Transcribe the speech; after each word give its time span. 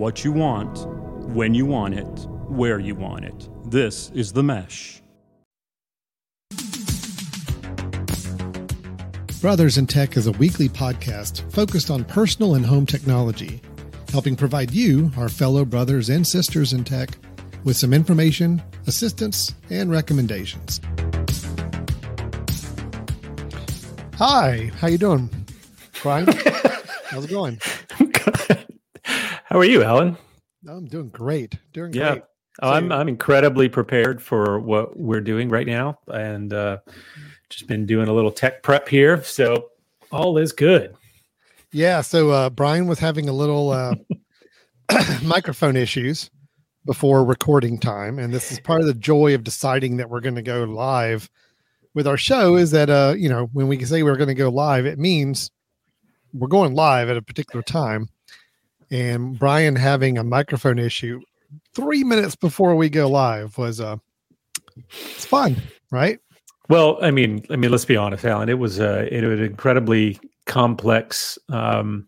what 0.00 0.24
you 0.24 0.32
want, 0.32 0.86
when 1.28 1.52
you 1.52 1.66
want 1.66 1.92
it, 1.92 2.26
where 2.48 2.78
you 2.78 2.94
want 2.94 3.22
it. 3.22 3.48
This 3.66 4.10
is 4.14 4.32
The 4.32 4.42
Mesh. 4.42 5.02
Brothers 9.42 9.76
in 9.76 9.86
Tech 9.86 10.16
is 10.16 10.26
a 10.26 10.32
weekly 10.32 10.70
podcast 10.70 11.52
focused 11.52 11.90
on 11.90 12.04
personal 12.04 12.54
and 12.54 12.64
home 12.64 12.86
technology, 12.86 13.60
helping 14.10 14.36
provide 14.36 14.70
you, 14.70 15.12
our 15.18 15.28
fellow 15.28 15.66
brothers 15.66 16.08
and 16.08 16.26
sisters 16.26 16.72
in 16.72 16.82
tech, 16.82 17.10
with 17.64 17.76
some 17.76 17.92
information, 17.92 18.62
assistance, 18.86 19.54
and 19.68 19.90
recommendations. 19.90 20.80
Hi, 24.16 24.70
how 24.78 24.88
you 24.88 24.96
doing, 24.96 25.28
Brian? 26.02 26.26
How's 27.10 27.26
it 27.26 27.30
going? 27.30 27.60
How 29.50 29.58
are 29.58 29.64
you, 29.64 29.82
Alan? 29.82 30.16
I'm 30.68 30.86
doing 30.86 31.08
great. 31.08 31.58
Doing 31.72 31.92
yeah. 31.92 32.10
great. 32.12 32.22
Oh, 32.62 32.70
I'm 32.70 32.92
I'm 32.92 33.08
incredibly 33.08 33.68
prepared 33.68 34.22
for 34.22 34.60
what 34.60 34.96
we're 34.96 35.20
doing 35.20 35.48
right 35.48 35.66
now, 35.66 35.98
and 36.06 36.52
uh, 36.52 36.78
just 37.48 37.66
been 37.66 37.84
doing 37.84 38.06
a 38.06 38.12
little 38.12 38.30
tech 38.30 38.62
prep 38.62 38.88
here, 38.88 39.24
so 39.24 39.70
all 40.12 40.38
is 40.38 40.52
good. 40.52 40.94
Yeah. 41.72 42.00
So 42.00 42.30
uh, 42.30 42.50
Brian 42.50 42.86
was 42.86 43.00
having 43.00 43.28
a 43.28 43.32
little 43.32 43.70
uh, 43.70 43.94
microphone 45.24 45.76
issues 45.76 46.30
before 46.86 47.24
recording 47.24 47.76
time, 47.76 48.20
and 48.20 48.32
this 48.32 48.52
is 48.52 48.60
part 48.60 48.80
of 48.80 48.86
the 48.86 48.94
joy 48.94 49.34
of 49.34 49.42
deciding 49.42 49.96
that 49.96 50.10
we're 50.10 50.20
going 50.20 50.36
to 50.36 50.42
go 50.42 50.62
live 50.62 51.28
with 51.94 52.06
our 52.06 52.16
show. 52.16 52.54
Is 52.54 52.70
that 52.70 52.88
uh, 52.88 53.14
you 53.16 53.28
know 53.28 53.48
when 53.52 53.66
we 53.66 53.84
say 53.84 54.04
we're 54.04 54.16
going 54.16 54.28
to 54.28 54.34
go 54.34 54.48
live, 54.48 54.86
it 54.86 54.98
means 54.98 55.50
we're 56.32 56.46
going 56.46 56.74
live 56.74 57.08
at 57.08 57.16
a 57.16 57.22
particular 57.22 57.62
time. 57.62 58.10
And 58.90 59.38
Brian 59.38 59.76
having 59.76 60.18
a 60.18 60.24
microphone 60.24 60.78
issue 60.78 61.20
three 61.74 62.04
minutes 62.04 62.34
before 62.34 62.74
we 62.74 62.88
go 62.88 63.08
live 63.08 63.56
was 63.58 63.80
uh 63.80 63.96
it's 64.88 65.26
fun, 65.26 65.56
right? 65.90 66.18
Well, 66.68 66.98
I 67.02 67.10
mean, 67.10 67.44
I 67.50 67.56
mean, 67.56 67.70
let's 67.70 67.84
be 67.84 67.96
honest, 67.96 68.24
Alan. 68.24 68.48
It 68.48 68.58
was 68.58 68.78
a 68.78 69.12
it 69.14 69.24
was 69.24 69.38
an 69.40 69.46
incredibly 69.46 70.18
complex, 70.46 71.38
um, 71.48 72.06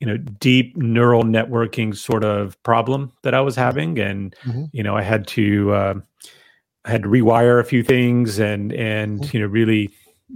you 0.00 0.06
know, 0.06 0.16
deep 0.16 0.76
neural 0.76 1.22
networking 1.24 1.96
sort 1.96 2.24
of 2.24 2.60
problem 2.64 3.12
that 3.22 3.34
I 3.34 3.40
was 3.40 3.56
having, 3.56 3.98
and 3.98 4.34
Mhm. 4.46 4.68
you 4.72 4.82
know, 4.82 4.96
I 4.96 5.02
had 5.02 5.26
to 5.28 5.72
uh, 5.72 5.94
I 6.84 6.90
had 6.90 7.02
to 7.04 7.08
rewire 7.08 7.60
a 7.60 7.64
few 7.64 7.82
things, 7.82 8.38
and 8.38 8.72
and 8.72 9.20
Mhm. 9.20 9.34
you 9.34 9.40
know, 9.40 9.46
really, 9.46 9.90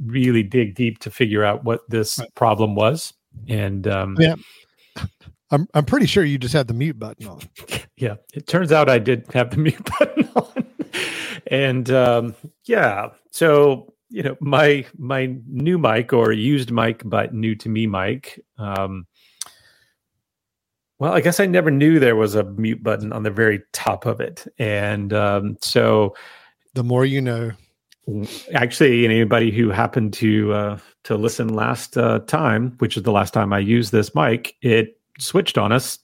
really 0.06 0.42
dig 0.44 0.74
deep 0.76 1.00
to 1.00 1.10
figure 1.10 1.44
out 1.44 1.64
what 1.64 1.80
this 1.90 2.18
Right. 2.18 2.34
problem 2.36 2.74
was, 2.76 3.12
and 3.48 3.86
um, 3.88 4.16
Yeah. 4.18 4.34
I'm 5.50 5.66
I'm 5.74 5.84
pretty 5.84 6.06
sure 6.06 6.24
you 6.24 6.38
just 6.38 6.54
had 6.54 6.68
the 6.68 6.74
mute 6.74 6.98
button 6.98 7.26
on. 7.26 7.40
yeah, 7.96 8.16
it 8.34 8.46
turns 8.46 8.72
out 8.72 8.88
I 8.90 8.98
did 8.98 9.26
have 9.32 9.50
the 9.50 9.56
mute 9.68 9.88
button 9.98 10.28
on, 10.36 10.66
and 11.46 11.90
um, 11.90 12.34
yeah, 12.66 13.08
so 13.30 13.92
you 14.10 14.22
know 14.22 14.36
my 14.40 14.84
my 14.98 15.34
new 15.46 15.78
mic 15.78 16.12
or 16.12 16.32
used 16.32 16.70
mic, 16.70 17.02
but 17.04 17.32
new 17.34 17.54
to 17.56 17.68
me 17.68 17.86
mic. 17.86 18.40
Um, 18.58 19.06
well, 20.98 21.12
I 21.12 21.20
guess 21.20 21.38
I 21.40 21.46
never 21.46 21.70
knew 21.70 21.98
there 22.00 22.16
was 22.16 22.34
a 22.34 22.42
mute 22.44 22.82
button 22.82 23.12
on 23.12 23.22
the 23.22 23.30
very 23.30 23.62
top 23.72 24.04
of 24.04 24.20
it, 24.20 24.46
and 24.58 25.12
um, 25.12 25.56
so 25.62 26.14
The 26.74 26.82
more 26.84 27.04
you 27.06 27.20
know. 27.20 27.52
actually 28.54 29.04
anybody 29.04 29.50
who 29.50 29.70
happened 29.70 30.12
to 30.14 30.52
uh, 30.52 30.78
to 31.08 31.16
listen 31.16 31.48
last 31.48 31.96
uh, 31.96 32.18
time, 32.20 32.74
which 32.78 32.98
is 32.98 33.02
the 33.02 33.12
last 33.12 33.32
time 33.32 33.50
I 33.50 33.60
used 33.60 33.92
this 33.92 34.14
mic, 34.14 34.54
it 34.60 35.00
switched 35.18 35.56
on 35.56 35.72
us. 35.72 35.98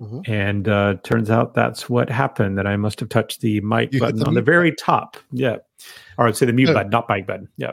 Mhm. 0.00 0.28
And 0.28 0.68
uh, 0.68 0.96
turns 1.04 1.30
out 1.30 1.54
that's 1.54 1.88
what 1.88 2.10
happened. 2.10 2.58
That 2.58 2.66
I 2.66 2.76
must 2.76 2.98
have 2.98 3.10
touched 3.10 3.42
the 3.42 3.60
mic 3.60 3.92
You 3.92 4.00
button 4.00 4.18
the 4.18 4.26
on 4.26 4.34
the 4.34 4.42
very 4.42 4.74
top. 4.74 5.16
Yeah, 5.30 5.58
or 6.18 6.26
I'd 6.26 6.36
say 6.36 6.46
the 6.46 6.52
mute 6.52 6.66
Good. 6.66 6.74
button, 6.74 6.90
not 6.90 7.08
mic 7.08 7.26
button. 7.26 7.48
Yeah. 7.58 7.72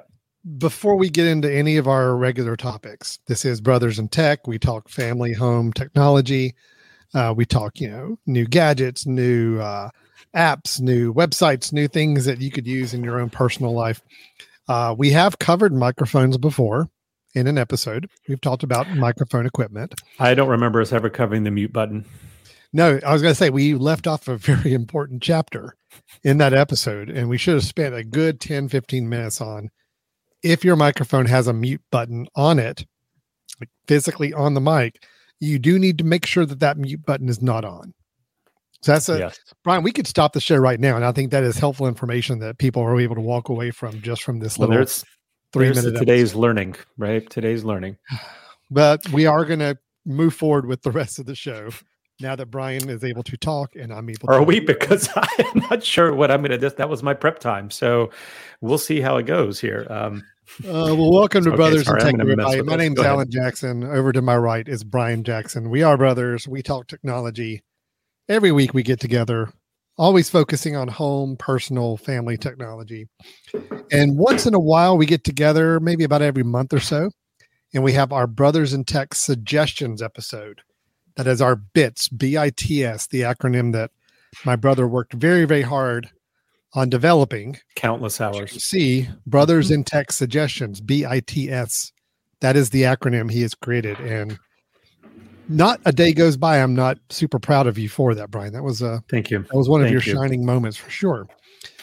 Before 0.59 0.95
we 0.95 1.09
get 1.09 1.25
into 1.25 1.51
any 1.51 1.77
of 1.77 1.87
our 1.87 2.15
regular 2.15 2.55
topics, 2.55 3.17
this 3.27 3.43
is 3.43 3.59
Brothers 3.59 3.97
in 3.97 4.07
Tech. 4.09 4.45
We 4.45 4.59
talk 4.59 4.87
family, 4.87 5.33
home, 5.33 5.73
technology. 5.73 6.53
Uh, 7.13 7.33
we 7.35 7.45
talk, 7.45 7.81
you 7.81 7.89
know, 7.89 8.19
new 8.27 8.45
gadgets, 8.45 9.07
new 9.07 9.59
uh, 9.59 9.89
apps, 10.35 10.79
new 10.79 11.13
websites, 11.13 11.73
new 11.73 11.87
things 11.87 12.25
that 12.25 12.39
you 12.39 12.51
could 12.51 12.67
use 12.67 12.93
in 12.93 13.03
your 13.03 13.19
own 13.19 13.29
personal 13.29 13.73
life. 13.73 14.01
Uh, 14.67 14.95
we 14.97 15.11
have 15.11 15.39
covered 15.39 15.73
microphones 15.73 16.37
before 16.37 16.89
in 17.33 17.47
an 17.47 17.57
episode. 17.57 18.09
We've 18.27 18.41
talked 18.41 18.63
about 18.63 18.89
microphone 18.89 19.45
equipment. 19.45 19.95
I 20.19 20.33
don't 20.33 20.49
remember 20.49 20.81
us 20.81 20.91
ever 20.91 21.09
covering 21.09 21.43
the 21.43 21.51
mute 21.51 21.73
button. 21.73 22.05
No, 22.73 22.99
I 23.05 23.13
was 23.13 23.21
going 23.21 23.31
to 23.31 23.35
say 23.35 23.49
we 23.49 23.73
left 23.75 24.07
off 24.07 24.27
a 24.27 24.37
very 24.37 24.73
important 24.75 25.23
chapter 25.23 25.75
in 26.23 26.37
that 26.39 26.53
episode, 26.53 27.09
and 27.09 27.29
we 27.29 27.37
should 27.37 27.55
have 27.55 27.63
spent 27.63 27.95
a 27.95 28.03
good 28.03 28.39
10, 28.39 28.69
15 28.69 29.07
minutes 29.07 29.39
on 29.39 29.69
if 30.43 30.63
your 30.63 30.75
microphone 30.75 31.25
has 31.25 31.47
a 31.47 31.53
mute 31.53 31.81
button 31.91 32.27
on 32.35 32.59
it, 32.59 32.85
like 33.59 33.69
physically 33.87 34.33
on 34.33 34.53
the 34.53 34.61
mic, 34.61 35.03
you 35.39 35.59
do 35.59 35.79
need 35.79 35.97
to 35.97 36.03
make 36.03 36.25
sure 36.25 36.45
that 36.45 36.59
that 36.59 36.77
mute 36.77 37.05
button 37.05 37.29
is 37.29 37.41
not 37.41 37.65
on. 37.65 37.93
So 38.81 38.91
that's 38.93 39.09
a 39.09 39.17
yes. 39.19 39.39
Brian. 39.63 39.83
We 39.83 39.91
could 39.91 40.07
stop 40.07 40.33
the 40.33 40.39
show 40.41 40.55
right 40.57 40.79
now, 40.79 40.95
and 40.95 41.03
I 41.03 41.11
think 41.11 41.31
that 41.31 41.43
is 41.43 41.57
helpful 41.57 41.87
information 41.87 42.39
that 42.39 42.57
people 42.59 42.81
are 42.83 42.99
able 42.99 43.15
to 43.15 43.21
walk 43.21 43.49
away 43.49 43.71
from 43.71 44.01
just 44.01 44.23
from 44.23 44.39
this 44.39 44.57
Well, 44.57 44.67
little 44.69 44.79
there's 44.85 45.03
three 45.53 45.65
there's 45.65 45.77
minute. 45.77 45.91
the 45.93 45.99
today's 45.99 46.35
learning, 46.35 46.75
right? 46.97 47.27
Today's 47.29 47.63
learning. 47.63 47.97
But 48.69 49.07
we 49.13 49.25
are 49.25 49.45
going 49.45 49.59
to 49.59 49.77
move 50.05 50.33
forward 50.33 50.65
with 50.65 50.81
the 50.81 50.91
rest 50.91 51.19
of 51.19 51.25
the 51.25 51.35
show 51.35 51.69
now 52.19 52.35
that 52.35 52.47
Brian 52.47 52.89
is 52.89 53.01
able 53.03 53.23
to 53.23 53.37
talk 53.37 53.75
and 53.77 53.93
I'm 53.93 54.09
able. 54.09 54.27
To 54.27 54.33
Are 54.33 54.39
to 54.39 54.43
we? 54.43 54.59
Because 54.59 55.07
I'm 55.15 55.61
not 55.69 55.83
sure 55.85 56.13
what 56.13 56.31
I'm 56.31 56.41
going 56.43 56.59
to. 56.59 56.69
That 56.69 56.89
was 56.89 57.01
my 57.01 57.13
prep 57.13 57.39
time, 57.39 57.71
so 57.71 58.09
we'll 58.59 58.77
see 58.77 58.99
how 58.99 59.15
it 59.15 59.23
goes 59.25 59.59
here. 59.61 59.87
Um, 59.89 60.21
Uh, 60.65 60.93
well, 60.97 61.11
welcome 61.13 61.43
to 61.45 61.49
Okay, 61.51 61.55
Brothers 61.55 61.85
sorry, 61.85 62.01
in 62.01 62.07
I'm 62.07 62.11
Tech, 62.13 62.21
everybody. 62.21 62.61
My 62.61 62.75
this. 62.75 62.83
name's 62.85 62.95
Go 62.95 63.01
ahead. 63.03 63.13
Alan 63.13 63.31
Jackson. 63.31 63.83
Over 63.85 64.11
to 64.11 64.21
my 64.21 64.35
right 64.35 64.67
is 64.67 64.83
Brian 64.83 65.23
Jackson. 65.23 65.69
We 65.69 65.81
are 65.83 65.95
brothers. 65.97 66.45
We 66.47 66.61
talk 66.61 66.87
technology. 66.87 67.63
Every 68.29 68.51
week 68.51 68.73
we 68.73 68.83
get 68.83 68.99
together, 68.99 69.53
always 69.97 70.29
focusing 70.29 70.75
on 70.75 70.89
home, 70.89 71.37
personal, 71.37 71.95
family 71.95 72.37
technology. 72.37 73.07
And 73.89 74.17
once 74.17 74.45
in 74.45 74.53
a 74.53 74.59
while 74.59 74.97
we 74.97 75.05
get 75.05 75.23
together, 75.23 75.79
maybe 75.79 76.03
about 76.03 76.21
every 76.21 76.43
month 76.43 76.73
or 76.73 76.81
so, 76.81 77.09
and 77.73 77.85
we 77.85 77.93
have 77.93 78.11
our 78.11 78.27
Brothers 78.27 78.73
in 78.73 78.83
Tech 78.83 79.15
suggestions 79.15 80.01
episode. 80.01 80.59
That 81.15 81.25
is 81.25 81.41
our 81.41 81.55
BITS, 81.55 82.09
B 82.09 82.37
I 82.37 82.49
T 82.49 82.83
S, 82.83 83.07
the 83.07 83.21
acronym 83.21 83.71
that 83.71 83.91
my 84.43 84.57
brother 84.57 84.89
worked 84.89 85.13
very, 85.13 85.45
very 85.45 85.61
hard 85.61 86.09
on 86.73 86.89
developing. 86.89 87.57
countless 87.75 88.19
hours. 88.19 88.61
See, 88.61 89.07
Brothers 89.25 89.71
in 89.71 89.85
Tech 89.85 90.11
Suggestions, 90.11 90.81
B 90.81 91.05
I 91.05 91.21
T 91.21 91.49
S. 91.49 91.93
That 92.41 92.57
is 92.57 92.71
the 92.71 92.83
acronym 92.83 93.31
he 93.31 93.41
has 93.43 93.55
created. 93.55 93.97
And 93.99 94.37
not 95.47 95.79
a 95.85 95.91
day 95.91 96.13
goes 96.13 96.37
by. 96.37 96.61
I'm 96.61 96.75
not 96.75 96.97
super 97.09 97.39
proud 97.39 97.67
of 97.67 97.77
you 97.77 97.89
for 97.89 98.13
that, 98.15 98.31
Brian. 98.31 98.53
That 98.53 98.63
was 98.63 98.81
a 98.81 99.03
Thank 99.09 99.31
you. 99.31 99.39
that 99.39 99.55
was 99.55 99.69
one 99.69 99.83
of 99.83 99.89
your 99.89 100.01
you. 100.01 100.13
shining 100.13 100.45
moments 100.45 100.77
for 100.77 100.89
sure. 100.89 101.27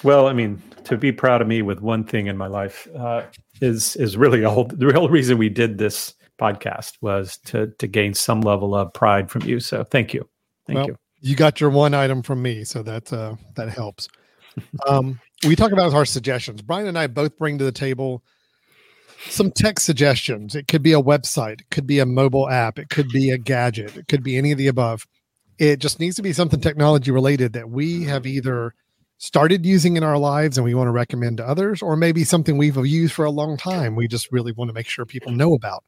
Well, 0.03 0.29
I 0.29 0.33
mean, 0.33 0.63
to 0.85 0.97
be 0.97 1.13
proud 1.13 1.41
of 1.41 1.49
me 1.49 1.63
with 1.63 1.81
one 1.81 2.05
thing 2.05 2.27
in 2.27 2.37
my 2.37 2.47
life 2.47 2.87
uh, 2.97 3.23
is 3.61 3.97
is 3.97 4.17
really 4.17 4.45
all 4.45 4.65
the 4.69 4.87
real 4.87 5.09
reason 5.09 5.39
we 5.39 5.49
did 5.49 5.79
this 5.79 6.15
podcast 6.39 6.95
was 7.01 7.39
to 7.47 7.69
to 7.79 7.87
gain 7.87 8.15
some 8.15 8.41
level 8.41 8.75
of 8.75 8.93
pride 8.93 9.31
from 9.31 9.43
you. 9.43 9.61
So 9.61 9.85
thank 9.85 10.15
you, 10.15 10.29
thank 10.67 10.77
Well, 10.79 10.87
you. 10.89 10.97
You 11.21 11.37
got 11.37 11.61
your 11.61 11.71
one 11.71 11.95
item 11.95 12.23
from 12.23 12.43
me, 12.43 12.65
so 12.65 12.83
that 12.83 13.13
uh, 13.13 13.37
that 13.57 13.69
helps. 13.69 14.09
Um, 14.87 15.19
we 15.49 15.57
talk 15.57 15.73
about 15.73 15.93
our 15.95 16.05
suggestions. 16.05 16.63
Brian 16.63 16.87
and 16.87 16.97
I 16.97 17.09
both 17.09 17.37
bring 17.37 17.59
to 17.59 17.65
the 17.65 17.73
table 17.73 18.23
some 19.29 19.51
tech 19.51 19.81
suggestions. 19.81 20.55
It 20.55 20.69
could 20.69 20.83
be 20.83 20.93
a 20.93 21.03
website, 21.03 21.61
it 21.61 21.71
could 21.71 21.87
be 21.87 21.99
a 21.99 22.07
mobile 22.07 22.49
app, 22.49 22.79
it 22.79 22.89
could 22.91 23.09
be 23.09 23.31
a 23.31 23.39
gadget, 23.39 23.97
it 23.97 24.09
could 24.09 24.23
be 24.23 24.37
any 24.37 24.53
of 24.53 24.59
the 24.59 24.69
above. 24.69 25.07
It 25.59 25.79
just 25.79 26.01
needs 26.01 26.17
to 26.17 26.23
be 26.23 26.33
something 26.33 26.61
technology 26.61 27.11
related 27.11 27.53
that 27.53 27.71
we 27.71 28.05
have 28.05 28.27
either 28.27 28.75
started 29.19 29.65
using 29.65 29.97
in 29.97 30.03
our 30.03 30.19
lives 30.19 30.59
and 30.59 30.65
we 30.65 30.75
want 30.75 30.89
to 30.89 30.93
recommend 30.93 31.37
to 31.39 31.47
others, 31.47 31.81
or 31.81 31.97
maybe 31.97 32.25
something 32.25 32.59
we've 32.59 32.77
used 32.85 33.15
for 33.15 33.25
a 33.25 33.31
long 33.31 33.57
time. 33.57 33.95
We 33.95 34.09
just 34.09 34.31
really 34.33 34.53
want 34.53 34.69
to 34.69 34.73
make 34.75 34.89
sure 34.89 35.05
people 35.07 35.33
know 35.33 35.55
about. 35.55 35.85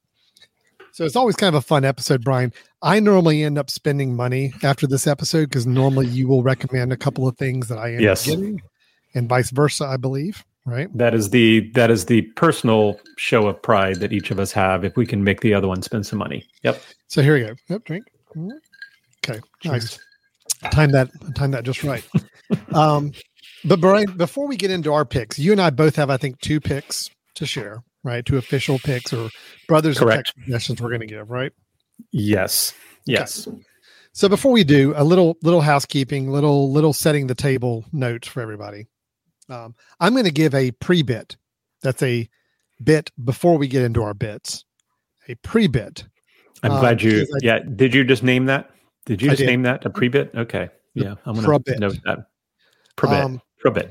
So 0.92 1.04
it's 1.04 1.16
always 1.16 1.36
kind 1.36 1.54
of 1.54 1.58
a 1.58 1.66
fun 1.66 1.84
episode, 1.84 2.24
Brian. 2.24 2.52
I 2.80 3.00
normally 3.00 3.42
end 3.42 3.58
up 3.58 3.68
spending 3.68 4.16
money 4.16 4.54
after 4.62 4.86
this 4.86 5.06
episode 5.06 5.50
because 5.50 5.66
normally 5.66 6.06
you 6.06 6.26
will 6.26 6.42
recommend 6.42 6.92
a 6.92 6.96
couple 6.96 7.28
of 7.28 7.36
things 7.36 7.68
that 7.68 7.76
I 7.76 7.92
end 7.92 8.00
Yes. 8.00 8.26
up 8.26 8.36
getting, 8.36 8.62
and 9.14 9.28
vice 9.28 9.50
versa, 9.50 9.84
I 9.84 9.98
believe. 9.98 10.42
Right? 10.66 10.88
That 10.98 11.14
is 11.14 11.30
the 11.30 11.70
that 11.74 11.90
is 11.92 12.06
the 12.06 12.22
personal 12.22 12.98
show 13.16 13.46
of 13.46 13.62
pride 13.62 14.00
that 14.00 14.12
each 14.12 14.32
of 14.32 14.40
us 14.40 14.50
have 14.52 14.84
if 14.84 14.96
we 14.96 15.06
can 15.06 15.22
make 15.22 15.40
the 15.40 15.54
other 15.54 15.68
one 15.68 15.80
spend 15.80 16.06
some 16.06 16.18
money. 16.18 16.44
Yep. 16.64 16.82
So 17.06 17.22
here 17.22 17.34
we 17.34 17.40
go. 17.40 17.54
Yep, 17.68 17.84
drink. 17.84 18.04
Okay, 19.24 19.40
nice. 19.64 19.98
Time 20.72 20.90
that 20.90 21.08
time 21.36 21.52
that 21.52 21.64
just 21.64 21.84
right. 21.84 22.04
um, 22.74 23.12
but 23.64 23.80
Brian, 23.80 24.16
before 24.16 24.46
we 24.46 24.56
get 24.56 24.70
into 24.70 24.92
our 24.92 25.04
picks, 25.04 25.38
you 25.38 25.52
and 25.52 25.60
I 25.60 25.70
both 25.70 25.96
have, 25.96 26.10
I 26.10 26.16
think, 26.16 26.40
two 26.40 26.60
picks 26.60 27.10
to 27.36 27.46
share, 27.46 27.82
right? 28.04 28.24
Two 28.24 28.36
official 28.36 28.78
picks 28.78 29.12
or 29.12 29.30
brothers 29.68 29.98
Correct. 29.98 30.32
suggestions 30.34 30.80
we're 30.80 30.88
going 30.88 31.00
to 31.00 31.06
give, 31.06 31.30
right? 31.30 31.52
Yes. 32.12 32.74
Yes. 33.06 33.48
So 34.12 34.28
before 34.28 34.52
we 34.52 34.64
do 34.64 34.94
a 34.96 35.04
little 35.04 35.36
little 35.42 35.60
housekeeping, 35.60 36.30
little 36.30 36.72
little 36.72 36.92
setting 36.92 37.26
the 37.26 37.34
table 37.34 37.84
notes 37.92 38.28
for 38.28 38.40
everybody. 38.40 38.86
Um, 39.48 39.74
I'm 40.00 40.12
going 40.12 40.24
to 40.24 40.30
give 40.32 40.54
a 40.54 40.70
pre-bit. 40.72 41.36
That's 41.82 42.02
a 42.02 42.28
bit 42.82 43.10
before 43.24 43.58
we 43.58 43.68
get 43.68 43.82
into 43.82 44.02
our 44.02 44.14
bits. 44.14 44.64
A 45.28 45.34
pre-bit. 45.36 46.04
I'm 46.62 46.72
Um, 46.72 46.80
glad 46.80 47.02
you. 47.02 47.22
I- 47.22 47.38
yeah. 47.42 47.58
Did 47.60 47.94
you 47.94 48.04
just 48.04 48.22
name 48.22 48.46
that? 48.46 48.70
Did 49.04 49.22
you 49.22 49.28
I 49.28 49.32
just 49.32 49.40
did. 49.40 49.46
name 49.46 49.62
that 49.62 49.84
a 49.84 49.90
pre-bit? 49.90 50.32
Okay. 50.34 50.68
Yeah. 50.94 51.14
I'm 51.24 51.34
going 51.40 51.62
to 51.64 51.78
note 51.78 51.98
that. 52.04 52.18
Probit. 52.96 53.22
Um, 53.24 53.42
Probit. 53.64 53.90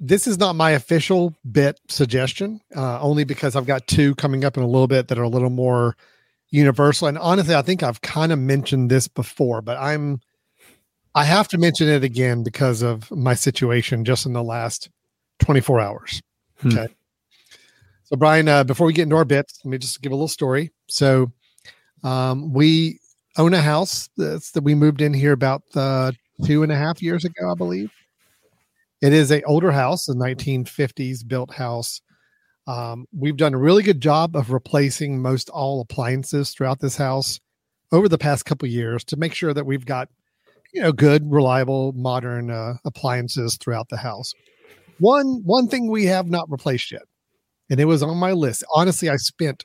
this 0.00 0.26
is 0.26 0.38
not 0.38 0.54
my 0.56 0.70
official 0.70 1.34
bit 1.50 1.80
suggestion, 1.88 2.60
uh, 2.76 3.00
only 3.00 3.24
because 3.24 3.56
I've 3.56 3.66
got 3.66 3.86
two 3.86 4.14
coming 4.14 4.44
up 4.44 4.56
in 4.56 4.62
a 4.62 4.66
little 4.66 4.86
bit 4.86 5.08
that 5.08 5.18
are 5.18 5.22
a 5.24 5.28
little 5.28 5.50
more 5.50 5.96
universal. 6.50 7.08
And 7.08 7.18
honestly, 7.18 7.54
I 7.54 7.62
think 7.62 7.82
I've 7.82 8.00
kind 8.02 8.30
of 8.32 8.38
mentioned 8.38 8.90
this 8.90 9.08
before, 9.08 9.60
but 9.60 9.76
I'm 9.76 10.20
I 11.16 11.24
have 11.24 11.46
to 11.48 11.58
mention 11.58 11.88
it 11.88 12.02
again 12.04 12.42
because 12.42 12.82
of 12.82 13.10
my 13.10 13.34
situation 13.34 14.04
just 14.04 14.26
in 14.26 14.32
the 14.32 14.42
last 14.42 14.88
24 15.40 15.80
hours. 15.80 16.22
Hmm. 16.58 16.68
Okay. 16.68 16.88
So 18.04 18.16
Brian, 18.16 18.48
uh, 18.48 18.64
before 18.64 18.86
we 18.86 18.92
get 18.92 19.04
into 19.04 19.16
our 19.16 19.24
bits, 19.24 19.60
let 19.64 19.70
me 19.70 19.78
just 19.78 20.02
give 20.02 20.12
a 20.12 20.14
little 20.14 20.28
story. 20.28 20.70
So 20.88 21.32
um, 22.02 22.52
we 22.52 23.00
own 23.38 23.54
a 23.54 23.62
house 23.62 24.08
that's, 24.16 24.52
that 24.52 24.62
we 24.62 24.74
moved 24.74 25.00
in 25.00 25.14
here 25.14 25.32
about 25.32 25.62
uh, 25.74 26.12
two 26.44 26.62
and 26.62 26.70
a 26.70 26.76
half 26.76 27.02
years 27.02 27.24
ago, 27.24 27.50
I 27.50 27.54
believe. 27.54 27.90
It 29.00 29.12
is 29.12 29.32
a 29.32 29.42
older 29.42 29.72
house, 29.72 30.08
a 30.08 30.14
1950s 30.14 31.26
built 31.26 31.52
house. 31.52 32.00
Um, 32.66 33.06
we've 33.14 33.36
done 33.36 33.54
a 33.54 33.58
really 33.58 33.82
good 33.82 34.00
job 34.00 34.36
of 34.36 34.50
replacing 34.50 35.20
most 35.20 35.50
all 35.50 35.80
appliances 35.80 36.50
throughout 36.50 36.80
this 36.80 36.96
house 36.96 37.40
over 37.92 38.08
the 38.08 38.18
past 38.18 38.46
couple 38.46 38.66
years 38.68 39.04
to 39.04 39.16
make 39.16 39.34
sure 39.34 39.52
that 39.52 39.66
we've 39.66 39.84
got 39.84 40.08
you 40.72 40.82
know 40.82 40.92
good, 40.92 41.30
reliable, 41.30 41.92
modern 41.92 42.50
uh, 42.50 42.74
appliances 42.84 43.56
throughout 43.56 43.88
the 43.88 43.96
house. 43.96 44.32
One 44.98 45.42
one 45.44 45.68
thing 45.68 45.90
we 45.90 46.06
have 46.06 46.28
not 46.28 46.50
replaced 46.50 46.92
yet, 46.92 47.02
and 47.70 47.80
it 47.80 47.86
was 47.86 48.02
on 48.02 48.16
my 48.16 48.32
list. 48.32 48.64
Honestly, 48.74 49.08
I 49.08 49.16
spent 49.16 49.64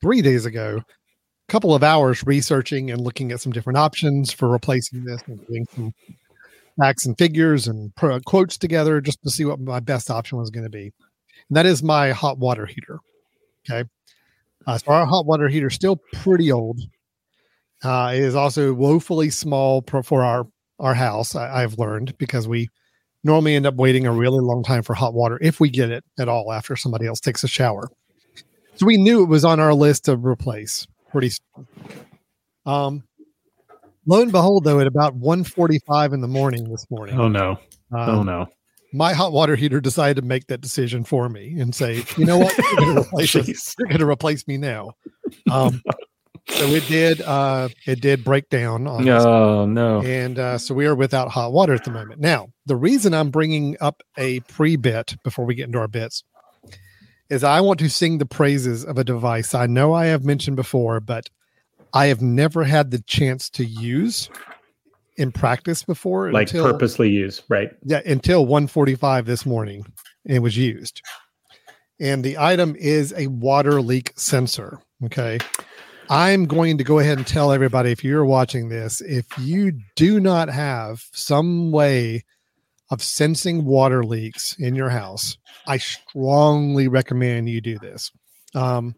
three 0.00 0.22
days 0.22 0.46
ago 0.46 0.78
a 0.78 1.52
couple 1.52 1.74
of 1.74 1.82
hours 1.82 2.24
researching 2.24 2.90
and 2.90 3.00
looking 3.00 3.32
at 3.32 3.40
some 3.40 3.52
different 3.52 3.78
options 3.78 4.32
for 4.32 4.48
replacing 4.48 5.04
this 5.04 5.22
and 5.26 5.46
doing 5.46 5.66
some 5.74 5.94
facts 6.78 7.06
and 7.06 7.18
figures 7.18 7.66
and 7.66 7.92
quotes 8.24 8.56
together 8.56 9.00
just 9.00 9.20
to 9.22 9.30
see 9.30 9.44
what 9.44 9.58
my 9.58 9.80
best 9.80 10.10
option 10.10 10.38
was 10.38 10.50
going 10.50 10.64
to 10.64 10.70
be. 10.70 10.92
And 11.48 11.56
that 11.56 11.66
is 11.66 11.82
my 11.82 12.12
hot 12.12 12.38
water 12.38 12.66
heater. 12.66 13.00
Okay. 13.68 13.88
Uh, 14.66 14.78
so 14.78 14.92
our 14.92 15.06
hot 15.06 15.26
water 15.26 15.48
heater 15.48 15.68
is 15.68 15.74
still 15.74 15.96
pretty 16.12 16.52
old. 16.52 16.78
Uh, 17.82 18.12
it 18.14 18.20
is 18.20 18.34
also 18.34 18.74
woefully 18.74 19.30
small 19.30 19.82
for 20.04 20.22
our, 20.22 20.46
our 20.78 20.94
house, 20.94 21.34
I, 21.34 21.62
I've 21.62 21.78
learned, 21.78 22.16
because 22.18 22.46
we 22.46 22.68
normally 23.24 23.54
end 23.56 23.66
up 23.66 23.74
waiting 23.74 24.06
a 24.06 24.12
really 24.12 24.40
long 24.40 24.62
time 24.62 24.82
for 24.82 24.94
hot 24.94 25.14
water 25.14 25.38
if 25.42 25.60
we 25.60 25.70
get 25.70 25.90
it 25.90 26.04
at 26.18 26.28
all 26.28 26.52
after 26.52 26.76
somebody 26.76 27.06
else 27.06 27.20
takes 27.20 27.42
a 27.44 27.48
shower. 27.48 27.90
So 28.76 28.86
we 28.86 28.96
knew 28.96 29.22
it 29.22 29.28
was 29.28 29.44
on 29.44 29.58
our 29.60 29.74
list 29.74 30.04
to 30.04 30.16
replace 30.16 30.86
pretty 31.10 31.30
soon. 31.30 31.66
Um, 32.64 33.02
lo 34.06 34.22
and 34.22 34.30
behold, 34.30 34.64
though, 34.64 34.78
at 34.80 34.86
about 34.86 35.18
1.45 35.18 36.12
in 36.14 36.20
the 36.20 36.28
morning 36.28 36.70
this 36.70 36.86
morning, 36.90 37.18
Oh 37.18 37.28
no. 37.28 37.58
oh 37.92 38.20
um, 38.20 38.26
no. 38.26 38.46
my 38.92 39.12
hot 39.14 39.32
water 39.32 39.56
heater 39.56 39.80
decided 39.80 40.16
to 40.16 40.22
make 40.22 40.46
that 40.46 40.60
decision 40.60 41.02
for 41.02 41.28
me 41.28 41.58
and 41.58 41.74
say, 41.74 42.04
you 42.16 42.24
know 42.24 42.38
what, 42.38 42.56
you're 42.56 42.76
going 42.76 42.94
to 42.94 43.00
replace, 43.00 43.34
You're 43.34 43.88
going 43.88 43.98
to 44.00 44.08
replace 44.08 44.46
me 44.46 44.58
now. 44.58 44.92
Um, 45.50 45.82
so 46.50 46.66
it 46.68 46.86
did. 46.86 47.20
Uh, 47.20 47.68
it 47.86 48.00
did 48.00 48.24
break 48.24 48.48
down 48.48 48.86
on. 48.86 49.08
Oh 49.08 49.66
no. 49.66 50.00
and 50.02 50.38
uh, 50.38 50.58
so 50.58 50.74
we 50.74 50.86
are 50.86 50.94
without 50.94 51.30
hot 51.30 51.52
water 51.52 51.74
at 51.74 51.84
the 51.84 51.90
moment. 51.90 52.20
Now, 52.20 52.48
the 52.66 52.76
reason 52.76 53.14
I'm 53.14 53.30
bringing 53.30 53.76
up 53.80 54.02
a 54.16 54.40
pre-bit 54.40 55.16
before 55.22 55.44
we 55.44 55.54
get 55.54 55.66
into 55.66 55.78
our 55.78 55.88
bits 55.88 56.24
is 57.30 57.44
I 57.44 57.60
want 57.60 57.78
to 57.80 57.90
sing 57.90 58.18
the 58.18 58.26
praises 58.26 58.84
of 58.84 58.98
a 58.98 59.04
device 59.04 59.54
I 59.54 59.66
know 59.66 59.92
I 59.92 60.06
have 60.06 60.24
mentioned 60.24 60.56
before, 60.56 61.00
but 61.00 61.28
I 61.92 62.06
have 62.06 62.22
never 62.22 62.64
had 62.64 62.90
the 62.90 63.00
chance 63.00 63.50
to 63.50 63.64
use 63.64 64.30
in 65.16 65.32
practice 65.32 65.82
before. 65.82 66.32
Like 66.32 66.48
until, 66.48 66.70
purposely 66.70 67.10
used, 67.10 67.42
right? 67.48 67.70
yeah, 67.84 68.00
until 68.06 68.46
145 68.46 69.26
this 69.26 69.44
morning 69.44 69.84
it 70.24 70.40
was 70.40 70.56
used. 70.56 71.02
And 72.00 72.24
the 72.24 72.38
item 72.38 72.76
is 72.78 73.12
a 73.16 73.26
water 73.26 73.82
leak 73.82 74.12
sensor. 74.16 74.80
Okay. 75.04 75.38
I'm 76.10 76.46
going 76.46 76.78
to 76.78 76.84
go 76.84 76.98
ahead 77.00 77.18
and 77.18 77.26
tell 77.26 77.52
everybody 77.52 77.90
if 77.90 78.02
you're 78.02 78.24
watching 78.24 78.70
this, 78.70 79.02
if 79.02 79.26
you 79.38 79.72
do 79.94 80.20
not 80.20 80.48
have 80.48 81.04
some 81.12 81.70
way 81.70 82.24
of 82.90 83.02
sensing 83.02 83.66
water 83.66 84.02
leaks 84.02 84.58
in 84.58 84.74
your 84.74 84.88
house, 84.88 85.36
I 85.66 85.76
strongly 85.76 86.88
recommend 86.88 87.50
you 87.50 87.60
do 87.60 87.78
this. 87.78 88.10
Um, 88.54 88.94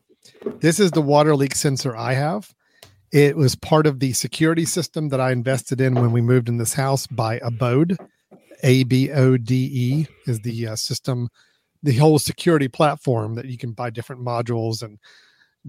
this 0.61 0.79
is 0.79 0.93
the 0.93 1.03
water 1.03 1.35
leak 1.35 1.57
sensor 1.57 1.97
I 1.97 2.13
have. 2.13 2.55
It 3.11 3.37
was 3.37 3.57
part 3.57 3.89
of 3.89 3.99
the 3.99 4.13
security 4.13 4.65
system 4.65 5.09
that 5.09 5.21
I 5.21 5.33
invested 5.33 5.81
in 5.81 5.95
when 5.95 6.13
we 6.13 6.21
moved 6.21 6.49
in 6.49 6.59
this 6.59 6.75
house 6.75 7.09
by 7.09 7.41
Abode. 7.43 7.97
A 8.63 8.85
B 8.85 9.11
O 9.11 9.37
D 9.37 9.71
E 9.73 10.07
is 10.27 10.41
the 10.41 10.69
uh, 10.69 10.77
system, 10.77 11.29
the 11.83 11.97
whole 11.97 12.21
security 12.21 12.69
platform 12.69 13.35
that 13.35 13.47
you 13.47 13.59
can 13.59 13.73
buy 13.73 13.91
different 13.91 14.23
modules 14.23 14.83
and 14.83 14.99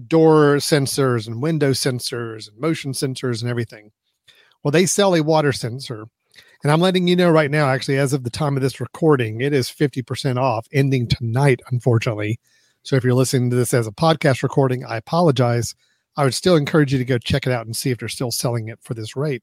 door 0.06 0.56
sensors 0.56 1.26
and 1.26 1.42
window 1.42 1.70
sensors 1.70 2.48
and 2.48 2.58
motion 2.58 2.92
sensors 2.92 3.42
and 3.42 3.50
everything. 3.50 3.90
Well, 4.62 4.72
they 4.72 4.86
sell 4.86 5.14
a 5.14 5.22
water 5.22 5.52
sensor. 5.52 6.06
And 6.62 6.70
I'm 6.70 6.80
letting 6.80 7.08
you 7.08 7.16
know 7.16 7.30
right 7.30 7.50
now, 7.50 7.68
actually, 7.68 7.98
as 7.98 8.12
of 8.12 8.22
the 8.22 8.30
time 8.30 8.56
of 8.56 8.62
this 8.62 8.80
recording, 8.80 9.40
it 9.40 9.52
is 9.52 9.68
50% 9.68 10.38
off, 10.38 10.68
ending 10.72 11.08
tonight, 11.08 11.60
unfortunately. 11.70 12.38
So 12.84 12.94
if 12.94 13.02
you're 13.02 13.14
listening 13.14 13.50
to 13.50 13.56
this 13.56 13.74
as 13.74 13.88
a 13.88 13.92
podcast 13.92 14.42
recording, 14.42 14.84
I 14.84 14.96
apologize. 14.96 15.74
I 16.16 16.24
would 16.24 16.34
still 16.34 16.56
encourage 16.56 16.92
you 16.92 16.98
to 16.98 17.04
go 17.04 17.18
check 17.18 17.46
it 17.46 17.52
out 17.52 17.66
and 17.66 17.74
see 17.74 17.90
if 17.90 17.98
they're 17.98 18.08
still 18.08 18.30
selling 18.30 18.68
it 18.68 18.78
for 18.82 18.94
this 18.94 19.16
rate. 19.16 19.42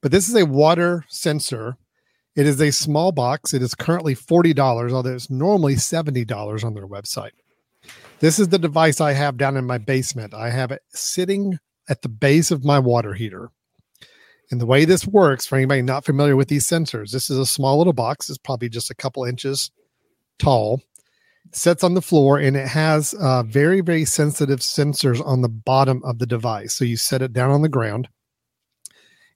But 0.00 0.12
this 0.12 0.28
is 0.28 0.36
a 0.36 0.46
water 0.46 1.04
sensor. 1.08 1.76
It 2.36 2.46
is 2.46 2.60
a 2.60 2.70
small 2.70 3.10
box. 3.12 3.52
It 3.52 3.62
is 3.62 3.74
currently 3.74 4.14
$40, 4.14 4.92
although 4.92 5.14
it's 5.14 5.30
normally 5.30 5.74
$70 5.74 6.64
on 6.64 6.74
their 6.74 6.86
website. 6.86 7.32
This 8.20 8.38
is 8.38 8.48
the 8.48 8.58
device 8.58 9.00
I 9.00 9.12
have 9.12 9.38
down 9.38 9.56
in 9.56 9.64
my 9.64 9.78
basement. 9.78 10.34
I 10.34 10.50
have 10.50 10.70
it 10.70 10.82
sitting 10.90 11.58
at 11.88 12.02
the 12.02 12.08
base 12.08 12.50
of 12.50 12.64
my 12.64 12.78
water 12.78 13.14
heater. 13.14 13.50
And 14.50 14.60
the 14.60 14.66
way 14.66 14.84
this 14.84 15.06
works, 15.06 15.46
for 15.46 15.56
anybody 15.56 15.80
not 15.80 16.04
familiar 16.04 16.36
with 16.36 16.48
these 16.48 16.66
sensors, 16.66 17.12
this 17.12 17.30
is 17.30 17.38
a 17.38 17.46
small 17.46 17.78
little 17.78 17.94
box. 17.94 18.28
It's 18.28 18.36
probably 18.36 18.68
just 18.68 18.90
a 18.90 18.94
couple 18.94 19.24
inches 19.24 19.70
tall. 20.38 20.82
Sits 21.52 21.82
on 21.82 21.94
the 21.94 22.02
floor 22.02 22.38
and 22.38 22.56
it 22.56 22.68
has 22.68 23.14
uh, 23.14 23.42
very, 23.42 23.80
very 23.80 24.04
sensitive 24.04 24.58
sensors 24.60 25.24
on 25.24 25.40
the 25.40 25.48
bottom 25.48 26.02
of 26.04 26.18
the 26.18 26.26
device. 26.26 26.74
So 26.74 26.84
you 26.84 26.98
set 26.98 27.22
it 27.22 27.32
down 27.32 27.50
on 27.50 27.62
the 27.62 27.68
ground 27.68 28.08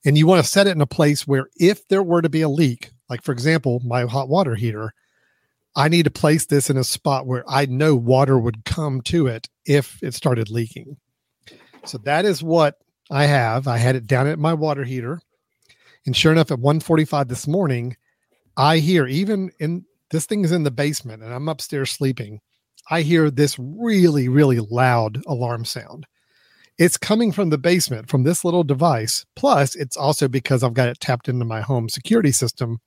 and 0.05 0.19
you 0.19 0.27
want 0.27 0.45
to 0.45 0.51
set 0.51 0.67
it 0.67 0.73
in 0.77 0.83
a 0.83 0.87
place 0.87 1.27
where 1.27 1.49
if 1.57 1.89
there 1.89 2.03
were 2.03 2.21
to 2.21 2.29
be 2.29 2.43
a 2.43 2.49
leak, 2.49 2.91
like 3.09 3.23
for 3.23 3.33
example, 3.33 3.81
my 3.83 4.03
hot 4.03 4.29
water 4.29 4.55
heater, 4.55 4.93
I 5.77 5.89
need 5.89 6.05
to 6.05 6.11
place 6.11 6.47
this 6.47 6.71
in 6.71 6.77
a 6.77 6.85
spot 6.85 7.27
where 7.27 7.45
I 7.49 7.67
know 7.67 7.97
water 7.97 8.39
would 8.39 8.65
come 8.65 9.01
to 9.03 9.27
it 9.27 9.49
if 9.67 10.01
it 10.03 10.15
started 10.15 10.51
leaking. 10.51 10.97
So 11.85 11.99
that 11.99 12.25
is 12.25 12.43
what 12.43 12.77
I 13.11 13.25
have. 13.25 13.67
I 13.67 13.79
had 13.79 13.97
it 13.97 14.07
down 14.07 14.27
at 14.27 14.39
my 14.39 14.55
water 14.55 14.85
heater. 14.85 15.21
And 16.07 16.17
sure 16.17 16.33
enough, 16.33 16.51
at 16.51 16.59
145 16.59 17.29
this 17.29 17.47
morning, 17.47 17.97
I 18.57 18.79
hear 18.79 19.07
even 19.07 19.51
in 19.59 19.85
this 20.11 20.27
thing 20.27 20.45
is 20.45 20.53
in 20.53 20.63
the 20.63 20.71
basement 20.71 21.23
and 21.23 21.33
I'm 21.33 21.49
upstairs 21.49 21.91
sleeping. 21.91 22.41
I 22.91 23.03
hear 23.03 23.31
this 23.31 23.59
really, 23.59 24.29
really 24.29 24.61
loud 24.61 25.23
alarm 25.27 25.65
sound. 25.65 26.07
It's 26.79 26.99
coming 26.99 27.33
from 27.33 27.51
the 27.51 27.59
basement 27.59 28.09
from 28.09 28.25
this 28.25 28.45
little 28.45 28.65
device. 28.65 29.25
Plus, 29.35 29.75
it's 29.75 29.97
also 29.97 30.29
because 30.29 30.63
I've 30.63 30.75
got 30.75 30.89
it 30.89 31.01
tapped 31.01 31.29
into 31.29 31.45
my 31.45 31.63
home 31.63 31.89
security 31.89 32.33
system. 32.33 32.79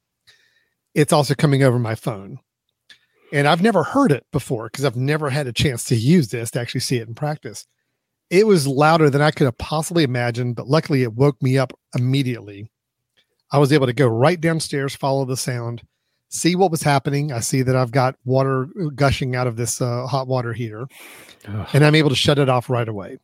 It's 0.94 1.13
also 1.13 1.36
coming 1.36 1.63
over 1.63 1.79
my 1.79 1.96
phone. 1.96 2.39
And 3.34 3.48
I've 3.48 3.62
never 3.62 3.84
heard 3.84 4.12
it 4.12 4.26
before 4.32 4.66
because 4.66 4.86
I've 4.86 4.96
never 4.96 5.30
had 5.30 5.48
a 5.48 5.54
chance 5.54 5.84
to 5.86 5.96
use 5.96 6.30
this 6.30 6.52
to 6.52 6.60
actually 6.60 6.82
see 6.82 6.98
it 6.98 7.08
in 7.08 7.16
practice. 7.16 7.66
It 8.30 8.48
was 8.48 8.68
louder 8.68 9.10
than 9.10 9.22
I 9.22 9.32
could 9.32 9.46
have 9.46 9.58
possibly 9.58 10.04
imagined, 10.04 10.56
but 10.56 10.68
luckily 10.68 11.04
it 11.04 11.14
woke 11.14 11.42
me 11.42 11.58
up 11.58 11.74
immediately. 11.96 12.70
I 13.52 13.60
was 13.60 13.72
able 13.72 13.86
to 13.86 13.94
go 13.94 14.08
right 14.08 14.40
downstairs, 14.40 14.96
follow 14.96 15.26
the 15.26 15.38
sound, 15.38 15.82
see 16.30 16.56
what 16.56 16.72
was 16.72 16.84
happening. 16.84 17.32
I 17.32 17.40
see 17.40 17.62
that 17.62 17.76
I've 17.76 17.92
got 17.92 18.16
water 18.26 18.68
gushing 18.96 19.36
out 19.36 19.48
of 19.48 19.56
this 19.56 19.82
uh, 19.82 20.06
hot 20.08 20.28
water 20.28 20.54
heater, 20.54 20.88
Ugh. 21.48 21.68
and 21.74 21.86
I'm 21.86 21.96
able 21.96 22.10
to 22.10 22.16
shut 22.16 22.40
it 22.40 22.50
off 22.50 22.70
right 22.70 22.88
away. 22.88 23.18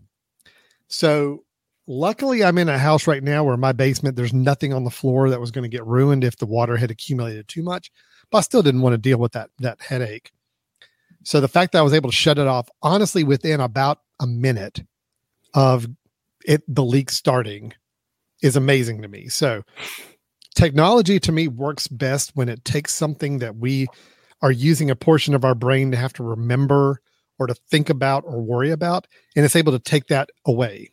So, 0.87 1.43
luckily, 1.87 2.43
I'm 2.43 2.57
in 2.57 2.69
a 2.69 2.77
house 2.77 3.07
right 3.07 3.23
now 3.23 3.43
where 3.43 3.57
my 3.57 3.73
basement, 3.73 4.15
there's 4.15 4.33
nothing 4.33 4.73
on 4.73 4.83
the 4.83 4.89
floor 4.89 5.29
that 5.29 5.41
was 5.41 5.51
going 5.51 5.63
to 5.63 5.75
get 5.75 5.85
ruined 5.85 6.23
if 6.23 6.37
the 6.37 6.45
water 6.45 6.77
had 6.77 6.91
accumulated 6.91 7.47
too 7.47 7.63
much. 7.63 7.91
But 8.33 8.39
I 8.39 8.41
still 8.41 8.63
didn't 8.63 8.81
want 8.81 8.95
to 8.95 8.97
deal 8.97 9.19
with 9.19 9.33
that 9.33 9.51
that 9.59 9.79
headache. 9.79 10.31
So 11.23 11.39
the 11.39 11.47
fact 11.47 11.71
that 11.71 11.79
I 11.79 11.83
was 11.83 11.93
able 11.93 12.09
to 12.09 12.15
shut 12.15 12.39
it 12.39 12.47
off, 12.47 12.67
honestly, 12.81 13.23
within 13.23 13.59
about 13.59 13.99
a 14.19 14.25
minute 14.25 14.83
of 15.53 15.87
it 16.43 16.63
the 16.67 16.83
leak 16.83 17.11
starting, 17.11 17.73
is 18.41 18.55
amazing 18.55 19.03
to 19.03 19.07
me. 19.07 19.27
So 19.27 19.61
technology 20.55 21.19
to 21.19 21.31
me 21.31 21.47
works 21.47 21.87
best 21.87 22.31
when 22.33 22.49
it 22.49 22.65
takes 22.65 22.95
something 22.95 23.37
that 23.37 23.55
we 23.55 23.85
are 24.41 24.51
using 24.51 24.89
a 24.89 24.95
portion 24.95 25.35
of 25.35 25.45
our 25.45 25.55
brain 25.55 25.91
to 25.91 25.97
have 25.97 26.13
to 26.13 26.23
remember 26.23 27.01
or 27.37 27.45
to 27.45 27.53
think 27.53 27.91
about 27.91 28.23
or 28.25 28.41
worry 28.41 28.71
about, 28.71 29.05
and 29.35 29.45
it's 29.45 29.55
able 29.55 29.73
to 29.73 29.79
take 29.79 30.07
that 30.07 30.29
away. 30.43 30.91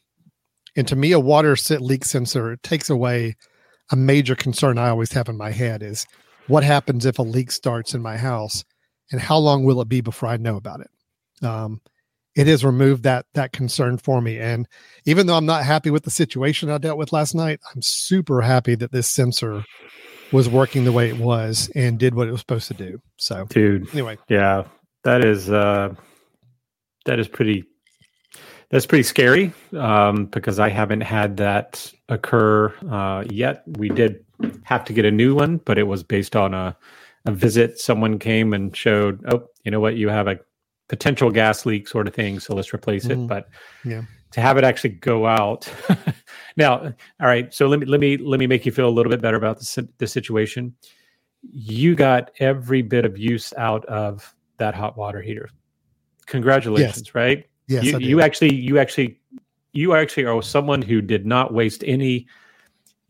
And 0.76 0.86
to 0.88 0.94
me, 0.94 1.12
a 1.12 1.18
water 1.18 1.56
leak 1.80 2.04
sensor 2.04 2.56
takes 2.56 2.90
away 2.90 3.36
a 3.90 3.96
major 3.96 4.36
concern 4.36 4.76
I 4.76 4.90
always 4.90 5.12
have 5.12 5.30
in 5.30 5.38
my 5.38 5.52
head 5.52 5.82
is 5.82 6.06
what 6.46 6.64
happens 6.64 7.06
if 7.06 7.18
a 7.18 7.22
leak 7.22 7.50
starts 7.50 7.94
in 7.94 8.02
my 8.02 8.16
house 8.16 8.64
and 9.10 9.20
how 9.20 9.38
long 9.38 9.64
will 9.64 9.80
it 9.80 9.88
be 9.88 10.00
before 10.00 10.28
I 10.28 10.36
know 10.36 10.56
about 10.56 10.80
it? 10.80 11.46
Um, 11.46 11.80
it 12.36 12.46
has 12.46 12.64
removed 12.64 13.02
that 13.02 13.26
that 13.34 13.52
concern 13.52 13.98
for 13.98 14.20
me. 14.20 14.38
And 14.38 14.68
even 15.04 15.26
though 15.26 15.36
I'm 15.36 15.46
not 15.46 15.64
happy 15.64 15.90
with 15.90 16.04
the 16.04 16.10
situation 16.10 16.70
I 16.70 16.78
dealt 16.78 16.98
with 16.98 17.12
last 17.12 17.34
night, 17.34 17.60
I'm 17.74 17.82
super 17.82 18.40
happy 18.40 18.74
that 18.76 18.92
this 18.92 19.08
sensor 19.08 19.64
was 20.32 20.48
working 20.48 20.84
the 20.84 20.92
way 20.92 21.08
it 21.08 21.18
was 21.18 21.70
and 21.74 21.98
did 21.98 22.14
what 22.14 22.28
it 22.28 22.30
was 22.30 22.40
supposed 22.40 22.68
to 22.68 22.74
do. 22.74 23.00
So, 23.16 23.46
dude, 23.46 23.90
anyway, 23.92 24.16
yeah, 24.28 24.64
that 25.02 25.24
is 25.24 25.50
uh, 25.50 25.94
that 27.06 27.18
is 27.18 27.28
pretty. 27.28 27.64
That's 28.70 28.86
pretty 28.86 29.02
scary 29.02 29.52
um, 29.76 30.26
because 30.26 30.60
I 30.60 30.68
haven't 30.68 31.00
had 31.00 31.38
that 31.38 31.92
occur 32.08 32.72
uh, 32.88 33.24
yet. 33.28 33.64
We 33.66 33.88
did 33.88 34.24
have 34.62 34.84
to 34.84 34.92
get 34.92 35.04
a 35.04 35.10
new 35.10 35.34
one, 35.34 35.58
but 35.58 35.78
it 35.78 35.84
was 35.84 36.02
based 36.02 36.36
on 36.36 36.54
a 36.54 36.76
a 37.26 37.32
visit. 37.32 37.78
Someone 37.78 38.18
came 38.18 38.52
and 38.52 38.74
showed, 38.74 39.22
oh, 39.28 39.46
you 39.64 39.70
know 39.70 39.80
what, 39.80 39.96
you 39.96 40.08
have 40.08 40.26
a 40.26 40.38
potential 40.88 41.30
gas 41.30 41.66
leak 41.66 41.86
sort 41.86 42.08
of 42.08 42.14
thing. 42.14 42.40
So 42.40 42.54
let's 42.54 42.72
replace 42.72 43.04
it. 43.06 43.18
Mm-hmm. 43.18 43.26
But 43.26 43.48
yeah, 43.84 44.02
to 44.32 44.40
have 44.40 44.56
it 44.58 44.64
actually 44.64 44.90
go 44.90 45.26
out. 45.26 45.70
now, 46.56 46.80
all 46.80 47.26
right. 47.26 47.52
So 47.52 47.66
let 47.68 47.80
me 47.80 47.86
let 47.86 48.00
me 48.00 48.16
let 48.16 48.40
me 48.40 48.46
make 48.46 48.66
you 48.66 48.72
feel 48.72 48.88
a 48.88 48.90
little 48.90 49.10
bit 49.10 49.20
better 49.20 49.36
about 49.36 49.58
the 49.58 49.88
the 49.98 50.06
situation. 50.06 50.74
You 51.42 51.94
got 51.94 52.30
every 52.38 52.82
bit 52.82 53.04
of 53.04 53.16
use 53.16 53.52
out 53.56 53.84
of 53.86 54.34
that 54.58 54.74
hot 54.74 54.96
water 54.96 55.22
heater. 55.22 55.48
Congratulations, 56.26 57.06
yes. 57.06 57.14
right? 57.14 57.46
Yes, 57.66 57.84
you, 57.84 57.98
you 57.98 58.20
actually 58.20 58.54
you 58.54 58.78
actually 58.78 59.20
you 59.72 59.94
actually 59.94 60.24
are 60.24 60.42
someone 60.42 60.82
who 60.82 61.00
did 61.00 61.24
not 61.24 61.54
waste 61.54 61.84
any 61.86 62.26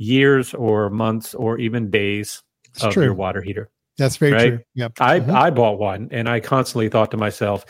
years 0.00 0.54
or 0.54 0.88
months 0.88 1.35
or 1.35 1.59
even 1.59 1.90
days 1.90 2.42
it's 2.73 2.83
of 2.83 2.92
true. 2.92 3.04
your 3.04 3.14
water 3.14 3.42
heater. 3.42 3.71
That's 3.99 4.16
very 4.16 4.33
right? 4.33 4.49
true. 4.49 4.61
Yep. 4.75 4.92
I 4.99 5.21
mm-hmm. 5.21 5.30
I 5.30 5.50
bought 5.50 5.78
one 5.78 6.09
and 6.11 6.28
I 6.28 6.40
constantly 6.40 6.88
thought 6.88 7.11
to 7.11 7.19
myself, 7.19 7.66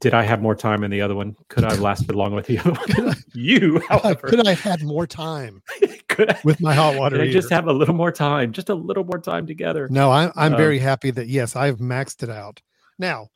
did 0.00 0.12
I 0.12 0.22
have 0.22 0.42
more 0.42 0.54
time 0.54 0.84
in 0.84 0.90
the 0.90 1.00
other 1.00 1.14
one? 1.14 1.34
Could 1.48 1.64
I 1.64 1.70
have 1.70 1.80
lasted 1.80 2.14
longer 2.14 2.36
with 2.36 2.46
the 2.46 2.58
other 2.58 2.72
one? 2.72 3.16
you, 3.34 3.80
however, 3.88 4.28
could 4.28 4.46
I 4.46 4.50
have 4.50 4.60
had 4.60 4.82
more 4.82 5.06
time 5.06 5.62
could 6.08 6.30
I, 6.30 6.38
with 6.44 6.60
my 6.60 6.74
hot 6.74 6.96
water? 6.96 7.16
Could 7.16 7.28
I 7.28 7.32
just 7.32 7.50
have 7.50 7.66
a 7.66 7.72
little 7.72 7.94
more 7.94 8.12
time, 8.12 8.52
just 8.52 8.68
a 8.68 8.74
little 8.74 9.04
more 9.04 9.18
time 9.18 9.46
together. 9.46 9.88
No, 9.90 10.12
I'm 10.12 10.32
I'm 10.36 10.52
um, 10.52 10.58
very 10.58 10.78
happy 10.78 11.10
that 11.10 11.28
yes, 11.28 11.56
I've 11.56 11.78
maxed 11.78 12.22
it 12.22 12.28
out. 12.28 12.60
Now, 12.98 13.28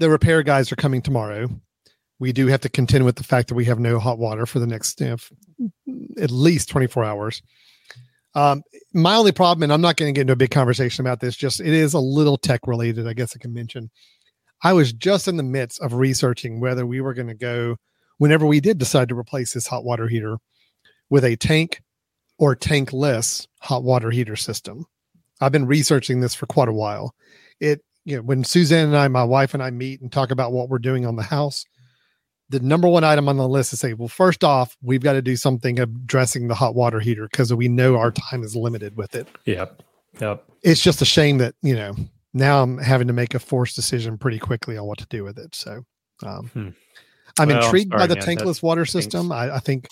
the 0.00 0.10
repair 0.10 0.42
guys 0.42 0.72
are 0.72 0.76
coming 0.76 1.02
tomorrow. 1.02 1.48
We 2.18 2.32
do 2.32 2.48
have 2.48 2.62
to 2.62 2.68
contend 2.68 3.04
with 3.04 3.14
the 3.14 3.22
fact 3.22 3.46
that 3.48 3.54
we 3.54 3.66
have 3.66 3.78
no 3.78 4.00
hot 4.00 4.18
water 4.18 4.44
for 4.44 4.58
the 4.58 4.66
next 4.66 5.00
you 5.00 5.06
know, 5.06 5.16
at 6.20 6.30
least 6.30 6.68
24 6.68 7.04
hours. 7.04 7.42
Um, 8.34 8.62
my 8.94 9.16
only 9.16 9.32
problem, 9.32 9.64
and 9.64 9.72
I'm 9.72 9.80
not 9.80 9.96
going 9.96 10.12
to 10.12 10.16
get 10.16 10.22
into 10.22 10.32
a 10.34 10.36
big 10.36 10.50
conversation 10.50 11.04
about 11.04 11.20
this, 11.20 11.36
just 11.36 11.60
it 11.60 11.66
is 11.66 11.94
a 11.94 12.00
little 12.00 12.36
tech 12.36 12.66
related, 12.66 13.06
I 13.06 13.14
guess 13.14 13.34
I 13.34 13.38
can 13.38 13.52
mention. 13.52 13.90
I 14.62 14.72
was 14.72 14.92
just 14.92 15.28
in 15.28 15.36
the 15.36 15.42
midst 15.42 15.80
of 15.80 15.94
researching 15.94 16.60
whether 16.60 16.84
we 16.84 17.00
were 17.00 17.14
going 17.14 17.28
to 17.28 17.34
go, 17.34 17.76
whenever 18.18 18.46
we 18.46 18.60
did 18.60 18.78
decide 18.78 19.08
to 19.08 19.18
replace 19.18 19.54
this 19.54 19.66
hot 19.66 19.84
water 19.84 20.08
heater, 20.08 20.38
with 21.10 21.24
a 21.24 21.36
tank 21.36 21.82
or 22.38 22.54
tankless 22.54 23.46
hot 23.60 23.82
water 23.82 24.10
heater 24.10 24.36
system. 24.36 24.86
I've 25.40 25.52
been 25.52 25.66
researching 25.66 26.20
this 26.20 26.34
for 26.34 26.46
quite 26.46 26.68
a 26.68 26.72
while. 26.72 27.14
It, 27.60 27.84
you 28.04 28.16
know, 28.16 28.22
when 28.22 28.44
Suzanne 28.44 28.88
and 28.88 28.96
I, 28.96 29.08
my 29.08 29.24
wife 29.24 29.54
and 29.54 29.62
I 29.62 29.70
meet 29.70 30.00
and 30.00 30.10
talk 30.10 30.30
about 30.30 30.52
what 30.52 30.68
we're 30.68 30.78
doing 30.78 31.06
on 31.06 31.16
the 31.16 31.22
house, 31.22 31.64
the 32.50 32.60
number 32.60 32.88
one 32.88 33.04
item 33.04 33.28
on 33.28 33.36
the 33.36 33.48
list 33.48 33.72
is 33.72 33.80
say, 33.80 33.92
well, 33.92 34.08
first 34.08 34.42
off, 34.42 34.76
we've 34.82 35.02
got 35.02 35.12
to 35.12 35.22
do 35.22 35.36
something 35.36 35.78
addressing 35.78 36.48
the 36.48 36.54
hot 36.54 36.74
water 36.74 37.00
heater 37.00 37.28
because 37.30 37.52
we 37.52 37.68
know 37.68 37.96
our 37.96 38.10
time 38.10 38.42
is 38.42 38.56
limited 38.56 38.96
with 38.96 39.14
it. 39.14 39.28
Yep. 39.44 39.82
Yep. 40.20 40.44
It's 40.62 40.80
just 40.80 41.02
a 41.02 41.04
shame 41.04 41.38
that, 41.38 41.54
you 41.62 41.74
know, 41.74 41.94
now 42.32 42.62
I'm 42.62 42.78
having 42.78 43.06
to 43.08 43.12
make 43.12 43.34
a 43.34 43.38
forced 43.38 43.76
decision 43.76 44.18
pretty 44.18 44.38
quickly 44.38 44.76
on 44.76 44.86
what 44.86 44.98
to 44.98 45.06
do 45.06 45.24
with 45.24 45.38
it. 45.38 45.54
So 45.54 45.82
um, 46.24 46.48
hmm. 46.48 46.68
I'm 47.38 47.48
well, 47.48 47.64
intrigued 47.64 47.92
sorry, 47.92 48.00
by 48.00 48.06
the 48.06 48.16
man, 48.16 48.24
tankless 48.24 48.62
water 48.62 48.86
system. 48.86 49.30
I, 49.30 49.56
I, 49.56 49.58
think 49.60 49.88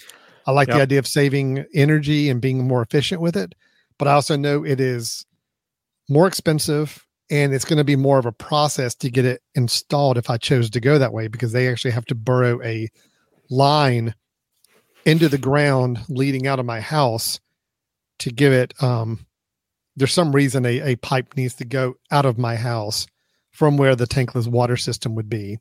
I 0.46 0.52
like 0.52 0.68
yep. 0.68 0.78
the 0.78 0.82
idea 0.82 0.98
of 0.98 1.06
saving 1.06 1.64
energy 1.74 2.30
and 2.30 2.40
being 2.40 2.66
more 2.66 2.82
efficient 2.82 3.20
with 3.20 3.36
it, 3.36 3.54
but 3.98 4.08
I 4.08 4.12
also 4.12 4.36
know 4.36 4.64
it 4.64 4.80
is 4.80 5.26
more 6.08 6.26
expensive 6.26 7.05
and 7.30 7.52
it's 7.52 7.64
going 7.64 7.78
to 7.78 7.84
be 7.84 7.96
more 7.96 8.18
of 8.18 8.26
a 8.26 8.32
process 8.32 8.94
to 8.96 9.10
get 9.10 9.24
it 9.24 9.42
installed 9.54 10.18
if 10.18 10.30
I 10.30 10.36
chose 10.36 10.70
to 10.70 10.80
go 10.80 10.98
that 10.98 11.12
way 11.12 11.28
because 11.28 11.52
they 11.52 11.68
actually 11.68 11.90
have 11.92 12.04
to 12.06 12.14
burrow 12.14 12.62
a 12.62 12.88
line 13.50 14.14
into 15.04 15.28
the 15.28 15.38
ground 15.38 16.00
leading 16.08 16.46
out 16.46 16.58
of 16.58 16.66
my 16.66 16.80
house 16.80 17.40
to 18.18 18.30
give 18.30 18.52
it 18.52 18.74
um 18.82 19.26
there's 19.96 20.12
some 20.12 20.32
reason 20.32 20.64
a, 20.66 20.92
a 20.92 20.96
pipe 20.96 21.36
needs 21.36 21.54
to 21.54 21.64
go 21.64 21.94
out 22.10 22.26
of 22.26 22.38
my 22.38 22.54
house 22.54 23.06
from 23.56 23.78
where 23.78 23.96
the 23.96 24.06
tankless 24.06 24.46
water 24.46 24.76
system 24.76 25.14
would 25.14 25.30
be. 25.30 25.58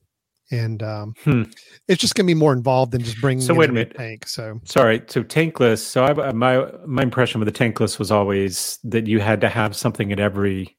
And 0.52 0.84
um, 0.84 1.14
hmm. 1.24 1.44
it's 1.88 2.02
just 2.02 2.14
going 2.14 2.26
to 2.26 2.30
be 2.30 2.38
more 2.38 2.54
involved 2.54 2.92
than 2.92 3.02
just 3.02 3.20
bringing 3.20 3.42
so 3.42 3.56
wait 3.56 3.70
a 3.70 3.74
minute. 3.74 3.96
tank 3.96 4.28
so. 4.28 4.60
Sorry 4.64 5.02
so 5.08 5.24
tankless 5.24 5.80
so 5.80 6.04
I, 6.04 6.32
my 6.34 6.72
my 6.86 7.02
impression 7.02 7.40
with 7.40 7.52
the 7.52 7.58
tankless 7.58 7.98
was 7.98 8.12
always 8.12 8.78
that 8.84 9.08
you 9.08 9.20
had 9.20 9.42
to 9.42 9.50
have 9.50 9.76
something 9.76 10.12
at 10.12 10.20
every 10.20 10.78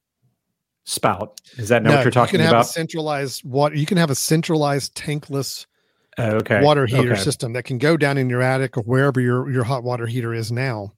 spout. 0.87 1.40
Is 1.59 1.69
that 1.69 1.83
not 1.83 1.90
no, 1.90 1.97
what 1.97 2.05
you're 2.05 2.11
talking 2.11 2.40
you 2.40 2.47
can 2.47 2.49
about? 2.49 2.59
Have 2.59 2.66
a 2.66 2.69
centralized 2.71 3.45
water. 3.45 3.75
You 3.76 3.87
can 3.87 3.99
have 3.99 4.11
a 4.11 4.14
centralized 4.14 4.95
tankless 4.95 5.66
uh, 6.16 6.38
okay. 6.40 6.62
water 6.62 6.87
heater 6.87 7.12
okay. 7.12 7.21
system 7.21 7.52
that 7.52 7.64
can 7.64 7.78
go 7.78 7.97
down 7.97 8.16
in 8.16 8.31
your 8.31 8.40
attic 8.40 8.76
or 8.78 8.83
wherever 8.83 9.21
your 9.21 9.50
your 9.50 9.64
hot 9.64 9.83
water 9.83 10.07
heater 10.07 10.33
is 10.33 10.50
now. 10.50 10.93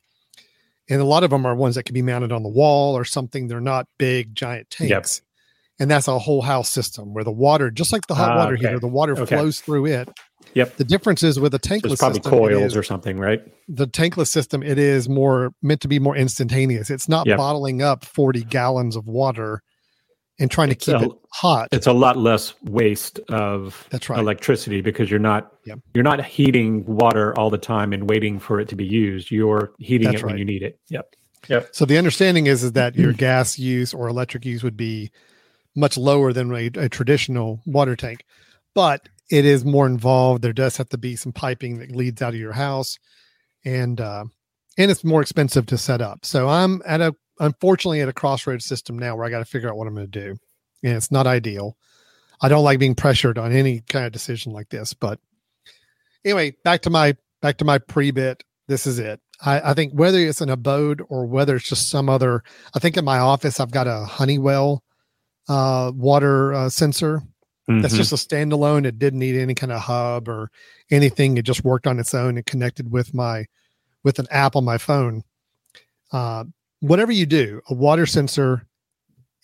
And 0.91 1.01
a 1.01 1.05
lot 1.05 1.25
of 1.25 1.31
them 1.31 1.45
are 1.45 1.55
ones 1.55 1.75
that 1.75 1.83
can 1.83 1.95
be 1.95 2.03
mounted 2.03 2.33
on 2.33 2.43
the 2.43 2.49
wall 2.49 2.97
or 2.97 3.05
something. 3.05 3.49
They're 3.49 3.61
not 3.61 3.87
big 3.99 4.35
giant 4.35 4.71
tanks. 4.71 4.91
Yep. 4.91 5.07
And 5.81 5.91
that's 5.91 6.09
a 6.09 6.19
whole 6.19 6.43
house 6.43 6.71
system 6.71 7.13
where 7.13 7.25
the 7.25 7.31
water, 7.31 7.71
just 7.71 7.93
like 7.93 8.07
the 8.07 8.15
hot 8.15 8.33
uh, 8.33 8.37
water 8.37 8.55
okay. 8.55 8.67
heater, 8.67 8.81
the 8.81 8.89
water 8.89 9.15
flows 9.15 9.61
through 9.61 9.87
it. 9.87 10.09
Yep. 10.55 10.77
The 10.77 10.85
difference 10.85 11.23
is 11.23 11.39
with 11.39 11.55
a 11.55 11.59
tankless 11.59 11.83
There's 11.83 11.99
probably 11.99 12.17
system, 12.17 12.31
coils 12.31 12.73
is, 12.73 12.77
or 12.77 12.83
something, 12.83 13.19
right? 13.19 13.41
The 13.69 13.87
tankless 13.87 14.29
system, 14.29 14.63
it 14.63 14.79
is 14.79 15.09
more 15.09 15.53
meant 15.63 15.83
to 15.83 15.89
be 15.89 15.99
more 15.99 16.17
instantaneous. 16.17 16.89
It's 16.89 17.09
not 17.09 17.27
yep. 17.27 17.37
bottling 17.37 17.83
up 17.83 18.05
40 18.05 18.45
gallons 18.45 18.97
of 18.97 19.07
water 19.07 19.63
and 20.39 20.51
trying 20.51 20.69
to 20.69 20.75
keep 20.75 20.95
a, 20.95 21.05
it 21.05 21.13
hot. 21.33 21.69
It's 21.73 21.87
a 21.87 21.93
lot 21.93 22.17
less 22.17 22.55
waste 22.63 23.19
of 23.29 23.87
that's 23.91 24.09
right. 24.09 24.19
electricity 24.19 24.81
because 24.81 25.11
you're 25.11 25.19
not 25.19 25.53
yep. 25.65 25.81
you're 25.95 26.05
not 26.05 26.25
heating 26.25 26.85
water 26.87 27.39
all 27.39 27.51
the 27.51 27.59
time 27.59 27.93
and 27.93 28.09
waiting 28.09 28.39
for 28.39 28.61
it 28.61 28.69
to 28.69 28.77
be 28.77 28.87
used. 28.87 29.31
You're 29.31 29.73
heating 29.79 30.07
that's 30.07 30.23
it 30.23 30.25
right. 30.25 30.33
when 30.33 30.39
you 30.39 30.45
need 30.45 30.63
it. 30.63 30.79
Yep. 30.89 31.15
Yep. 31.49 31.69
So 31.73 31.85
the 31.85 31.99
understanding 31.99 32.47
is 32.47 32.63
is 32.63 32.73
that 32.73 32.97
your 32.97 33.13
gas 33.15 33.59
use 33.59 33.93
or 33.93 34.09
electric 34.09 34.45
use 34.45 34.63
would 34.63 34.77
be 34.77 35.11
much 35.75 35.97
lower 35.97 36.33
than 36.33 36.53
a, 36.55 36.67
a 36.75 36.89
traditional 36.89 37.61
water 37.67 37.97
tank, 37.97 38.25
but 38.75 39.09
it 39.31 39.45
is 39.45 39.65
more 39.65 39.87
involved. 39.87 40.43
There 40.43 40.53
does 40.53 40.77
have 40.79 40.89
to 40.91 40.99
be 40.99 41.17
some 41.17 41.33
piping 41.33 41.79
that 41.79 41.95
leads 41.95 42.23
out 42.23 42.35
of 42.35 42.41
your 42.41 42.53
house, 42.53 42.99
and 43.65 44.01
uh, 44.01 44.25
and 44.77 44.91
it's 44.91 45.05
more 45.05 45.21
expensive 45.21 45.67
to 45.67 45.79
set 45.79 46.01
up. 46.01 46.25
So 46.25 46.49
I'm 46.49 46.83
at 46.87 47.01
a 47.01 47.15
unfortunately 47.41 48.01
at 48.01 48.09
a 48.09 48.13
crossroads 48.13 48.65
system 48.65 48.99
now 48.99 49.17
where 49.17 49.27
I 49.27 49.31
got 49.31 49.39
to 49.39 49.45
figure 49.45 49.69
out 49.69 49.77
what 49.77 49.87
I'm 49.87 49.95
going 49.95 50.11
to 50.11 50.21
do. 50.21 50.37
And 50.83 50.97
it's 50.97 51.11
not 51.11 51.27
ideal. 51.27 51.77
I 52.41 52.49
don't 52.49 52.65
like 52.65 52.79
being 52.79 52.95
pressured 52.95 53.39
on 53.39 53.53
any 53.53 53.81
kind 53.81 54.07
of 54.07 54.13
decision 54.13 54.53
like 54.53 54.69
this. 54.69 54.95
But 54.95 55.19
anyway, 56.25 56.55
back 56.65 56.83
to 56.83 56.91
my 56.91 57.17
back 57.41 57.59
to 57.59 57.65
my 57.65 57.79
pre-bit. 57.79 58.45
This 58.69 58.87
is 58.87 58.99
it. 58.99 59.21
I, 59.41 59.71
I 59.71 59.75
think 59.75 59.93
whether 59.93 60.19
it's 60.19 60.41
an 60.41 60.51
Abode 60.51 61.03
or 61.09 61.27
whether 61.27 61.57
it's 61.57 61.69
just 61.69 61.89
some 61.89 62.09
other, 62.09 62.43
I 62.75 62.79
think 62.79 62.97
in 62.97 63.05
my 63.05 63.19
office 63.19 63.61
I've 63.61 63.71
got 63.71 63.87
a 63.87 64.05
Honeywell 64.05 64.83
uh, 65.49 65.93
water 65.95 66.53
uh, 66.53 66.69
sensor. 66.69 67.23
Mm-hmm. 67.69 67.83
That's 67.83 67.97
just 67.97 68.13
a 68.13 68.17
standalone. 68.17 68.87
It 68.87 68.99
didn't 68.99 69.19
need 69.21 69.37
any 69.37 69.55
kind 69.55 69.73
of 69.73 69.81
hub 69.81 70.29
or 70.29 70.51
anything. 70.91 71.37
It 71.37 71.45
just 71.45 71.65
worked 71.65 71.87
on 71.87 71.99
its 71.99 72.15
own 72.15 72.37
and 72.37 72.47
connected 72.47 72.91
with 72.91 73.15
my 73.15 73.47
with 74.05 74.19
an 74.19 74.27
app 74.31 74.57
on 74.57 74.65
my 74.65 74.79
phone. 74.79 75.23
Uh, 76.13 76.45
whatever 76.81 77.13
you 77.13 77.27
do, 77.27 77.61
a 77.69 77.75
water 77.75 78.07
sensor 78.07 78.67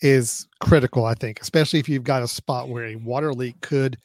is 0.01 0.47
critical, 0.61 1.05
I 1.05 1.13
think, 1.13 1.41
especially 1.41 1.79
if 1.79 1.89
you've 1.89 2.03
got 2.03 2.23
a 2.23 2.27
spot 2.27 2.69
where 2.69 2.85
a 2.85 2.95
water 2.95 3.33
leak 3.33 3.59
could 3.61 3.97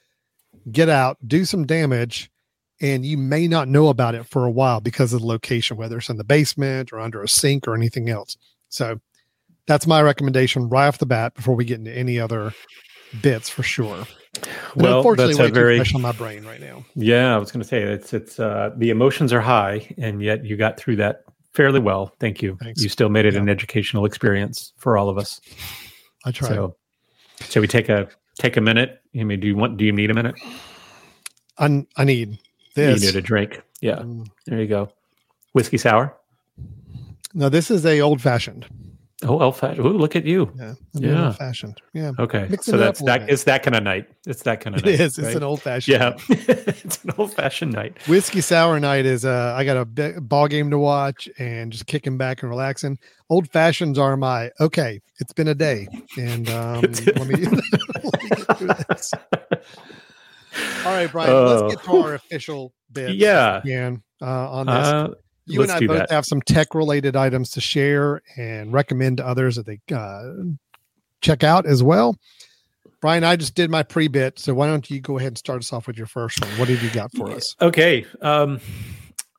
get 0.70 0.88
out, 0.88 1.16
do 1.26 1.44
some 1.44 1.66
damage, 1.66 2.30
and 2.80 3.04
you 3.04 3.18
may 3.18 3.46
not 3.46 3.68
know 3.68 3.88
about 3.88 4.14
it 4.14 4.24
for 4.26 4.44
a 4.46 4.50
while 4.50 4.80
because 4.80 5.12
of 5.12 5.20
the 5.20 5.26
location, 5.26 5.76
whether 5.76 5.98
it's 5.98 6.08
in 6.08 6.16
the 6.16 6.24
basement 6.24 6.92
or 6.92 7.00
under 7.00 7.22
a 7.22 7.28
sink 7.28 7.68
or 7.68 7.74
anything 7.74 8.08
else. 8.08 8.36
So 8.68 9.00
that's 9.66 9.86
my 9.86 10.00
recommendation 10.00 10.68
right 10.68 10.86
off 10.86 10.98
the 10.98 11.06
bat 11.06 11.34
before 11.34 11.54
we 11.54 11.64
get 11.64 11.78
into 11.78 11.92
any 11.96 12.18
other 12.18 12.52
bits 13.22 13.48
for 13.48 13.62
sure. 13.62 14.06
And 14.36 14.82
Well, 14.82 14.98
unfortunately, 14.98 15.34
that's 15.34 15.40
a 15.40 15.42
way 15.44 15.50
very- 15.50 15.76
fresh 15.76 15.94
on 15.94 16.02
my 16.02 16.12
brain 16.12 16.44
right 16.44 16.60
now. 16.60 16.84
Yeah, 16.94 17.34
I 17.34 17.38
was 17.38 17.50
going 17.50 17.62
to 17.62 17.68
say 17.68 17.82
it's 17.82 18.14
it's 18.14 18.38
uh, 18.38 18.70
the 18.76 18.90
emotions 18.90 19.32
are 19.32 19.40
high, 19.40 19.92
and 19.98 20.22
yet 20.22 20.44
you 20.44 20.56
got 20.56 20.78
through 20.78 20.96
that 20.96 21.24
fairly 21.52 21.80
well. 21.80 22.14
Thank 22.20 22.42
you. 22.42 22.56
Thanks. 22.62 22.82
You 22.82 22.88
still 22.88 23.08
made 23.08 23.24
it 23.26 23.34
Yeah. 23.34 23.40
an 23.40 23.48
educational 23.48 24.04
experience 24.04 24.72
for 24.78 24.96
all 24.96 25.08
of 25.08 25.18
us. 25.18 25.40
I 26.24 26.30
try. 26.32 26.48
So, 26.48 26.76
shall 27.48 27.60
we 27.62 27.68
take 27.68 27.88
a 27.88 28.08
take 28.38 28.56
a 28.56 28.60
minute? 28.60 29.00
I 29.18 29.24
mean, 29.24 29.40
do 29.40 29.46
you 29.46 29.56
want? 29.56 29.76
Do 29.76 29.84
you 29.84 29.92
need 29.92 30.10
a 30.10 30.14
minute? 30.14 30.34
I, 31.58 31.86
I 31.96 32.04
need 32.04 32.38
this. 32.74 33.00
You 33.02 33.06
need 33.08 33.16
a 33.16 33.22
drink. 33.22 33.62
Yeah, 33.80 33.96
Mm. 33.96 34.28
there 34.46 34.60
you 34.60 34.66
go. 34.66 34.90
Whiskey 35.52 35.78
sour. 35.78 36.14
No, 37.34 37.48
this 37.48 37.70
is 37.70 37.84
a 37.86 38.00
old 38.00 38.20
fashioned. 38.20 38.66
Oh, 39.22 39.38
old 39.40 39.56
fashioned. 39.56 39.84
Ooh, 39.86 39.90
look 39.98 40.16
at 40.16 40.24
you. 40.24 40.50
Yeah, 40.56 40.74
Yeah. 40.94 41.26
old 41.26 41.36
fashioned. 41.36 41.80
Yeah, 41.92 42.12
Okay, 42.18 42.46
Mix 42.48 42.64
so 42.64 42.78
that's 42.78 43.02
that. 43.02 43.28
It's 43.28 43.44
that 43.44 43.62
kind 43.62 43.76
of 43.76 43.82
night. 43.82 44.06
It's 44.26 44.42
that 44.44 44.60
kind 44.62 44.74
of 44.76 44.82
it 44.82 44.90
night. 44.92 45.00
is. 45.00 45.18
It's 45.18 45.26
right? 45.28 45.36
an 45.36 45.42
old 45.42 45.60
fashioned. 45.60 46.00
Yeah, 46.00 46.14
it's 46.30 47.04
an 47.04 47.10
old 47.18 47.34
fashioned 47.34 47.72
night. 47.72 47.98
Whiskey 48.08 48.40
sour 48.40 48.80
night 48.80 49.04
is 49.04 49.26
uh 49.26 49.52
I 49.56 49.64
got 49.64 49.76
a 49.76 50.20
ball 50.22 50.48
game 50.48 50.70
to 50.70 50.78
watch 50.78 51.28
and 51.38 51.70
just 51.70 51.86
kicking 51.86 52.16
back 52.16 52.42
and 52.42 52.48
relaxing. 52.50 52.98
Old 53.28 53.50
fashions 53.50 53.98
are 53.98 54.16
my 54.16 54.50
okay. 54.58 55.00
It's 55.18 55.34
been 55.34 55.48
a 55.48 55.54
day, 55.54 55.86
and 56.16 56.48
um, 56.48 56.80
let 56.80 57.00
me, 57.06 57.12
let 57.16 57.28
me 57.28 57.34
get 57.36 58.56
through 58.56 58.68
this. 58.88 59.12
All 60.84 60.92
right, 60.92 61.10
Brian. 61.12 61.30
Oh. 61.30 61.44
Let's 61.66 61.74
get 61.76 61.84
to 61.84 61.96
our 61.98 62.14
official 62.14 62.72
bit. 62.90 63.14
Yeah. 63.16 63.58
again 63.58 64.02
uh, 64.22 64.50
on 64.50 64.66
this. 64.66 64.74
Uh, 64.74 65.08
you 65.46 65.60
and 65.62 65.68
let's 65.70 65.82
I 65.82 65.86
both 65.86 65.98
that. 65.98 66.10
have 66.10 66.24
some 66.26 66.40
tech 66.42 66.74
related 66.74 67.16
items 67.16 67.50
to 67.52 67.60
share 67.60 68.22
and 68.36 68.72
recommend 68.72 69.16
to 69.18 69.26
others 69.26 69.56
that 69.56 69.66
they 69.66 69.80
uh, 69.94 70.22
check 71.20 71.42
out 71.44 71.66
as 71.66 71.82
well. 71.82 72.16
Brian, 73.00 73.24
I 73.24 73.36
just 73.36 73.54
did 73.54 73.70
my 73.70 73.82
pre 73.82 74.08
bit, 74.08 74.38
so 74.38 74.52
why 74.54 74.66
don't 74.66 74.88
you 74.90 75.00
go 75.00 75.16
ahead 75.18 75.28
and 75.28 75.38
start 75.38 75.60
us 75.60 75.72
off 75.72 75.86
with 75.86 75.96
your 75.96 76.06
first 76.06 76.40
one? 76.44 76.50
What 76.58 76.68
have 76.68 76.82
you 76.82 76.90
got 76.90 77.10
for 77.16 77.30
us? 77.30 77.56
Okay. 77.60 78.04
Um, 78.20 78.60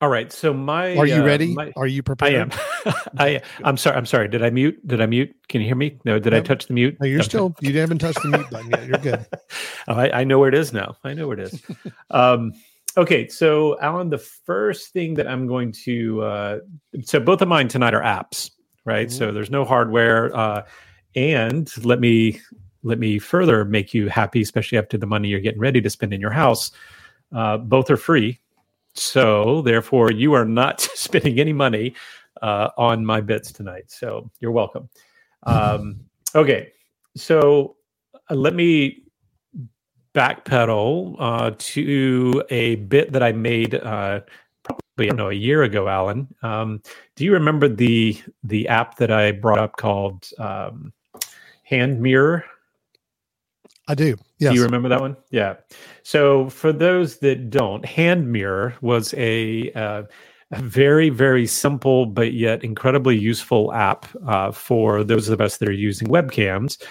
all 0.02 0.10
right. 0.10 0.34
So 0.34 0.52
my 0.52 0.98
Are 0.98 1.06
you 1.06 1.22
uh, 1.22 1.24
ready? 1.26 1.54
my- 1.54 1.72
Are 1.76 1.86
you 1.86 2.02
prepared? 2.02 2.34
I 2.34 2.88
am. 2.88 2.94
I. 3.20 3.42
I'm 3.64 3.78
sorry. 3.78 3.96
I'm 3.98 4.08
sorry. 4.08 4.28
Did 4.30 4.42
I 4.44 4.50
mute? 4.50 4.86
Did 4.88 5.00
I 5.00 5.06
mute? 5.06 5.36
Can 5.48 5.62
you 5.62 5.68
hear 5.68 5.76
me? 5.76 6.00
No. 6.06 6.18
Did 6.18 6.34
I 6.34 6.40
touch 6.42 6.66
the 6.66 6.74
mute? 6.74 6.98
No, 7.00 7.06
you're 7.06 7.20
Okay. 7.20 7.30
still 7.30 7.56
you 7.62 7.78
haven't 7.80 8.00
touched 8.00 8.20
the 8.24 8.30
mute 8.30 8.50
button 8.50 8.72
yet. 8.72 8.88
You're 8.88 8.98
good. 8.98 9.26
Oh, 9.88 9.94
I, 9.96 10.22
I 10.22 10.24
know 10.24 10.38
where 10.40 10.50
it 10.50 10.56
is 10.56 10.74
now. 10.74 10.96
I 11.04 11.14
know 11.14 11.28
where 11.28 11.40
it 11.40 11.54
is. 11.54 11.62
um, 12.12 12.54
okay, 12.98 13.28
so 13.28 13.80
Alan, 13.80 14.10
the 14.10 14.18
first 14.18 14.94
thing 14.94 15.14
that 15.16 15.28
I'm 15.28 15.48
going 15.48 15.72
to 15.84 16.22
uh, 16.22 16.60
so 17.04 17.20
both 17.20 17.42
of 17.42 17.48
mine 17.48 17.68
tonight 17.68 17.94
are 17.94 18.02
apps, 18.02 18.52
right? 18.86 19.08
Mhm. 19.08 19.12
So 19.12 19.32
there's 19.32 19.52
no 19.52 19.66
hardware, 19.66 20.36
uh, 20.36 20.66
and 21.16 21.72
let 21.86 22.00
me 22.00 22.40
let 22.84 23.00
me 23.00 23.20
further 23.20 23.66
make 23.66 23.94
you 23.94 24.08
happy, 24.10 24.42
especially 24.42 24.78
after 24.78 24.98
the 24.98 25.06
money 25.06 25.28
you're 25.28 25.40
getting 25.40 25.60
ready 25.60 25.82
to 25.82 25.90
spend 25.90 26.14
in 26.14 26.22
your 26.22 26.32
house. 26.32 26.72
Uh, 27.32 27.58
both 27.58 27.90
are 27.90 27.98
free, 27.98 28.40
so 28.94 29.62
therefore 29.62 30.12
you 30.12 30.34
are 30.34 30.46
not 30.46 30.82
spending 30.96 31.40
any 31.40 31.54
money 31.54 31.94
uh, 32.42 32.70
on 32.78 33.06
my 33.06 33.22
bits 33.22 33.52
tonight. 33.52 33.86
So 33.88 34.30
you're 34.40 34.52
welcome. 34.52 34.90
Um, 35.44 36.00
okay, 36.36 36.72
so 37.16 37.76
uh, 38.30 38.36
let 38.36 38.56
me 38.56 39.04
backpedal 40.14 41.16
uh, 41.20 41.52
to 41.58 42.44
a 42.50 42.76
bit 42.76 43.12
that 43.14 43.24
I 43.24 43.32
made 43.32 43.76
uh, 43.76 44.22
probably 44.64 45.06
I 45.06 45.06
don't 45.08 45.18
know 45.18 45.30
a 45.30 45.34
year 45.34 45.64
ago, 45.64 45.88
Alan. 45.88 46.28
Um, 46.42 46.82
do 47.16 47.24
you 47.24 47.34
remember 47.34 47.68
the 47.68 48.22
the 48.44 48.68
app 48.68 48.98
that 48.98 49.12
I 49.12 49.32
brought 49.32 49.60
up 49.60 49.78
called 49.78 50.30
um, 50.38 50.94
Hand 51.64 52.02
Mirror? 52.02 52.46
I 53.88 53.96
do. 53.96 54.16
Yes. 54.38 54.52
Do 54.52 54.58
you 54.58 54.64
remember 54.64 54.90
that 54.90 55.02
one? 55.02 55.18
Yeah. 55.32 55.56
So 56.04 56.50
for 56.50 56.72
those 56.72 57.18
that 57.18 57.50
don't, 57.50 57.84
Hand 57.86 58.32
Mirror 58.32 58.76
was 58.82 59.14
a, 59.16 59.72
uh, 59.74 60.04
a 60.52 60.62
very, 60.62 61.10
very 61.10 61.46
simple 61.46 62.06
but 62.06 62.34
yet 62.34 62.64
incredibly 62.64 63.18
useful 63.18 63.74
app 63.74 64.06
uh, 64.26 64.52
for 64.52 65.04
those 65.04 65.30
of 65.30 65.42
us 65.42 65.58
that 65.58 65.68
are 65.68 65.74
using 65.74 66.08
webcams. 66.08 66.82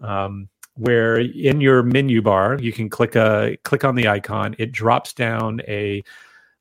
Um, 0.00 0.48
where 0.80 1.18
in 1.18 1.60
your 1.60 1.82
menu 1.82 2.22
bar 2.22 2.58
you 2.58 2.72
can 2.72 2.88
click 2.88 3.14
a 3.14 3.56
click 3.64 3.84
on 3.84 3.94
the 3.94 4.08
icon, 4.08 4.56
it 4.58 4.72
drops 4.72 5.12
down 5.12 5.60
a 5.68 6.02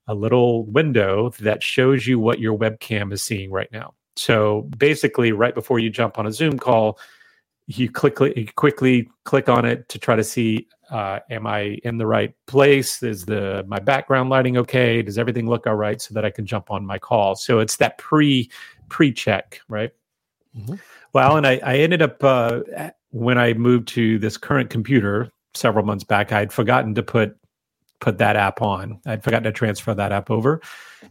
a 0.08 0.14
little 0.14 0.66
window 0.66 1.30
that 1.40 1.64
shows 1.64 2.06
you 2.06 2.20
what 2.20 2.40
your 2.40 2.58
webcam 2.58 3.14
is 3.14 3.22
seeing 3.22 3.52
right 3.52 3.72
now. 3.72 3.94
So 4.16 4.64
basically, 4.78 5.32
right 5.32 5.56
before 5.56 5.80
you 5.80 5.90
jump 5.90 6.20
on 6.20 6.26
a 6.28 6.32
Zoom 6.34 6.60
call, 6.60 7.00
you 7.68 7.90
quickly 7.90 8.34
you 8.36 8.48
quickly 8.56 9.10
click 9.24 9.48
on 9.48 9.64
it 9.64 9.88
to 9.90 10.00
try 10.00 10.16
to 10.16 10.24
see 10.24 10.68
uh, 10.92 11.20
am 11.30 11.46
I 11.48 11.80
in 11.84 11.98
the 11.98 12.08
right 12.08 12.34
place? 12.48 13.02
Is 13.04 13.26
the 13.26 13.64
my 13.68 13.80
background 13.80 14.30
lighting 14.30 14.58
okay? 14.58 15.02
Does 15.02 15.18
everything 15.18 15.48
look 15.48 15.68
all 15.68 15.76
right 15.76 16.02
so 16.02 16.14
that 16.16 16.26
I 16.26 16.32
can 16.32 16.46
jump 16.46 16.72
on 16.72 16.86
my 16.86 17.00
call? 17.00 17.36
So 17.36 17.60
it's 17.60 17.78
that 17.78 17.98
pre 17.98 18.50
pre 18.90 19.14
check, 19.14 19.62
right? 19.70 19.92
Mhm. 20.58 20.80
Well, 21.14 21.38
and 21.38 21.48
I, 21.48 21.62
I 21.64 21.78
ended 21.78 22.02
up 22.02 22.24
uh, 22.24 22.62
when 23.12 23.38
I 23.38 23.54
moved 23.54 23.88
to 23.90 24.20
this 24.20 24.38
current 24.38 24.70
computer 24.70 25.30
several 25.54 25.86
months 25.86 26.04
back, 26.04 26.32
I'd 26.32 26.54
forgotten 26.54 26.96
to 26.96 27.04
put 27.04 27.36
put 28.00 28.18
that 28.18 28.38
app 28.38 28.62
on. 28.62 28.98
I'd 29.06 29.24
forgotten 29.24 29.44
to 29.44 29.52
transfer 29.52 29.94
that 29.94 30.14
app 30.14 30.32
over, 30.32 30.62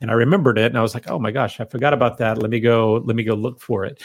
and 0.00 0.10
I 0.10 0.14
remembered 0.14 0.58
it, 0.58 0.66
and 0.66 0.78
I 0.78 0.82
was 0.82 0.94
like, 0.94 1.10
"Oh 1.10 1.18
my 1.18 1.30
gosh, 1.30 1.60
I 1.60 1.64
forgot 1.64 1.92
about 1.92 2.18
that. 2.18 2.38
Let 2.38 2.50
me 2.50 2.60
go. 2.60 3.02
Let 3.04 3.16
me 3.16 3.24
go 3.24 3.34
look 3.34 3.60
for 3.60 3.84
it." 3.84 4.02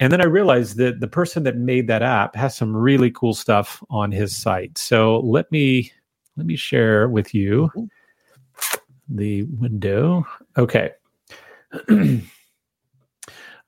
And 0.00 0.12
then 0.12 0.22
I 0.22 0.24
realized 0.24 0.78
that 0.78 1.00
the 1.00 1.08
person 1.08 1.42
that 1.42 1.56
made 1.56 1.86
that 1.88 2.02
app 2.02 2.34
has 2.34 2.56
some 2.56 2.74
really 2.74 3.10
cool 3.10 3.34
stuff 3.34 3.82
on 3.90 4.10
his 4.10 4.34
site. 4.36 4.78
So 4.78 5.20
let 5.20 5.50
me 5.52 5.92
let 6.36 6.46
me 6.46 6.56
share 6.56 7.08
with 7.08 7.34
you 7.34 7.70
the 9.08 9.42
window. 9.44 10.26
Okay. 10.56 10.92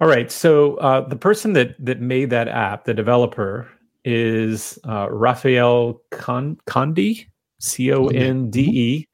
All 0.02 0.08
right. 0.08 0.32
So 0.32 0.74
uh, 0.78 1.06
the 1.06 1.14
person 1.14 1.52
that 1.52 1.76
that 1.78 2.00
made 2.00 2.30
that 2.30 2.48
app, 2.48 2.86
the 2.86 2.92
developer, 2.92 3.68
is 4.04 4.76
uh, 4.88 5.08
Rafael 5.08 6.02
Con- 6.10 6.58
Conde, 6.66 7.24
C 7.60 7.92
O 7.92 8.08
N 8.08 8.50
D 8.50 8.60
E. 8.62 9.08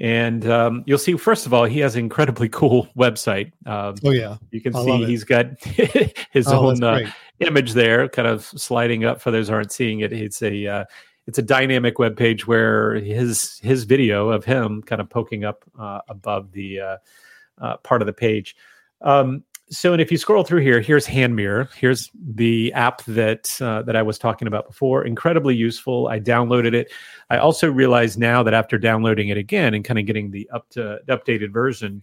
And 0.00 0.48
um, 0.50 0.82
you'll 0.86 0.98
see, 0.98 1.16
first 1.16 1.46
of 1.46 1.54
all, 1.54 1.66
he 1.66 1.78
has 1.78 1.94
an 1.94 2.00
incredibly 2.00 2.48
cool 2.60 2.88
website. 2.98 3.52
Um, 3.64 3.94
Oh 4.02 4.10
yeah. 4.10 4.38
you 4.50 4.60
can 4.60 4.74
I 4.74 4.84
see 4.84 5.04
he's 5.04 5.22
got 5.22 5.46
his 6.32 6.48
Oh, 6.48 6.66
own 6.66 6.82
uh, 6.82 7.08
image 7.38 7.74
there, 7.74 8.08
kind 8.08 8.26
of 8.26 8.44
sliding 8.44 9.04
up. 9.04 9.20
For 9.20 9.30
those 9.30 9.46
who 9.46 9.54
aren't 9.54 9.70
seeing 9.70 10.00
it, 10.00 10.12
it's 10.12 10.42
a 10.42 10.66
uh, 10.66 10.84
it's 11.28 11.38
a 11.38 11.42
dynamic 11.42 12.00
web 12.00 12.16
page 12.16 12.44
where 12.44 12.94
his 12.94 13.60
his 13.62 13.84
video 13.84 14.30
of 14.30 14.44
him 14.44 14.82
kind 14.82 15.00
of 15.00 15.08
poking 15.08 15.44
up 15.44 15.62
uh, 15.78 16.00
above 16.08 16.50
the 16.50 16.80
uh, 16.80 16.96
uh, 17.58 17.76
part 17.76 18.02
of 18.02 18.06
the 18.06 18.12
page. 18.12 18.56
Um, 19.00 19.44
so, 19.70 19.92
and 19.92 20.00
if 20.00 20.10
you 20.10 20.18
scroll 20.18 20.44
through 20.44 20.62
here, 20.62 20.80
here's 20.80 21.06
Hand 21.06 21.36
Mirror. 21.36 21.68
Here's 21.76 22.10
the 22.14 22.72
app 22.72 23.04
that 23.04 23.60
uh, 23.60 23.82
that 23.82 23.96
I 23.96 24.02
was 24.02 24.18
talking 24.18 24.48
about 24.48 24.66
before. 24.66 25.04
Incredibly 25.04 25.54
useful. 25.54 26.08
I 26.08 26.20
downloaded 26.20 26.74
it. 26.74 26.90
I 27.30 27.38
also 27.38 27.70
realize 27.70 28.16
now 28.16 28.42
that 28.42 28.54
after 28.54 28.78
downloading 28.78 29.28
it 29.28 29.36
again 29.36 29.74
and 29.74 29.84
kind 29.84 29.98
of 29.98 30.06
getting 30.06 30.30
the 30.30 30.48
up 30.50 30.68
to 30.70 30.98
updated 31.08 31.52
version, 31.52 32.02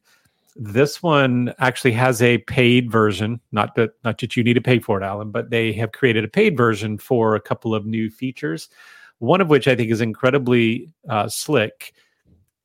this 0.56 1.01
one 1.01 1.54
actually 1.60 1.93
has 1.93 2.21
a 2.21 2.38
paid 2.39 2.91
version. 2.91 3.39
Not 3.51 3.75
that 3.75 3.91
not 4.04 4.19
that 4.19 4.38
you 4.38 4.43
need 4.43 4.54
to 4.54 4.62
pay 4.62 4.80
for 4.80 5.01
it, 5.01 5.04
Alan, 5.04 5.32
but 5.32 5.49
they 5.49 5.73
have 5.73 5.91
created 5.91 6.23
a 6.23 6.30
paid 6.30 6.56
version 6.56 6.97
for 6.97 7.36
a 7.36 7.41
couple 7.41 7.73
of 7.73 7.86
new 7.86 8.10
features. 8.10 8.69
One 9.19 9.41
of 9.41 9.49
which 9.49 9.67
I 9.67 9.75
think 9.75 9.91
is 9.91 10.01
incredibly 10.01 10.93
uh, 11.10 11.28
slick. 11.28 11.93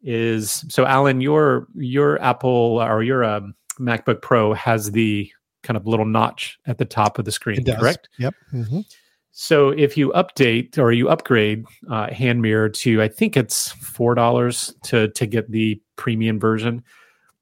Is 0.02 0.64
so, 0.70 0.86
Alan, 0.86 1.20
your 1.20 1.66
your 1.74 2.18
Apple 2.22 2.80
or 2.80 3.02
your 3.02 3.22
um, 3.22 3.54
MacBook 3.80 4.22
Pro 4.22 4.52
has 4.52 4.92
the 4.92 5.30
kind 5.62 5.76
of 5.76 5.86
little 5.86 6.06
notch 6.06 6.58
at 6.66 6.78
the 6.78 6.84
top 6.84 7.18
of 7.18 7.24
the 7.24 7.32
screen, 7.32 7.64
correct? 7.64 8.08
Yep. 8.18 8.34
Mhm. 8.52 8.84
So 9.32 9.70
if 9.70 9.96
you 9.96 10.10
update 10.10 10.76
or 10.78 10.92
you 10.92 11.08
upgrade 11.08 11.64
uh, 11.90 12.12
Hand 12.12 12.42
Mirror 12.42 12.70
to, 12.70 13.00
I 13.02 13.08
think 13.08 13.36
it's 13.36 13.72
four 13.72 14.14
dollars 14.14 14.74
to 14.84 15.08
to 15.08 15.26
get 15.26 15.50
the 15.50 15.80
premium 15.96 16.40
version. 16.40 16.82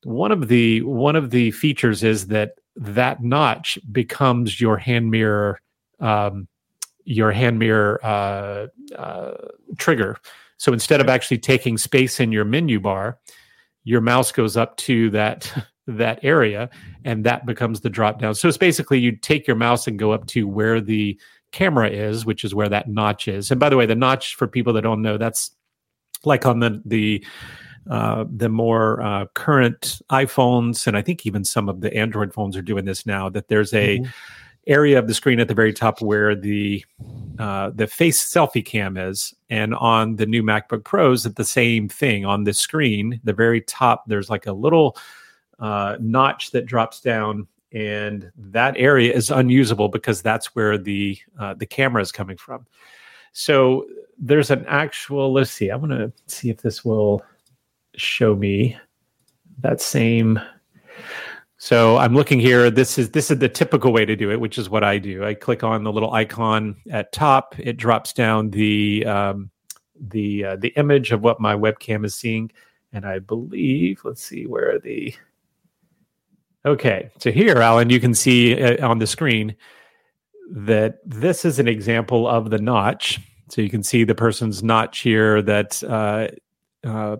One 0.04 0.32
of 0.32 0.48
the 0.48 0.82
one 0.82 1.16
of 1.16 1.30
the 1.30 1.50
features 1.50 2.04
is 2.04 2.28
that 2.28 2.52
that 2.76 3.22
notch 3.22 3.78
becomes 3.90 4.60
your 4.60 4.76
hand 4.76 5.10
mirror, 5.10 5.60
um, 5.98 6.46
your 7.04 7.32
hand 7.32 7.58
mirror 7.58 7.98
uh, 8.04 8.66
uh, 8.94 9.34
trigger. 9.78 10.18
So 10.58 10.72
instead 10.72 11.00
of 11.00 11.08
actually 11.08 11.38
taking 11.38 11.78
space 11.78 12.20
in 12.20 12.32
your 12.32 12.44
menu 12.44 12.80
bar, 12.80 13.18
your 13.84 14.00
mouse 14.00 14.30
goes 14.32 14.56
up 14.56 14.76
to 14.78 15.10
that 15.10 15.52
that 15.88 16.20
area, 16.22 16.70
and 17.04 17.24
that 17.24 17.46
becomes 17.46 17.80
the 17.80 17.90
drop 17.90 18.20
down. 18.20 18.34
So 18.34 18.46
it's 18.46 18.58
basically 18.58 18.98
you 18.98 19.12
take 19.16 19.46
your 19.46 19.56
mouse 19.56 19.86
and 19.86 19.98
go 19.98 20.12
up 20.12 20.26
to 20.28 20.46
where 20.46 20.80
the 20.80 21.18
camera 21.50 21.88
is, 21.88 22.26
which 22.26 22.44
is 22.44 22.54
where 22.54 22.68
that 22.68 22.88
notch 22.88 23.26
is. 23.26 23.50
And 23.50 23.58
by 23.58 23.68
the 23.70 23.76
way, 23.76 23.86
the 23.86 23.94
notch 23.94 24.34
for 24.34 24.46
people 24.46 24.72
that 24.74 24.82
don't 24.82 25.02
know, 25.02 25.16
that's 25.16 25.50
like 26.24 26.46
on 26.46 26.60
the 26.60 26.80
the 26.84 27.24
uh, 27.90 28.26
the 28.30 28.50
more 28.50 29.00
uh, 29.00 29.24
current 29.34 30.02
iPhones, 30.10 30.86
and 30.86 30.94
I 30.96 31.00
think 31.00 31.24
even 31.24 31.42
some 31.44 31.70
of 31.70 31.80
the 31.80 31.92
Android 31.96 32.34
phones 32.34 32.54
are 32.54 32.62
doing 32.62 32.84
this 32.84 33.06
now. 33.06 33.30
That 33.30 33.48
there's 33.48 33.72
a 33.72 34.00
Mhm. 34.00 34.12
area 34.66 34.98
of 34.98 35.06
the 35.08 35.14
screen 35.14 35.40
at 35.40 35.48
the 35.48 35.54
very 35.54 35.72
top 35.72 36.02
where 36.02 36.34
the 36.34 36.84
uh, 37.38 37.70
the 37.74 37.86
face 37.86 38.22
selfie 38.22 38.64
cam 38.64 38.96
is, 38.98 39.32
and 39.48 39.74
on 39.76 40.16
the 40.16 40.26
new 40.26 40.42
MacBook 40.42 40.84
Pros, 40.84 41.24
at 41.24 41.36
the 41.36 41.44
same 41.44 41.88
thing 41.88 42.26
on 42.26 42.44
the 42.44 42.52
screen, 42.52 43.20
the 43.24 43.32
very 43.32 43.62
top, 43.62 44.04
there's 44.08 44.28
like 44.28 44.46
a 44.46 44.52
little 44.52 44.96
uh, 45.58 45.96
notch 46.00 46.50
that 46.52 46.66
drops 46.66 47.00
down, 47.00 47.46
and 47.72 48.30
that 48.36 48.74
area 48.76 49.12
is 49.12 49.30
unusable 49.30 49.88
because 49.88 50.22
that's 50.22 50.54
where 50.54 50.78
the 50.78 51.18
uh, 51.38 51.54
the 51.54 51.66
camera 51.66 52.02
is 52.02 52.12
coming 52.12 52.36
from. 52.36 52.66
So 53.32 53.86
there's 54.18 54.50
an 54.50 54.64
actual. 54.66 55.32
Let's 55.32 55.50
see. 55.50 55.70
I 55.70 55.76
want 55.76 55.92
to 55.92 56.12
see 56.26 56.50
if 56.50 56.62
this 56.62 56.84
will 56.84 57.22
show 57.96 58.34
me 58.34 58.76
that 59.60 59.80
same 59.80 60.40
so 61.60 61.96
I'm 61.96 62.14
looking 62.14 62.38
here. 62.38 62.70
This 62.70 62.98
is 62.98 63.10
this 63.10 63.32
is 63.32 63.38
the 63.40 63.48
typical 63.48 63.92
way 63.92 64.04
to 64.04 64.14
do 64.14 64.30
it, 64.30 64.40
which 64.40 64.58
is 64.58 64.70
what 64.70 64.84
I 64.84 64.98
do. 64.98 65.24
I 65.24 65.34
click 65.34 65.64
on 65.64 65.82
the 65.82 65.92
little 65.92 66.12
icon 66.12 66.76
at 66.88 67.10
top. 67.10 67.56
It 67.58 67.76
drops 67.76 68.12
down 68.12 68.50
the 68.50 69.04
um, 69.04 69.50
the 70.00 70.44
uh, 70.44 70.56
the 70.56 70.68
image 70.76 71.10
of 71.10 71.22
what 71.22 71.40
my 71.40 71.56
webcam 71.56 72.04
is 72.04 72.14
seeing, 72.14 72.52
and 72.92 73.04
I 73.04 73.18
believe. 73.18 74.00
Let's 74.04 74.22
see 74.22 74.46
where 74.46 74.78
the. 74.78 75.14
Okay, 76.66 77.10
so 77.18 77.30
here, 77.30 77.56
Alan, 77.58 77.90
you 77.90 78.00
can 78.00 78.14
see 78.14 78.60
uh, 78.60 78.86
on 78.86 78.98
the 78.98 79.06
screen 79.06 79.54
that 80.50 80.98
this 81.04 81.44
is 81.44 81.58
an 81.58 81.68
example 81.68 82.26
of 82.26 82.50
the 82.50 82.58
notch. 82.58 83.20
So 83.48 83.62
you 83.62 83.70
can 83.70 83.82
see 83.82 84.04
the 84.04 84.14
person's 84.14 84.62
notch 84.62 85.00
here. 85.00 85.40
That 85.40 85.82
uh, 85.84 86.28
uh 86.86 87.16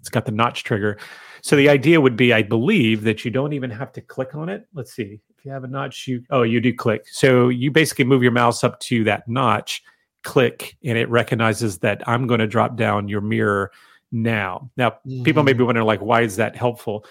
it's 0.00 0.08
got 0.08 0.26
the 0.26 0.32
notch 0.32 0.64
trigger. 0.64 0.98
So 1.42 1.56
the 1.56 1.68
idea 1.68 2.00
would 2.00 2.16
be, 2.16 2.32
I 2.32 2.42
believe, 2.42 3.02
that 3.02 3.24
you 3.24 3.30
don't 3.30 3.52
even 3.52 3.70
have 3.70 3.92
to 3.92 4.00
click 4.00 4.34
on 4.34 4.48
it. 4.48 4.66
Let's 4.74 4.92
see. 4.92 5.20
If 5.36 5.44
you 5.44 5.50
have 5.50 5.64
a 5.64 5.68
notch, 5.68 6.06
you 6.06 6.22
oh, 6.30 6.42
you 6.42 6.60
do 6.60 6.74
click. 6.74 7.04
So 7.08 7.48
you 7.48 7.70
basically 7.70 8.04
move 8.04 8.22
your 8.22 8.32
mouse 8.32 8.62
up 8.62 8.78
to 8.80 9.04
that 9.04 9.26
notch, 9.28 9.82
click, 10.22 10.76
and 10.84 10.98
it 10.98 11.08
recognizes 11.08 11.78
that 11.78 12.06
I'm 12.08 12.26
going 12.26 12.40
to 12.40 12.46
drop 12.46 12.76
down 12.76 13.08
your 13.08 13.20
mirror 13.20 13.72
now. 14.12 14.70
Now, 14.76 14.90
mm-hmm. 14.90 15.24
people 15.24 15.42
may 15.42 15.52
be 15.52 15.58
mm-hmm. 15.58 15.66
wondering, 15.66 15.86
like, 15.86 16.00
why 16.00 16.22
is 16.22 16.36
that 16.36 16.54
helpful? 16.54 17.04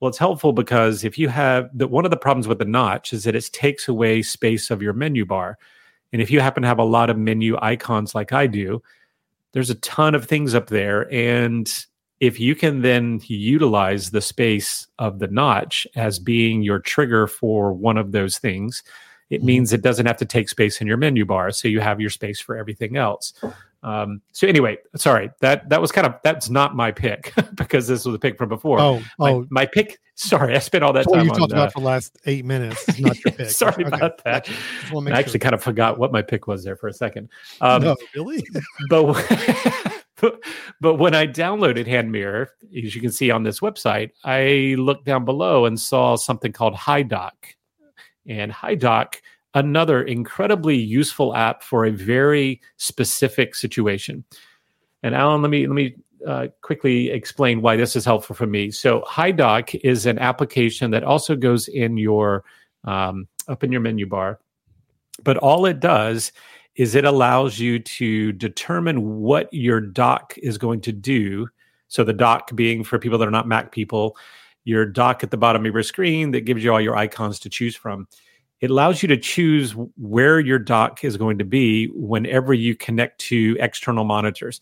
Well, 0.00 0.08
it's 0.08 0.18
helpful 0.18 0.52
because 0.52 1.04
if 1.04 1.18
you 1.18 1.28
have 1.28 1.70
that, 1.78 1.88
one 1.88 2.04
of 2.04 2.10
the 2.10 2.16
problems 2.16 2.46
with 2.46 2.58
the 2.58 2.64
notch 2.64 3.12
is 3.12 3.24
that 3.24 3.34
it 3.34 3.48
takes 3.52 3.88
away 3.88 4.22
space 4.22 4.70
of 4.70 4.82
your 4.82 4.92
menu 4.92 5.24
bar. 5.24 5.58
And 6.12 6.20
if 6.20 6.30
you 6.30 6.40
happen 6.40 6.62
to 6.62 6.68
have 6.68 6.78
a 6.78 6.84
lot 6.84 7.10
of 7.10 7.18
menu 7.18 7.56
icons 7.60 8.14
like 8.14 8.32
I 8.32 8.46
do, 8.46 8.82
there's 9.52 9.70
a 9.70 9.74
ton 9.76 10.14
of 10.14 10.26
things 10.26 10.54
up 10.54 10.68
there. 10.68 11.12
And 11.12 11.72
if 12.20 12.38
you 12.38 12.54
can 12.54 12.82
then 12.82 13.20
utilize 13.26 14.10
the 14.10 14.20
space 14.20 14.86
of 14.98 15.18
the 15.18 15.28
notch 15.28 15.86
as 15.96 16.18
being 16.18 16.62
your 16.62 16.78
trigger 16.78 17.26
for 17.26 17.72
one 17.72 17.96
of 17.96 18.12
those 18.12 18.38
things, 18.38 18.82
it 19.30 19.38
mm-hmm. 19.38 19.46
means 19.46 19.72
it 19.72 19.82
doesn't 19.82 20.06
have 20.06 20.16
to 20.18 20.24
take 20.24 20.48
space 20.48 20.80
in 20.80 20.86
your 20.86 20.96
menu 20.96 21.24
bar. 21.24 21.50
So 21.50 21.68
you 21.68 21.80
have 21.80 22.00
your 22.00 22.10
space 22.10 22.40
for 22.40 22.56
everything 22.56 22.96
else. 22.96 23.32
Um, 23.86 24.20
so 24.32 24.48
anyway, 24.48 24.78
sorry 24.96 25.30
that 25.40 25.68
that 25.68 25.80
was 25.80 25.92
kind 25.92 26.08
of 26.08 26.16
that's 26.24 26.50
not 26.50 26.74
my 26.74 26.90
pick 26.90 27.32
because 27.54 27.86
this 27.86 28.04
was 28.04 28.16
a 28.16 28.18
pick 28.18 28.36
from 28.36 28.48
before. 28.48 28.80
Oh, 28.80 29.00
my, 29.16 29.30
oh, 29.30 29.46
my 29.48 29.64
pick. 29.64 30.00
Sorry, 30.16 30.56
I 30.56 30.58
spent 30.58 30.82
all 30.82 30.92
that 30.94 31.06
time. 31.12 31.26
You 31.26 31.30
on, 31.30 31.38
talked 31.38 31.52
uh, 31.52 31.56
about 31.56 31.72
for 31.72 31.80
the 31.80 31.86
last 31.86 32.18
eight 32.26 32.44
minutes. 32.44 32.84
It's 32.88 32.98
not 32.98 33.24
your 33.24 33.32
pick. 33.36 33.50
sorry 33.50 33.84
okay. 33.84 33.96
about 33.96 34.24
that. 34.24 34.48
I 34.92 35.10
actually 35.10 35.38
kind 35.38 35.54
of 35.54 35.62
forgot 35.62 35.98
what 35.98 36.10
my 36.10 36.20
pick 36.20 36.48
was 36.48 36.64
there 36.64 36.74
for 36.74 36.88
a 36.88 36.92
second. 36.92 37.28
Um, 37.60 37.82
no, 37.82 37.96
really? 38.16 38.44
but 38.90 40.42
but 40.80 40.94
when 40.96 41.14
I 41.14 41.28
downloaded 41.28 41.86
Hand 41.86 42.10
Mirror, 42.10 42.50
as 42.76 42.94
you 42.94 43.00
can 43.00 43.12
see 43.12 43.30
on 43.30 43.44
this 43.44 43.60
website, 43.60 44.10
I 44.24 44.74
looked 44.78 45.04
down 45.04 45.24
below 45.24 45.66
and 45.66 45.78
saw 45.78 46.16
something 46.16 46.52
called 46.52 46.74
HiDock. 46.74 47.54
And 48.28 48.50
HiDock, 48.50 49.20
another 49.56 50.02
incredibly 50.02 50.76
useful 50.76 51.34
app 51.34 51.62
for 51.62 51.86
a 51.86 51.90
very 51.90 52.60
specific 52.76 53.54
situation. 53.54 54.22
And 55.02 55.14
Alan, 55.14 55.40
let 55.42 55.50
me 55.50 55.66
let 55.66 55.74
me 55.74 55.96
uh, 56.26 56.48
quickly 56.60 57.10
explain 57.10 57.62
why 57.62 57.76
this 57.76 57.96
is 57.96 58.04
helpful 58.04 58.36
for 58.36 58.46
me. 58.46 58.70
So 58.70 59.02
HiDock 59.08 59.80
is 59.82 60.04
an 60.06 60.18
application 60.18 60.90
that 60.90 61.04
also 61.04 61.34
goes 61.34 61.68
in 61.68 61.96
your 61.96 62.44
um, 62.84 63.26
up 63.48 63.64
in 63.64 63.72
your 63.72 63.80
menu 63.80 64.06
bar, 64.06 64.38
but 65.24 65.38
all 65.38 65.64
it 65.64 65.80
does 65.80 66.32
is 66.74 66.94
it 66.94 67.06
allows 67.06 67.58
you 67.58 67.78
to 67.78 68.32
determine 68.32 69.20
what 69.20 69.48
your 69.52 69.80
dock 69.80 70.34
is 70.36 70.58
going 70.58 70.82
to 70.82 70.92
do. 70.92 71.48
So 71.88 72.04
the 72.04 72.12
dock 72.12 72.54
being 72.54 72.84
for 72.84 72.98
people 72.98 73.18
that 73.18 73.28
are 73.28 73.30
not 73.30 73.48
Mac 73.48 73.72
people, 73.72 74.18
your 74.64 74.84
dock 74.84 75.22
at 75.22 75.30
the 75.30 75.38
bottom 75.38 75.64
of 75.64 75.72
your 75.72 75.82
screen 75.82 76.32
that 76.32 76.42
gives 76.42 76.62
you 76.62 76.72
all 76.72 76.80
your 76.80 76.96
icons 76.96 77.38
to 77.40 77.48
choose 77.48 77.74
from. 77.74 78.06
It 78.60 78.70
allows 78.70 79.02
you 79.02 79.08
to 79.08 79.16
choose 79.16 79.72
where 79.96 80.40
your 80.40 80.58
dock 80.58 81.04
is 81.04 81.16
going 81.16 81.38
to 81.38 81.44
be 81.44 81.88
whenever 81.88 82.54
you 82.54 82.74
connect 82.74 83.18
to 83.22 83.56
external 83.60 84.04
monitors. 84.04 84.60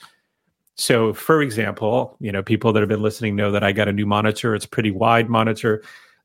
So, 0.76 1.12
for 1.12 1.40
example, 1.40 2.16
you 2.18 2.32
know, 2.32 2.42
people 2.42 2.72
that 2.72 2.80
have 2.80 2.88
been 2.88 3.02
listening 3.02 3.36
know 3.36 3.52
that 3.52 3.62
I 3.62 3.70
got 3.70 3.88
a 3.88 3.92
new 3.92 4.06
monitor. 4.06 4.54
It's 4.54 4.66
pretty 4.66 4.90
wide 4.90 5.28
monitor. 5.28 5.82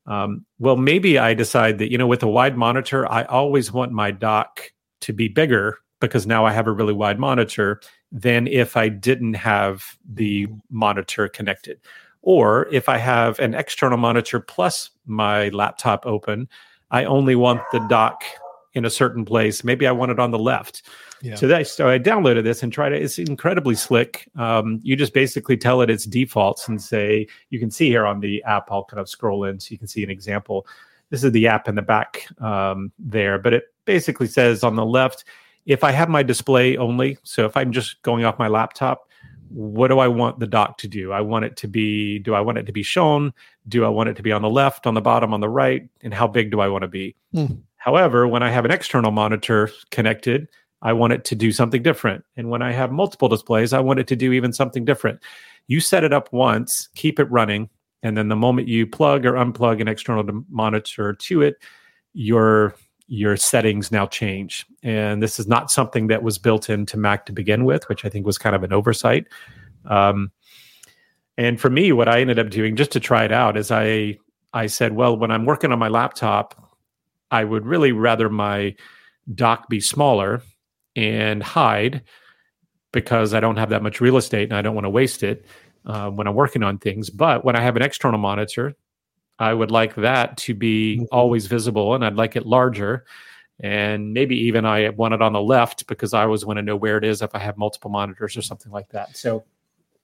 Um, 0.08 0.46
well, 0.58 0.76
maybe 0.76 1.20
I 1.20 1.36
decide 1.36 1.78
that, 1.78 1.92
you 1.92 1.98
know, 1.98 2.08
with 2.08 2.24
a 2.24 2.28
wide 2.28 2.58
monitor, 2.58 3.10
I 3.12 3.24
always 3.26 3.72
want 3.72 3.92
my 3.92 4.10
dock 4.10 4.72
to 5.02 5.14
be 5.14 5.28
bigger 5.28 5.78
because 6.00 6.26
now 6.26 6.46
I 6.46 6.52
have 6.52 6.66
a 6.66 6.72
really 6.72 6.94
wide 6.94 7.20
monitor 7.20 7.80
than 8.12 8.48
if 8.48 8.76
I 8.76 8.90
didn't 8.90 9.36
have 9.36 9.98
the 10.04 10.48
monitor 10.72 11.28
connected. 11.28 11.80
Or 12.22 12.68
if 12.72 12.90
I 12.90 12.98
have 12.98 13.38
an 13.40 13.54
external 13.54 13.98
monitor 13.98 14.40
plus 14.40 14.90
my 15.06 15.50
laptop 15.50 16.06
open, 16.06 16.50
I 16.92 17.06
only 17.06 17.36
want 17.36 17.62
the 17.72 17.80
dock 17.88 18.24
in 18.74 18.86
a 18.86 18.90
certain 18.90 19.26
place. 19.26 19.64
Maybe 19.64 19.88
I 19.88 19.92
want 19.92 20.12
it 20.12 20.20
on 20.20 20.32
the 20.32 20.40
left. 20.40 20.84
Yeah. 21.22 21.36
So 21.36 21.48
that 21.48 21.68
so 21.68 21.90
I 21.90 22.00
downloaded 22.00 22.44
this 22.44 22.64
and 22.64 22.72
tried 22.72 22.94
it. 22.94 23.02
It's 23.02 23.20
incredibly 23.20 23.76
slick. 23.76 24.30
Um, 24.36 24.80
you 24.84 24.96
just 24.96 25.14
basically 25.14 25.58
tell 25.58 25.82
it 25.82 25.90
its 25.90 26.06
defaults 26.06 26.68
and 26.68 26.82
say 26.82 27.28
you 27.50 27.60
can 27.60 27.72
see 27.72 27.88
here 27.88 28.06
on 28.06 28.22
the 28.22 28.42
app. 28.44 28.72
I'll 28.72 28.86
kind 28.86 29.02
of 29.02 29.10
scroll 29.10 29.44
in 29.44 29.60
so 29.60 29.72
you 29.72 29.78
can 29.78 29.88
see 29.88 30.04
an 30.04 30.10
example. 30.10 30.66
This 31.10 31.24
is 31.24 31.32
the 31.32 31.48
app 31.48 31.68
in 31.68 31.76
the 31.76 31.82
back 31.82 32.28
um, 32.42 32.92
there, 33.00 33.40
but 33.40 33.54
it 33.54 33.64
basically 33.86 34.28
says 34.28 34.64
on 34.64 34.76
the 34.76 34.86
left, 34.86 35.26
if 35.66 35.84
I 35.84 35.92
have 35.92 36.08
my 36.08 36.24
display 36.24 36.78
only, 36.78 37.18
so 37.24 37.46
if 37.46 37.58
I'm 37.58 37.72
just 37.72 38.02
going 38.04 38.24
off 38.24 38.40
my 38.40 38.48
laptop, 38.48 39.09
what 39.50 39.88
do 39.88 40.00
I 40.00 40.08
want 40.08 40.40
the 40.40 40.48
dock 40.48 40.78
to 40.80 40.88
do? 40.88 41.12
I 41.12 41.22
want 41.22 41.46
it 41.46 41.58
to 41.58 41.68
be, 41.68 42.20
do 42.20 42.34
I 42.34 42.42
want 42.42 42.58
it 42.58 42.66
to 42.68 42.72
be 42.72 42.84
shown? 42.84 43.34
Do 43.68 43.86
I 43.86 43.90
want 43.90 44.10
it 44.10 44.16
to 44.18 44.24
be 44.24 44.32
on 44.32 44.42
the 44.42 44.50
left, 44.50 44.88
on 44.88 44.94
the 44.94 45.02
bottom, 45.02 45.34
on 45.34 45.42
the 45.42 45.50
right? 45.50 45.88
And 46.02 46.14
how 46.14 46.28
big 46.28 46.52
do 46.52 46.60
I 46.60 46.68
want 46.68 46.84
to 46.84 46.88
be? 46.88 47.16
Mm. 47.34 47.62
However, 47.78 48.28
when 48.28 48.44
I 48.44 48.52
have 48.52 48.66
an 48.66 48.72
external 48.72 49.12
monitor 49.12 49.70
connected, 49.92 50.48
I 50.82 50.94
want 50.94 51.14
it 51.14 51.26
to 51.26 51.36
do 51.36 51.52
something 51.52 51.82
different. 51.82 52.24
And 52.38 52.50
when 52.50 52.62
I 52.62 52.72
have 52.72 52.92
multiple 52.92 53.28
displays, 53.28 53.74
I 53.74 53.80
want 53.80 54.00
it 54.00 54.08
to 54.08 54.16
do 54.16 54.32
even 54.32 54.54
something 54.54 54.86
different. 54.86 55.20
You 55.68 55.80
set 55.80 56.04
it 56.04 56.14
up 56.14 56.32
once, 56.32 56.90
keep 56.96 57.20
it 57.20 57.30
running, 57.32 57.70
and 58.02 58.18
then 58.18 58.30
the 58.30 58.36
moment 58.36 58.68
you 58.68 58.88
plug 58.88 59.26
or 59.26 59.34
unplug 59.34 59.82
an 59.82 59.88
external 59.88 60.24
monitor 60.50 61.14
to 61.14 61.42
it, 61.42 61.58
your 62.14 62.76
your 63.10 63.36
settings 63.36 63.92
now 63.92 64.06
change. 64.06 64.68
And 64.84 65.22
this 65.22 65.40
is 65.40 65.48
not 65.48 65.72
something 65.72 66.08
that 66.08 66.22
was 66.22 66.38
built 66.38 66.70
into 66.70 66.96
Mac 66.96 67.26
to 67.26 67.34
begin 67.34 67.66
with, 67.66 67.90
which 67.90 68.06
I 68.06 68.10
think 68.10 68.26
was 68.26 68.38
kind 68.38 68.56
of 68.56 68.64
an 68.64 68.72
oversight. 68.72 69.26
Um, 69.86 70.32
and 71.36 71.60
for 71.60 71.72
me, 71.72 71.92
what 71.92 72.08
I 72.08 72.22
ended 72.22 72.38
up 72.38 72.52
doing 72.52 72.76
just 72.76 72.92
to 72.92 73.00
try 73.00 73.26
it 73.26 73.32
out 73.32 73.58
is 73.58 73.72
I 73.72 74.18
I 74.54 74.68
said, 74.68 74.94
well, 74.94 75.18
when 75.18 75.32
I'm 75.32 75.46
working 75.46 75.72
on 75.72 75.80
my 75.80 75.88
laptop, 75.88 76.76
I 77.32 77.44
would 77.44 77.66
really 77.66 77.92
rather 77.92 78.30
my 78.30 78.76
dock 79.34 79.70
be 79.70 79.80
smaller 79.80 80.42
and 80.96 81.42
hide 81.42 82.04
because 82.92 83.34
I 83.34 83.40
don't 83.40 83.58
have 83.58 83.70
that 83.70 83.84
much 83.84 84.02
real 84.02 84.18
estate 84.18 84.50
and 84.50 84.58
I 84.58 84.62
don't 84.62 84.76
want 84.76 84.86
to 84.86 84.90
waste 84.90 85.24
it 85.24 85.46
uh, 85.86 86.10
when 86.10 86.28
I'm 86.28 86.36
working 86.36 86.64
on 86.64 86.78
things. 86.78 87.10
But 87.10 87.44
when 87.44 87.56
I 87.56 87.62
have 87.62 87.76
an 87.76 87.82
external 87.82 88.20
monitor, 88.20 88.76
I 89.40 89.54
would 89.54 89.72
like 89.72 89.96
that 89.96 90.38
to 90.38 90.54
be 90.54 90.98
mm-hmm. 90.98 91.06
always 91.12 91.48
visible 91.48 91.96
and 91.96 92.06
I'd 92.06 92.16
like 92.16 92.36
it 92.36 92.46
larger. 92.46 93.06
And 93.62 94.14
maybe 94.14 94.38
even 94.38 94.66
I 94.66 94.90
want 94.90 95.14
it 95.14 95.22
on 95.22 95.34
the 95.34 95.42
left 95.42 95.88
because 95.88 96.14
I 96.14 96.24
always 96.24 96.46
want 96.46 96.58
to 96.58 96.62
know 96.62 96.76
where 96.76 96.98
it 96.98 97.04
is 97.04 97.22
if 97.22 97.34
I 97.34 97.40
have 97.40 97.58
multiple 97.58 97.90
monitors 97.90 98.38
or 98.38 98.42
something 98.42 98.72
like 98.72 98.90
that. 98.90 99.18
So, 99.18 99.44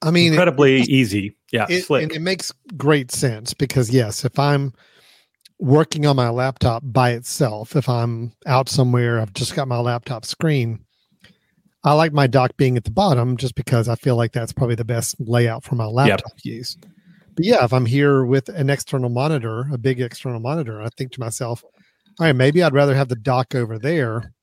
I 0.02 0.12
mean, 0.12 0.34
incredibly 0.34 0.82
it, 0.82 0.89
easy. 0.89 1.36
Yeah. 1.52 1.65
It, 1.69 1.89
and 1.89 2.12
it 2.12 2.21
makes 2.21 2.52
great 2.76 3.12
sense 3.12 3.54
because, 3.54 3.89
yes, 3.89 4.26
if 4.26 4.38
I'm 4.39 4.74
working 5.58 6.06
on 6.06 6.17
my 6.17 6.30
laptop 6.30 6.84
by 6.86 7.12
itself, 7.12 7.78
if 7.78 7.88
I'm 7.88 8.34
out 8.45 8.67
somewhere, 8.67 9.21
I've 9.21 9.34
just 9.34 9.56
got 9.56 9.69
my 9.69 9.80
laptop 9.80 10.26
screen. 10.26 10.84
I 11.86 11.93
like 11.93 12.12
my 12.12 12.28
dock 12.28 12.58
being 12.58 12.78
at 12.78 12.84
the 12.84 12.91
bottom 12.91 13.38
just 13.38 13.56
because 13.56 13.88
I 13.88 13.95
feel 13.95 14.15
like 14.17 14.34
that's 14.34 14.52
probably 14.52 14.76
the 14.76 14.84
best 14.84 15.15
layout 15.19 15.63
for 15.63 15.76
my 15.76 15.86
laptop 15.86 16.34
yep. 16.43 16.58
use. 16.58 16.78
But 17.36 17.45
yeah, 17.45 17.63
if 17.65 17.74
I'm 17.74 17.86
here 17.86 18.26
with 18.26 18.50
an 18.50 18.69
external 18.69 19.10
monitor, 19.10 19.67
a 19.71 19.78
big 19.78 20.00
external 20.00 20.39
monitor, 20.39 20.82
I 20.82 20.89
think 20.89 21.12
to 21.13 21.19
myself, 21.19 21.63
all 21.63 22.26
right, 22.28 22.36
maybe 22.36 22.63
I'd 22.63 22.74
rather 22.74 22.95
have 22.95 23.10
the 23.10 23.15
dock 23.15 23.56
over 23.56 23.78
there. 23.78 24.34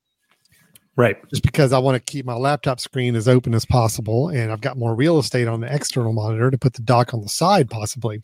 Right. 0.94 1.16
Just 1.30 1.42
because 1.42 1.72
I 1.72 1.78
want 1.78 1.94
to 1.94 2.12
keep 2.12 2.26
my 2.26 2.34
laptop 2.34 2.80
screen 2.80 3.16
as 3.16 3.26
open 3.26 3.54
as 3.54 3.64
possible. 3.64 4.28
And 4.28 4.52
I've 4.52 4.60
got 4.60 4.76
more 4.76 4.94
real 4.94 5.18
estate 5.18 5.48
on 5.48 5.60
the 5.60 5.74
external 5.74 6.12
monitor 6.12 6.50
to 6.50 6.58
put 6.58 6.74
the 6.74 6.82
dock 6.82 7.14
on 7.14 7.22
the 7.22 7.30
side, 7.30 7.70
possibly. 7.70 8.22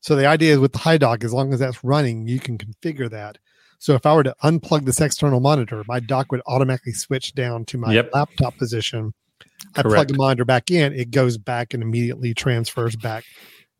So 0.00 0.16
the 0.16 0.26
idea 0.26 0.54
is 0.54 0.58
with 0.58 0.72
the 0.72 0.78
high 0.78 0.96
HiDock, 0.96 1.22
as 1.22 1.34
long 1.34 1.52
as 1.52 1.60
that's 1.60 1.84
running, 1.84 2.26
you 2.26 2.40
can 2.40 2.56
configure 2.56 3.10
that. 3.10 3.36
So 3.78 3.94
if 3.94 4.06
I 4.06 4.14
were 4.14 4.22
to 4.22 4.34
unplug 4.42 4.86
this 4.86 5.00
external 5.00 5.40
monitor, 5.40 5.84
my 5.86 6.00
dock 6.00 6.32
would 6.32 6.40
automatically 6.46 6.92
switch 6.92 7.34
down 7.34 7.66
to 7.66 7.78
my 7.78 7.92
Yep. 7.92 8.10
laptop 8.14 8.56
position. 8.56 9.12
I 9.76 9.82
plug 9.82 10.08
the 10.08 10.14
monitor 10.14 10.44
back 10.44 10.70
in, 10.70 10.92
it 10.92 11.10
goes 11.10 11.36
back 11.36 11.74
and 11.74 11.82
immediately 11.82 12.32
transfers 12.32 12.96
back 12.96 13.24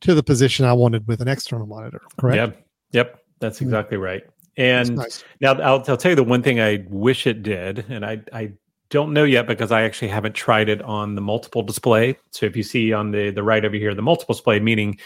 to 0.02 0.14
the 0.14 0.22
position 0.22 0.64
I 0.64 0.72
wanted 0.72 1.06
with 1.08 1.20
an 1.20 1.28
external 1.28 1.66
monitor. 1.66 2.00
Correct. 2.18 2.36
Yep. 2.36 2.66
Yep. 2.92 3.18
That's 3.40 3.58
Hmm. 3.58 3.64
exactly 3.64 3.96
right. 3.96 4.22
And 4.56 4.96
nice. 4.96 5.24
now 5.40 5.52
I'll, 5.54 5.82
I'll 5.88 5.96
tell 5.96 6.10
you 6.12 6.16
the 6.16 6.22
one 6.22 6.42
thing 6.42 6.60
I 6.60 6.84
wish 6.90 7.26
it 7.26 7.42
did, 7.42 7.86
and 7.88 8.04
I, 8.04 8.20
I 8.34 8.52
don't 8.90 9.14
know 9.14 9.24
yet 9.24 9.46
because 9.46 9.72
I 9.72 9.82
actually 9.82 10.08
haven't 10.08 10.34
tried 10.34 10.68
it 10.68 10.82
on 10.82 11.14
the 11.14 11.22
multiple 11.22 11.62
display. 11.62 12.18
So 12.32 12.44
if 12.44 12.54
you 12.54 12.62
see 12.62 12.92
on 12.92 13.10
the, 13.12 13.30
the 13.30 13.42
right 13.42 13.64
over 13.64 13.74
here, 13.76 13.94
the 13.94 14.02
multiple 14.02 14.34
display, 14.34 14.60
meaning 14.60 14.98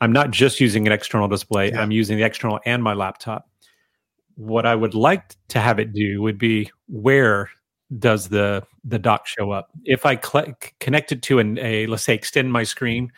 I'm 0.00 0.12
not 0.12 0.30
just 0.30 0.60
using 0.60 0.86
an 0.86 0.92
external 0.92 1.26
display, 1.26 1.70
Yeah. 1.70 1.82
I'm 1.82 1.90
using 1.90 2.16
the 2.18 2.22
external 2.22 2.60
and 2.64 2.80
my 2.82 2.94
laptop. 2.94 3.48
What 4.36 4.64
I 4.64 4.76
would 4.76 4.94
like 4.94 5.34
to 5.48 5.58
have 5.58 5.80
it 5.80 5.92
do 5.92 6.22
would 6.22 6.38
be 6.38 6.70
where 6.86 7.50
does 7.98 8.28
the 8.28 8.62
the 8.84 9.00
dock 9.00 9.26
show 9.26 9.50
up? 9.50 9.70
If 9.84 10.06
I 10.06 10.14
cl- 10.20 10.54
connect 10.78 11.10
it 11.10 11.22
to 11.22 11.40
an, 11.40 11.58
a 11.58 11.88
let's 11.88 12.04
say 12.04 12.14
extend 12.14 12.52
my 12.52 12.62
screen, 12.62 13.10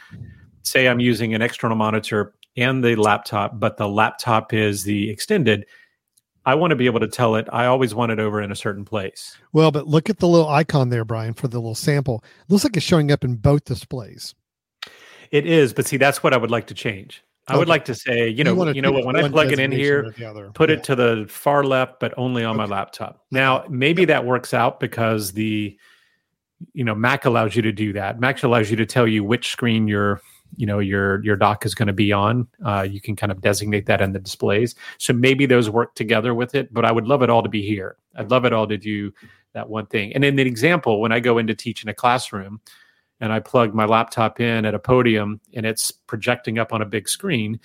say 0.62 0.88
I'm 0.88 1.00
using 1.00 1.34
an 1.34 1.42
external 1.42 1.76
monitor 1.76 2.34
and 2.56 2.84
the 2.84 2.96
laptop, 2.96 3.58
but 3.60 3.76
the 3.76 3.88
laptop 3.88 4.52
is 4.52 4.84
the 4.84 5.10
extended. 5.10 5.66
I 6.46 6.54
want 6.54 6.70
to 6.70 6.76
be 6.76 6.86
able 6.86 7.00
to 7.00 7.08
tell 7.08 7.34
it. 7.36 7.46
I 7.52 7.66
always 7.66 7.94
want 7.94 8.12
it 8.12 8.18
over 8.18 8.40
in 8.40 8.50
a 8.50 8.56
certain 8.56 8.84
place. 8.84 9.36
Well, 9.52 9.70
but 9.70 9.86
look 9.86 10.08
at 10.08 10.18
the 10.18 10.28
little 10.28 10.48
icon 10.48 10.88
there, 10.88 11.04
Brian, 11.04 11.34
for 11.34 11.48
the 11.48 11.58
little 11.58 11.74
sample. 11.74 12.24
looks 12.48 12.64
like 12.64 12.76
it's 12.76 12.86
showing 12.86 13.12
up 13.12 13.24
in 13.24 13.36
both 13.36 13.64
displays. 13.64 14.34
It 15.30 15.46
is, 15.46 15.72
but 15.72 15.86
see, 15.86 15.96
that's 15.96 16.22
what 16.22 16.34
I 16.34 16.38
would 16.38 16.50
like 16.50 16.66
to 16.68 16.74
change. 16.74 17.22
I 17.46 17.56
would 17.56 17.68
like 17.68 17.84
to 17.86 17.94
say, 17.94 18.28
you 18.28 18.44
know, 18.44 18.54
wanna 18.54 18.72
you 18.72 18.82
know 18.82 18.92
what? 18.92 19.04
When 19.04 19.16
I 19.16 19.28
plug 19.28 19.52
it 19.52 19.58
in 19.58 19.72
here, 19.72 20.06
or 20.06 20.10
the 20.12 20.24
other. 20.24 20.50
put 20.54 20.70
Yeah. 20.70 20.76
it 20.76 20.84
to 20.84 20.94
the 20.94 21.26
far 21.28 21.64
left, 21.64 21.98
but 21.98 22.14
only 22.16 22.44
on 22.44 22.56
my 22.56 22.64
laptop. 22.64 23.24
Now, 23.32 23.64
maybe 23.68 24.04
that 24.04 24.24
works 24.24 24.54
out 24.54 24.78
because 24.78 25.32
the, 25.32 25.76
you 26.74 26.84
know, 26.84 26.94
Mac 26.94 27.24
allows 27.24 27.56
you 27.56 27.62
to 27.62 27.72
do 27.72 27.92
that. 27.94 28.20
Mac 28.20 28.42
allows 28.44 28.70
you 28.70 28.76
to 28.76 28.86
tell 28.86 29.06
you 29.06 29.24
which 29.24 29.48
screen 29.48 29.88
your, 29.88 30.20
you 30.56 30.66
know, 30.66 30.78
your 30.78 31.22
your 31.24 31.36
dock 31.36 31.64
is 31.64 31.74
going 31.74 31.88
to 31.88 31.92
be 31.92 32.12
on. 32.12 32.46
Uh, 32.64 32.86
you 32.88 33.00
can 33.00 33.16
kind 33.16 33.32
of 33.32 33.40
designate 33.40 33.86
that 33.86 34.00
in 34.00 34.12
the 34.12 34.18
displays. 34.18 34.74
So 34.98 35.12
maybe 35.12 35.46
those 35.46 35.70
work 35.70 35.94
together 35.94 36.34
with 36.34 36.54
it. 36.54 36.72
But 36.72 36.84
I 36.84 36.92
would 36.92 37.06
love 37.06 37.22
it 37.22 37.30
all 37.30 37.42
to 37.42 37.48
be 37.48 37.62
here. 37.62 37.96
I'd 38.16 38.30
love 38.30 38.44
it 38.44 38.52
all 38.52 38.66
to 38.66 38.76
do 38.76 39.12
that 39.52 39.68
one 39.68 39.86
thing. 39.86 40.12
And 40.14 40.24
in 40.24 40.36
the 40.36 40.42
example, 40.42 41.00
when 41.00 41.12
I 41.12 41.20
go 41.20 41.38
in 41.38 41.46
to 41.46 41.54
teach 41.54 41.82
in 41.82 41.88
a 41.88 41.94
classroom, 41.94 42.60
and 43.20 43.32
I 43.32 43.40
plug 43.40 43.74
my 43.74 43.84
laptop 43.84 44.40
in 44.40 44.64
at 44.64 44.74
a 44.74 44.78
podium 44.78 45.40
and 45.52 45.66
it's 45.66 45.90
projecting 45.90 46.58
up 46.58 46.72
on 46.72 46.82
a 46.82 46.86
big 46.86 47.08
screen, 47.08 47.60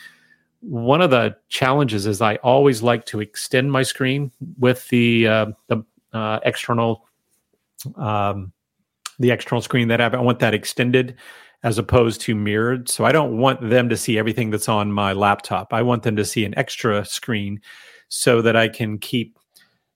one 0.59 1.01
of 1.01 1.11
the 1.11 1.37
challenges 1.47 2.05
is 2.05 2.21
I 2.21 2.35
always 2.37 2.81
like 2.81 3.05
to 3.07 3.21
extend 3.21 3.71
my 3.71 3.83
screen 3.83 4.31
with 4.59 4.87
the 4.89 5.27
uh, 5.27 5.45
the 5.67 5.83
uh, 6.11 6.39
external 6.43 7.07
um, 7.95 8.51
the 9.19 9.31
external 9.31 9.61
screen 9.61 9.87
that 9.89 10.01
I 10.01 10.03
have. 10.03 10.13
I 10.15 10.19
want 10.19 10.39
that 10.39 10.53
extended 10.53 11.15
as 11.65 11.79
opposed 11.79 12.21
to 12.21 12.35
mirrored. 12.35 12.87
So 12.87 13.05
I 13.05 13.11
don't 13.11 13.39
want 13.39 13.69
them 13.69 13.89
to 13.89 13.97
see 13.97 14.19
everything 14.19 14.51
that's 14.51 14.69
on 14.69 14.91
my 14.91 15.13
laptop. 15.13 15.73
I 15.73 15.81
want 15.81 16.03
them 16.03 16.15
to 16.15 16.23
see 16.23 16.45
an 16.45 16.55
extra 16.57 17.03
screen 17.03 17.59
so 18.07 18.39
that 18.43 18.55
I 18.55 18.69
can 18.69 18.99
keep 18.99 19.39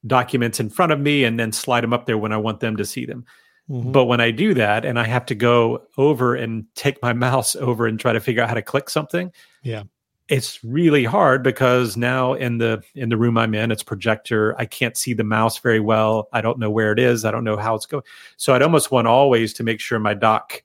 documents 0.07 0.59
in 0.59 0.71
front 0.71 0.91
of 0.91 0.99
me 0.99 1.23
and 1.23 1.39
then 1.39 1.51
slide 1.51 1.81
them 1.81 1.93
up 1.93 2.07
there 2.07 2.17
when 2.17 2.31
I 2.33 2.37
want 2.37 2.59
them 2.59 2.75
to 2.77 2.85
see 2.85 3.05
them. 3.05 3.23
Mhm. 3.69 3.91
But 3.91 4.05
when 4.05 4.19
I 4.19 4.31
do 4.31 4.55
that 4.55 4.83
and 4.83 4.97
I 4.99 5.03
have 5.05 5.27
to 5.27 5.35
go 5.35 5.83
over 5.95 6.33
and 6.33 6.65
take 6.73 6.99
my 7.03 7.13
mouse 7.27 7.55
over 7.55 7.85
and 7.85 7.99
try 7.99 8.13
to 8.13 8.19
figure 8.19 8.41
out 8.41 8.49
how 8.49 8.55
to 8.55 8.63
click 8.63 8.89
something, 8.89 9.31
Yeah. 9.61 9.83
it's 10.27 10.63
really 10.63 11.03
hard 11.03 11.43
because 11.43 11.95
now 11.95 12.33
in 12.33 12.57
the 12.57 12.81
in 12.95 13.09
the 13.09 13.17
room 13.17 13.37
I'm 13.37 13.53
in, 13.53 13.69
it's 13.71 13.83
projector. 13.83 14.55
I 14.57 14.65
can't 14.65 14.97
see 14.97 15.13
the 15.13 15.23
mouse 15.23 15.59
very 15.59 15.79
well. 15.79 16.29
I 16.33 16.41
don't 16.41 16.57
know 16.57 16.71
where 16.71 16.91
it 16.91 16.97
is. 16.99 17.25
I 17.25 17.29
don't 17.31 17.43
know 17.43 17.57
how 17.57 17.75
it's 17.75 17.85
going. 17.85 18.03
So 18.37 18.55
I'd 18.55 18.63
almost 18.63 18.89
want 18.91 19.07
always 19.07 19.53
to 19.53 19.63
make 19.63 19.79
sure 19.79 19.99
my 19.99 20.15
dock 20.15 20.63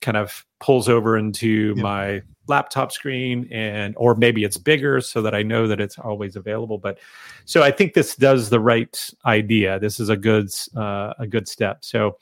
kind 0.00 0.16
of 0.16 0.44
pulls 0.60 0.88
over 0.88 1.16
into 1.16 1.74
Yeah. 1.76 1.82
my 1.82 2.22
laptop 2.46 2.92
screen 2.92 3.46
and 3.50 3.94
or 3.98 4.14
maybe 4.14 4.42
it's 4.42 4.56
bigger 4.56 5.00
so 5.02 5.20
that 5.20 5.34
I 5.34 5.42
know 5.42 5.66
that 5.68 5.80
it's 5.80 5.98
always 5.98 6.34
available. 6.34 6.78
But 6.78 6.98
so 7.44 7.62
I 7.62 7.70
think 7.70 7.92
this 7.92 8.16
does 8.16 8.48
the 8.48 8.60
right 8.60 9.10
idea. 9.26 9.78
This 9.78 10.00
is 10.00 10.08
a 10.08 10.16
good 10.16 10.48
uh, 10.76 11.12
a 11.18 11.26
good 11.26 11.46
step. 11.48 11.84
So 11.84 12.16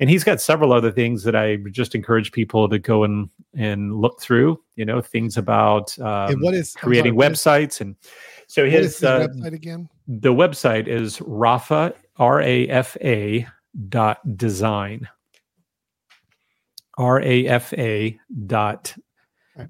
and 0.00 0.10
he's 0.10 0.24
got 0.24 0.40
several 0.40 0.72
other 0.72 0.90
things 0.90 1.22
that 1.22 1.36
I 1.36 1.56
just 1.70 1.94
encourage 1.94 2.32
people 2.32 2.68
to 2.68 2.78
go 2.78 3.04
and 3.04 3.28
and 3.54 3.94
look 3.96 4.20
through. 4.20 4.60
You 4.76 4.84
know, 4.84 5.00
things 5.00 5.36
about 5.36 5.98
um, 6.00 6.40
what 6.40 6.54
is 6.54 6.74
creating 6.74 7.18
sorry, 7.18 7.30
websites 7.30 7.80
and 7.80 7.96
so 8.46 8.68
his 8.68 8.98
the 8.98 9.10
uh, 9.10 9.28
website 9.28 9.52
again? 9.52 9.88
the 10.08 10.32
website 10.32 10.86
is 10.88 11.20
rafa 11.22 11.94
r 12.18 12.40
a 12.40 12.68
f 12.68 12.96
a 13.00 13.46
dot 13.88 14.36
design 14.36 15.08
r 17.02 17.20
a 17.20 17.46
f 17.48 17.72
a 17.74 18.18
dot 18.46 18.94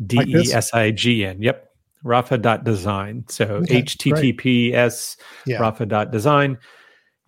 d 0.07 0.19
e 0.27 0.53
s 0.53 0.73
i 0.73 0.91
g 0.91 1.25
n. 1.25 1.41
Yep. 1.43 1.69
Rafa 2.05 2.37
dot 2.39 2.65
design. 2.65 3.25
So 3.29 3.45
Okay, 3.45 3.83
https 3.83 5.17
Yeah. 5.47 5.61
rafa 5.61 5.87
dot 5.87 6.11
design. 6.11 6.59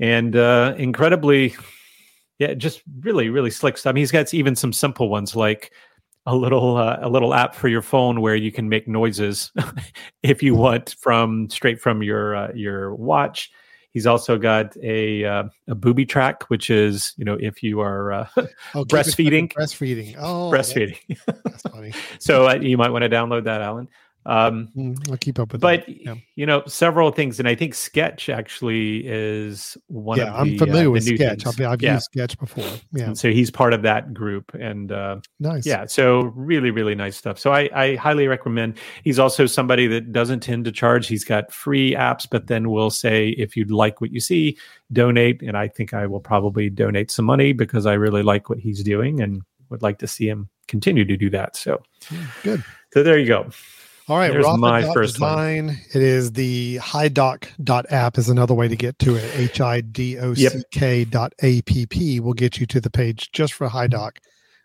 And 0.00 0.36
uh 0.36 0.74
incredibly 0.76 1.54
yeah 2.38 2.54
just 2.54 2.82
really 3.00 3.28
really 3.28 3.50
slick 3.50 3.78
stuff. 3.78 3.90
I 3.90 3.94
mean, 3.94 4.02
he's 4.02 4.10
got 4.12 4.34
even 4.34 4.56
some 4.56 4.72
simple 4.72 5.08
ones 5.08 5.36
like 5.36 5.72
a 6.26 6.34
little 6.34 6.76
uh, 6.76 6.98
a 7.00 7.08
little 7.08 7.34
app 7.34 7.54
for 7.54 7.68
your 7.68 7.82
phone 7.82 8.20
where 8.20 8.34
you 8.34 8.50
can 8.50 8.68
make 8.68 8.88
noises 8.88 9.52
if 10.22 10.42
you 10.42 10.54
want 10.54 10.96
from 10.98 11.48
straight 11.50 11.80
from 11.80 12.02
your 12.02 12.34
uh, 12.34 12.52
your 12.54 12.94
watch. 12.94 13.50
He's 13.94 14.08
also 14.08 14.36
got 14.38 14.76
a 14.82 15.24
uh, 15.24 15.44
a 15.68 15.74
booby 15.76 16.04
track, 16.04 16.42
which 16.50 16.68
is 16.68 17.14
you 17.16 17.24
know 17.24 17.38
if 17.40 17.62
you 17.62 17.80
are 17.80 18.12
uh, 18.12 18.26
Oh, 18.36 18.42
keep 18.42 18.46
it 18.46 18.56
like 18.74 18.86
breastfeeding. 18.88 19.52
Breastfeeding. 19.52 20.16
Oh, 20.18 20.50
breastfeeding. 20.50 20.98
That's 21.44 21.62
funny. 21.62 21.92
so 22.18 22.48
uh, 22.48 22.54
you 22.56 22.76
might 22.76 22.90
want 22.90 23.04
to 23.04 23.08
download 23.08 23.44
that, 23.44 23.62
Alan. 23.62 23.88
Um, 24.26 24.68
Mm, 24.76 25.10
I'll 25.10 25.16
keep 25.18 25.38
up 25.38 25.52
with 25.52 25.60
but 25.60 25.86
that. 25.86 26.00
Yeah. 26.02 26.14
you 26.34 26.46
know 26.46 26.62
several 26.66 27.10
things, 27.10 27.38
and 27.38 27.48
I 27.48 27.54
think 27.54 27.74
Sketch 27.74 28.28
actually 28.28 29.06
is 29.06 29.76
one 29.88 30.18
yeah, 30.18 30.32
of 30.32 30.40
I'm 30.40 30.58
familiar 30.58 30.88
uh, 30.88 30.90
with 30.92 31.04
Sketch. 31.04 31.46
I've, 31.46 31.60
I've 31.60 31.82
yeah. 31.82 31.94
used 31.94 32.04
Sketch 32.06 32.38
before. 32.38 32.64
Yeah, 32.92 33.04
And 33.04 33.18
so 33.18 33.30
he's 33.30 33.50
part 33.50 33.72
of 33.74 33.82
that 33.82 34.14
group, 34.14 34.52
and 34.54 34.90
uh, 34.90 35.20
nice. 35.40 35.66
yeah 35.66 35.86
so 35.86 36.22
really 36.34 36.70
really 36.70 36.94
nice 36.94 37.16
stuff 37.16 37.38
so 37.38 37.52
I, 37.52 37.68
I 37.74 37.96
highly 37.96 38.26
recommend 38.28 38.78
he's 39.02 39.18
also 39.18 39.46
somebody 39.46 39.86
that 39.88 40.12
doesn't 40.12 40.40
tend 40.40 40.64
to 40.64 40.72
charge 40.72 41.06
he's 41.06 41.24
got 41.24 41.52
free 41.52 41.92
apps 41.94 42.26
but 42.30 42.46
then 42.46 42.70
will 42.70 42.90
say 42.90 43.30
if 43.30 43.56
you'd 43.56 43.70
like 43.70 44.00
what 44.00 44.12
you 44.12 44.20
see 44.20 44.56
donate 44.92 45.42
and 45.42 45.56
i 45.56 45.68
think 45.68 45.94
i 45.94 46.06
will 46.06 46.20
probably 46.20 46.70
donate 46.70 47.10
some 47.10 47.24
money 47.24 47.52
because 47.52 47.86
i 47.86 47.92
really 47.92 48.22
like 48.22 48.48
what 48.48 48.58
he's 48.58 48.82
doing 48.82 49.20
and 49.20 49.42
would 49.70 49.82
like 49.82 49.98
to 49.98 50.06
see 50.06 50.28
him 50.28 50.48
continue 50.68 51.04
to 51.04 51.16
do 51.16 51.30
that 51.30 51.56
so 51.56 51.82
Good. 52.42 52.64
so 52.92 53.02
there 53.02 53.18
you 53.18 53.26
go 53.26 53.50
All 54.06 54.18
right, 54.18 54.30
There's 54.30 54.46
my 54.58 54.92
first 54.92 55.18
one. 55.18 55.78
It 55.94 56.02
is 56.02 56.32
the 56.32 56.76
HiDock 56.76 57.48
dot 57.64 57.86
app 57.90 58.18
is 58.18 58.28
another 58.28 58.52
way 58.52 58.68
to 58.68 58.76
get 58.76 58.98
to 58.98 59.14
it. 59.16 59.24
H 59.34 59.60
I 59.62 59.80
D 59.80 60.18
O 60.18 60.34
C 60.34 60.62
K 60.72 61.04
dot 61.06 61.32
A 61.42 61.62
P 61.62 61.86
P 61.86 62.20
will 62.20 62.34
get 62.34 62.58
you 62.60 62.66
to 62.66 62.80
the 62.82 62.90
page 62.90 63.30
just 63.32 63.54
for 63.54 63.66
HiDock, 63.66 64.18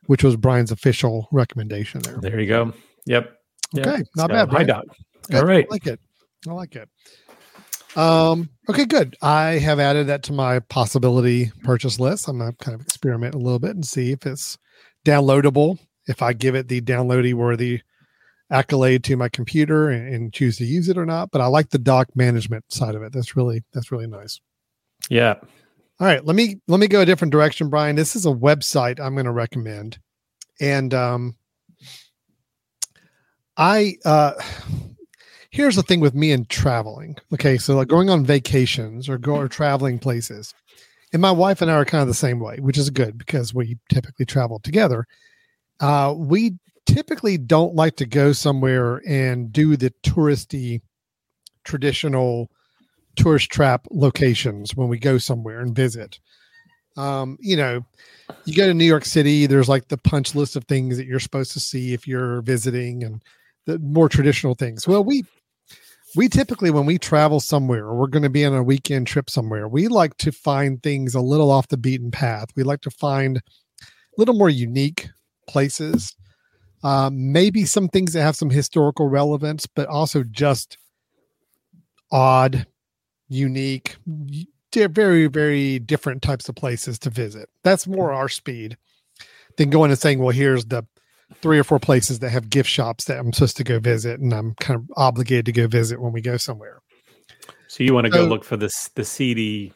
which 0.08 0.26
was 0.26 0.36
Brian's 0.36 0.72
official 0.72 1.30
recommendation 1.32 2.02
there. 2.02 2.18
there 2.20 2.40
you 2.40 2.48
go 2.48 2.74
yep 3.06 3.38
Yep. 3.74 3.88
Okay, 3.88 4.04
not 4.18 4.30
So, 4.30 4.34
bad. 4.34 4.50
Brian. 4.50 4.68
doc 4.68 4.84
Good. 5.30 5.38
all 5.38 5.46
right 5.46 5.66
I 5.70 5.74
like 5.74 5.88
it. 5.88 6.00
I 6.48 6.52
like 6.52 6.76
it. 6.76 6.90
Um, 7.96 8.50
okay, 8.70 8.86
good. 8.86 9.16
I 9.22 9.52
have 9.60 9.80
added 9.80 10.08
that 10.08 10.24
to 10.24 10.34
my 10.34 10.60
possibility 10.60 11.52
purchase 11.64 11.98
list. 12.00 12.28
I'm 12.28 12.40
gonna 12.40 12.54
kind 12.54 12.76
of 12.76 12.82
experiment 12.82 13.36
a 13.36 13.40
little 13.40 13.60
bit 13.60 13.72
and 13.72 13.86
see 13.86 14.12
if 14.12 14.26
it's 14.26 14.58
downloadable. 15.06 15.80
If 16.08 16.22
I 16.22 16.34
give 16.34 16.56
it 16.56 16.68
the 16.68 16.82
downloady 16.82 17.34
worthy 17.34 17.82
accolade 18.52 19.04
to 19.06 19.16
my 19.16 19.30
computer 19.30 19.90
and, 19.90 20.14
and 20.14 20.34
choose 20.34 20.58
to 20.58 20.66
use 20.66 20.90
it 20.90 20.98
or 20.98 21.06
not. 21.06 21.32
But 21.32 21.42
I 21.42 21.48
like 21.48 21.70
the 21.70 21.78
dock 21.80 22.16
management 22.16 22.66
side 22.72 22.96
of 22.96 23.04
it. 23.04 23.14
That's 23.14 23.36
really 23.36 23.64
that's 23.74 23.92
really 23.92 24.08
nice. 24.08 24.40
yeah 25.10 25.36
All 26.00 26.08
right, 26.08 26.24
let 26.26 26.36
me 26.36 26.60
let 26.68 26.80
me 26.80 26.88
go 26.88 27.02
a 27.02 27.06
different 27.06 27.32
direction, 27.32 27.70
Brian. 27.70 27.96
This 27.96 28.16
is 28.16 28.26
a 28.26 28.30
website 28.30 29.00
I'm 29.00 29.14
going 29.14 29.26
to 29.26 29.32
recommend, 29.32 30.00
and 30.60 30.94
um, 30.94 31.36
I 33.58 33.96
uh, 34.06 34.34
here's 35.52 35.76
the 35.76 35.84
thing 35.84 36.00
with 36.00 36.16
me 36.16 36.32
and 36.32 36.50
traveling. 36.50 37.18
Okay, 37.34 37.58
so 37.58 37.76
like 37.76 37.88
going 37.88 38.10
on 38.10 38.26
vacations 38.26 39.10
or 39.10 39.18
go 39.18 39.36
or 39.36 39.48
traveling 39.48 40.00
places, 40.00 40.54
and 41.14 41.22
my 41.22 41.32
wife 41.32 41.62
and 41.62 41.70
I 41.70 41.76
are 41.76 41.86
kind 41.86 42.02
of 42.02 42.08
the 42.08 42.14
same 42.14 42.40
way, 42.40 42.58
which 42.58 42.78
is 42.78 42.90
good 42.90 43.18
because 43.18 43.54
we 43.54 43.78
typically 43.90 44.26
travel 44.26 44.60
together. 44.60 45.06
Uh, 45.80 46.14
we 46.16 46.56
typically 47.00 47.38
don't 47.38 47.76
like 47.76 47.96
to 47.96 48.06
go 48.06 48.34
somewhere 48.34 49.02
and 49.08 49.54
do 49.54 49.78
the 49.78 49.90
touristy, 50.04 50.82
traditional 51.64 52.52
tourist 53.16 53.50
trap 53.50 53.88
locations 53.90 54.76
when 54.76 54.90
we 54.90 55.00
go 55.00 55.18
somewhere 55.18 55.62
and 55.62 55.74
visit. 55.74 56.20
Um, 56.98 57.38
you 57.40 57.56
know, 57.56 57.86
you 58.44 58.54
go 58.54 58.68
to 58.68 58.74
New 58.74 58.84
York 58.84 59.06
City, 59.06 59.46
there's 59.46 59.70
like 59.70 59.88
the 59.88 59.98
punch 59.98 60.36
list 60.36 60.58
of 60.58 60.66
things 60.66 60.98
that 60.98 61.06
you're 61.06 61.22
supposed 61.22 61.54
to 61.54 61.62
see 61.62 61.94
if 61.94 62.06
you're 62.06 62.42
visiting 62.42 63.06
and 63.06 63.24
the 63.66 63.80
more 63.80 64.10
traditional 64.10 64.54
things. 64.54 64.86
Well, 64.86 65.04
we 65.06 65.24
we 66.18 66.28
typically 66.28 66.70
when 66.70 66.86
we 66.86 66.98
travel 66.98 67.40
somewhere 67.40 67.86
or 67.86 67.96
we're 67.96 68.08
going 68.08 68.24
to 68.24 68.30
be 68.30 68.44
on 68.44 68.54
a 68.54 68.64
weekend 68.64 69.06
trip 69.06 69.30
somewhere 69.30 69.68
we 69.68 69.88
like 69.88 70.18
to 70.18 70.32
find 70.32 70.82
things 70.82 71.14
a 71.14 71.22
little 71.22 71.52
off 71.52 71.68
the 71.68 71.78
beaten 71.78 72.10
path 72.10 72.48
we 72.56 72.64
like 72.64 72.82
to 72.82 72.90
find 72.90 73.38
a 73.38 73.42
little 74.18 74.34
more 74.34 74.50
unique 74.50 75.08
places 75.48 76.16
um, 76.84 77.32
maybe 77.32 77.66
some 77.66 77.88
things 77.88 78.14
that 78.14 78.22
have 78.22 78.36
some 78.36 78.50
historical 78.50 79.08
relevance 79.08 79.68
but 79.68 79.88
also 79.88 80.24
just 80.24 80.78
odd 82.12 82.66
unique 83.28 83.98
very 84.74 85.28
very 85.28 85.80
different 85.80 86.22
types 86.22 86.48
of 86.48 86.56
places 86.56 87.00
to 87.00 87.10
visit. 87.10 87.50
That's 87.64 87.88
more 87.88 88.12
our 88.12 88.30
speed 88.30 88.78
than 89.58 89.70
going 89.70 89.92
and 89.92 90.00
saying 90.00 90.20
well 90.20 90.30
here's 90.30 90.66
the 90.66 90.84
three 91.42 91.60
or 91.60 91.64
four 91.64 91.80
places 91.80 92.20
that 92.20 92.30
have 92.30 92.50
gift 92.50 92.70
shops 92.70 93.06
that 93.06 93.20
i'm 93.20 93.32
supposed 93.32 93.56
to 93.56 93.64
go 93.64 93.80
visit 93.80 94.20
and 94.20 94.34
i'm 94.34 94.56
kind 94.56 94.80
of 94.80 94.86
obligated 94.98 95.46
to 95.46 95.52
go 95.52 95.68
visit 95.68 96.02
when 96.02 96.12
we 96.12 96.22
go 96.22 96.38
somewhere. 96.38 96.80
So 97.68 97.84
you 97.84 97.94
want 97.94 98.06
to 98.06 98.10
go 98.10 98.26
look 98.26 98.44
for 98.44 98.58
this 98.58 98.90
the 98.96 99.06
seedy 99.06 99.74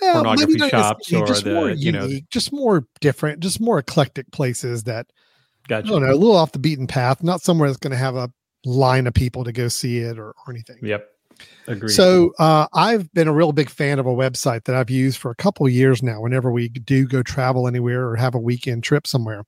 Pornography 0.00 0.58
shops 0.68 1.12
or 1.12 1.26
just 1.26 1.44
the, 1.44 1.54
more 1.54 1.70
you 1.70 1.92
know- 1.92 2.06
unique, 2.06 2.28
just 2.30 2.52
more 2.52 2.86
different 3.00 3.40
just 3.40 3.60
more 3.60 3.78
eclectic 3.78 4.30
places 4.30 4.84
that 4.84 5.06
gotcha. 5.68 5.88
don't 5.88 6.02
know 6.02 6.12
a 6.12 6.14
little 6.14 6.36
off 6.36 6.52
the 6.52 6.58
beaten 6.58 6.86
path 6.86 7.22
not 7.22 7.40
somewhere 7.40 7.68
that's 7.68 7.78
going 7.78 7.92
to 7.92 7.96
have 7.96 8.16
a 8.16 8.30
line 8.64 9.06
of 9.06 9.14
people 9.14 9.44
to 9.44 9.52
go 9.52 9.68
see 9.68 9.98
it 9.98 10.18
or, 10.18 10.28
or 10.28 10.50
anything 10.50 10.78
Yep. 10.82 11.08
Agreed. 11.66 11.90
So 11.90 12.32
uh, 12.38 12.66
I've 12.72 13.12
been 13.12 13.28
a 13.28 13.32
real 13.32 13.52
big 13.52 13.68
fan 13.68 13.98
of 13.98 14.06
a 14.06 14.10
website 14.10 14.64
that 14.64 14.74
I've 14.74 14.90
used 14.90 15.18
for 15.18 15.30
a 15.30 15.34
couple 15.34 15.66
of 15.66 15.72
years 15.72 16.02
now. 16.02 16.20
Whenever 16.20 16.50
we 16.50 16.68
do 16.68 17.06
go 17.06 17.22
travel 17.22 17.68
anywhere 17.68 18.08
or 18.08 18.16
have 18.16 18.34
a 18.34 18.38
weekend 18.38 18.84
trip 18.84 19.06
somewhere, 19.06 19.44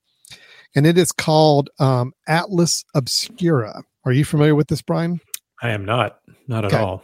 and 0.74 0.87
it 0.87 0.98
is 0.98 1.12
called 1.12 1.70
um, 1.78 2.12
Atlas 2.26 2.85
Obscura. 2.94 3.83
Are 4.04 4.12
you 4.12 4.24
familiar 4.24 4.54
with 4.54 4.68
this, 4.68 4.83
Brian? 4.83 5.20
I 5.62 5.70
am 5.70 5.85
not. 5.85 6.20
Not 6.46 6.64
at 6.64 6.74
all. 6.74 7.02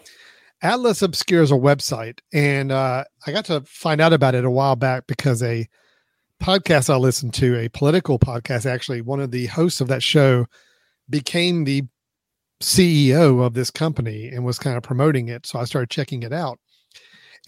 Atlas 0.63 1.03
Obscura 1.03 1.43
is 1.43 1.51
a 1.51 1.55
website, 1.55 2.21
and 2.33 2.73
uh, 2.73 3.05
I 3.27 3.33
got 3.33 3.45
to 3.47 3.61
find 3.63 4.01
out 4.01 4.13
about 4.13 4.35
it 4.35 4.45
a 4.45 4.51
while 4.51 4.77
back 4.77 5.07
because 5.07 5.43
a 5.43 5.69
podcast 6.45 6.93
I 6.93 6.97
listened 6.97 7.33
to, 7.35 7.59
a 7.59 7.71
political 7.71 8.19
podcast, 8.19 8.71
actually, 8.71 9.01
one 9.01 9.19
of 9.19 9.31
the 9.31 9.47
hosts 9.47 9.81
of 9.81 9.89
that 9.89 10.03
show 10.03 10.45
became 11.09 11.65
the 11.65 11.85
CEO 12.63 13.43
of 13.43 13.55
this 13.55 13.71
company 13.71 14.29
and 14.29 14.45
was 14.45 14.59
kind 14.59 14.77
of 14.77 14.83
promoting 14.83 15.29
it. 15.29 15.47
So 15.47 15.59
I 15.59 15.65
started 15.65 15.89
checking 15.89 16.23
it 16.23 16.35
out. 16.35 16.59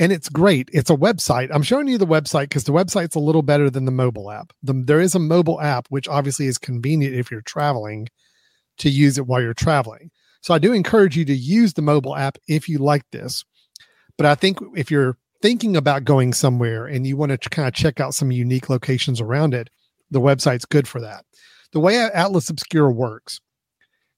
And 0.01 0.13
it's 0.13 0.31
great. 0.31 0.71
It's 0.73 0.89
a 0.89 0.97
website. 0.97 1.51
I'm 1.53 1.63
showing 1.63 1.89
you 1.89 1.99
the 1.99 2.07
website 2.07 2.45
because 2.45 2.65
the 2.65 2.73
website's 2.73 3.15
a 3.15 3.21
little 3.21 3.43
better 3.43 3.69
than 3.69 3.85
the 3.85 3.91
mobile 3.91 4.31
app. 4.31 4.55
The, 4.63 4.73
there 4.73 5.01
is 5.01 5.15
a 5.15 5.19
mobile 5.19 5.61
app, 5.61 5.87
which 5.91 6.09
obviously 6.09 6.47
is 6.47 6.57
convenient 6.57 7.15
if 7.15 7.31
you're 7.31 7.43
traveling 7.43 8.09
to 8.79 8.89
use 8.89 9.19
it 9.19 9.27
while 9.27 9.43
you're 9.43 9.53
traveling. 9.53 10.11
So 10.41 10.55
I 10.55 10.59
do 10.59 10.73
encourage 10.73 11.19
you 11.19 11.27
to 11.27 11.37
use 11.37 11.75
the 11.75 11.83
mobile 11.83 12.17
app 12.17 12.39
if 12.49 12.67
you 12.67 12.79
like 12.79 13.05
this. 13.13 13.45
But 14.17 14.25
I 14.25 14.37
think 14.37 14.59
if 14.75 14.91
you're 14.91 15.19
thinking 15.47 15.77
about 15.77 16.03
going 16.03 16.33
somewhere 16.33 16.87
and 16.87 17.07
you 17.07 17.17
want 17.17 17.31
to 17.31 17.51
kind 17.51 17.69
of 17.69 17.73
check 17.73 18.01
out 18.01 18.13
some 18.13 18.33
unique 18.33 18.69
locations 18.69 19.21
around 19.21 19.55
it, 19.55 19.71
the 20.11 20.21
website's 20.21 20.65
good 20.65 20.89
for 20.89 21.01
that. 21.01 21.25
The 21.71 21.79
way 21.79 21.97
Atlas 21.99 22.51
Obscura 22.51 22.91
works, 22.91 23.41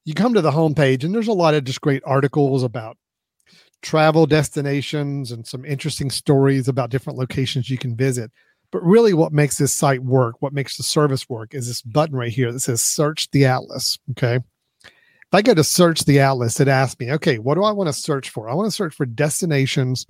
you 0.07 0.15
come 0.15 0.33
to 0.33 0.41
the 0.41 0.53
homepage 0.53 1.05
and 1.05 1.15
there's 1.15 1.29
a 1.29 1.35
lot 1.35 1.53
of 1.53 1.65
just 1.65 1.83
great 1.83 2.03
articles 2.07 2.63
about 2.63 2.97
travel 3.83 4.25
destinations 4.25 5.31
and 5.31 5.47
some 5.47 5.67
interesting 5.67 6.09
stories 6.09 6.67
about 6.67 6.89
different 6.89 7.19
locations 7.19 7.69
you 7.69 7.77
can 7.77 7.95
visit. 7.95 8.31
But 8.73 8.83
really, 8.83 9.13
what 9.13 9.31
makes 9.31 9.59
this 9.59 9.75
site 9.75 10.03
work, 10.03 10.37
what 10.41 10.55
makes 10.55 10.79
the 10.79 10.83
service 10.83 11.29
work, 11.29 11.53
is 11.53 11.69
this 11.69 11.83
button 11.83 12.17
right 12.17 12.33
here 12.33 12.51
that 12.53 12.61
says 12.61 12.81
search 12.81 13.31
the 13.33 13.45
Atlas. 13.45 13.99
Okay. 14.13 14.37
If 14.37 15.35
I 15.35 15.43
go 15.43 15.53
to 15.53 15.63
search 15.63 16.07
the 16.07 16.21
Atlas, 16.21 16.59
it 16.59 16.69
asks 16.69 16.99
me, 16.99 17.13
okay, 17.13 17.39
what 17.39 17.57
do 17.57 17.65
I 17.65 17.73
want 17.73 17.89
to 17.89 17.93
search 17.93 18.31
for? 18.31 18.49
I 18.49 18.55
want 18.55 18.67
to 18.67 18.75
search 18.75 18.95
for 18.95 19.05
destinations. 19.05 20.07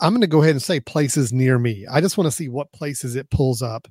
I'm 0.00 0.12
going 0.12 0.20
to 0.20 0.26
go 0.26 0.42
ahead 0.42 0.52
and 0.52 0.62
say 0.62 0.80
places 0.80 1.32
near 1.32 1.58
me. 1.58 1.86
I 1.90 2.00
just 2.00 2.16
want 2.16 2.26
to 2.26 2.36
see 2.36 2.48
what 2.48 2.72
places 2.72 3.16
it 3.16 3.30
pulls 3.30 3.62
up 3.62 3.88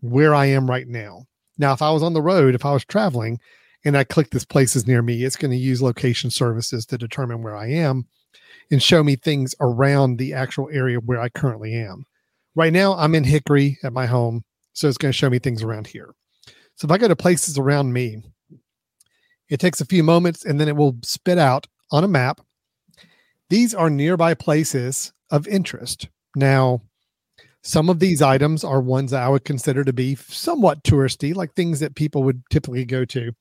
where 0.00 0.34
I 0.34 0.46
am 0.46 0.68
right 0.68 0.88
now. 0.88 1.26
Now, 1.58 1.72
if 1.74 1.82
I 1.82 1.90
was 1.90 2.02
on 2.02 2.14
the 2.14 2.22
road, 2.22 2.54
if 2.54 2.64
I 2.64 2.72
was 2.72 2.84
traveling 2.84 3.38
and 3.84 3.96
I 3.96 4.04
click 4.04 4.30
this 4.30 4.46
places 4.46 4.86
near 4.86 5.02
me, 5.02 5.22
it's 5.22 5.36
going 5.36 5.50
to 5.50 5.56
use 5.56 5.82
location 5.82 6.30
services 6.30 6.86
to 6.86 6.98
determine 6.98 7.42
where 7.42 7.56
I 7.56 7.68
am 7.68 8.06
and 8.70 8.82
show 8.82 9.02
me 9.02 9.16
things 9.16 9.54
around 9.60 10.16
the 10.16 10.32
actual 10.32 10.68
area 10.72 10.98
where 10.98 11.20
I 11.20 11.28
currently 11.28 11.74
am. 11.74 12.06
Right 12.54 12.72
now, 12.72 12.94
I'm 12.94 13.14
in 13.14 13.24
Hickory 13.24 13.78
at 13.84 13.92
my 13.92 14.06
home, 14.06 14.44
so 14.72 14.88
it's 14.88 14.98
going 14.98 15.12
to 15.12 15.18
show 15.18 15.28
me 15.28 15.38
things 15.38 15.62
around 15.62 15.86
here. 15.86 16.14
So 16.76 16.86
if 16.86 16.90
I 16.90 16.98
go 16.98 17.08
to 17.08 17.16
places 17.16 17.58
around 17.58 17.92
me, 17.92 18.22
it 19.50 19.60
takes 19.60 19.80
a 19.80 19.86
few 19.86 20.02
moments 20.02 20.44
and 20.44 20.58
then 20.58 20.68
it 20.68 20.76
will 20.76 20.96
spit 21.02 21.36
out 21.36 21.66
on 21.90 22.04
a 22.04 22.08
map. 22.08 22.40
These 23.50 23.74
are 23.74 23.90
nearby 23.90 24.34
places 24.34 25.12
of 25.30 25.46
interest. 25.48 26.08
Now, 26.36 26.82
some 27.62 27.90
of 27.90 27.98
these 27.98 28.22
items 28.22 28.64
are 28.64 28.80
ones 28.80 29.10
that 29.10 29.22
I 29.22 29.28
would 29.28 29.44
consider 29.44 29.84
to 29.84 29.92
be 29.92 30.14
somewhat 30.14 30.82
touristy, 30.82 31.34
like 31.34 31.54
things 31.54 31.80
that 31.80 31.94
people 31.94 32.22
would 32.22 32.42
typically 32.50 32.84
go 32.84 33.04
to. 33.06 33.32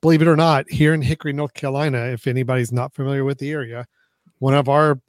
Believe 0.00 0.22
it 0.22 0.28
or 0.28 0.36
not, 0.36 0.68
here 0.70 0.92
in 0.92 1.02
Hickory, 1.02 1.32
North 1.32 1.54
Carolina, 1.54 2.06
if 2.06 2.26
anybody's 2.26 2.72
not 2.72 2.92
familiar 2.92 3.24
with 3.24 3.38
the 3.38 3.50
area, 3.50 3.86
one 4.40 4.54
of 4.54 4.68
our 4.68 5.00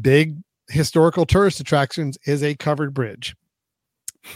big 0.00 0.36
historical 0.68 1.26
tourist 1.26 1.60
attractions 1.60 2.16
is 2.24 2.42
a 2.42 2.54
covered 2.54 2.94
bridge. 2.94 3.34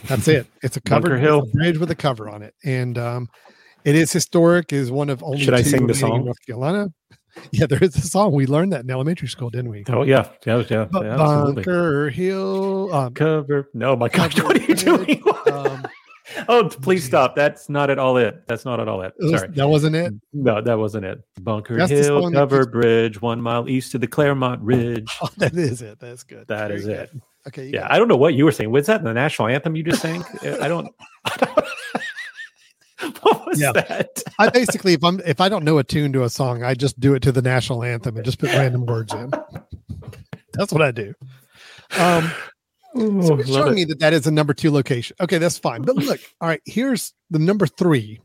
That's 0.07 0.28
it. 0.28 0.46
It's 0.62 0.76
a 0.76 0.81
covered 0.81 1.12
it's 1.12 1.22
Hill. 1.22 1.40
a 1.40 1.46
bridge 1.46 1.78
with 1.78 1.90
a 1.90 1.94
cover 1.94 2.28
on 2.28 2.42
it, 2.42 2.54
and 2.64 2.98
um, 2.98 3.28
it 3.85 3.94
is 3.94 4.12
historic. 4.12 4.72
Is 4.72 4.90
one 4.90 5.09
of 5.09 5.22
only. 5.22 5.40
Should 5.40 5.54
I 5.54 5.62
sing 5.62 5.87
the 5.87 5.94
song? 5.94 6.26
North 6.26 6.44
Carolina? 6.44 6.92
Yeah, 7.53 7.66
there 7.66 7.83
is 7.83 7.96
a 7.96 8.01
song. 8.03 8.33
We 8.33 8.46
learned 8.46 8.72
that 8.72 8.83
in 8.85 8.90
elementary 8.90 9.29
school, 9.29 9.51
didn't 9.51 9.70
we? 9.70 9.85
Oh 9.88 10.03
yeah, 10.03 10.29
yeah, 10.46 10.62
yeah, 10.68 10.85
Bu- 10.85 11.05
yeah. 11.05 11.16
Bunker 11.16 12.11
Hill. 12.11 12.92
Um, 12.94 13.14
Cover. 13.14 13.68
No, 13.74 13.96
my 13.96 14.09
gosh, 14.09 14.40
what 14.42 14.57
are 14.57 14.62
you 14.62 14.74
doing? 14.74 15.22
um, 15.53 15.87
oh, 16.48 16.68
please 16.68 17.05
stop. 17.05 17.35
That's 17.37 17.68
not 17.68 17.88
at 17.90 17.98
all 17.98 18.16
it. 18.18 18.46
That's 18.46 18.64
not 18.64 18.81
at 18.81 18.88
all 18.88 19.03
it. 19.03 19.14
Sorry. 19.31 19.48
that 19.48 19.68
wasn't 19.68 19.96
it. 19.96 20.12
No, 20.33 20.61
that 20.61 20.79
wasn't 20.79 21.05
it. 21.07 21.20
Bunker 21.40 21.77
That's 21.77 21.90
Hill 21.90 22.31
keeps- 22.31 22.66
Bridge, 22.66 23.20
one 23.22 23.40
mile 23.40 23.68
east 23.68 23.94
of 23.94 24.01
the 24.03 24.07
Claremont 24.09 24.61
Ridge. 24.62 25.11
Oh, 25.22 25.29
that 25.38 25.55
is 25.57 25.81
it. 25.83 25.98
That's 26.01 26.22
good. 26.24 26.46
That 26.48 26.68
Very 26.68 26.81
is 26.81 26.87
good. 26.87 26.98
it. 26.98 27.11
Okay. 27.46 27.70
Yeah, 27.72 27.87
I 27.90 27.98
don't 27.98 28.09
know 28.09 28.16
what 28.16 28.35
you 28.35 28.44
were 28.44 28.53
saying. 28.53 28.70
Was 28.70 28.87
that 28.87 29.03
the 29.03 29.14
national 29.14 29.48
anthem 29.48 29.74
you 29.74 29.83
just 29.83 30.03
sang? 30.03 30.22
I 30.42 30.68
don't. 30.68 30.88
what 33.20 33.46
was 33.46 33.61
Yeah. 33.61 33.72
that? 33.72 34.22
I 34.38 34.48
basically, 34.50 34.92
if 34.94 35.04
I'm 35.04 35.20
if 35.26 35.40
I 35.40 35.48
don't 35.48 35.64
know 35.64 35.78
a 35.78 35.84
tune 35.84 36.12
to 36.14 36.24
a 36.24 36.30
song, 36.30 36.62
I 36.62 36.74
just 36.74 36.98
do 36.98 37.14
it 37.14 37.20
to 37.20 37.32
the 37.32 37.42
national 37.42 37.84
anthem 37.84 38.16
and 38.16 38.24
just 38.24 38.38
put 38.38 38.50
random 38.50 38.87
words 38.87 39.12
in. 39.14 39.30
That's 40.54 40.72
what 40.72 40.82
I 40.82 40.90
do. 40.90 41.14
Um, 41.98 42.30
Ooh, 42.96 43.22
so 43.22 43.34
it's 43.38 43.48
showing 43.48 43.72
it. 43.72 43.74
me 43.76 43.84
that 43.84 44.00
that 44.00 44.12
is 44.12 44.26
a 44.26 44.30
number 44.30 44.54
two 44.54 44.70
location. 44.70 45.16
Okay, 45.20 45.38
that's 45.38 45.58
fine. 45.58 45.82
But 45.82 45.96
look, 45.96 46.20
all 46.40 46.48
right, 46.48 46.61
here's 46.64 47.12
the 47.30 47.38
number 47.38 47.66
three 47.66 48.20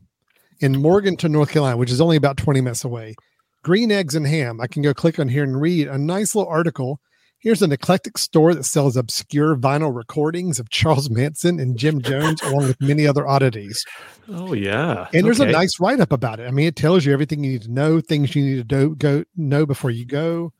in 0.60 0.80
Morganton, 0.80 1.32
North 1.32 1.50
Carolina, 1.50 1.76
which 1.76 1.90
is 1.90 2.00
only 2.00 2.16
about 2.16 2.36
20 2.36 2.60
minutes 2.60 2.84
away. 2.84 3.14
Green 3.62 3.90
eggs 3.92 4.14
and 4.14 4.26
ham. 4.26 4.60
I 4.60 4.66
can 4.66 4.82
go 4.82 4.92
click 4.92 5.18
on 5.18 5.28
here 5.28 5.44
and 5.44 5.60
read 5.60 5.88
a 5.88 5.98
nice 5.98 6.34
little 6.34 6.50
article. 6.50 7.00
Here's 7.44 7.60
an 7.60 7.72
eclectic 7.72 8.16
store 8.16 8.54
that 8.54 8.64
sells 8.64 8.96
obscure 8.96 9.54
vinyl 9.54 9.94
recordings 9.94 10.58
of 10.58 10.70
Charles 10.70 11.10
Manson 11.10 11.60
and 11.60 11.76
Jim 11.76 12.00
Jones, 12.00 12.40
along 12.40 12.68
with 12.68 12.80
many 12.80 13.06
other 13.06 13.28
oddities. 13.28 13.84
Oh 14.30 14.54
yeah, 14.54 15.08
And 15.12 15.26
there's 15.26 15.40
a 15.40 15.46
nice 15.46 15.78
write 15.78 16.00
up 16.00 16.10
about 16.10 16.40
it. 16.40 16.48
I 16.48 16.50
mean, 16.52 16.66
it 16.66 16.74
tells 16.74 17.04
you 17.04 17.12
everything 17.12 17.44
you 17.44 17.52
need 17.52 17.62
to 17.64 17.70
know, 17.70 18.00
things 18.00 18.34
you 18.34 18.42
need 18.42 18.56
to 18.56 18.64
do, 18.64 18.96
go 18.96 19.24
know 19.36 19.66
before 19.66 19.90
you 19.90 20.06
go, 20.06 20.54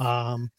um, 0.00 0.50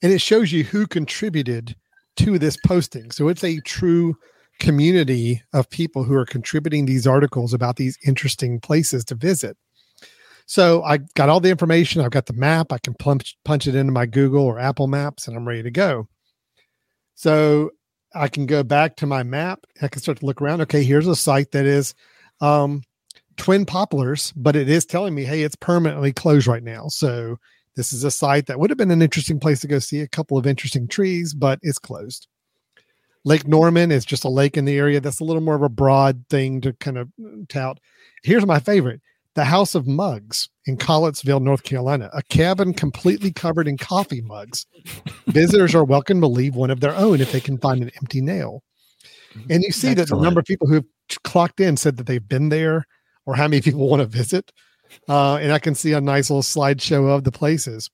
and 0.00 0.12
it 0.12 0.20
shows 0.20 0.52
you 0.52 0.62
who 0.62 0.86
contributed 0.86 1.74
to 2.18 2.38
this 2.38 2.56
posting. 2.64 3.10
So 3.10 3.26
it's 3.26 3.42
a 3.42 3.58
true 3.62 4.14
community 4.60 5.42
of 5.52 5.68
people 5.70 6.04
who 6.04 6.14
are 6.14 6.24
contributing 6.24 6.86
these 6.86 7.04
articles 7.04 7.52
about 7.52 7.74
these 7.74 7.98
interesting 8.06 8.60
places 8.60 9.04
to 9.06 9.16
visit. 9.16 9.56
So 10.46 10.82
I 10.84 10.98
got 11.14 11.28
all 11.28 11.40
the 11.40 11.50
information. 11.50 12.00
I've 12.00 12.12
got 12.12 12.26
the 12.26 12.32
map. 12.32 12.72
I 12.72 12.78
can 12.78 12.94
punch 12.94 13.36
punch 13.44 13.66
it 13.66 13.74
into 13.74 13.92
my 13.92 14.06
Google 14.06 14.44
or 14.44 14.58
Apple 14.58 14.86
Maps, 14.86 15.26
and 15.26 15.36
I'm 15.36 15.46
ready 15.46 15.64
to 15.64 15.70
go. 15.70 16.08
So 17.16 17.70
I 18.14 18.28
can 18.28 18.46
go 18.46 18.62
back 18.62 18.96
to 18.96 19.06
my 19.06 19.24
map. 19.24 19.60
I 19.82 19.88
can 19.88 20.00
start 20.00 20.20
to 20.20 20.26
look 20.26 20.40
around. 20.40 20.60
Okay, 20.62 20.84
here's 20.84 21.08
a 21.08 21.16
site 21.16 21.50
that 21.50 21.66
is 21.66 21.94
um, 22.40 22.82
Twin 23.36 23.66
Poplars, 23.66 24.32
but 24.36 24.54
it 24.54 24.68
is 24.68 24.86
telling 24.86 25.14
me, 25.14 25.24
hey, 25.24 25.42
it's 25.42 25.56
permanently 25.56 26.12
closed 26.12 26.46
right 26.46 26.62
now. 26.62 26.86
So 26.88 27.38
this 27.74 27.92
is 27.92 28.04
a 28.04 28.10
site 28.10 28.46
that 28.46 28.58
would 28.60 28.70
have 28.70 28.78
been 28.78 28.92
an 28.92 29.02
interesting 29.02 29.40
place 29.40 29.60
to 29.60 29.66
go 29.66 29.80
see 29.80 30.00
a 30.00 30.08
couple 30.08 30.38
of 30.38 30.46
interesting 30.46 30.86
trees, 30.86 31.34
but 31.34 31.58
it's 31.62 31.78
closed. 31.78 32.28
Lake 33.24 33.48
Norman 33.48 33.90
is 33.90 34.04
just 34.04 34.24
a 34.24 34.28
lake 34.28 34.56
in 34.56 34.64
the 34.64 34.78
area. 34.78 35.00
That's 35.00 35.20
a 35.20 35.24
little 35.24 35.42
more 35.42 35.56
of 35.56 35.62
a 35.62 35.68
broad 35.68 36.24
thing 36.30 36.60
to 36.60 36.72
kind 36.74 36.96
of 36.96 37.08
tout. 37.48 37.80
Here's 38.22 38.46
my 38.46 38.60
favorite 38.60 39.00
the 39.36 39.44
House 39.44 39.74
of 39.74 39.86
Mugs 39.86 40.48
in 40.64 40.78
Collettsville, 40.78 41.42
North 41.42 41.62
Carolina, 41.62 42.08
a 42.14 42.22
cabin 42.22 42.72
completely 42.72 43.30
covered 43.30 43.68
in 43.68 43.76
coffee 43.76 44.22
mugs. 44.22 44.64
Visitors 45.26 45.74
are 45.74 45.84
welcome 45.84 46.22
to 46.22 46.26
leave 46.26 46.56
one 46.56 46.70
of 46.70 46.80
their 46.80 46.96
own 46.96 47.20
if 47.20 47.32
they 47.32 47.40
can 47.40 47.58
find 47.58 47.82
an 47.82 47.90
empty 48.00 48.22
nail. 48.22 48.64
And 49.50 49.62
you 49.62 49.72
see 49.72 49.92
that 49.92 50.08
the 50.08 50.16
number 50.16 50.40
of 50.40 50.46
people 50.46 50.66
who've 50.66 50.86
clocked 51.22 51.60
in 51.60 51.76
said 51.76 51.98
that 51.98 52.06
they've 52.06 52.26
been 52.26 52.48
there 52.48 52.86
or 53.26 53.36
how 53.36 53.46
many 53.46 53.60
people 53.60 53.86
want 53.90 54.00
to 54.00 54.06
visit. 54.06 54.52
uh, 55.06 55.36
and 55.36 55.52
I 55.52 55.58
can 55.58 55.74
see 55.74 55.92
a 55.92 56.00
nice 56.00 56.30
little 56.30 56.42
slideshow 56.42 57.14
of 57.14 57.24
the 57.24 57.32
places. 57.32 57.90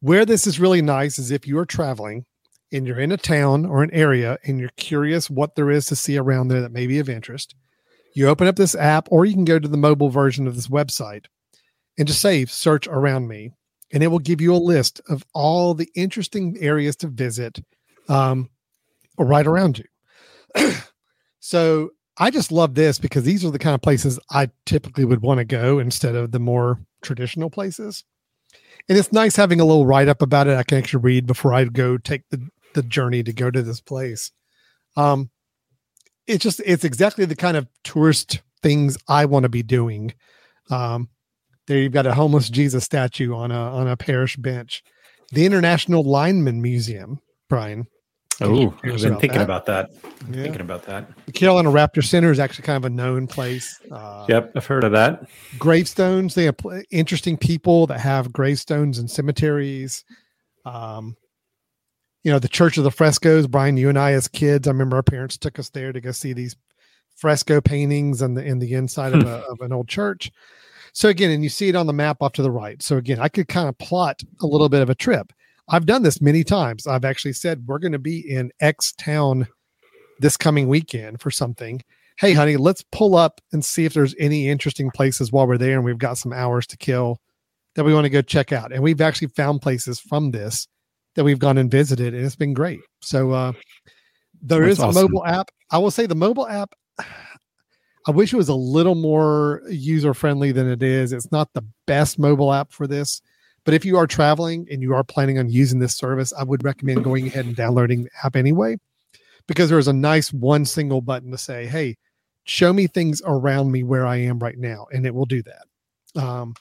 Where 0.00 0.26
this 0.26 0.46
is 0.46 0.60
really 0.60 0.82
nice 0.82 1.18
is 1.18 1.30
if 1.30 1.46
you 1.46 1.58
are 1.58 1.64
traveling 1.64 2.26
and 2.70 2.86
you're 2.86 3.00
in 3.00 3.12
a 3.12 3.16
town 3.16 3.64
or 3.64 3.82
an 3.82 3.90
area 3.94 4.36
and 4.44 4.60
you're 4.60 4.68
curious 4.76 5.30
what 5.30 5.54
there 5.54 5.70
is 5.70 5.86
to 5.86 5.96
see 5.96 6.18
around 6.18 6.48
there 6.48 6.60
that 6.60 6.72
may 6.72 6.86
be 6.86 6.98
of 6.98 7.08
interest, 7.08 7.54
you 8.14 8.28
open 8.28 8.46
up 8.46 8.56
this 8.56 8.74
app 8.74 9.08
or 9.10 9.24
you 9.24 9.34
can 9.34 9.44
go 9.44 9.58
to 9.58 9.68
the 9.68 9.76
mobile 9.76 10.08
version 10.08 10.46
of 10.46 10.54
this 10.54 10.68
website 10.68 11.26
and 11.98 12.08
just 12.08 12.20
say 12.20 12.44
search 12.46 12.86
around 12.86 13.28
me 13.28 13.50
and 13.92 14.02
it 14.02 14.08
will 14.08 14.18
give 14.18 14.40
you 14.40 14.54
a 14.54 14.56
list 14.56 15.00
of 15.08 15.24
all 15.34 15.74
the 15.74 15.90
interesting 15.94 16.56
areas 16.60 16.96
to 16.96 17.08
visit 17.08 17.60
um, 18.08 18.48
right 19.18 19.46
around 19.46 19.78
you. 19.78 20.72
so 21.40 21.90
I 22.16 22.30
just 22.30 22.52
love 22.52 22.74
this 22.74 22.98
because 22.98 23.24
these 23.24 23.44
are 23.44 23.50
the 23.50 23.58
kind 23.58 23.74
of 23.74 23.82
places 23.82 24.18
I 24.30 24.50
typically 24.66 25.04
would 25.04 25.22
want 25.22 25.38
to 25.38 25.44
go 25.44 25.78
instead 25.78 26.14
of 26.14 26.30
the 26.30 26.38
more 26.38 26.80
traditional 27.02 27.50
places. 27.50 28.04
And 28.88 28.98
it's 28.98 29.12
nice 29.12 29.36
having 29.36 29.60
a 29.60 29.64
little 29.64 29.86
write 29.86 30.08
up 30.08 30.22
about 30.22 30.46
it. 30.46 30.56
I 30.56 30.62
can 30.62 30.78
actually 30.78 31.02
read 31.02 31.26
before 31.26 31.54
I 31.54 31.64
go 31.64 31.96
take 31.96 32.22
the, 32.30 32.48
the 32.74 32.82
journey 32.82 33.22
to 33.22 33.32
go 33.32 33.50
to 33.50 33.62
this 33.62 33.80
place. 33.80 34.30
Um, 34.96 35.30
it's 36.26 36.42
just, 36.42 36.60
it's 36.64 36.84
exactly 36.84 37.24
the 37.24 37.36
kind 37.36 37.56
of 37.56 37.68
tourist 37.82 38.40
things 38.62 38.96
I 39.08 39.26
want 39.26 39.44
to 39.44 39.48
be 39.48 39.62
doing. 39.62 40.14
Um, 40.70 41.08
there 41.66 41.78
you've 41.78 41.92
got 41.92 42.06
a 42.06 42.14
homeless 42.14 42.48
Jesus 42.48 42.84
statue 42.84 43.34
on 43.34 43.50
a 43.50 43.54
on 43.54 43.88
a 43.88 43.96
parish 43.96 44.36
bench. 44.36 44.82
The 45.32 45.46
International 45.46 46.02
Lineman 46.02 46.60
Museum, 46.60 47.20
Brian. 47.48 47.86
Oh, 48.40 48.74
I've 48.82 49.00
been 49.00 49.16
thinking 49.18 49.38
that. 49.38 49.42
about 49.42 49.66
that. 49.66 49.90
Yeah. 50.28 50.42
Thinking 50.42 50.60
about 50.60 50.84
that. 50.86 51.08
The 51.26 51.32
Carolina 51.32 51.70
Raptor 51.70 52.04
Center 52.04 52.32
is 52.32 52.40
actually 52.40 52.64
kind 52.64 52.76
of 52.76 52.84
a 52.84 52.90
known 52.90 53.28
place. 53.28 53.80
Uh, 53.92 54.26
yep, 54.28 54.52
I've 54.56 54.66
heard 54.66 54.82
of 54.82 54.92
that. 54.92 55.28
Gravestones. 55.56 56.34
They 56.34 56.44
have 56.44 56.56
interesting 56.90 57.36
people 57.36 57.86
that 57.86 58.00
have 58.00 58.32
gravestones 58.32 58.98
and 58.98 59.08
cemeteries. 59.08 60.04
Um, 60.64 61.16
you 62.24 62.32
know, 62.32 62.38
the 62.38 62.48
Church 62.48 62.76
of 62.78 62.84
the 62.84 62.90
Frescoes. 62.90 63.46
Brian, 63.46 63.76
you 63.76 63.88
and 63.88 63.98
I, 63.98 64.12
as 64.12 64.26
kids, 64.26 64.66
I 64.66 64.72
remember 64.72 64.96
our 64.96 65.02
parents 65.02 65.36
took 65.36 65.58
us 65.58 65.68
there 65.68 65.92
to 65.92 66.00
go 66.00 66.10
see 66.10 66.32
these 66.32 66.56
fresco 67.14 67.60
paintings 67.60 68.22
on 68.22 68.34
the 68.34 68.44
in 68.44 68.58
the 68.58 68.74
inside 68.74 69.12
of, 69.12 69.22
hmm. 69.22 69.28
a, 69.28 69.36
of 69.52 69.60
an 69.60 69.72
old 69.72 69.88
church. 69.88 70.32
So 70.92 71.08
again, 71.08 71.30
and 71.30 71.42
you 71.42 71.48
see 71.48 71.68
it 71.68 71.76
on 71.76 71.86
the 71.86 71.92
map 71.92 72.18
off 72.20 72.32
to 72.34 72.42
the 72.42 72.50
right. 72.50 72.82
So 72.82 72.96
again, 72.96 73.18
I 73.20 73.28
could 73.28 73.48
kind 73.48 73.68
of 73.68 73.76
plot 73.78 74.22
a 74.40 74.46
little 74.46 74.68
bit 74.68 74.82
of 74.82 74.90
a 74.90 74.94
trip. 74.94 75.32
I've 75.68 75.86
done 75.86 76.02
this 76.02 76.20
many 76.20 76.44
times. 76.44 76.86
I've 76.86 77.04
actually 77.04 77.32
said 77.32 77.64
we're 77.66 77.78
going 77.78 77.92
to 77.92 77.98
be 77.98 78.20
in 78.20 78.52
X 78.60 78.92
town 78.92 79.46
this 80.20 80.36
coming 80.36 80.68
weekend 80.68 81.20
for 81.20 81.30
something. 81.30 81.82
Hey, 82.18 82.32
honey, 82.32 82.56
let's 82.56 82.84
pull 82.92 83.16
up 83.16 83.40
and 83.52 83.64
see 83.64 83.84
if 83.84 83.92
there's 83.92 84.14
any 84.20 84.48
interesting 84.48 84.90
places 84.90 85.32
while 85.32 85.48
we're 85.48 85.58
there 85.58 85.74
and 85.74 85.84
we've 85.84 85.98
got 85.98 86.18
some 86.18 86.32
hours 86.32 86.66
to 86.68 86.76
kill 86.76 87.18
that 87.74 87.84
we 87.84 87.92
want 87.92 88.04
to 88.04 88.10
go 88.10 88.22
check 88.22 88.52
out. 88.52 88.72
And 88.72 88.82
we've 88.82 89.00
actually 89.00 89.28
found 89.28 89.62
places 89.62 89.98
from 89.98 90.30
this 90.30 90.68
that 91.14 91.24
we've 91.24 91.38
gone 91.38 91.58
and 91.58 91.70
visited 91.70 92.14
and 92.14 92.24
it's 92.24 92.36
been 92.36 92.54
great. 92.54 92.80
So 93.00 93.32
uh 93.32 93.52
there 94.42 94.66
That's 94.66 94.78
is 94.78 94.84
a 94.84 94.92
mobile 94.92 95.24
app. 95.24 95.50
I 95.70 95.78
will 95.78 95.90
say 95.90 96.06
the 96.06 96.14
mobile 96.14 96.46
app 96.46 96.74
I 98.06 98.10
wish 98.10 98.34
it 98.34 98.36
was 98.36 98.50
a 98.50 98.54
little 98.54 98.94
more 98.94 99.62
user 99.68 100.12
friendly 100.12 100.52
than 100.52 100.68
it 100.70 100.82
is. 100.82 101.12
It's 101.12 101.32
not 101.32 101.52
the 101.54 101.64
best 101.86 102.18
mobile 102.18 102.52
app 102.52 102.70
for 102.70 102.86
this, 102.86 103.22
but 103.64 103.72
if 103.72 103.84
you 103.84 103.96
are 103.96 104.06
traveling 104.06 104.66
and 104.70 104.82
you 104.82 104.92
are 104.94 105.02
planning 105.02 105.38
on 105.38 105.48
using 105.48 105.78
this 105.78 105.94
service, 105.96 106.32
I 106.32 106.44
would 106.44 106.64
recommend 106.64 107.02
going 107.02 107.26
ahead 107.26 107.46
and 107.46 107.56
downloading 107.56 108.04
the 108.04 108.10
app 108.22 108.36
anyway, 108.36 108.76
because 109.46 109.70
there's 109.70 109.88
a 109.88 109.92
nice 109.94 110.32
one 110.34 110.66
single 110.66 111.00
button 111.00 111.30
to 111.30 111.38
say, 111.38 111.66
"Hey, 111.66 111.96
show 112.44 112.74
me 112.74 112.86
things 112.86 113.22
around 113.24 113.72
me 113.72 113.82
where 113.82 114.06
I 114.06 114.16
am 114.16 114.38
right 114.38 114.58
now," 114.58 114.86
and 114.92 115.06
it 115.06 115.14
will 115.14 115.24
do 115.24 115.42
that. 115.42 116.22
Um, 116.22 116.54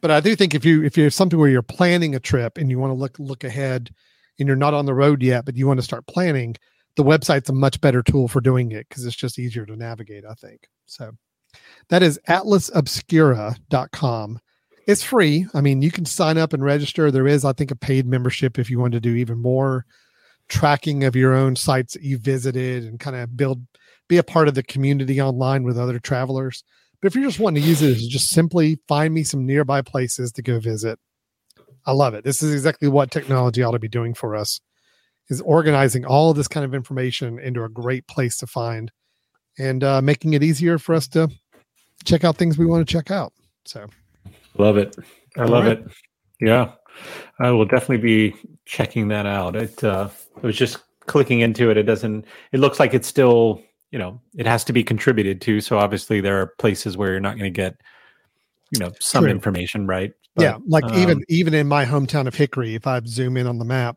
but 0.00 0.10
I 0.10 0.20
do 0.20 0.36
think 0.36 0.54
if 0.54 0.64
you 0.64 0.84
if 0.84 0.96
you're 0.96 1.10
something 1.10 1.38
where 1.38 1.48
you're 1.48 1.62
planning 1.62 2.14
a 2.14 2.20
trip 2.20 2.58
and 2.58 2.70
you 2.70 2.78
want 2.78 2.90
to 2.90 2.94
look 2.94 3.18
look 3.18 3.44
ahead, 3.44 3.90
and 4.38 4.46
you're 4.46 4.56
not 4.56 4.74
on 4.74 4.86
the 4.86 4.94
road 4.94 5.22
yet, 5.22 5.44
but 5.44 5.56
you 5.56 5.66
want 5.66 5.78
to 5.78 5.84
start 5.84 6.06
planning, 6.06 6.54
the 6.96 7.04
website's 7.04 7.48
a 7.48 7.52
much 7.52 7.80
better 7.80 8.02
tool 8.02 8.28
for 8.28 8.40
doing 8.40 8.72
it 8.72 8.88
because 8.88 9.06
it's 9.06 9.16
just 9.16 9.38
easier 9.38 9.64
to 9.66 9.76
navigate. 9.76 10.24
I 10.24 10.34
think. 10.34 10.68
So 10.86 11.12
that 11.88 12.02
is 12.02 12.20
atlasobscura.com. 12.28 14.40
It's 14.86 15.02
free. 15.02 15.46
I 15.52 15.60
mean, 15.60 15.82
you 15.82 15.90
can 15.90 16.04
sign 16.04 16.38
up 16.38 16.52
and 16.52 16.62
register. 16.62 17.10
There 17.10 17.26
is, 17.26 17.44
I 17.44 17.52
think, 17.52 17.72
a 17.72 17.76
paid 17.76 18.06
membership 18.06 18.56
if 18.58 18.70
you 18.70 18.78
want 18.78 18.92
to 18.92 19.00
do 19.00 19.16
even 19.16 19.42
more 19.42 19.84
tracking 20.48 21.04
of 21.04 21.16
your 21.16 21.34
own 21.34 21.56
sites 21.56 21.94
that 21.94 22.02
you 22.02 22.18
visited 22.18 22.84
and 22.84 23.00
kind 23.00 23.16
of 23.16 23.36
build, 23.36 23.66
be 24.08 24.18
a 24.18 24.22
part 24.22 24.46
of 24.46 24.54
the 24.54 24.62
community 24.62 25.20
online 25.20 25.64
with 25.64 25.78
other 25.78 25.98
travelers. 25.98 26.62
But 27.00 27.08
if 27.08 27.14
you're 27.14 27.24
just 27.24 27.38
wanting 27.38 27.62
to 27.62 27.68
use 27.68 27.82
it 27.82 27.90
as 27.90 28.06
just 28.06 28.30
simply 28.30 28.78
find 28.88 29.12
me 29.12 29.22
some 29.22 29.46
nearby 29.46 29.82
places 29.82 30.32
to 30.32 30.42
go 30.42 30.58
visit, 30.58 30.98
I 31.84 31.92
love 31.92 32.14
it. 32.14 32.24
This 32.24 32.42
is 32.42 32.52
exactly 32.52 32.88
what 32.88 33.10
technology 33.10 33.62
ought 33.62 33.72
to 33.72 33.78
be 33.78 33.88
doing 33.88 34.14
for 34.14 34.34
us 34.34 34.60
is 35.28 35.40
organizing 35.42 36.04
all 36.04 36.30
of 36.30 36.36
this 36.36 36.48
kind 36.48 36.64
of 36.64 36.74
information 36.74 37.38
into 37.38 37.64
a 37.64 37.68
great 37.68 38.06
place 38.06 38.38
to 38.38 38.46
find 38.46 38.92
and 39.58 39.82
uh, 39.82 40.00
making 40.02 40.34
it 40.34 40.42
easier 40.42 40.78
for 40.78 40.94
us 40.94 41.08
to 41.08 41.28
check 42.04 42.24
out 42.24 42.36
things 42.36 42.58
we 42.58 42.66
want 42.66 42.86
to 42.86 42.92
check 42.92 43.10
out. 43.10 43.32
So, 43.64 43.86
love 44.58 44.76
it. 44.76 44.96
I 45.36 45.44
love 45.44 45.64
right. 45.64 45.78
it. 45.78 45.86
Yeah, 46.40 46.72
I 47.40 47.50
will 47.50 47.64
definitely 47.64 47.98
be 47.98 48.36
checking 48.64 49.08
that 49.08 49.26
out. 49.26 49.56
It 49.56 49.82
uh, 49.82 50.08
it 50.36 50.42
was 50.42 50.56
just 50.56 50.78
clicking 51.06 51.40
into 51.40 51.70
it. 51.70 51.76
It 51.76 51.84
doesn't. 51.84 52.24
It 52.52 52.60
looks 52.60 52.78
like 52.78 52.94
it's 52.94 53.08
still. 53.08 53.62
You 53.96 54.02
know, 54.02 54.20
it 54.36 54.44
has 54.44 54.62
to 54.64 54.74
be 54.74 54.84
contributed 54.84 55.40
to. 55.40 55.62
So 55.62 55.78
obviously, 55.78 56.20
there 56.20 56.38
are 56.38 56.48
places 56.58 56.98
where 56.98 57.12
you're 57.12 57.20
not 57.20 57.38
going 57.38 57.50
to 57.50 57.56
get. 57.56 57.80
You 58.70 58.80
know, 58.80 58.90
some 59.00 59.22
True. 59.22 59.30
information, 59.30 59.86
right? 59.86 60.12
But, 60.34 60.42
yeah, 60.42 60.58
like 60.66 60.84
um, 60.84 60.98
even 60.98 61.24
even 61.30 61.54
in 61.54 61.66
my 61.66 61.86
hometown 61.86 62.26
of 62.26 62.34
Hickory, 62.34 62.74
if 62.74 62.86
I 62.86 63.00
zoom 63.06 63.38
in 63.38 63.46
on 63.46 63.58
the 63.58 63.64
map 63.64 63.96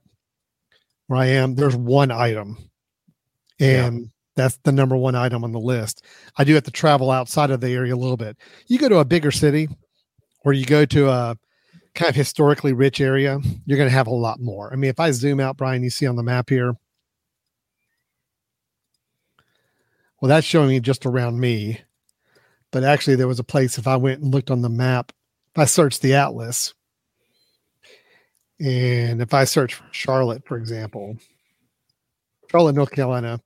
where 1.08 1.20
I 1.20 1.26
am, 1.26 1.56
there's 1.56 1.76
one 1.76 2.12
item, 2.12 2.70
and 3.60 4.00
yeah 4.00 4.06
that's 4.36 4.58
the 4.64 4.72
number 4.72 4.96
one 4.96 5.16
item 5.16 5.44
on 5.44 5.52
the 5.52 5.60
list. 5.60 6.06
I 6.38 6.46
do 6.46 6.54
have 6.54 6.64
to 6.64 6.72
travel 6.72 7.12
outside 7.12 7.52
of 7.52 7.60
the 7.60 7.74
area 7.74 7.94
a 7.94 7.98
little 7.98 8.16
bit. 8.16 8.38
You 8.68 8.80
go 8.80 8.88
to 8.88 9.00
a 9.00 9.06
bigger 9.06 9.32
city 9.32 9.68
or 10.46 10.54
you 10.54 10.66
go 10.66 10.86
to 10.86 11.10
a 11.10 11.38
kind 11.94 12.10
of 12.10 12.16
historically 12.16 12.72
rich 12.72 13.02
area, 13.02 13.38
you're 13.66 13.78
going 13.78 13.90
to 13.90 13.96
have 13.96 14.08
a 14.08 14.12
lot 14.12 14.40
more. 14.40 14.72
I 14.72 14.78
mean, 14.78 14.90
if 14.90 15.00
I 15.00 15.12
zoom 15.12 15.42
out, 15.42 15.58
Brian, 15.58 15.84
you 15.84 15.90
see 15.90 16.08
on 16.08 16.16
the 16.16 16.24
map 16.24 16.50
here. 16.50 16.74
Well, 20.22 20.30
that's 20.30 20.46
showing 20.46 20.70
me 20.70 20.80
just 20.80 21.06
around 21.06 21.40
me. 21.40 21.82
But 22.72 22.84
actually, 22.84 23.16
there 23.16 23.28
was 23.28 23.40
a 23.40 23.44
place 23.44 23.78
if 23.78 23.88
I 23.88 23.96
went 23.96 24.22
and 24.22 24.34
looked 24.34 24.52
on 24.52 24.62
the 24.62 24.70
map, 24.70 25.12
if 25.56 25.60
I 25.60 25.66
searched 25.66 26.02
the 26.02 26.14
atlas, 26.14 26.74
and 28.60 29.22
if 29.22 29.34
I 29.34 29.46
search 29.46 29.76
for 29.76 29.86
Charlotte, 29.92 30.46
for 30.46 30.58
example, 30.58 31.18
Charlotte, 32.52 32.76
North 32.76 32.92
Carolina, 32.92 33.40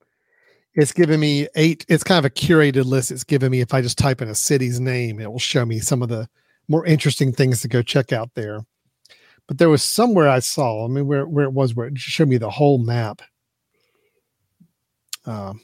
it's 0.76 0.91
giving 0.91 1.19
me 1.19 1.47
eight 1.55 1.86
it's 1.88 2.03
kind 2.03 2.17
of 2.17 2.26
a 2.26 2.30
curated 2.34 2.86
list 2.86 3.11
it's 3.11 3.24
giving 3.24 3.51
me. 3.51 3.61
If 3.61 3.74
i 3.74 3.82
just 3.82 3.97
type 3.97 4.21
in 4.21 4.30
a 4.30 4.36
city's 4.36 4.80
name 4.80 5.19
it 5.19 5.32
will 5.32 5.39
show 5.39 5.65
me 5.65 5.80
some 5.80 6.01
of 6.01 6.09
the 6.09 6.28
more 6.67 6.86
interesting 6.86 7.32
things 7.32 7.61
to 7.61 7.67
go 7.67 7.82
check 7.82 8.11
out 8.11 8.32
there. 8.36 8.65
But 9.47 9.57
there 9.57 9.69
was 9.69 9.84
somewhere 9.84 10.30
i 10.30 10.39
saw 10.39 10.86
i 10.86 10.88
mean 10.88 11.05
where, 11.05 11.28
where 11.28 11.45
it 11.45 11.53
was 11.53 11.76
where 11.76 11.88
it 11.88 11.97
showed 11.97 12.30
me 12.30 12.38
the 12.38 12.49
whole 12.49 12.80
map. 12.80 13.21
Um 15.26 15.61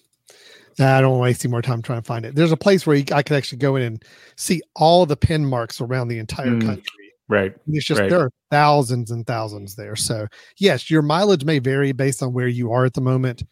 I 0.80 1.02
don't 1.02 1.12
want 1.12 1.20
to 1.20 1.24
waste 1.24 1.46
any 1.46 1.52
more 1.52 1.62
time 1.62 1.82
trying 1.82 2.02
to 2.02 2.06
find 2.06 2.26
it. 2.26 2.36
There's 2.36 2.52
a 2.52 2.58
place 2.58 2.88
where 2.88 2.96
you, 2.96 3.06
I 3.14 3.24
could 3.24 3.36
actually 3.36 3.58
go 3.58 3.76
in 3.76 3.84
and 3.84 4.04
see 4.36 4.62
all 4.76 5.06
the 5.06 5.18
pin 5.18 5.46
marks 5.46 5.82
around 5.82 6.08
the 6.08 6.20
entire 6.20 6.48
mm, 6.48 6.66
country. 6.66 7.14
Right. 7.28 7.54
And 7.66 7.76
it's 7.76 7.86
just 7.86 8.02
right. 8.02 8.10
there 8.10 8.22
are 8.22 8.32
thousands 8.50 9.12
and 9.12 9.26
thousands 9.26 9.76
there. 9.76 9.96
So 9.96 10.28
yes, 10.58 10.90
your 10.90 11.02
mileage 11.02 11.46
may 11.46 11.60
vary 11.60 11.92
based 11.92 12.24
on 12.24 12.34
where 12.34 12.48
you 12.48 12.72
are 12.72 12.86
at 12.86 12.94
the 12.94 13.02
moment 13.02 13.44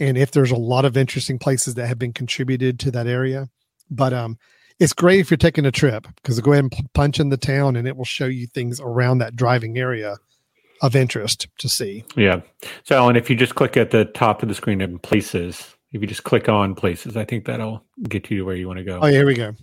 and 0.00 0.16
if 0.16 0.30
there's 0.30 0.50
a 0.50 0.56
lot 0.56 0.84
of 0.84 0.96
interesting 0.96 1.38
places 1.38 1.74
that 1.74 1.86
have 1.86 1.98
been 1.98 2.12
contributed 2.12 2.78
to 2.80 2.90
that 2.92 3.06
area. 3.06 3.48
But 3.90 4.12
um, 4.12 4.38
it's 4.78 4.92
great 4.92 5.20
if 5.20 5.30
you're 5.30 5.38
taking 5.38 5.66
a 5.66 5.70
trip 5.70 6.06
because 6.16 6.40
go 6.40 6.52
ahead 6.52 6.64
and 6.64 6.92
punch 6.94 7.20
in 7.20 7.28
the 7.28 7.36
town 7.36 7.76
and 7.76 7.86
it 7.86 7.96
will 7.96 8.04
show 8.04 8.26
you 8.26 8.46
things 8.46 8.80
around 8.80 9.18
that 9.18 9.36
driving 9.36 9.78
area 9.78 10.16
of 10.82 10.94
interest 10.94 11.48
to 11.58 11.68
see. 11.68 12.04
Yeah. 12.16 12.40
So, 12.84 12.96
Alan, 12.96 13.16
if 13.16 13.30
you 13.30 13.36
just 13.36 13.54
click 13.54 13.76
at 13.76 13.90
the 13.90 14.04
top 14.04 14.42
of 14.42 14.48
the 14.48 14.54
screen 14.54 14.80
in 14.80 14.98
places, 14.98 15.75
if 15.92 16.00
you 16.00 16.06
just 16.06 16.24
click 16.24 16.48
on 16.48 16.74
places, 16.74 17.16
I 17.16 17.24
think 17.24 17.44
that'll 17.44 17.84
get 18.08 18.30
you 18.30 18.38
to 18.38 18.44
where 18.44 18.56
you 18.56 18.66
want 18.66 18.78
to 18.78 18.84
go. 18.84 19.00
Oh, 19.00 19.06
here 19.06 19.26
we 19.26 19.34
go. 19.34 19.54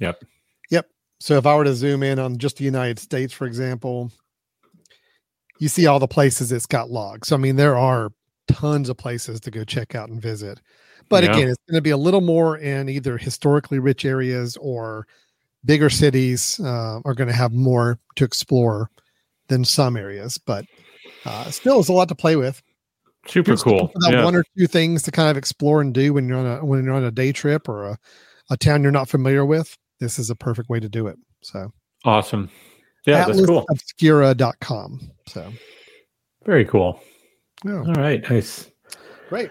Yep. 0.00 0.22
Yep. 0.70 0.88
So 1.20 1.36
if 1.36 1.46
I 1.46 1.56
were 1.56 1.64
to 1.64 1.74
zoom 1.74 2.02
in 2.02 2.18
on 2.18 2.38
just 2.38 2.58
the 2.58 2.64
United 2.64 2.98
States, 2.98 3.32
for 3.32 3.46
example, 3.46 4.12
you 5.58 5.68
see 5.68 5.86
all 5.86 5.98
the 5.98 6.06
places 6.06 6.52
it's 6.52 6.66
got 6.66 6.90
logs. 6.90 7.28
So, 7.28 7.36
I 7.36 7.38
mean, 7.38 7.56
there 7.56 7.76
are 7.76 8.12
tons 8.48 8.88
of 8.88 8.96
places 8.96 9.40
to 9.40 9.50
go 9.50 9.64
check 9.64 9.94
out 9.94 10.08
and 10.08 10.20
visit. 10.20 10.60
But 11.08 11.24
yeah. 11.24 11.32
again, 11.32 11.48
it's 11.48 11.62
going 11.68 11.78
to 11.78 11.82
be 11.82 11.90
a 11.90 11.96
little 11.96 12.20
more 12.20 12.58
in 12.58 12.88
either 12.88 13.16
historically 13.16 13.78
rich 13.78 14.04
areas 14.04 14.56
or 14.60 15.06
bigger 15.64 15.90
cities 15.90 16.60
uh, 16.60 17.00
are 17.04 17.14
going 17.14 17.28
to 17.28 17.34
have 17.34 17.52
more 17.52 17.98
to 18.16 18.24
explore 18.24 18.90
than 19.48 19.64
some 19.64 19.96
areas. 19.96 20.38
But 20.38 20.66
uh, 21.24 21.50
still, 21.50 21.80
it's 21.80 21.88
a 21.88 21.92
lot 21.92 22.08
to 22.08 22.14
play 22.14 22.36
with. 22.36 22.62
Super 23.26 23.50
Here's 23.50 23.62
cool. 23.62 23.92
Yeah. 24.08 24.24
One 24.24 24.34
or 24.34 24.44
two 24.56 24.66
things 24.66 25.02
to 25.04 25.10
kind 25.10 25.30
of 25.30 25.36
explore 25.36 25.80
and 25.80 25.92
do 25.92 26.14
when 26.14 26.28
you're 26.28 26.38
on 26.38 26.46
a 26.46 26.64
when 26.64 26.84
you're 26.84 26.94
on 26.94 27.04
a 27.04 27.10
day 27.10 27.32
trip 27.32 27.68
or 27.68 27.84
a, 27.84 27.98
a 28.50 28.56
town 28.56 28.82
you're 28.82 28.92
not 28.92 29.08
familiar 29.08 29.44
with. 29.44 29.76
this 30.00 30.18
is 30.18 30.30
a 30.30 30.36
perfect 30.36 30.68
way 30.68 30.80
to 30.80 30.88
do 30.88 31.06
it. 31.06 31.16
So 31.42 31.72
awesome. 32.04 32.50
Yeah, 33.06 33.24
that's 33.24 33.44
cool. 33.46 33.64
Obscura.com. 33.70 35.10
So 35.28 35.52
very 36.44 36.64
cool. 36.64 37.00
Yeah. 37.64 37.78
All 37.78 37.94
right. 37.94 38.28
Nice. 38.30 38.70
Great. 39.28 39.50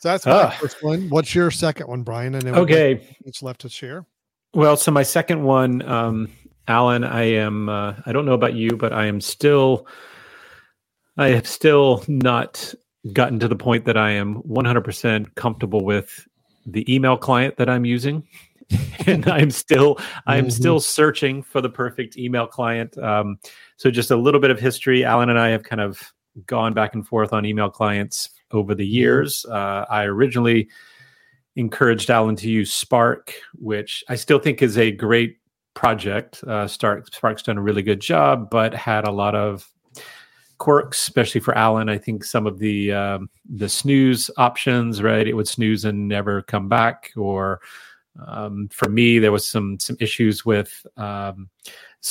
So 0.00 0.10
that's 0.10 0.26
my 0.26 0.32
uh, 0.32 0.50
first 0.50 0.82
one. 0.82 1.08
What's 1.08 1.34
your 1.34 1.50
second 1.50 1.88
one, 1.88 2.02
Brian? 2.02 2.34
And 2.34 2.46
okay, 2.48 3.16
each 3.24 3.42
left 3.42 3.62
to 3.62 3.68
share. 3.68 4.06
Well, 4.54 4.76
so 4.76 4.90
my 4.90 5.02
second 5.02 5.42
one, 5.42 5.82
um, 5.82 6.28
Alan, 6.68 7.04
I 7.04 7.22
am. 7.22 7.68
Uh, 7.68 7.94
I 8.04 8.12
don't 8.12 8.26
know 8.26 8.34
about 8.34 8.54
you, 8.54 8.76
but 8.76 8.92
I 8.92 9.06
am 9.06 9.20
still. 9.20 9.86
I 11.16 11.28
am 11.28 11.44
still 11.44 12.04
not 12.08 12.74
gotten 13.12 13.38
to 13.40 13.48
the 13.48 13.56
point 13.56 13.84
that 13.84 13.96
I 13.96 14.10
am 14.10 14.42
100% 14.42 15.34
comfortable 15.34 15.84
with 15.84 16.26
the 16.64 16.92
email 16.92 17.16
client 17.16 17.56
that 17.56 17.68
I'm 17.68 17.84
using. 17.84 18.26
and 19.06 19.28
I'm 19.28 19.50
still 19.50 19.98
I'm 20.26 20.44
mm-hmm. 20.44 20.50
still 20.50 20.80
searching 20.80 21.42
for 21.42 21.60
the 21.60 21.68
perfect 21.68 22.18
email 22.18 22.46
client. 22.46 22.98
Um, 22.98 23.38
so 23.76 23.90
just 23.90 24.10
a 24.10 24.16
little 24.16 24.40
bit 24.40 24.50
of 24.50 24.58
history. 24.58 25.04
Alan 25.04 25.30
and 25.30 25.38
I 25.38 25.50
have 25.50 25.62
kind 25.62 25.80
of 25.80 26.12
gone 26.46 26.74
back 26.74 26.94
and 26.94 27.06
forth 27.06 27.32
on 27.32 27.46
email 27.46 27.70
clients 27.70 28.30
over 28.50 28.74
the 28.74 28.84
mm-hmm. 28.84 28.94
years. 28.94 29.46
Uh, 29.46 29.84
I 29.88 30.04
originally 30.04 30.68
encouraged 31.54 32.10
Alan 32.10 32.36
to 32.36 32.50
use 32.50 32.72
Spark, 32.72 33.34
which 33.54 34.04
I 34.08 34.16
still 34.16 34.38
think 34.38 34.62
is 34.62 34.76
a 34.76 34.90
great 34.90 35.38
project. 35.74 36.42
Uh, 36.44 36.66
Spark, 36.66 37.12
Spark's 37.14 37.42
done 37.42 37.58
a 37.58 37.62
really 37.62 37.82
good 37.82 38.00
job, 38.00 38.50
but 38.50 38.74
had 38.74 39.06
a 39.06 39.12
lot 39.12 39.34
of 39.34 39.68
quirks, 40.58 40.98
especially 41.02 41.40
for 41.40 41.56
Alan. 41.56 41.88
I 41.88 41.98
think 41.98 42.24
some 42.24 42.46
of 42.46 42.58
the 42.58 42.92
um, 42.92 43.30
the 43.48 43.68
snooze 43.68 44.30
options, 44.36 45.02
right? 45.02 45.26
It 45.26 45.34
would 45.34 45.48
snooze 45.48 45.84
and 45.84 46.08
never 46.08 46.42
come 46.42 46.68
back. 46.68 47.12
Or 47.16 47.60
um, 48.26 48.68
for 48.68 48.88
me, 48.88 49.18
there 49.18 49.32
was 49.32 49.46
some 49.46 49.78
some 49.78 49.96
issues 50.00 50.44
with 50.44 50.86
um, 50.96 51.48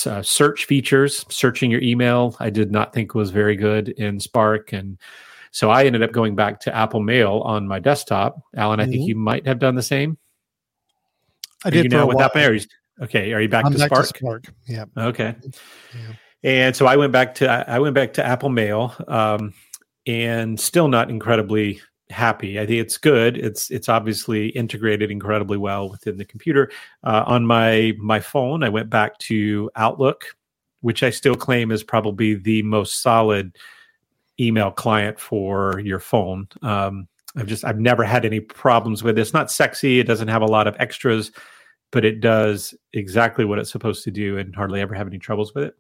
uh, 0.06 0.22
search 0.22 0.66
features, 0.66 1.26
searching 1.30 1.72
your 1.72 1.82
email. 1.82 2.36
I 2.40 2.50
did 2.50 2.72
not 2.72 2.94
think 2.94 3.14
was 3.14 3.32
very 3.32 3.56
good 3.56 3.90
in 3.90 4.20
Spark, 4.20 4.74
and 4.74 4.98
so 5.52 5.70
I 5.70 5.86
ended 5.86 6.04
up 6.04 6.12
going 6.12 6.36
back 6.36 6.60
to 6.62 6.76
Apple 6.76 7.02
Mail 7.02 7.42
on 7.46 7.68
my 7.68 7.80
desktop. 7.80 8.42
Alan, 8.56 8.80
mm-hmm. 8.80 8.82
I 8.82 8.92
think 8.92 9.02
mm-hmm. 9.02 9.10
you 9.10 9.16
might 9.16 9.48
have 9.48 9.60
done 9.60 9.76
the 9.76 9.84
same. 9.84 10.18
I 11.64 11.70
did. 11.70 11.86
you 11.86 11.90
now 11.90 12.06
with 12.06 12.20
Apple 12.20 12.42
Mail? 12.42 12.60
Okay, 13.02 13.34
are 13.34 13.42
you 13.42 13.50
back 13.50 13.66
I'm 13.66 13.74
to 13.74 13.78
back 13.78 13.88
Spark? 13.88 14.08
To 14.08 14.18
Spark. 14.18 14.54
Yeah. 14.68 14.86
Okay. 14.98 15.36
Yeah. 15.94 16.16
And 16.44 16.76
so 16.76 16.86
I 16.86 16.96
went 16.96 17.12
back 17.12 17.36
to 17.36 17.50
I 17.50 17.80
went 17.80 17.96
back 17.96 18.14
to 18.14 18.26
Apple 18.26 18.50
Mail, 18.50 18.96
um, 19.08 19.54
and 20.06 20.60
still 20.60 20.88
not 20.88 21.10
incredibly 21.10 21.82
happy. 22.10 22.60
I 22.60 22.66
think 22.66 22.80
it's 22.80 22.98
good. 22.98 23.38
It's 23.38 23.72
it's 23.72 23.90
obviously 23.90 24.50
integrated 24.50 25.12
incredibly 25.12 25.58
well 25.58 25.90
within 25.90 26.18
the 26.18 26.26
computer. 26.26 26.72
Uh, 27.04 27.24
on 27.26 27.46
my 27.46 27.94
my 27.98 28.20
phone, 28.20 28.64
I 28.64 28.70
went 28.70 28.90
back 28.90 29.18
to 29.20 29.70
Outlook, 29.76 30.36
which 30.82 31.04
I 31.04 31.10
still 31.10 31.36
claim 31.36 31.72
is 31.72 31.84
probably 31.84 32.36
the 32.36 32.62
most 32.64 33.02
solid 33.02 33.58
email 34.40 34.72
client 34.72 35.20
for 35.20 35.80
your 35.80 36.00
phone. 36.00 36.48
Um, 36.62 37.08
I've 37.36 37.48
just 37.48 37.66
I've 37.66 37.80
never 37.80 38.04
had 38.04 38.26
any 38.26 38.40
problems 38.40 39.04
with 39.04 39.18
it. 39.18 39.22
It's 39.22 39.34
not 39.34 39.52
sexy. 39.52 40.00
It 40.00 40.08
doesn't 40.08 40.28
have 40.28 40.42
a 40.42 40.48
lot 40.48 40.68
of 40.68 40.76
extras, 40.80 41.32
but 41.92 42.06
it 42.06 42.22
does 42.22 42.76
exactly 42.94 43.46
what 43.46 43.60
it's 43.60 43.72
supposed 43.72 44.04
to 44.04 44.12
do, 44.12 44.38
and 44.38 44.56
hardly 44.56 44.82
ever 44.82 44.94
have 44.94 45.08
any 45.08 45.20
troubles 45.20 45.54
with 45.54 45.66
it 45.66 45.76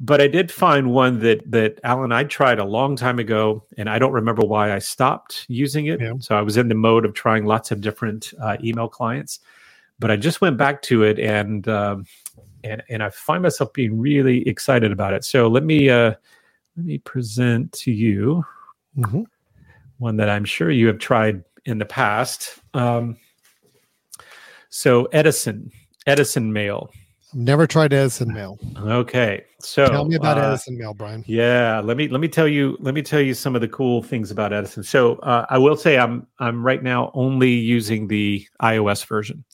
but 0.00 0.20
I 0.20 0.28
did 0.28 0.50
find 0.50 0.92
one 0.92 1.18
that 1.20 1.50
that 1.50 1.80
Alan 1.82 2.12
I 2.12 2.24
tried 2.24 2.58
a 2.58 2.64
long 2.64 2.96
time 2.96 3.18
ago, 3.18 3.64
and 3.76 3.88
I 3.90 3.98
don't 3.98 4.12
remember 4.12 4.42
why 4.42 4.72
I 4.72 4.78
stopped 4.78 5.44
using 5.48 5.86
it. 5.86 6.00
Yeah. 6.00 6.14
So 6.20 6.36
I 6.36 6.42
was 6.42 6.56
in 6.56 6.68
the 6.68 6.74
mode 6.74 7.04
of 7.04 7.14
trying 7.14 7.46
lots 7.46 7.70
of 7.70 7.80
different 7.80 8.32
uh, 8.40 8.56
email 8.62 8.88
clients, 8.88 9.40
but 9.98 10.10
I 10.10 10.16
just 10.16 10.40
went 10.40 10.56
back 10.56 10.82
to 10.82 11.02
it, 11.02 11.18
and 11.18 11.66
um, 11.68 12.06
and 12.62 12.82
and 12.88 13.02
I 13.02 13.10
find 13.10 13.42
myself 13.42 13.72
being 13.72 13.98
really 13.98 14.46
excited 14.46 14.92
about 14.92 15.14
it. 15.14 15.24
So 15.24 15.48
let 15.48 15.64
me 15.64 15.90
uh, 15.90 16.14
let 16.76 16.86
me 16.86 16.98
present 16.98 17.72
to 17.72 17.90
you 17.90 18.44
mm-hmm. 18.96 19.22
one 19.98 20.16
that 20.16 20.28
I'm 20.28 20.44
sure 20.44 20.70
you 20.70 20.86
have 20.86 20.98
tried 20.98 21.42
in 21.64 21.78
the 21.78 21.84
past. 21.84 22.58
Um, 22.72 23.16
so 24.68 25.06
Edison 25.06 25.72
Edison 26.06 26.52
Mail. 26.52 26.90
I've 27.32 27.38
never 27.40 27.66
tried 27.66 27.92
Edison 27.92 28.32
Mail. 28.32 28.58
Okay, 28.78 29.44
so 29.60 29.86
tell 29.86 30.06
me 30.06 30.14
about 30.14 30.38
uh, 30.38 30.48
Edison 30.48 30.78
Mail, 30.78 30.94
Brian. 30.94 31.22
Yeah, 31.26 31.80
let 31.80 31.98
me 31.98 32.08
let 32.08 32.20
me 32.22 32.28
tell 32.28 32.48
you 32.48 32.78
let 32.80 32.94
me 32.94 33.02
tell 33.02 33.20
you 33.20 33.34
some 33.34 33.54
of 33.54 33.60
the 33.60 33.68
cool 33.68 34.02
things 34.02 34.30
about 34.30 34.54
Edison. 34.54 34.82
So 34.82 35.16
uh, 35.16 35.44
I 35.50 35.58
will 35.58 35.76
say 35.76 35.98
I'm 35.98 36.26
I'm 36.38 36.64
right 36.64 36.82
now 36.82 37.10
only 37.12 37.50
using 37.50 38.08
the 38.08 38.46
iOS 38.62 39.04
version, 39.04 39.44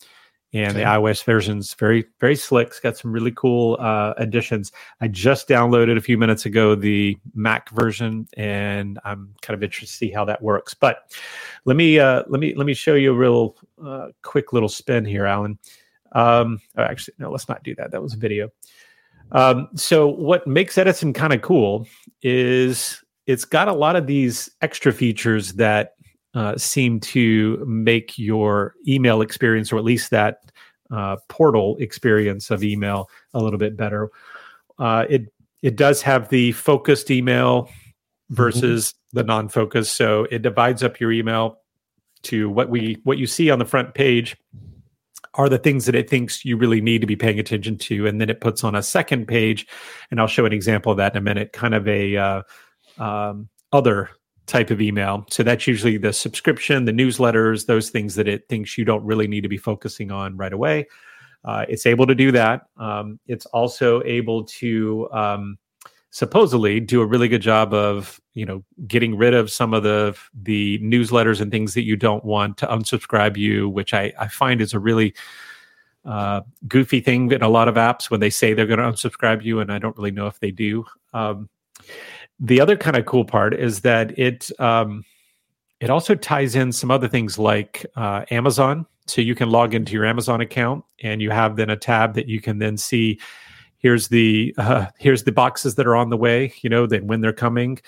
and 0.53 0.71
okay. 0.71 0.81
the 0.81 0.85
iOS 0.85 1.25
version's 1.25 1.75
very 1.75 2.05
very 2.21 2.37
slick. 2.37 2.69
It's 2.69 2.79
got 2.79 2.97
some 2.97 3.11
really 3.11 3.33
cool 3.33 3.77
uh, 3.81 4.15
additions. 4.19 4.71
I 5.01 5.09
just 5.09 5.49
downloaded 5.49 5.97
a 5.97 6.01
few 6.01 6.17
minutes 6.17 6.47
ago 6.47 6.77
the 6.77 7.19
Mac 7.35 7.71
version, 7.71 8.29
and 8.37 9.01
I'm 9.05 9.35
kind 9.43 9.57
of 9.57 9.65
interested 9.65 9.87
to 9.87 9.99
see 9.99 10.11
how 10.13 10.25
that 10.27 10.41
works. 10.41 10.75
But 10.75 11.13
let 11.65 11.77
me 11.77 11.99
uh, 11.99 12.23
let 12.29 12.39
me 12.39 12.55
let 12.55 12.67
me 12.67 12.75
show 12.75 12.95
you 12.95 13.11
a 13.11 13.17
real 13.17 13.57
uh, 13.85 14.09
quick 14.23 14.53
little 14.53 14.69
spin 14.69 15.05
here, 15.05 15.27
Alan. 15.27 15.59
Um, 16.15 16.61
oh, 16.77 16.83
actually, 16.83 17.15
no, 17.19 17.31
let's 17.31 17.49
not 17.49 17.63
do 17.65 17.75
that. 17.77 17.91
That 17.91 18.03
was 18.03 18.15
a 18.15 18.19
video. 18.19 18.51
Um, 19.33 19.69
so 19.75 20.07
what 20.09 20.47
makes 20.47 20.79
Edison 20.79 21.13
kind 21.13 21.33
of 21.33 21.43
cool 21.43 21.87
is 22.23 23.03
it's 23.27 23.45
got 23.45 23.69
a 23.69 23.73
lot 23.73 23.97
of 23.97 24.07
these 24.07 24.51
extra 24.61 24.93
features 24.93 25.55
that 25.55 25.95
uh, 26.35 26.57
seem 26.57 27.01
to 27.01 27.65
make 27.67 28.19
your 28.19 28.75
email 28.87 29.23
experience, 29.23 29.73
or 29.73 29.79
at 29.79 29.85
least 29.85 30.11
that 30.11 30.39
uh, 30.91 31.17
portal 31.29 31.77
experience 31.81 32.51
of 32.51 32.63
email, 32.63 33.09
a 33.33 33.41
little 33.41 33.59
bit 33.59 33.77
better. 33.77 34.11
Uh, 34.79 35.07
it 35.09 35.33
it 35.63 35.77
does 35.77 36.03
have 36.03 36.29
the 36.29 36.53
focused 36.53 37.11
email 37.11 37.63
mm-hmm. 37.63 38.35
versus 38.35 38.89
mm-hmm. 38.89 39.19
the 39.19 39.25
non-focused, 39.25 39.97
so 39.97 40.27
it 40.31 40.43
divides 40.43 40.83
up 40.83 41.01
your 41.01 41.13
email 41.13 41.61
to 42.23 42.51
what 42.51 42.69
we 42.69 42.99
what 43.05 43.19
you 43.19 43.27
see 43.27 43.51
on 43.51 43.59
the 43.59 43.65
front 43.65 43.95
page 43.95 44.37
are 45.35 45.49
the 45.49 45.59
things 45.59 45.87
that 45.87 45.95
it 45.95 46.09
thinks 46.09 46.45
you 46.45 46.57
really 46.57 46.81
need 46.81 47.01
to 47.01 47.07
be 47.07 47.17
paying 47.17 47.39
attention 47.39 47.77
to. 47.77 48.07
And 48.07 48.21
then 48.21 48.31
it 48.31 48.41
puts 48.41 48.63
on 48.65 48.75
a 48.75 48.83
second 48.83 49.27
page, 49.27 49.67
and 50.11 50.21
I'll 50.21 50.27
show 50.27 50.47
an 50.47 50.53
example 50.53 50.93
of 50.93 50.99
that 50.99 51.13
in 51.13 51.19
a 51.19 51.23
minute, 51.23 51.53
kind 51.53 51.75
of 51.75 51.87
a 51.89 52.17
uh, 52.17 52.43
um, 52.99 53.49
other 53.73 54.11
type 54.47 54.71
of 54.71 54.81
email. 54.81 55.25
So 55.31 55.43
that's 55.43 55.67
usually 55.67 55.97
the 55.97 56.13
subscription, 56.13 56.85
the 56.85 56.93
newsletters, 56.93 57.67
those 57.67 57.91
things 57.91 58.15
that 58.15 58.29
it 58.29 58.49
thinks 58.49 58.79
you 58.79 58.85
don't 58.85 59.05
really 59.05 59.27
need 59.27 59.41
to 59.41 59.49
be 59.49 59.57
focusing 59.57 60.11
on 60.11 60.37
right 60.37 60.53
away. 60.53 60.87
Uh, 61.45 61.65
it's 61.69 61.87
able 61.87 62.07
to 62.07 62.15
do 62.15 62.33
that. 62.33 62.63
Um, 62.77 63.19
it's 63.27 63.47
also 63.47 64.03
able 64.05 64.45
to 64.45 65.09
um, 65.13 65.59
supposedly 66.15 66.79
do 66.79 67.01
a 67.01 67.07
really 67.07 67.27
good 67.27 67.43
job 67.43 67.75
of 67.75 68.21
you 68.35 68.47
know 68.47 68.63
getting 68.87 69.17
rid 69.17 69.35
of 69.35 69.51
some 69.51 69.75
of 69.75 69.83
the 69.83 70.17
the 70.33 70.79
newsletters 70.79 71.41
and 71.41 71.51
things 71.51 71.75
that 71.75 71.83
you 71.83 71.97
don't 71.97 72.25
want 72.25 72.57
to 72.57 72.69
unsubscribe 72.69 73.37
you 73.37 73.69
which 73.69 73.93
i, 73.93 74.13
I 74.17 74.29
find 74.29 74.61
is 74.61 74.73
a 74.73 74.79
really 74.79 75.13
uh, 76.05 76.43
goofy 76.69 77.01
thing 77.01 77.33
in 77.33 77.43
a 77.43 77.49
lot 77.49 77.67
of 77.67 77.75
apps 77.75 78.11
when 78.11 78.21
they 78.21 78.31
say 78.31 78.55
they're 78.55 78.65
going 78.65 78.79
to 78.79 78.85
unsubscribe 78.85 79.43
you 79.43 79.59
and 79.59 79.73
i 79.73 79.79
don't 79.79 79.97
really 79.97 80.13
know 80.13 80.29
if 80.29 80.39
they 80.39 80.53
do. 80.53 80.85
Um, 81.13 81.49
the 82.39 82.61
other 82.61 82.77
kind 82.77 82.97
of 82.97 83.07
cool 83.07 83.25
part 83.25 83.53
is 83.53 83.81
that 83.81 84.17
it 84.17 84.51
um, 84.61 85.05
it 85.81 85.91
also 85.91 86.15
ties 86.15 86.55
in 86.55 86.71
some 86.71 86.91
other 86.93 87.09
things 87.09 87.39
like 87.39 87.85
uh, 87.97 88.25
amazon. 88.31 88.87
So 89.07 89.21
you 89.21 89.35
can 89.35 89.51
log 89.51 89.75
into 89.75 89.93
your 89.93 90.05
amazon 90.05 90.41
account 90.41 90.85
and 91.03 91.21
you 91.21 91.31
have 91.31 91.57
then 91.57 91.71
a 91.71 91.77
tab 91.77 92.15
that 92.15 92.29
you 92.29 92.41
can 92.41 92.59
then 92.59 92.77
see 92.77 93.19
here's 93.85 94.09
the 94.09 94.55
uh, 94.57 94.87
here's 94.99 95.25
the 95.25 95.31
boxes 95.31 95.75
that 95.75 95.87
are 95.87 95.95
on 95.95 96.09
the 96.09 96.17
way 96.17 96.55
you 96.63 96.71
know 96.71 96.87
then 96.87 97.07
when 97.07 97.21
they're 97.21 97.35
coming 97.35 97.79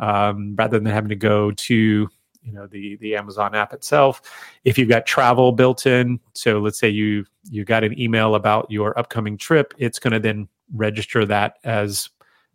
um, 0.00 0.56
rather 0.56 0.80
than 0.80 0.92
having 0.92 1.10
to 1.10 1.14
go 1.14 1.52
to 1.52 2.08
you 2.42 2.52
know 2.52 2.66
the 2.66 2.96
the 2.96 3.14
amazon 3.14 3.54
app 3.54 3.72
itself. 3.72 4.20
If 4.64 4.76
you've 4.76 4.88
got 4.88 5.06
travel 5.06 5.52
built 5.52 5.86
in 5.86 6.18
so 6.34 6.58
let's 6.58 6.78
say 6.78 6.88
you 6.88 7.24
you 7.50 7.64
got 7.64 7.84
an 7.84 7.98
email 7.98 8.34
about 8.34 8.68
your 8.68 8.98
upcoming 8.98 9.38
trip 9.38 9.72
it's 9.78 10.00
going 10.00 10.12
to 10.12 10.18
then 10.18 10.48
register 10.74 11.24
that 11.26 11.58
as 11.62 12.10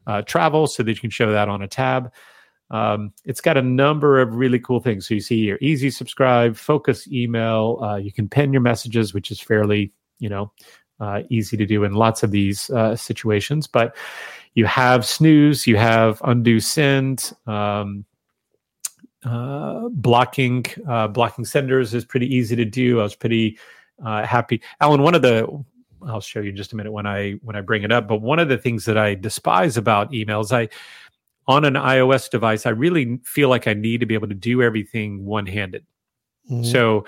uh, 0.06 0.22
travel 0.24 0.68
so 0.68 0.84
that 0.84 0.92
you 0.92 1.00
can 1.00 1.10
show 1.10 1.32
that 1.32 1.48
on 1.48 1.62
a 1.62 1.68
tab. 1.68 2.12
Um, 2.72 3.14
it's 3.24 3.42
got 3.42 3.56
a 3.56 3.62
number 3.62 4.20
of 4.20 4.36
really 4.36 4.60
cool 4.60 4.80
things. 4.80 5.08
So 5.08 5.14
you 5.14 5.22
see 5.22 5.38
your 5.38 5.58
easy 5.62 5.90
subscribe 5.90 6.58
focus 6.58 7.08
email 7.08 7.80
uh, 7.82 7.96
you 7.96 8.12
can 8.12 8.28
pin 8.28 8.52
your 8.52 8.62
messages 8.62 9.14
which 9.14 9.32
is 9.32 9.40
fairly 9.40 9.94
you 10.20 10.28
know 10.28 10.52
uh, 11.00 11.22
easy 11.30 11.58
to 11.58 11.66
do 11.66 11.84
in 11.84 11.94
lots 11.94 12.24
of 12.24 12.32
these 12.32 12.70
uh, 12.72 12.96
situations. 12.96 13.68
But 13.68 13.96
you 14.56 14.66
have 14.66 15.06
snooze, 15.06 15.68
you 15.68 15.78
have 15.78 16.22
undo 16.24 16.60
send. 16.60 17.32
Um, 17.48 18.06
uh, 19.26 19.90
blocking 19.90 20.66
uh, 20.88 21.08
blocking 21.08 21.44
senders 21.44 21.94
is 21.94 22.06
pretty 22.06 22.34
easy 22.34 22.56
to 22.56 22.66
do. 22.66 23.00
I 23.00 23.04
was 23.04 23.16
pretty 23.16 23.58
uh, 24.04 24.26
happy. 24.26 24.62
Alan, 24.80 25.02
one 25.02 25.14
of 25.14 25.22
the 25.22 25.64
I'll 26.08 26.22
show 26.22 26.40
you 26.40 26.52
in 26.52 26.56
just 26.56 26.74
a 26.74 26.76
minute 26.76 26.92
when 26.92 27.06
I 27.06 27.34
when 27.44 27.56
I 27.56 27.62
bring 27.62 27.84
it 27.84 27.92
up. 27.92 28.08
But 28.08 28.22
one 28.22 28.40
of 28.40 28.48
the 28.48 28.58
things 28.58 28.86
that 28.86 28.98
I 28.98 29.16
despise 29.16 29.78
about 29.78 30.12
emails, 30.12 30.54
I 30.54 30.70
on 31.48 31.66
an 31.66 31.74
iOS 31.74 32.30
device, 32.30 32.66
I 32.66 32.70
really 32.70 33.20
feel 33.24 33.50
like 33.50 33.68
I 33.68 33.74
need 33.74 34.00
to 34.02 34.06
be 34.06 34.14
able 34.14 34.28
to 34.28 34.36
do 34.36 34.62
everything 34.62 35.26
one 35.26 35.46
handed. 35.46 35.86
Mm-hmm. 36.50 36.64
So, 36.64 37.06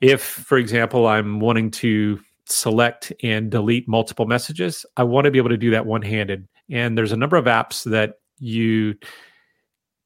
if, 0.00 0.22
for 0.22 0.58
example, 0.58 1.06
I'm 1.06 1.38
wanting 1.38 1.70
to 1.72 2.18
select 2.48 3.12
and 3.22 3.50
delete 3.50 3.88
multiple 3.88 4.26
messages, 4.26 4.84
I 4.96 5.04
want 5.04 5.24
to 5.26 5.30
be 5.30 5.38
able 5.38 5.50
to 5.50 5.56
do 5.56 5.70
that 5.70 5.86
one 5.86 6.02
handed. 6.02 6.48
And 6.70 6.96
there's 6.96 7.12
a 7.12 7.16
number 7.16 7.36
of 7.36 7.46
apps 7.46 7.84
that 7.84 8.14
you 8.38 8.94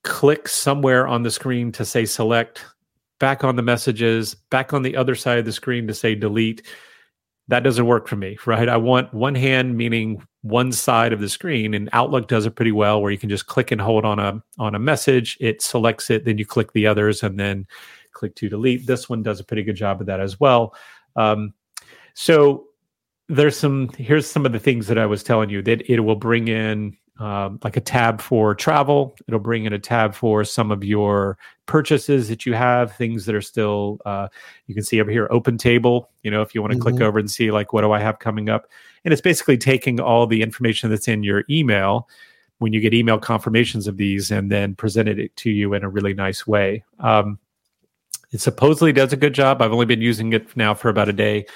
click 0.05 0.49
somewhere 0.49 1.07
on 1.07 1.23
the 1.23 1.31
screen 1.31 1.73
to 1.73 1.85
say 1.85 2.05
select, 2.05 2.65
back 3.21 3.45
on 3.45 3.57
the 3.57 3.63
messages, 3.63 4.35
back 4.35 4.73
on 4.73 4.83
the 4.83 4.97
other 4.97 5.15
side 5.15 5.39
of 5.39 5.45
the 5.45 5.53
screen 5.53 5.87
to 5.87 5.95
say 5.95 6.15
delete. 6.15 6.63
That 7.49 7.63
doesn't 7.63 7.87
work 7.87 8.09
for 8.09 8.17
me, 8.17 8.39
right? 8.47 8.69
I 8.69 8.77
want 8.77 9.13
one 9.13 9.35
hand, 9.35 9.77
meaning 9.77 10.23
one 10.43 10.73
side 10.73 11.13
of 11.13 11.21
the 11.21 11.29
screen, 11.29 11.75
and 11.75 11.89
Outlook 11.93 12.27
does 12.27 12.47
it 12.47 12.57
pretty 12.57 12.73
well, 12.73 13.01
where 13.01 13.13
you 13.13 13.19
can 13.19 13.29
just 13.29 13.47
click 13.47 13.71
and 13.71 13.81
hold 13.81 14.05
on 14.05 14.19
a 14.19 14.43
on 14.59 14.75
a 14.75 14.79
message, 14.79 15.37
it 15.41 15.63
selects 15.63 16.11
it, 16.11 16.25
then 16.25 16.39
you 16.39 16.47
click 16.47 16.73
the 16.73 16.87
others, 16.87 17.23
and 17.23 17.39
then 17.39 17.67
click 18.13 18.35
to 18.37 18.49
delete. 18.49 18.87
This 18.87 19.09
one 19.09 19.23
does 19.23 19.41
a 19.41 19.45
pretty 19.45 19.63
good 19.63 19.77
job 19.77 20.01
of 20.01 20.07
that 20.07 20.21
as 20.21 20.41
well. 20.41 20.75
Um, 21.17 21.53
so 22.15 22.67
there's 23.29 23.57
some 23.57 23.89
here's 23.97 24.27
some 24.29 24.45
of 24.45 24.53
the 24.53 24.59
things 24.59 24.87
that 24.89 24.99
I 24.99 25.07
was 25.07 25.23
telling 25.23 25.51
you 25.51 25.63
that 25.63 25.89
it 25.91 26.01
will 26.01 26.17
bring 26.17 26.49
in 26.49 26.97
um, 27.19 27.61
like 27.63 27.77
a 27.77 27.81
tab 27.81 28.21
for 28.21 28.55
travel. 28.55 29.15
It'll 29.29 29.39
bring 29.39 29.65
in 29.65 29.73
a 29.73 29.79
tab 29.79 30.15
for 30.15 30.45
some 30.45 30.71
of 30.71 30.83
your 30.83 31.39
purchases 31.67 32.29
that 32.29 32.47
you 32.47 32.55
have, 32.55 32.97
things 32.97 33.27
that 33.27 33.35
are 33.35 33.43
still, 33.43 33.99
uh, 34.05 34.29
you 34.67 34.75
can 34.75 34.83
see 34.83 35.01
over 35.01 35.11
here, 35.11 35.29
OpenTable. 35.29 36.07
You 36.23 36.31
know, 36.31 36.43
if 36.43 36.55
you 36.55 36.63
want 36.63 36.73
to 36.73 36.79
mm-hmm. 36.79 36.97
click 36.97 37.01
over 37.01 37.19
and 37.19 37.31
see, 37.31 37.51
like, 37.51 37.73
what 37.73 37.83
do 37.83 37.93
I 37.93 38.01
have 38.01 38.19
coming 38.19 38.49
up? 38.49 38.67
And 39.05 39.13
it's 39.13 39.21
basically 39.21 39.59
taking 39.59 40.01
all 40.01 40.27
the 40.27 40.43
information 40.43 40.91
that's 40.91 41.07
in 41.07 41.23
your 41.23 41.45
email 41.49 42.09
when 42.59 42.73
you 42.73 42.81
get 42.81 42.95
email 42.95 43.19
confirmations 43.19 43.87
of 43.87 43.99
these 43.99 44.31
and 44.31 44.51
then 44.51 44.75
presented 44.75 45.19
it 45.19 45.37
to 45.37 45.51
you 45.51 45.75
in 45.75 45.85
a 45.85 45.89
really 45.89 46.15
nice 46.15 46.47
way. 46.47 46.83
Um, 46.99 47.39
it 48.33 48.41
supposedly 48.41 48.93
does 48.93 49.13
a 49.13 49.17
good 49.17 49.35
job. 49.35 49.61
I've 49.61 49.73
only 49.73 49.87
been 49.87 50.01
using 50.01 50.33
it 50.33 50.57
now 50.57 50.73
for 50.73 50.89
about 50.89 51.09
a 51.09 51.13
day. 51.13 51.47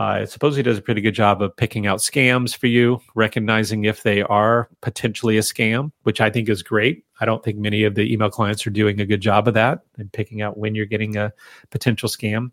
Uh, 0.00 0.20
it 0.22 0.30
supposedly 0.30 0.62
does 0.62 0.78
a 0.78 0.82
pretty 0.82 1.02
good 1.02 1.12
job 1.12 1.42
of 1.42 1.54
picking 1.58 1.86
out 1.86 1.98
scams 1.98 2.56
for 2.56 2.68
you, 2.68 2.98
recognizing 3.14 3.84
if 3.84 4.02
they 4.02 4.22
are 4.22 4.66
potentially 4.80 5.36
a 5.36 5.42
scam, 5.42 5.92
which 6.04 6.22
I 6.22 6.30
think 6.30 6.48
is 6.48 6.62
great. 6.62 7.04
I 7.20 7.26
don't 7.26 7.44
think 7.44 7.58
many 7.58 7.84
of 7.84 7.96
the 7.96 8.10
email 8.10 8.30
clients 8.30 8.66
are 8.66 8.70
doing 8.70 8.98
a 9.02 9.04
good 9.04 9.20
job 9.20 9.46
of 9.46 9.52
that 9.52 9.80
and 9.98 10.10
picking 10.10 10.40
out 10.40 10.56
when 10.56 10.74
you're 10.74 10.86
getting 10.86 11.18
a 11.18 11.34
potential 11.68 12.08
scam. 12.08 12.50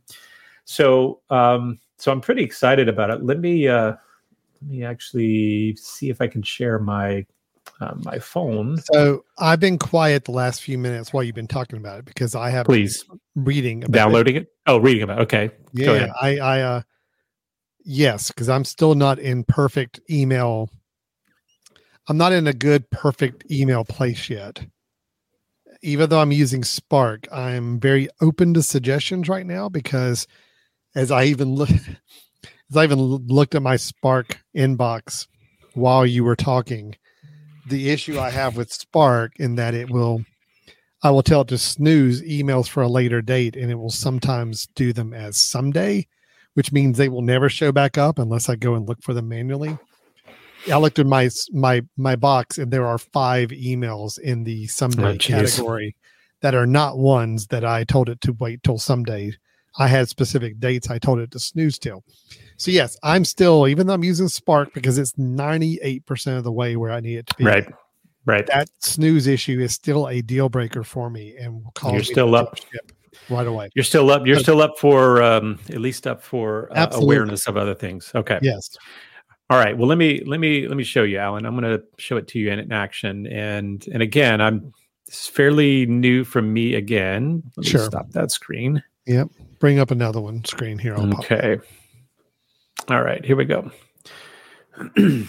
So, 0.66 1.22
um, 1.30 1.80
so 1.96 2.12
I'm 2.12 2.20
pretty 2.20 2.44
excited 2.44 2.90
about 2.90 3.12
it. 3.12 3.24
Let 3.24 3.40
me 3.40 3.70
uh, 3.70 3.96
let 4.62 4.70
me 4.70 4.84
actually 4.84 5.78
see 5.78 6.10
if 6.10 6.20
I 6.20 6.28
can 6.28 6.44
share 6.44 6.80
my 6.80 7.26
uh, 7.80 7.94
my 7.96 8.20
phone. 8.20 8.78
So 8.92 9.24
I've 9.38 9.62
been 9.62 9.80
quiet 9.80 10.26
the 10.26 10.34
last 10.34 10.62
few 10.62 10.78
minutes 10.78 11.14
while 11.14 11.24
you've 11.24 11.36
been 11.36 11.48
talking 11.48 11.78
about 11.78 12.00
it 12.00 12.04
because 12.04 12.36
I 12.36 12.50
have 12.50 12.66
please 12.66 13.06
reading 13.36 13.80
downloading 13.80 14.36
it. 14.36 14.42
it. 14.42 14.54
Oh, 14.68 14.80
reading 14.80 15.04
about 15.04 15.20
it. 15.20 15.22
okay. 15.22 15.52
Yeah, 15.72 16.12
I 16.20 16.40
I 16.40 16.62
uh 16.62 16.82
yes, 17.88 18.28
because 18.28 18.50
I'm 18.50 18.66
still 18.66 18.94
not 18.94 19.18
in 19.18 19.44
perfect 19.44 20.00
email. 20.10 20.70
I'm 22.08 22.18
not 22.18 22.34
in 22.34 22.46
a 22.48 22.54
good 22.54 22.90
perfect 22.90 23.50
email 23.52 23.84
place 23.84 24.30
yet. 24.30 24.66
Even 25.82 26.10
though 26.10 26.20
I'm 26.20 26.32
using 26.32 26.64
Spark, 26.64 27.28
I'm 27.32 27.80
very 27.80 28.10
open 28.22 28.54
to 28.54 28.62
suggestions 28.62 29.30
right 29.30 29.46
now 29.46 29.70
because 29.70 30.28
as 30.96 31.12
I 31.12 31.26
even 31.26 31.56
look 31.56 31.70
as 32.70 32.76
I 32.76 32.84
even 32.84 33.00
looked 33.00 33.56
at 33.56 33.62
my 33.62 33.78
Spark 33.78 34.40
inbox 34.56 35.28
while 35.74 36.06
you 36.06 36.24
were 36.24 36.36
talking, 36.36 36.96
the 37.68 37.90
issue 37.90 38.20
I 38.20 38.32
have 38.32 38.58
with 38.58 38.72
Spark 38.72 39.34
in 39.40 39.56
that 39.56 39.74
it 39.74 39.90
will 39.90 40.26
I 41.04 41.12
will 41.12 41.24
tell 41.24 41.42
it 41.42 41.50
to 41.50 41.58
snooze 41.58 42.22
emails 42.24 42.68
for 42.68 42.82
a 42.82 42.90
later 42.90 43.22
date 43.22 43.56
and 43.56 43.72
it 43.72 43.76
will 43.76 43.92
sometimes 43.92 44.68
do 44.76 44.92
them 44.92 45.14
as 45.14 45.38
someday, 45.38 46.08
which 46.58 46.72
means 46.72 46.98
they 46.98 47.08
will 47.08 47.22
never 47.22 47.50
show 47.50 47.72
back 47.72 48.00
up 48.00 48.18
unless 48.18 48.50
I 48.50 48.56
go 48.56 48.74
and 48.74 48.90
look 48.90 49.04
for 49.04 49.14
them 49.14 49.30
manually. 49.30 49.78
I 50.74 50.78
looked 50.78 50.98
in 50.98 51.08
my 51.08 51.30
my 51.52 51.86
my 51.98 52.16
box 52.16 52.58
and 52.58 52.74
there 52.74 52.88
are 52.88 52.98
five 52.98 53.50
emails 53.50 54.18
in 54.18 54.44
the 54.44 54.66
someday 54.66 55.14
oh, 55.14 55.18
category 55.18 55.96
that 56.42 56.56
are 56.56 56.66
not 56.66 56.98
ones 56.98 57.46
that 57.48 57.64
I 57.64 57.84
told 57.84 58.10
it 58.10 58.22
to 58.22 58.34
wait 58.34 58.64
till 58.64 58.80
someday. 58.80 59.34
I 59.78 59.86
had 59.88 60.10
specific 60.10 60.60
dates 60.60 60.90
I 60.90 60.98
told 60.98 61.20
it 61.20 61.30
to 61.30 61.40
snooze 61.40 61.78
till. 61.78 62.04
So 62.58 62.72
yes, 62.72 62.98
I'm 63.04 63.24
still 63.24 63.68
even 63.68 63.86
though 63.86 63.94
I'm 63.94 64.04
using 64.04 64.28
Spark 64.28 64.74
because 64.74 64.98
it's 64.98 65.12
98% 65.12 66.38
of 66.40 66.44
the 66.44 66.52
way 66.52 66.76
where 66.76 66.92
I 66.92 67.02
need 67.02 67.18
it 67.18 67.28
to 67.28 67.36
be. 67.36 67.44
Right. 67.44 67.72
Right. 68.26 68.48
That 68.48 68.68
snooze 68.80 69.28
issue 69.28 69.60
is 69.60 69.74
still 69.74 70.08
a 70.08 70.22
deal 70.22 70.50
breaker 70.50 70.84
for 70.84 71.12
me 71.12 71.38
and 71.38 71.64
will 71.64 71.72
cause 71.76 71.94
You're 71.94 72.04
still 72.04 72.36
up 72.36 72.58
right 73.30 73.48
away. 73.48 73.70
You're 73.76 73.84
still 73.84 74.10
up. 74.12 74.26
You're 74.26 74.40
still 74.40 74.62
up 74.62 74.78
for 74.80 75.22
um, 75.22 75.60
at 75.70 75.80
least 75.80 76.08
up 76.08 76.22
for 76.22 76.70
uh, 76.76 76.90
awareness 76.94 77.48
of 77.48 77.58
other 77.58 77.76
things. 77.76 78.12
Okay. 78.16 78.40
Yes. 78.42 78.76
All 79.50 79.58
right. 79.58 79.78
Well, 79.78 79.88
let 79.88 79.98
me 79.98 80.24
let 80.26 80.40
me 80.40 80.68
let 80.68 80.76
me 80.78 80.84
show 80.84 81.04
you, 81.04 81.18
Alan. 81.18 81.46
I'm 81.46 81.58
going 81.58 81.78
to 81.78 81.84
show 81.98 82.18
it 82.18 82.28
to 82.30 82.40
you 82.40 82.52
in, 82.52 82.60
in 82.60 82.72
action. 82.72 83.28
And 83.28 83.86
and 83.88 84.02
again, 84.02 84.42
I'm 84.42 84.74
it's 85.08 85.28
fairly 85.28 85.86
new 85.86 86.24
from 86.24 86.52
me 86.52 86.76
again. 86.76 87.44
Let 87.56 87.66
me 87.66 87.72
sure. 87.72 87.86
stop 87.86 88.12
that 88.12 88.32
screen. 88.32 88.84
Yep. 89.06 89.30
Bring 89.60 89.80
up 89.80 89.92
another 89.92 90.20
one 90.20 90.44
screen 90.44 90.78
here. 90.78 90.96
I'll 90.96 91.14
okay. 91.20 91.58
All 92.90 93.02
right, 93.02 93.24
here 93.26 93.36
we 93.36 93.46
go. 93.46 93.72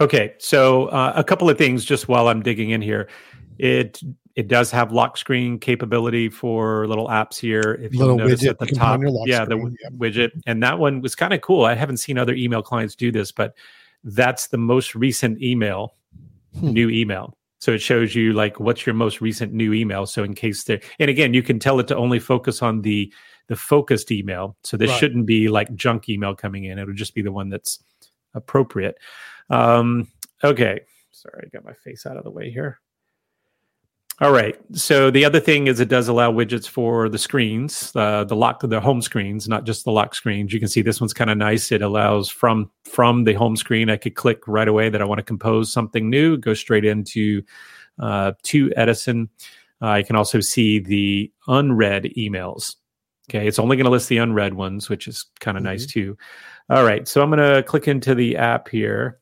okay, 0.00 0.34
so 0.38 0.86
uh, 0.86 1.12
a 1.14 1.24
couple 1.24 1.48
of 1.48 1.56
things 1.56 1.84
just 1.84 2.08
while 2.08 2.28
I'm 2.28 2.42
digging 2.42 2.70
in 2.70 2.82
here. 2.82 3.08
It 3.58 4.00
it 4.38 4.46
does 4.46 4.70
have 4.70 4.92
lock 4.92 5.16
screen 5.16 5.58
capability 5.58 6.28
for 6.28 6.86
little 6.86 7.08
apps 7.08 7.36
here. 7.36 7.76
If 7.82 7.92
you 7.92 8.16
notice 8.16 8.46
at 8.46 8.60
the 8.60 8.66
top, 8.66 9.00
yeah, 9.26 9.42
screen, 9.42 9.76
the 9.82 9.96
widget, 9.98 10.30
and 10.46 10.62
that 10.62 10.78
one 10.78 11.00
was 11.00 11.16
kind 11.16 11.34
of 11.34 11.40
cool. 11.40 11.64
I 11.64 11.74
haven't 11.74 11.96
seen 11.96 12.16
other 12.18 12.34
email 12.34 12.62
clients 12.62 12.94
do 12.94 13.10
this, 13.10 13.32
but 13.32 13.56
that's 14.04 14.46
the 14.46 14.56
most 14.56 14.94
recent 14.94 15.42
email, 15.42 15.96
hmm. 16.56 16.70
new 16.70 16.88
email. 16.88 17.36
So 17.58 17.72
it 17.72 17.82
shows 17.82 18.14
you 18.14 18.32
like 18.32 18.60
what's 18.60 18.86
your 18.86 18.94
most 18.94 19.20
recent 19.20 19.52
new 19.52 19.72
email. 19.72 20.06
So 20.06 20.22
in 20.22 20.34
case 20.34 20.62
there, 20.62 20.80
and 21.00 21.10
again, 21.10 21.34
you 21.34 21.42
can 21.42 21.58
tell 21.58 21.80
it 21.80 21.88
to 21.88 21.96
only 21.96 22.20
focus 22.20 22.62
on 22.62 22.82
the 22.82 23.12
the 23.48 23.56
focused 23.56 24.12
email. 24.12 24.56
So 24.62 24.76
this 24.76 24.88
right. 24.88 25.00
shouldn't 25.00 25.26
be 25.26 25.48
like 25.48 25.74
junk 25.74 26.08
email 26.08 26.36
coming 26.36 26.62
in. 26.62 26.78
It'll 26.78 26.94
just 26.94 27.16
be 27.16 27.22
the 27.22 27.32
one 27.32 27.48
that's 27.48 27.82
appropriate. 28.34 28.98
Um, 29.50 30.06
okay. 30.44 30.82
Sorry, 31.10 31.42
I 31.44 31.48
got 31.48 31.64
my 31.64 31.72
face 31.72 32.06
out 32.06 32.16
of 32.16 32.22
the 32.22 32.30
way 32.30 32.52
here. 32.52 32.78
All 34.20 34.32
right. 34.32 34.56
So 34.72 35.12
the 35.12 35.24
other 35.24 35.38
thing 35.38 35.68
is 35.68 35.78
it 35.78 35.88
does 35.88 36.08
allow 36.08 36.32
widgets 36.32 36.66
for 36.66 37.08
the 37.08 37.18
screens, 37.18 37.92
uh, 37.94 38.24
the 38.24 38.34
lock, 38.34 38.60
the 38.62 38.80
home 38.80 39.00
screens, 39.00 39.46
not 39.46 39.64
just 39.64 39.84
the 39.84 39.92
lock 39.92 40.12
screens. 40.12 40.52
You 40.52 40.58
can 40.58 40.68
see 40.68 40.82
this 40.82 41.00
one's 41.00 41.14
kind 41.14 41.30
of 41.30 41.38
nice. 41.38 41.70
It 41.70 41.82
allows 41.82 42.28
from 42.28 42.68
from 42.84 43.22
the 43.24 43.34
home 43.34 43.54
screen, 43.54 43.90
I 43.90 43.96
could 43.96 44.16
click 44.16 44.48
right 44.48 44.66
away 44.66 44.88
that 44.88 45.00
I 45.00 45.04
want 45.04 45.18
to 45.20 45.24
compose 45.24 45.72
something 45.72 46.10
new, 46.10 46.36
go 46.36 46.52
straight 46.52 46.84
into 46.84 47.42
uh, 48.00 48.32
to 48.42 48.72
Edison. 48.76 49.28
Uh, 49.80 49.86
I 49.86 50.02
can 50.02 50.16
also 50.16 50.40
see 50.40 50.80
the 50.80 51.32
unread 51.46 52.04
emails. 52.16 52.74
Okay, 53.30 53.46
it's 53.46 53.60
only 53.60 53.76
going 53.76 53.84
to 53.84 53.90
list 53.90 54.08
the 54.08 54.18
unread 54.18 54.54
ones, 54.54 54.88
which 54.88 55.06
is 55.06 55.26
kind 55.38 55.56
of 55.56 55.62
mm-hmm. 55.62 55.70
nice 55.72 55.86
too. 55.86 56.16
All 56.70 56.84
right, 56.84 57.06
so 57.06 57.22
I'm 57.22 57.30
going 57.30 57.54
to 57.54 57.62
click 57.62 57.86
into 57.86 58.14
the 58.16 58.36
app 58.36 58.68
here, 58.68 59.17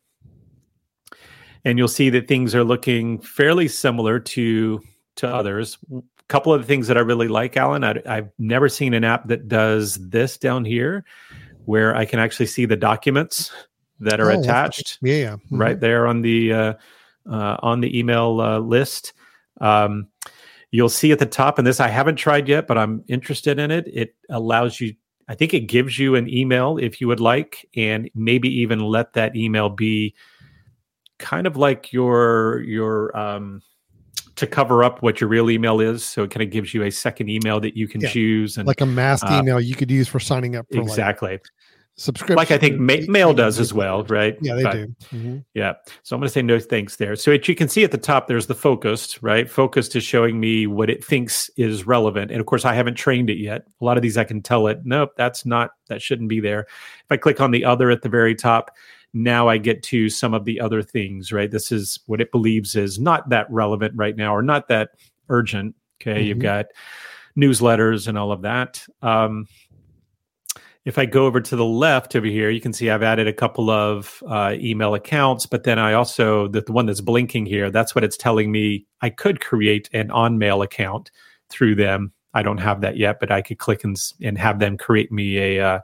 and 1.66 1.78
you'll 1.78 1.88
see 1.88 2.10
that 2.10 2.28
things 2.28 2.54
are 2.54 2.62
looking 2.62 3.18
fairly 3.18 3.66
similar 3.66 4.20
to 4.20 4.80
to 5.16 5.28
others. 5.28 5.76
A 5.92 6.02
couple 6.28 6.54
of 6.54 6.60
the 6.60 6.66
things 6.66 6.86
that 6.86 6.96
I 6.96 7.00
really 7.00 7.28
like, 7.28 7.56
Alan, 7.56 7.82
I, 7.82 8.00
I've 8.06 8.30
never 8.38 8.68
seen 8.68 8.94
an 8.94 9.02
app 9.02 9.26
that 9.28 9.48
does 9.48 9.96
this 9.96 10.38
down 10.38 10.64
here, 10.64 11.04
where 11.64 11.96
I 11.96 12.04
can 12.04 12.20
actually 12.20 12.46
see 12.46 12.66
the 12.66 12.76
documents 12.76 13.50
that 13.98 14.20
are 14.20 14.30
oh, 14.30 14.38
attached. 14.38 14.98
Yeah, 15.02 15.32
mm-hmm. 15.32 15.58
right 15.58 15.80
there 15.80 16.06
on 16.06 16.22
the 16.22 16.52
uh, 16.52 16.74
uh, 17.28 17.56
on 17.62 17.80
the 17.80 17.98
email 17.98 18.40
uh, 18.40 18.60
list. 18.60 19.12
Um, 19.60 20.08
You'll 20.72 20.88
see 20.90 21.12
at 21.12 21.20
the 21.20 21.26
top, 21.26 21.58
and 21.58 21.66
this 21.66 21.80
I 21.80 21.88
haven't 21.88 22.16
tried 22.16 22.48
yet, 22.48 22.66
but 22.66 22.76
I'm 22.76 23.02
interested 23.08 23.58
in 23.58 23.70
it. 23.70 23.86
It 23.86 24.14
allows 24.28 24.80
you, 24.80 24.94
I 25.28 25.34
think 25.34 25.54
it 25.54 25.60
gives 25.60 25.96
you 25.98 26.16
an 26.16 26.28
email 26.28 26.76
if 26.76 27.00
you 27.00 27.06
would 27.08 27.20
like, 27.20 27.66
and 27.76 28.10
maybe 28.14 28.48
even 28.60 28.80
let 28.80 29.12
that 29.14 29.36
email 29.36 29.70
be 29.70 30.14
kind 31.18 31.46
of 31.46 31.56
like 31.56 31.92
your 31.92 32.62
your 32.62 33.16
um 33.16 33.62
to 34.36 34.46
cover 34.46 34.84
up 34.84 35.02
what 35.02 35.20
your 35.20 35.28
real 35.28 35.50
email 35.50 35.80
is. 35.80 36.04
So 36.04 36.24
it 36.24 36.30
kind 36.30 36.42
of 36.42 36.50
gives 36.50 36.74
you 36.74 36.82
a 36.82 36.90
second 36.90 37.30
email 37.30 37.58
that 37.60 37.76
you 37.76 37.88
can 37.88 38.02
yeah, 38.02 38.10
choose 38.10 38.58
and 38.58 38.66
like 38.66 38.82
a 38.82 38.86
masked 38.86 39.30
uh, 39.30 39.40
email 39.40 39.60
you 39.60 39.74
could 39.74 39.90
use 39.90 40.08
for 40.08 40.20
signing 40.20 40.56
up 40.56 40.66
for 40.70 40.80
exactly. 40.80 41.32
Like 41.32 41.46
subscription. 41.96 42.36
Like 42.36 42.50
I 42.50 42.58
think 42.58 42.78
ma- 42.78 43.10
mail 43.10 43.32
does 43.32 43.58
as 43.58 43.72
well, 43.72 44.04
right? 44.04 44.36
Yeah, 44.42 44.54
they 44.54 44.62
but, 44.62 44.72
do. 44.72 44.86
Mm-hmm. 45.14 45.38
Yeah. 45.54 45.74
So 46.02 46.14
I'm 46.14 46.20
going 46.20 46.28
to 46.28 46.32
say 46.32 46.42
no 46.42 46.58
thanks 46.58 46.96
there. 46.96 47.16
So 47.16 47.30
it, 47.30 47.48
you 47.48 47.54
can 47.54 47.68
see 47.68 47.84
at 47.84 47.90
the 47.90 47.98
top, 47.98 48.28
there's 48.28 48.46
the 48.46 48.54
focused, 48.54 49.18
right? 49.22 49.48
Focused 49.50 49.96
is 49.96 50.04
showing 50.04 50.38
me 50.38 50.66
what 50.66 50.90
it 50.90 51.02
thinks 51.02 51.50
is 51.56 51.86
relevant. 51.86 52.30
And 52.30 52.38
of 52.38 52.46
course, 52.46 52.66
I 52.66 52.74
haven't 52.74 52.96
trained 52.96 53.30
it 53.30 53.38
yet. 53.38 53.66
A 53.80 53.84
lot 53.84 53.96
of 53.96 54.02
these 54.02 54.18
I 54.18 54.24
can 54.24 54.42
tell 54.42 54.66
it, 54.66 54.80
nope, 54.84 55.12
that's 55.16 55.46
not, 55.46 55.70
that 55.88 56.02
shouldn't 56.02 56.28
be 56.28 56.40
there. 56.40 56.60
If 56.60 57.06
I 57.10 57.16
click 57.16 57.40
on 57.40 57.50
the 57.50 57.64
other 57.64 57.90
at 57.90 58.02
the 58.02 58.10
very 58.10 58.34
top, 58.34 58.72
now 59.16 59.48
I 59.48 59.56
get 59.56 59.82
to 59.84 60.10
some 60.10 60.34
of 60.34 60.44
the 60.44 60.60
other 60.60 60.82
things, 60.82 61.32
right? 61.32 61.50
This 61.50 61.72
is 61.72 61.98
what 62.06 62.20
it 62.20 62.30
believes 62.30 62.76
is 62.76 62.98
not 62.98 63.30
that 63.30 63.50
relevant 63.50 63.94
right 63.96 64.14
now 64.14 64.36
or 64.36 64.42
not 64.42 64.68
that 64.68 64.90
urgent. 65.30 65.74
Okay. 66.00 66.20
Mm-hmm. 66.20 66.26
You've 66.26 66.38
got 66.38 66.66
newsletters 67.36 68.08
and 68.08 68.18
all 68.18 68.30
of 68.30 68.42
that. 68.42 68.84
Um, 69.00 69.48
if 70.84 70.98
I 70.98 71.06
go 71.06 71.26
over 71.26 71.40
to 71.40 71.56
the 71.56 71.64
left 71.64 72.14
over 72.14 72.26
here, 72.26 72.50
you 72.50 72.60
can 72.60 72.72
see 72.72 72.90
I've 72.90 73.02
added 73.02 73.26
a 73.26 73.32
couple 73.32 73.70
of 73.70 74.22
uh, 74.28 74.54
email 74.56 74.94
accounts, 74.94 75.46
but 75.46 75.64
then 75.64 75.78
I 75.78 75.94
also, 75.94 76.46
the, 76.46 76.60
the 76.60 76.72
one 76.72 76.86
that's 76.86 77.00
blinking 77.00 77.46
here, 77.46 77.70
that's 77.70 77.94
what 77.94 78.04
it's 78.04 78.16
telling 78.16 78.52
me 78.52 78.86
I 79.00 79.10
could 79.10 79.40
create 79.40 79.88
an 79.92 80.08
OnMail 80.08 80.62
account 80.62 81.10
through 81.48 81.74
them. 81.74 82.12
I 82.34 82.42
don't 82.42 82.58
have 82.58 82.82
that 82.82 82.98
yet, 82.98 83.18
but 83.18 83.32
I 83.32 83.40
could 83.40 83.58
click 83.58 83.82
and, 83.82 83.96
and 84.22 84.36
have 84.38 84.58
them 84.58 84.76
create 84.76 85.10
me 85.10 85.38
a 85.38 85.66
uh, 85.66 85.80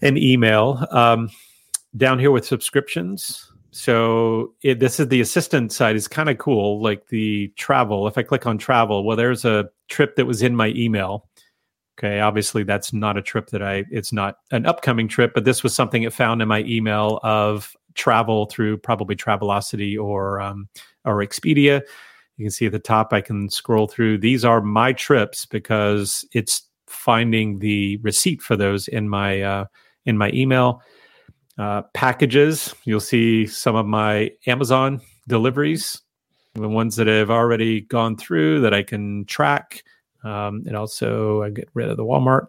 an 0.00 0.16
email. 0.16 0.86
Um, 0.90 1.30
down 1.96 2.18
here 2.18 2.30
with 2.30 2.46
subscriptions, 2.46 3.52
so 3.70 4.54
it, 4.62 4.78
this 4.78 5.00
is 5.00 5.08
the 5.08 5.20
assistant 5.20 5.72
side 5.72 5.96
is 5.96 6.08
kind 6.08 6.28
of 6.28 6.38
cool. 6.38 6.82
Like 6.82 7.08
the 7.08 7.48
travel, 7.56 8.06
if 8.08 8.16
I 8.16 8.22
click 8.22 8.46
on 8.46 8.58
travel, 8.58 9.04
well, 9.04 9.16
there's 9.16 9.44
a 9.44 9.68
trip 9.88 10.16
that 10.16 10.26
was 10.26 10.42
in 10.42 10.56
my 10.56 10.68
email 10.68 11.28
Okay, 11.98 12.20
obviously 12.20 12.62
that's 12.62 12.92
not 12.92 13.16
a 13.16 13.22
trip 13.22 13.48
that 13.48 13.62
I 13.62 13.84
it's 13.90 14.12
not 14.12 14.36
an 14.50 14.66
upcoming 14.66 15.08
trip, 15.08 15.32
but 15.32 15.46
this 15.46 15.62
was 15.62 15.74
something 15.74 16.02
it 16.02 16.12
found 16.12 16.42
in 16.42 16.48
my 16.48 16.62
email 16.64 17.20
of 17.22 17.74
travel 17.94 18.44
through 18.46 18.76
probably 18.76 19.16
Travelocity 19.16 19.98
or 19.98 20.38
um, 20.40 20.68
or 21.06 21.24
Expedia. 21.24 21.80
You 22.36 22.44
can 22.44 22.50
see 22.50 22.66
at 22.66 22.72
the 22.72 22.78
top 22.78 23.14
I 23.14 23.22
can 23.22 23.48
scroll 23.48 23.86
through. 23.86 24.18
These 24.18 24.44
are 24.44 24.60
my 24.60 24.92
trips 24.92 25.46
because 25.46 26.22
it's 26.34 26.68
finding 26.86 27.60
the 27.60 27.96
receipt 28.02 28.42
for 28.42 28.56
those 28.56 28.88
in 28.88 29.08
my 29.08 29.40
uh, 29.40 29.64
in 30.04 30.18
my 30.18 30.30
email. 30.32 30.82
Uh, 31.58 31.82
packages, 31.94 32.74
you'll 32.84 33.00
see 33.00 33.46
some 33.46 33.76
of 33.76 33.86
my 33.86 34.30
Amazon 34.46 35.00
deliveries, 35.26 36.02
the 36.54 36.68
ones 36.68 36.96
that 36.96 37.06
have 37.06 37.30
already 37.30 37.80
gone 37.80 38.16
through 38.16 38.60
that 38.60 38.74
I 38.74 38.82
can 38.82 39.24
track. 39.24 39.82
Um, 40.22 40.64
and 40.66 40.76
also, 40.76 41.42
I 41.42 41.50
get 41.50 41.68
rid 41.72 41.88
of 41.88 41.96
the 41.96 42.04
Walmart. 42.04 42.48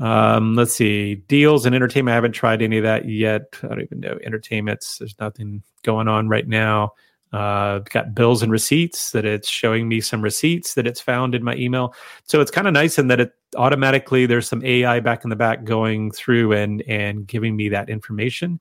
Um, 0.00 0.54
let's 0.54 0.72
see, 0.72 1.16
deals 1.16 1.66
and 1.66 1.74
entertainment. 1.74 2.12
I 2.12 2.16
haven't 2.16 2.32
tried 2.32 2.62
any 2.62 2.78
of 2.78 2.84
that 2.84 3.08
yet. 3.08 3.54
I 3.62 3.68
don't 3.68 3.82
even 3.82 4.00
know 4.00 4.18
entertainments. 4.24 4.98
There's 4.98 5.18
nothing 5.18 5.62
going 5.82 6.08
on 6.08 6.28
right 6.28 6.46
now. 6.46 6.92
Uh, 7.32 7.80
got 7.90 8.14
bills 8.14 8.42
and 8.42 8.50
receipts 8.50 9.10
that 9.10 9.26
it's 9.26 9.48
showing 9.50 9.86
me 9.86 10.00
some 10.00 10.22
receipts 10.22 10.72
that 10.72 10.86
it's 10.86 11.00
found 11.00 11.34
in 11.34 11.44
my 11.44 11.54
email. 11.56 11.94
So 12.24 12.40
it's 12.40 12.50
kind 12.50 12.66
of 12.66 12.72
nice 12.72 12.98
in 12.98 13.08
that 13.08 13.20
it 13.20 13.32
automatically 13.56 14.24
there's 14.24 14.48
some 14.48 14.64
AI 14.64 15.00
back 15.00 15.24
in 15.24 15.30
the 15.30 15.36
back 15.36 15.64
going 15.64 16.10
through 16.10 16.52
and 16.52 16.80
and 16.82 17.26
giving 17.26 17.54
me 17.54 17.68
that 17.68 17.90
information. 17.90 18.60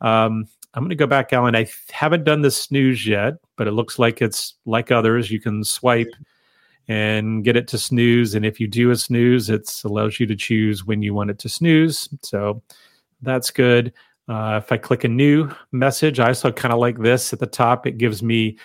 Um, 0.00 0.46
I'm 0.74 0.82
going 0.82 0.90
to 0.90 0.94
go 0.94 1.06
back, 1.06 1.32
Alan. 1.32 1.56
I 1.56 1.66
haven't 1.90 2.24
done 2.24 2.42
the 2.42 2.50
snooze 2.50 3.06
yet, 3.06 3.34
but 3.56 3.66
it 3.66 3.72
looks 3.72 3.98
like 3.98 4.20
it's 4.20 4.54
like 4.66 4.92
others. 4.92 5.30
You 5.30 5.40
can 5.40 5.64
swipe 5.64 6.12
and 6.86 7.42
get 7.42 7.56
it 7.56 7.66
to 7.68 7.78
snooze. 7.78 8.34
And 8.34 8.44
if 8.44 8.60
you 8.60 8.68
do 8.68 8.90
a 8.90 8.96
snooze, 8.96 9.48
it 9.48 9.68
allows 9.84 10.20
you 10.20 10.26
to 10.26 10.36
choose 10.36 10.84
when 10.84 11.02
you 11.02 11.14
want 11.14 11.30
it 11.30 11.38
to 11.40 11.48
snooze. 11.48 12.08
So 12.22 12.62
that's 13.22 13.50
good. 13.50 13.94
Uh, 14.28 14.60
if 14.62 14.72
I 14.72 14.76
click 14.76 15.04
a 15.04 15.08
new 15.08 15.50
message, 15.72 16.18
I 16.18 16.28
also 16.28 16.50
kind 16.50 16.72
of 16.72 16.80
like 16.80 16.98
this 16.98 17.32
at 17.32 17.38
the 17.38 17.46
top. 17.46 17.86
It 17.86 17.98
gives 17.98 18.22
me 18.22 18.58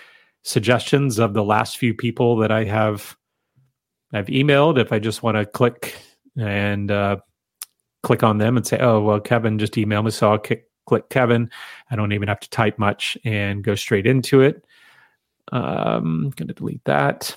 suggestions 0.44 1.20
of 1.20 1.34
the 1.34 1.44
last 1.44 1.78
few 1.78 1.94
people 1.94 2.36
that 2.38 2.52
I 2.52 2.64
have 2.64 3.16
I've 4.14 4.28
emailed. 4.28 4.80
If 4.80 4.92
I 4.92 5.00
just 5.00 5.24
want 5.24 5.38
to 5.38 5.46
click 5.46 5.96
and 6.38 6.90
uh, 6.92 7.18
click 8.04 8.24
on 8.24 8.38
them 8.40 8.58
and 8.58 8.66
say, 8.66 8.80
"Oh, 8.80 9.02
well, 9.02 9.20
Kevin 9.20 9.60
just 9.60 9.74
emailed 9.74 10.06
me," 10.06 10.12
so 10.12 10.32
I'll 10.32 10.40
click, 10.40 10.66
click 10.86 11.10
Kevin. 11.10 11.50
I 11.90 11.96
don't 11.96 12.12
even 12.12 12.28
have 12.28 12.40
to 12.42 12.50
type 12.50 12.78
much 12.78 13.18
and 13.24 13.64
go 13.64 13.76
straight 13.76 14.08
into 14.08 14.42
it. 14.42 14.66
Um, 15.52 16.26
I'm 16.26 16.30
going 16.32 16.48
to 16.48 16.54
delete 16.54 16.84
that 16.86 17.36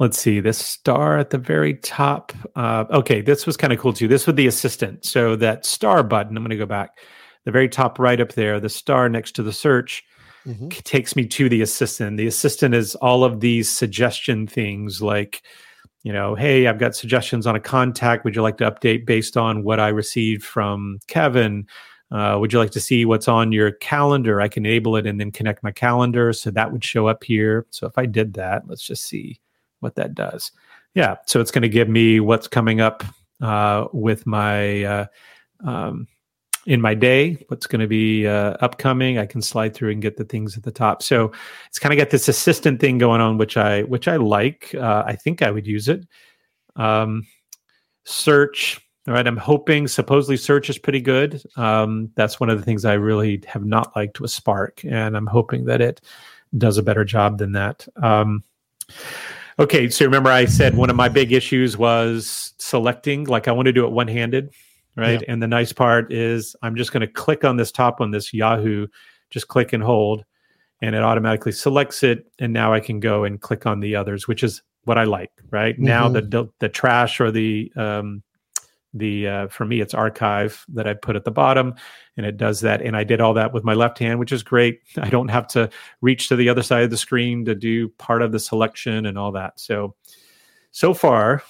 let's 0.00 0.18
see 0.18 0.40
this 0.40 0.58
star 0.58 1.18
at 1.18 1.30
the 1.30 1.38
very 1.38 1.74
top 1.74 2.32
uh, 2.56 2.84
okay 2.90 3.20
this 3.20 3.46
was 3.46 3.56
kind 3.56 3.72
of 3.72 3.78
cool 3.78 3.92
too. 3.92 4.08
This 4.08 4.26
with 4.26 4.34
the 4.34 4.48
assistant. 4.48 5.04
So 5.04 5.36
that 5.36 5.64
star 5.64 6.02
button 6.02 6.36
i'm 6.36 6.42
going 6.42 6.50
to 6.50 6.56
go 6.56 6.66
back. 6.66 6.98
The 7.44 7.52
very 7.52 7.68
top 7.68 8.00
right 8.00 8.20
up 8.20 8.32
there 8.32 8.58
the 8.58 8.68
star 8.68 9.08
next 9.08 9.32
to 9.36 9.42
the 9.44 9.52
search 9.52 10.02
mm-hmm. 10.44 10.68
takes 10.68 11.14
me 11.14 11.26
to 11.26 11.48
the 11.48 11.62
assistant. 11.62 12.16
The 12.16 12.26
assistant 12.26 12.74
is 12.74 12.96
all 12.96 13.22
of 13.22 13.40
these 13.40 13.70
suggestion 13.70 14.46
things 14.48 15.00
like 15.00 15.42
you 16.02 16.12
know 16.12 16.34
hey 16.34 16.66
i've 16.66 16.78
got 16.78 16.96
suggestions 16.96 17.46
on 17.46 17.54
a 17.54 17.60
contact. 17.60 18.24
Would 18.24 18.34
you 18.34 18.42
like 18.42 18.56
to 18.58 18.70
update 18.70 19.06
based 19.06 19.36
on 19.36 19.62
what 19.62 19.78
i 19.78 19.88
received 19.88 20.42
from 20.42 20.98
kevin? 21.06 21.66
Uh, 22.10 22.36
would 22.40 22.52
you 22.52 22.58
like 22.58 22.72
to 22.72 22.80
see 22.80 23.04
what's 23.04 23.28
on 23.28 23.52
your 23.52 23.70
calendar? 23.70 24.40
I 24.40 24.48
can 24.48 24.66
enable 24.66 24.96
it 24.96 25.06
and 25.06 25.20
then 25.20 25.30
connect 25.30 25.62
my 25.62 25.70
calendar. 25.70 26.32
So 26.32 26.50
that 26.50 26.72
would 26.72 26.82
show 26.82 27.06
up 27.06 27.22
here. 27.22 27.66
So 27.70 27.86
if 27.86 27.98
i 27.98 28.06
did 28.06 28.34
that 28.34 28.62
let's 28.66 28.82
just 28.82 29.04
see 29.04 29.40
what 29.80 29.96
that 29.96 30.14
does. 30.14 30.52
Yeah, 30.94 31.16
so 31.26 31.40
it's 31.40 31.50
going 31.50 31.62
to 31.62 31.68
give 31.68 31.88
me 31.88 32.20
what's 32.20 32.48
coming 32.48 32.80
up 32.80 33.04
uh, 33.40 33.86
with 33.92 34.26
my 34.26 34.84
uh, 34.84 35.06
um, 35.64 36.06
in 36.66 36.80
my 36.80 36.94
day, 36.94 37.44
what's 37.48 37.66
going 37.66 37.80
to 37.80 37.86
be 37.86 38.26
uh, 38.26 38.56
upcoming. 38.60 39.18
I 39.18 39.26
can 39.26 39.40
slide 39.40 39.74
through 39.74 39.92
and 39.92 40.02
get 40.02 40.16
the 40.16 40.24
things 40.24 40.56
at 40.56 40.62
the 40.62 40.70
top. 40.70 41.02
So 41.02 41.32
it's 41.68 41.78
kind 41.78 41.92
of 41.92 41.98
got 41.98 42.10
this 42.10 42.28
assistant 42.28 42.80
thing 42.80 42.98
going 42.98 43.20
on, 43.20 43.38
which 43.38 43.56
I 43.56 43.82
which 43.82 44.08
I 44.08 44.16
like. 44.16 44.74
Uh, 44.74 45.04
I 45.06 45.16
think 45.16 45.42
I 45.42 45.50
would 45.50 45.66
use 45.66 45.88
it. 45.88 46.06
Um, 46.76 47.26
search. 48.04 48.80
All 49.08 49.14
right, 49.14 49.26
I'm 49.26 49.36
hoping. 49.36 49.88
Supposedly, 49.88 50.36
search 50.36 50.68
is 50.68 50.78
pretty 50.78 51.00
good. 51.00 51.42
Um, 51.56 52.10
that's 52.16 52.38
one 52.38 52.50
of 52.50 52.58
the 52.58 52.64
things 52.64 52.84
I 52.84 52.94
really 52.94 53.42
have 53.46 53.64
not 53.64 53.96
liked 53.96 54.20
with 54.20 54.30
Spark, 54.30 54.84
and 54.84 55.16
I'm 55.16 55.26
hoping 55.26 55.64
that 55.64 55.80
it 55.80 56.02
does 56.58 56.76
a 56.76 56.82
better 56.82 57.04
job 57.04 57.38
than 57.38 57.52
that. 57.52 57.88
Um, 58.02 58.44
Okay, 59.60 59.90
so 59.90 60.06
remember 60.06 60.30
I 60.30 60.46
said 60.46 60.74
one 60.74 60.88
of 60.88 60.96
my 60.96 61.10
big 61.10 61.32
issues 61.32 61.76
was 61.76 62.54
selecting, 62.56 63.24
like 63.24 63.46
I 63.46 63.52
want 63.52 63.66
to 63.66 63.74
do 63.74 63.84
it 63.84 63.92
one 63.92 64.08
handed, 64.08 64.54
right? 64.96 65.22
And 65.28 65.42
the 65.42 65.46
nice 65.46 65.70
part 65.70 66.10
is 66.10 66.56
I'm 66.62 66.76
just 66.76 66.92
going 66.92 67.02
to 67.02 67.06
click 67.06 67.44
on 67.44 67.58
this 67.58 67.70
top 67.70 68.00
one, 68.00 68.10
this 68.10 68.32
Yahoo, 68.32 68.86
just 69.28 69.48
click 69.48 69.74
and 69.74 69.82
hold, 69.82 70.24
and 70.80 70.94
it 70.94 71.02
automatically 71.02 71.52
selects 71.52 72.02
it. 72.02 72.24
And 72.38 72.54
now 72.54 72.72
I 72.72 72.80
can 72.80 73.00
go 73.00 73.24
and 73.24 73.38
click 73.38 73.66
on 73.66 73.80
the 73.80 73.96
others, 73.96 74.26
which 74.26 74.42
is 74.42 74.62
what 74.84 74.96
I 74.96 75.04
like, 75.04 75.30
right? 75.50 75.74
Mm-hmm. 75.74 75.84
Now 75.84 76.08
the 76.08 76.48
the 76.58 76.70
trash 76.70 77.20
or 77.20 77.30
the 77.30 77.70
um, 77.76 78.22
the 78.92 79.28
uh, 79.28 79.48
for 79.48 79.64
me 79.64 79.80
it's 79.80 79.94
archive 79.94 80.64
that 80.68 80.86
I 80.86 80.94
put 80.94 81.16
at 81.16 81.24
the 81.24 81.30
bottom 81.30 81.74
and 82.16 82.26
it 82.26 82.36
does 82.36 82.60
that 82.60 82.82
and 82.82 82.96
I 82.96 83.04
did 83.04 83.20
all 83.20 83.34
that 83.34 83.52
with 83.52 83.62
my 83.62 83.74
left 83.74 83.98
hand 83.98 84.18
which 84.18 84.32
is 84.32 84.42
great 84.42 84.80
I 84.98 85.08
don't 85.10 85.28
have 85.28 85.46
to 85.48 85.70
reach 86.00 86.28
to 86.28 86.36
the 86.36 86.48
other 86.48 86.62
side 86.62 86.82
of 86.82 86.90
the 86.90 86.96
screen 86.96 87.44
to 87.44 87.54
do 87.54 87.88
part 87.90 88.22
of 88.22 88.32
the 88.32 88.40
selection 88.40 89.06
and 89.06 89.16
all 89.16 89.32
that 89.32 89.60
so 89.60 89.94
so 90.72 90.92
far 90.94 91.42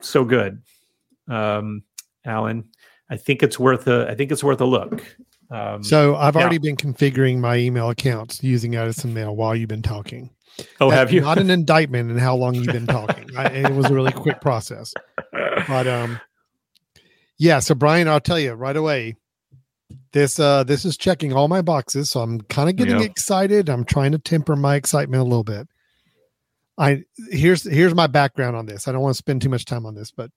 so 0.00 0.24
good 0.24 0.62
um 1.28 1.82
Alan 2.24 2.64
I 3.10 3.16
think 3.16 3.42
it's 3.42 3.58
worth 3.58 3.88
a 3.88 4.08
I 4.08 4.14
think 4.14 4.30
it's 4.30 4.44
worth 4.44 4.60
a 4.60 4.66
look 4.66 5.04
um, 5.50 5.82
so 5.82 6.16
I've 6.16 6.34
already 6.34 6.56
been 6.56 6.76
configuring 6.76 7.38
my 7.38 7.56
email 7.56 7.90
accounts 7.90 8.42
using 8.42 8.74
Edison 8.74 9.12
Mail 9.12 9.36
while 9.36 9.54
you've 9.54 9.68
been 9.68 9.82
talking 9.82 10.30
Oh, 10.80 10.90
That's 10.90 10.98
have 10.98 11.12
you? 11.12 11.22
Not 11.22 11.38
an 11.38 11.50
indictment 11.58 12.10
in 12.10 12.18
how 12.18 12.36
long 12.36 12.54
you've 12.54 12.66
been 12.66 12.86
talking. 12.86 13.26
I, 13.36 13.46
it 13.46 13.72
was 13.72 13.86
a 13.86 13.94
really 13.94 14.12
quick 14.12 14.40
process. 14.40 14.94
But 15.68 15.86
um, 15.86 16.20
yeah, 17.38 17.58
so 17.58 17.74
Brian, 17.74 18.08
I'll 18.08 18.20
tell 18.20 18.38
you 18.38 18.52
right 18.52 18.76
away. 18.76 19.16
This 20.12 20.38
uh 20.38 20.64
this 20.64 20.84
is 20.84 20.96
checking 20.96 21.32
all 21.32 21.48
my 21.48 21.62
boxes, 21.62 22.10
so 22.10 22.20
I'm 22.20 22.40
kind 22.42 22.68
of 22.68 22.76
getting 22.76 23.00
yep. 23.00 23.10
excited. 23.10 23.68
I'm 23.68 23.84
trying 23.84 24.12
to 24.12 24.18
temper 24.18 24.56
my 24.56 24.76
excitement 24.76 25.20
a 25.20 25.24
little 25.24 25.44
bit. 25.44 25.68
I 26.78 27.04
here's 27.30 27.62
here's 27.62 27.94
my 27.94 28.06
background 28.06 28.56
on 28.56 28.66
this. 28.66 28.88
I 28.88 28.92
don't 28.92 29.02
want 29.02 29.14
to 29.14 29.18
spend 29.18 29.42
too 29.42 29.48
much 29.48 29.64
time 29.64 29.86
on 29.86 29.94
this, 29.94 30.10
but 30.10 30.30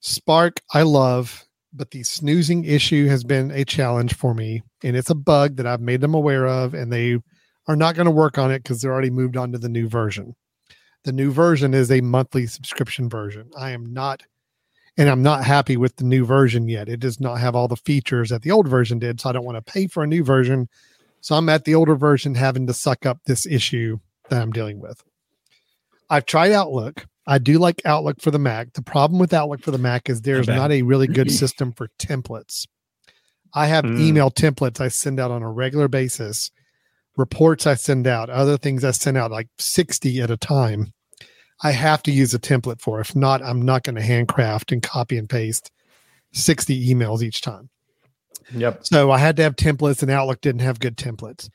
Spark 0.00 0.60
I 0.72 0.82
love, 0.82 1.44
but 1.72 1.90
the 1.90 2.02
snoozing 2.02 2.64
issue 2.64 3.06
has 3.08 3.24
been 3.24 3.50
a 3.50 3.64
challenge 3.64 4.14
for 4.14 4.34
me, 4.34 4.62
and 4.82 4.96
it's 4.96 5.10
a 5.10 5.14
bug 5.14 5.56
that 5.56 5.66
I've 5.66 5.80
made 5.80 6.00
them 6.00 6.14
aware 6.14 6.46
of, 6.46 6.74
and 6.74 6.92
they 6.92 7.18
are 7.68 7.76
not 7.76 7.94
going 7.94 8.06
to 8.06 8.10
work 8.10 8.36
on 8.36 8.50
it 8.50 8.62
because 8.62 8.80
they're 8.80 8.92
already 8.92 9.10
moved 9.10 9.36
on 9.36 9.52
to 9.52 9.58
the 9.58 9.68
new 9.68 9.88
version. 9.88 10.34
The 11.04 11.12
new 11.12 11.30
version 11.30 11.72
is 11.72 11.90
a 11.90 12.00
monthly 12.00 12.46
subscription 12.46 13.08
version. 13.08 13.50
I 13.56 13.70
am 13.70 13.92
not 13.92 14.22
and 14.96 15.08
I'm 15.08 15.22
not 15.22 15.44
happy 15.44 15.76
with 15.76 15.96
the 15.96 16.04
new 16.04 16.24
version 16.24 16.68
yet. 16.68 16.88
It 16.88 17.00
does 17.00 17.20
not 17.20 17.36
have 17.36 17.54
all 17.54 17.68
the 17.68 17.76
features 17.76 18.28
that 18.30 18.42
the 18.42 18.50
old 18.50 18.68
version 18.68 18.98
did, 18.98 19.20
so 19.20 19.30
I 19.30 19.32
don't 19.32 19.44
want 19.44 19.64
to 19.64 19.72
pay 19.72 19.86
for 19.86 20.02
a 20.02 20.06
new 20.06 20.22
version. 20.22 20.68
So 21.20 21.36
I'm 21.36 21.48
at 21.48 21.64
the 21.64 21.74
older 21.74 21.94
version 21.94 22.34
having 22.34 22.66
to 22.66 22.74
suck 22.74 23.06
up 23.06 23.18
this 23.24 23.46
issue 23.46 23.98
that 24.28 24.42
I'm 24.42 24.52
dealing 24.52 24.80
with. 24.80 25.02
I've 26.10 26.26
tried 26.26 26.52
Outlook. 26.52 27.06
I 27.26 27.38
do 27.38 27.58
like 27.58 27.80
Outlook 27.84 28.20
for 28.20 28.30
the 28.30 28.38
Mac. 28.38 28.72
The 28.74 28.82
problem 28.82 29.18
with 29.18 29.32
Outlook 29.32 29.62
for 29.62 29.70
the 29.70 29.78
Mac 29.78 30.10
is 30.10 30.20
there's 30.20 30.48
not 30.48 30.72
a 30.72 30.82
really 30.82 31.06
good 31.06 31.30
system 31.32 31.72
for 31.72 31.88
templates. 31.98 32.66
I 33.54 33.66
have 33.66 33.84
mm. 33.84 34.00
email 34.00 34.30
templates 34.30 34.80
I 34.80 34.88
send 34.88 35.20
out 35.20 35.30
on 35.30 35.42
a 35.42 35.50
regular 35.50 35.88
basis, 35.88 36.50
reports 37.16 37.66
I 37.66 37.74
send 37.74 38.06
out, 38.06 38.28
other 38.28 38.58
things 38.58 38.84
I 38.84 38.90
send 38.90 39.16
out 39.16 39.30
like 39.30 39.48
60 39.58 40.20
at 40.20 40.30
a 40.30 40.36
time 40.36 40.92
I 41.62 41.70
have 41.72 42.02
to 42.04 42.12
use 42.12 42.34
a 42.34 42.38
template 42.38 42.80
for. 42.80 43.00
If 43.00 43.14
not, 43.14 43.42
I'm 43.42 43.62
not 43.62 43.84
going 43.84 43.94
to 43.94 44.02
handcraft 44.02 44.72
and 44.72 44.82
copy 44.82 45.16
and 45.16 45.28
paste 45.28 45.70
60 46.32 46.92
emails 46.92 47.22
each 47.22 47.40
time. 47.40 47.68
Yep. 48.54 48.84
So 48.84 49.10
I 49.10 49.18
had 49.18 49.36
to 49.36 49.42
have 49.42 49.54
templates, 49.56 50.02
and 50.02 50.10
Outlook 50.10 50.40
didn't 50.40 50.62
have 50.62 50.80
good 50.80 50.96
templates. 50.96 51.48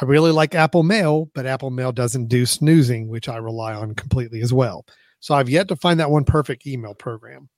I 0.00 0.04
really 0.06 0.30
like 0.30 0.54
Apple 0.54 0.82
Mail, 0.82 1.30
but 1.34 1.44
Apple 1.46 1.70
Mail 1.70 1.92
doesn't 1.92 2.28
do 2.28 2.46
snoozing, 2.46 3.08
which 3.08 3.28
I 3.28 3.36
rely 3.36 3.74
on 3.74 3.94
completely 3.94 4.40
as 4.40 4.52
well. 4.52 4.86
So 5.20 5.34
I've 5.34 5.50
yet 5.50 5.68
to 5.68 5.76
find 5.76 6.00
that 6.00 6.10
one 6.10 6.24
perfect 6.24 6.66
email 6.66 6.94
program. 6.94 7.48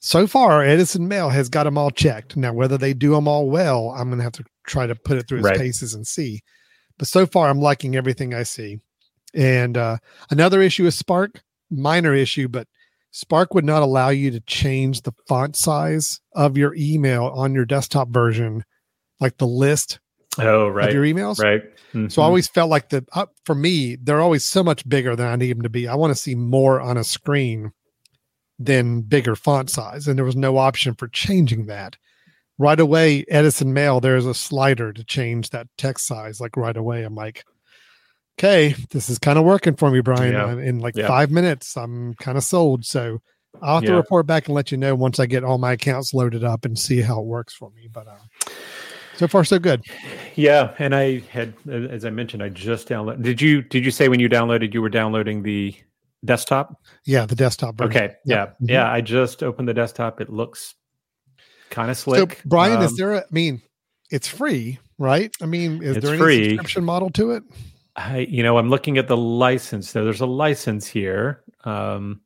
so 0.00 0.26
far, 0.28 0.62
Edison 0.62 1.08
Mail 1.08 1.28
has 1.30 1.48
got 1.48 1.64
them 1.64 1.76
all 1.76 1.90
checked. 1.90 2.36
Now, 2.36 2.52
whether 2.52 2.78
they 2.78 2.94
do 2.94 3.12
them 3.14 3.26
all 3.26 3.48
well, 3.50 3.90
I'm 3.96 4.08
going 4.08 4.18
to 4.18 4.22
have 4.22 4.32
to 4.34 4.44
try 4.64 4.86
to 4.86 4.94
put 4.94 5.16
it 5.18 5.26
through 5.26 5.38
its 5.38 5.46
Right. 5.46 5.58
paces 5.58 5.92
and 5.94 6.06
see. 6.06 6.42
But 6.98 7.08
so 7.08 7.26
far, 7.26 7.48
I'm 7.48 7.58
liking 7.60 7.96
everything 7.96 8.32
I 8.32 8.44
see. 8.44 8.78
And 9.34 9.76
uh, 9.76 9.98
another 10.30 10.60
issue 10.62 10.86
is 10.86 10.96
Spark, 10.96 11.42
minor 11.70 12.14
issue, 12.14 12.48
but 12.48 12.66
Spark 13.10 13.54
would 13.54 13.64
not 13.64 13.82
allow 13.82 14.08
you 14.10 14.30
to 14.30 14.40
change 14.40 15.02
the 15.02 15.12
font 15.26 15.56
size 15.56 16.20
of 16.34 16.56
your 16.56 16.74
email 16.76 17.26
on 17.34 17.54
your 17.54 17.64
desktop 17.64 18.08
version, 18.08 18.64
like 19.20 19.38
the 19.38 19.46
list 19.46 19.98
Oh, 20.38 20.68
right. 20.68 20.88
of 20.88 20.94
your 20.94 21.04
emails. 21.04 21.42
right. 21.42 21.62
So 22.10 22.22
I 22.22 22.24
Mhm. 22.24 22.28
always 22.28 22.48
felt 22.48 22.70
like 22.70 22.90
the 22.90 23.04
uh, 23.12 23.26
for 23.44 23.54
me, 23.54 23.96
they're 23.96 24.20
always 24.20 24.44
so 24.44 24.62
much 24.62 24.86
bigger 24.88 25.16
than 25.16 25.26
I 25.26 25.36
need 25.36 25.52
them 25.52 25.62
to 25.62 25.68
be. 25.70 25.88
I 25.88 25.94
want 25.94 26.10
to 26.14 26.20
see 26.22 26.34
more 26.34 26.80
on 26.80 26.96
a 26.96 27.02
screen 27.04 27.72
than 28.58 29.00
bigger 29.02 29.34
font 29.36 29.70
size, 29.70 30.06
and 30.06 30.16
there 30.18 30.24
was 30.24 30.36
no 30.36 30.58
option 30.58 30.94
for 30.94 31.08
changing 31.08 31.66
that. 31.66 31.96
Right 32.58 32.78
away, 32.80 33.24
Edison 33.28 33.72
Mail, 33.72 34.00
there's 34.00 34.26
a 34.26 34.34
slider 34.34 34.92
to 34.92 35.04
change 35.04 35.50
that 35.50 35.68
text 35.78 36.06
size. 36.06 36.40
Like 36.40 36.56
right 36.56 36.76
away, 36.76 37.04
I'm 37.04 37.14
like, 37.14 37.44
okay, 38.38 38.74
this 38.90 39.10
is 39.10 39.18
kind 39.18 39.38
of 39.38 39.44
working 39.44 39.74
for 39.76 39.90
me, 39.90 40.00
Brian. 40.00 40.32
Yeah. 40.32 40.52
In 40.52 40.78
like 40.78 40.96
Yeah. 40.96 41.08
five 41.08 41.30
minutes, 41.30 41.76
I'm 41.76 42.14
kind 42.14 42.38
of 42.38 42.44
sold. 42.44 42.84
So 42.84 43.20
I'll 43.60 43.76
have 43.76 43.84
to 43.84 43.94
report 43.96 44.26
back 44.26 44.46
and 44.46 44.54
let 44.54 44.70
you 44.70 44.78
know 44.78 44.94
once 44.94 45.18
I 45.18 45.26
get 45.26 45.42
all 45.44 45.58
my 45.58 45.72
accounts 45.72 46.14
loaded 46.14 46.44
up 46.44 46.64
and 46.64 46.78
see 46.78 47.00
how 47.00 47.20
it 47.20 47.26
works 47.26 47.54
for 47.54 47.70
me. 47.70 47.88
But 47.92 48.06
uh, 48.06 48.50
so 49.16 49.26
far, 49.26 49.42
so 49.44 49.58
good. 49.58 49.82
Yeah, 50.36 50.74
and 50.78 50.94
I 50.94 51.18
had, 51.30 51.54
as 51.68 52.04
I 52.04 52.10
mentioned, 52.10 52.42
I 52.42 52.50
just 52.50 52.88
downloaded. 52.88 53.22
Did 53.22 53.40
you 53.42 53.62
did 53.62 53.84
you 53.84 53.90
say 53.90 54.08
when 54.08 54.20
you 54.20 54.28
downloaded 54.28 54.72
you 54.72 54.80
were 54.82 54.88
downloading 54.88 55.42
the 55.42 55.74
desktop? 56.24 56.80
Yeah, 57.04 57.26
the 57.26 57.34
desktop 57.34 57.76
version. 57.76 57.90
Okay, 58.04 58.14
yeah. 58.24 58.46
Mhm. 58.46 58.70
yeah. 58.70 58.90
I 58.92 59.00
just 59.00 59.42
opened 59.42 59.68
the 59.68 59.74
desktop. 59.74 60.20
It 60.20 60.30
looks 60.30 60.74
kind 61.70 61.90
of 61.90 61.96
So, 61.96 62.12
slick. 62.14 62.40
Brian, 62.44 62.80
is 62.82 62.92
Um, 62.92 62.96
there 62.96 63.12
a, 63.14 63.18
I 63.20 63.24
mean, 63.32 63.60
it's 64.10 64.28
free, 64.28 64.78
right? 64.98 65.34
I 65.42 65.46
mean, 65.46 65.82
is 65.82 65.96
there 65.96 66.10
any 66.14 66.18
free. 66.22 66.48
subscription 66.50 66.84
model 66.84 67.10
to 67.10 67.32
it? 67.32 67.42
I, 67.98 68.18
you 68.30 68.42
know, 68.44 68.58
I'm 68.58 68.70
looking 68.70 68.96
at 68.96 69.08
the 69.08 69.16
license. 69.16 69.90
So 69.90 70.04
there's 70.04 70.20
a 70.20 70.26
license 70.26 70.86
here, 70.86 71.42
um, 71.64 72.20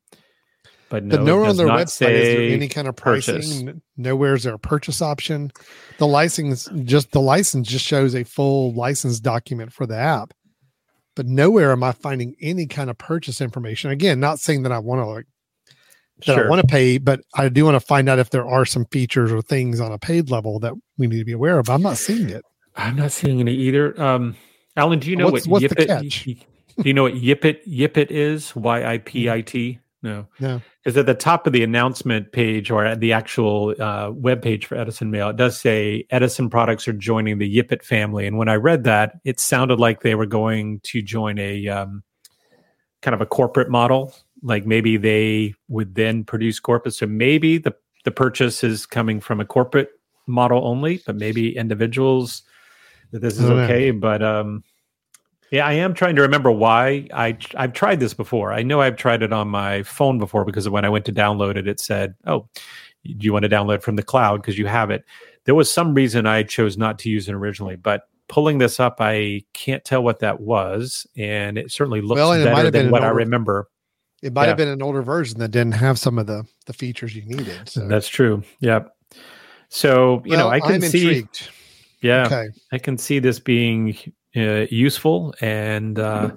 but 0.89 1.03
no, 1.03 1.17
But 1.17 1.23
nowhere 1.23 1.49
on 1.49 1.57
their 1.57 1.67
website 1.67 2.11
is 2.11 2.27
there 2.27 2.41
any 2.51 2.67
kind 2.67 2.87
of 2.87 2.95
purchase. 2.95 3.47
pricing. 3.47 3.69
N- 3.69 3.81
Nowhere 3.97 4.35
is 4.35 4.43
there 4.43 4.53
a 4.53 4.59
purchase 4.59 5.01
option. 5.01 5.51
The 5.97 6.05
license 6.05 6.69
just 6.83 7.11
the 7.11 7.21
license 7.21 7.67
just 7.67 7.85
shows 7.85 8.13
a 8.13 8.23
full 8.23 8.73
license 8.73 9.19
document 9.19 9.73
for 9.73 9.87
the 9.87 9.97
app. 9.97 10.33
But 11.15 11.25
nowhere 11.27 11.71
am 11.71 11.83
I 11.83 11.91
finding 11.91 12.35
any 12.41 12.67
kind 12.67 12.89
of 12.91 12.97
purchase 12.97 13.41
information. 13.41 13.89
Again, 13.91 14.19
not 14.19 14.39
saying 14.39 14.63
that 14.63 14.71
I 14.71 14.79
want 14.79 14.99
to 15.01 15.05
like 15.05 15.25
that 16.27 16.37
I 16.37 16.47
want 16.47 16.61
to 16.61 16.67
pay, 16.67 16.99
but 16.99 17.21
I 17.35 17.49
do 17.49 17.65
want 17.65 17.75
to 17.75 17.79
find 17.85 18.07
out 18.07 18.19
if 18.19 18.29
there 18.29 18.45
are 18.45 18.65
some 18.65 18.85
features 18.85 19.31
or 19.31 19.41
things 19.41 19.79
on 19.79 19.91
a 19.91 19.97
paid 19.97 20.29
level 20.29 20.59
that 20.59 20.73
we 20.97 21.07
need 21.07 21.17
to 21.19 21.25
be 21.25 21.31
aware 21.33 21.57
of. 21.57 21.69
I'm 21.69 21.81
not 21.81 21.97
seeing 21.97 22.29
it. 22.29 22.43
I'm 22.75 22.95
not 22.95 23.11
seeing 23.11 23.39
any 23.39 23.53
either. 23.53 23.99
Um, 24.01 24.35
Alan, 24.75 24.99
do 24.99 25.09
you 25.09 25.15
know 25.15 25.29
What's- 25.29 25.47
what 25.47 25.61
what's 25.61 25.73
the 25.75 25.81
Yipit? 25.83 25.87
catch? 25.87 26.23
do 26.25 26.35
you 26.83 26.93
know 26.93 27.03
what 27.03 27.13
Yipit 27.15 27.59
Yipit 27.67 28.07
is? 28.09 28.55
Y 28.55 28.83
I 28.85 28.97
P 28.99 29.29
I 29.29 29.41
T. 29.41 29.79
No, 30.01 30.27
No. 30.41 30.61
is 30.85 30.97
at 30.97 31.05
the 31.05 31.13
top 31.13 31.47
of 31.47 31.53
the 31.53 31.63
announcement 31.63 32.33
page 32.33 32.69
or 32.69 32.85
at 32.85 32.99
the 32.99 33.13
actual 33.13 33.73
uh, 33.79 34.11
web 34.11 34.41
page 34.41 34.65
for 34.65 34.75
Edison 34.75 35.11
Mail. 35.11 35.29
It 35.29 35.37
does 35.37 35.57
say 35.57 36.05
Edison 36.09 36.49
products 36.49 36.89
are 36.89 36.93
joining 36.93 37.37
the 37.37 37.57
Yipit 37.57 37.83
family, 37.83 38.27
and 38.27 38.37
when 38.37 38.49
I 38.49 38.55
read 38.55 38.83
that, 38.83 39.13
it 39.23 39.39
sounded 39.39 39.79
like 39.79 40.01
they 40.01 40.15
were 40.15 40.25
going 40.25 40.81
to 40.83 41.01
join 41.01 41.39
a 41.39 41.69
um, 41.69 42.03
kind 43.01 43.15
of 43.15 43.21
a 43.21 43.25
corporate 43.25 43.69
model. 43.69 44.13
Like 44.41 44.65
maybe 44.65 44.97
they 44.97 45.53
would 45.69 45.95
then 45.95 46.25
produce 46.25 46.59
corpus. 46.59 46.97
So 46.97 47.05
maybe 47.07 47.57
the 47.57 47.73
the 48.03 48.11
purchase 48.11 48.61
is 48.61 48.85
coming 48.85 49.21
from 49.21 49.39
a 49.39 49.45
corporate 49.45 49.91
model 50.27 50.67
only, 50.67 51.01
but 51.05 51.15
maybe 51.15 51.55
individuals 51.55 52.43
that 53.13 53.21
this 53.21 53.35
is 53.39 53.49
know. 53.49 53.59
okay. 53.59 53.91
But 53.91 54.21
um, 54.21 54.63
yeah, 55.51 55.65
I 55.65 55.73
am 55.73 55.93
trying 55.93 56.15
to 56.17 56.21
remember 56.23 56.51
why 56.51 57.07
I 57.13 57.37
I've 57.55 57.73
tried 57.73 57.99
this 58.01 58.13
before. 58.13 58.51
I 58.51 58.63
know 58.63 58.81
I've 58.81 58.97
tried 58.97 59.23
it 59.23 59.31
on 59.31 59.47
my 59.47 59.83
phone 59.83 60.17
before 60.17 60.43
because 60.43 60.67
when 60.67 60.83
I 60.83 60.89
went 60.89 61.05
to 61.05 61.13
download 61.13 61.55
it, 61.55 61.67
it 61.67 61.79
said, 61.79 62.15
"Oh, 62.25 62.49
do 63.05 63.15
you 63.19 63.31
want 63.31 63.43
to 63.43 63.49
download 63.49 63.81
from 63.81 63.95
the 63.95 64.03
cloud 64.03 64.41
because 64.41 64.57
you 64.57 64.65
have 64.67 64.91
it?" 64.91 65.05
There 65.45 65.55
was 65.55 65.71
some 65.71 65.93
reason 65.93 66.25
I 66.25 66.43
chose 66.43 66.77
not 66.77 66.99
to 66.99 67.09
use 67.09 67.29
it 67.29 67.33
originally, 67.33 67.75
but 67.75 68.03
pulling 68.29 68.57
this 68.57 68.79
up, 68.79 68.97
I 68.99 69.43
can't 69.53 69.83
tell 69.85 70.01
what 70.03 70.19
that 70.19 70.39
was, 70.41 71.05
and 71.15 71.57
it 71.57 71.71
certainly 71.71 72.01
looks 72.01 72.17
Well, 72.17 72.31
it 72.33 72.43
better 72.45 72.71
than 72.71 72.85
an 72.87 72.91
what 72.91 73.03
I 73.03 73.09
remember. 73.09 73.69
It 74.23 74.33
might 74.33 74.43
Yeah. 74.43 74.47
have 74.47 74.57
been 74.57 74.69
an 74.69 74.81
older 74.81 75.01
version 75.03 75.37
that 75.39 75.49
didn't 75.49 75.73
have 75.73 75.99
some 75.99 76.17
of 76.17 76.25
the 76.27 76.45
the 76.65 76.73
features 76.73 77.13
you 77.15 77.23
needed. 77.25 77.67
So 77.69 77.87
That's 77.87 78.07
true. 78.07 78.41
Yep. 78.61 78.95
So 79.69 80.23
you 80.25 80.37
know, 80.37 80.47
I 80.49 80.59
can 80.61 80.75
I'm 80.75 80.81
see. 80.81 81.01
intrigued. 81.07 81.49
Yeah, 82.03 82.25
Okay. 82.25 82.49
I 82.71 82.77
can 82.77 82.97
see 82.97 83.19
this 83.19 83.39
being 83.39 83.97
uh, 84.35 84.65
useful, 84.69 85.33
and 85.41 85.97
uh, 85.97 86.31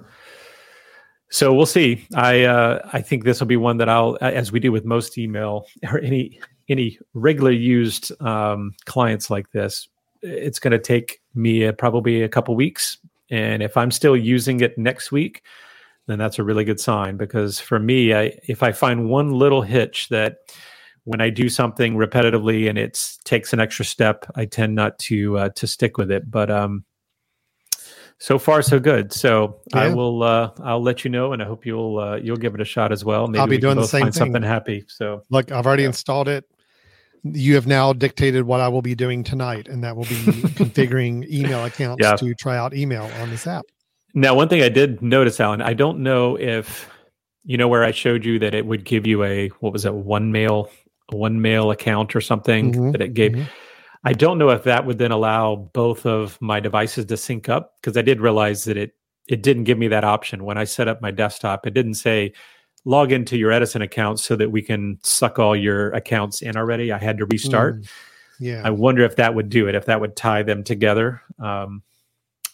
so 1.29 1.53
we'll 1.53 1.65
see. 1.65 2.07
I 2.15 2.43
uh, 2.43 2.89
I 2.93 3.01
think 3.01 3.25
this 3.25 3.39
will 3.39 3.47
be 3.47 3.57
one 3.57 3.77
that 3.77 3.89
I'll, 3.89 4.17
as 4.21 4.51
we 4.51 4.59
do 4.59 4.71
with 4.71 4.85
most 4.85 5.17
email 5.17 5.65
or 5.91 5.99
any 5.99 6.39
any 6.69 6.97
regular 7.13 7.51
used 7.51 8.11
um, 8.21 8.73
clients 8.85 9.29
like 9.29 9.51
this, 9.51 9.89
it's 10.21 10.59
going 10.59 10.71
to 10.71 10.79
take 10.79 11.21
me 11.35 11.65
uh, 11.65 11.73
probably 11.73 12.23
a 12.23 12.29
couple 12.29 12.55
weeks, 12.55 12.97
and 13.29 13.61
if 13.61 13.75
I'm 13.75 13.91
still 13.91 14.15
using 14.15 14.61
it 14.61 14.77
next 14.77 15.11
week, 15.11 15.43
then 16.07 16.17
that's 16.17 16.39
a 16.39 16.43
really 16.43 16.63
good 16.63 16.79
sign 16.79 17.17
because 17.17 17.59
for 17.59 17.77
me, 17.77 18.13
I, 18.13 18.39
if 18.47 18.63
I 18.63 18.71
find 18.71 19.09
one 19.09 19.31
little 19.31 19.61
hitch 19.61 20.07
that 20.09 20.37
when 21.07 21.21
I 21.21 21.29
do 21.29 21.47
something 21.47 21.95
repetitively 21.95 22.67
and 22.69 22.77
it 22.77 23.01
takes 23.23 23.53
an 23.53 23.61
extra 23.61 23.85
step, 23.85 24.25
I 24.35 24.43
tend 24.43 24.75
not 24.75 24.99
to 24.99 25.37
uh, 25.37 25.49
to 25.55 25.65
stick 25.65 25.97
with 25.97 26.11
it. 26.11 26.29
But 26.29 26.51
um, 26.51 26.83
so 28.19 28.37
far 28.37 28.61
so 28.61 28.77
good. 28.77 29.13
So 29.13 29.61
I 29.73 29.87
will 29.87 30.21
uh, 30.21 30.51
I'll 30.61 30.81
let 30.83 31.05
you 31.05 31.09
know, 31.09 31.31
and 31.31 31.41
I 31.41 31.45
hope 31.45 31.65
you'll 31.65 31.97
uh, 31.97 32.17
you'll 32.17 32.35
give 32.35 32.55
it 32.55 32.61
a 32.61 32.65
shot 32.65 32.91
as 32.91 33.05
well. 33.05 33.27
Maybe 33.27 33.39
I'll 33.39 33.47
be 33.47 33.57
doing 33.57 33.77
the 33.77 33.87
same 33.87 34.01
find 34.01 34.13
thing. 34.13 34.19
something 34.19 34.43
happy. 34.43 34.83
So 34.89 35.23
Look, 35.29 35.49
I've 35.51 35.65
already 35.65 35.83
Yeah. 35.83 35.89
installed 35.89 36.27
it. 36.27 36.43
You 37.23 37.55
have 37.55 37.67
now 37.67 37.93
dictated 37.93 38.43
what 38.43 38.59
I 38.59 38.67
will 38.67 38.81
be 38.81 38.93
doing 38.93 39.23
tonight, 39.23 39.69
and 39.69 39.81
that 39.85 39.95
will 39.95 40.05
be 40.05 40.43
configuring 40.55 41.25
email 41.31 41.63
accounts 41.63 42.01
Yeah. 42.03 42.15
to 42.17 42.33
try 42.35 42.57
out 42.57 42.73
email 42.73 43.05
on 43.21 43.29
this 43.29 43.47
app. 43.47 43.63
now, 44.13 44.35
one 44.35 44.49
thing 44.49 44.61
I 44.61 44.69
did 44.69 45.01
notice, 45.01 45.39
Alan, 45.39 45.61
I 45.61 45.73
don't 45.73 45.99
know 45.99 46.37
if 46.37 46.89
you 47.45 47.57
know 47.57 47.69
where 47.69 47.83
I 47.85 47.91
showed 47.91 48.25
you 48.25 48.39
that 48.39 48.53
it 48.53 48.65
would 48.65 48.83
give 48.83 49.07
you 49.07 49.23
a 49.23 49.47
what 49.61 49.71
was 49.71 49.85
it 49.85 49.93
one 49.93 50.33
mail 50.33 50.69
one 51.11 51.41
mail 51.41 51.71
account 51.71 52.15
or 52.15 52.21
something 52.21 52.73
Mhm, 52.73 52.91
that 52.91 53.01
it 53.01 53.13
gave. 53.13 53.31
mhm. 53.33 53.47
I 54.03 54.13
don't 54.13 54.37
know 54.37 54.49
if 54.49 54.63
that 54.63 54.85
would 54.85 54.99
then 54.99 55.11
allow 55.11 55.55
both 55.73 56.05
of 56.05 56.37
my 56.41 56.59
devices 56.59 57.05
to 57.05 57.17
sync 57.17 57.49
up 57.49 57.73
because 57.81 57.97
I 57.97 58.01
did 58.01 58.21
realize 58.21 58.63
that 58.65 58.77
it 58.77 58.93
it 59.27 59.43
didn't 59.43 59.65
give 59.65 59.77
me 59.77 59.89
that 59.89 60.05
option 60.05 60.45
when 60.45 60.57
I 60.57 60.63
set 60.63 60.87
up 60.87 61.01
my 61.01 61.11
desktop. 61.11 61.67
It 61.67 61.73
didn't 61.73 61.95
say 61.95 62.31
log 62.85 63.11
into 63.11 63.37
your 63.37 63.51
Edison 63.51 63.81
account 63.81 64.19
so 64.21 64.37
that 64.37 64.51
we 64.51 64.61
can 64.61 64.97
suck 65.03 65.37
all 65.37 65.53
your 65.53 65.89
accounts 65.91 66.41
in 66.41 66.55
already. 66.55 66.93
I 66.93 66.97
had 66.97 67.17
to 67.17 67.25
restart. 67.25 67.81
Mm, 67.81 67.89
yeah, 68.39 68.61
I 68.63 68.69
wonder 68.69 69.03
if 69.03 69.17
that 69.17 69.35
would 69.35 69.49
do 69.49 69.67
it, 69.67 69.75
if 69.75 69.85
that 69.87 69.99
would 69.99 70.15
tie 70.15 70.43
them 70.43 70.63
together. 70.63 71.21
Um, 71.39 71.83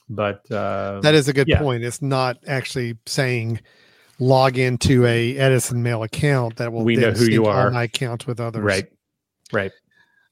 but 0.09 0.49
uh, 0.51 0.99
that 1.01 1.13
is 1.13 1.27
a 1.27 1.33
good 1.33 1.47
yeah. 1.47 1.59
point. 1.59 1.83
It's 1.83 2.01
not 2.01 2.37
actually 2.47 2.97
saying 3.05 3.59
log 4.19 4.57
into 4.57 5.05
a 5.05 5.37
Edison 5.37 5.81
Mail 5.83 6.03
account 6.03 6.57
that 6.57 6.71
will 6.71 6.83
We 6.83 6.95
know 6.95 7.11
who 7.11 7.25
you 7.25 7.45
are. 7.45 7.71
my 7.71 7.83
accounts 7.83 8.25
with 8.27 8.39
others. 8.39 8.63
right, 8.63 8.85
right. 9.51 9.71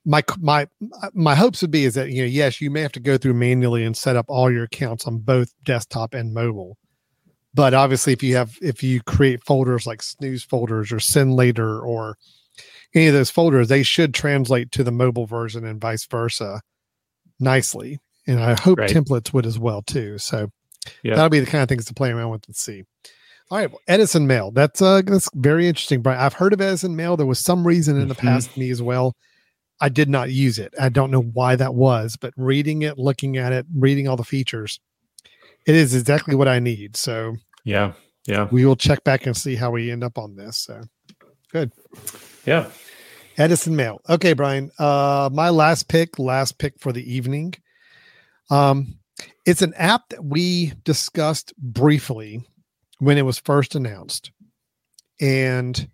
my 0.06 0.24
my 0.40 0.68
my 1.14 1.36
hopes 1.36 1.62
would 1.62 1.72
be 1.72 1.86
is 1.86 1.96
that 1.96 2.10
you 2.12 2.22
know 2.22 2.28
yes 2.28 2.62
you 2.62 2.70
may 2.72 2.82
have 2.82 2.92
to 2.94 3.00
go 3.00 3.18
through 3.18 3.34
manually 3.34 3.84
and 3.84 3.96
set 3.98 4.16
up 4.16 4.26
all 4.30 4.52
your 4.52 4.64
accounts 4.64 5.06
on 5.06 5.18
both 5.20 5.54
desktop 5.64 6.14
and 6.14 6.34
mobile 6.34 6.78
but 7.54 7.74
obviously 7.74 8.14
if 8.14 8.24
you 8.24 8.36
have 8.36 8.56
if 8.62 8.82
you 8.82 9.02
create 9.04 9.44
folders 9.44 9.86
like 9.86 10.02
snooze 10.02 10.44
folders 10.44 10.92
or 10.92 11.00
send 11.00 11.36
later 11.36 11.80
or 11.80 12.18
any 12.96 13.08
of 13.08 13.14
those 13.14 13.30
folders 13.30 13.68
they 13.68 13.84
should 13.84 14.14
translate 14.14 14.72
to 14.72 14.84
the 14.84 14.92
mobile 14.92 15.26
version 15.28 15.66
and 15.66 15.80
vice 15.82 16.06
versa 16.08 16.62
nicely 17.40 18.00
and 18.28 18.40
i 18.40 18.54
hope 18.60 18.80
Right. 18.80 18.90
templates 18.90 19.34
would 19.34 19.46
as 19.46 19.60
well 19.60 19.82
too 19.82 20.18
so 20.18 20.50
Yeah. 21.04 21.16
that'll 21.16 21.30
be 21.30 21.40
the 21.40 21.46
kind 21.46 21.62
of 21.64 21.70
things 21.70 21.86
to 21.86 21.94
play 21.94 22.10
around 22.12 22.30
with 22.32 22.48
and 22.48 22.56
see 22.56 22.84
all 23.52 23.58
right, 23.58 23.70
well, 23.70 23.82
Edison 23.88 24.26
Mail. 24.28 24.50
That's 24.52 24.82
uh 24.82 25.02
that's 25.06 25.30
very 25.36 25.68
interesting, 25.68 26.02
Brian. 26.02 26.20
I've 26.20 26.34
heard 26.34 26.54
of 26.54 26.62
Edison 26.62 26.96
Mail. 26.96 27.18
There 27.18 27.26
was 27.26 27.40
some 27.40 27.68
reason 27.68 28.00
in 28.00 28.08
the 28.08 28.16
Mhm. 28.16 28.20
past 28.20 28.58
me 28.58 28.70
as 28.72 28.82
well. 28.82 29.16
I 29.82 29.90
did 29.90 30.10
not 30.10 30.32
use 30.32 30.58
it. 30.58 30.74
I 30.80 30.90
don't 30.90 31.12
know 31.12 31.22
why 31.22 31.56
that 31.58 31.74
was, 31.76 32.16
but 32.16 32.34
reading 32.38 32.84
it, 32.84 32.98
looking 32.98 33.38
at 33.38 33.52
it, 33.52 33.66
reading 33.76 34.08
all 34.08 34.16
the 34.16 34.24
features, 34.24 34.80
it 35.68 35.76
is 35.76 35.94
exactly 35.96 36.36
what 36.36 36.48
I 36.48 36.60
need. 36.60 36.96
So 36.96 37.36
Yeah, 37.66 37.94
yeah, 38.26 38.48
we 38.52 38.66
will 38.66 38.76
check 38.76 39.04
back 39.04 39.26
and 39.26 39.36
see 39.36 39.56
how 39.56 39.72
we 39.72 39.92
end 39.92 40.04
up 40.04 40.18
on 40.18 40.36
this. 40.36 40.58
So 40.58 40.82
good. 41.52 41.72
yeah. 42.46 42.70
Edison 43.38 43.76
Mail. 43.76 44.00
Okay, 44.08 44.34
Brian. 44.34 44.72
Uh 44.80 45.30
my 45.34 45.50
last 45.50 45.88
pick, 45.90 46.18
last 46.20 46.58
pick 46.58 46.80
for 46.80 46.94
the 46.94 47.04
evening. 47.14 47.54
Um 48.50 48.98
it's 49.46 49.62
an 49.62 49.74
app 49.76 50.10
that 50.10 50.24
we 50.24 50.74
discussed 50.84 51.54
briefly 51.58 52.44
when 53.02 53.18
it 53.18 53.26
was 53.26 53.40
first 53.40 53.74
announced. 53.74 54.30
And 55.20 55.90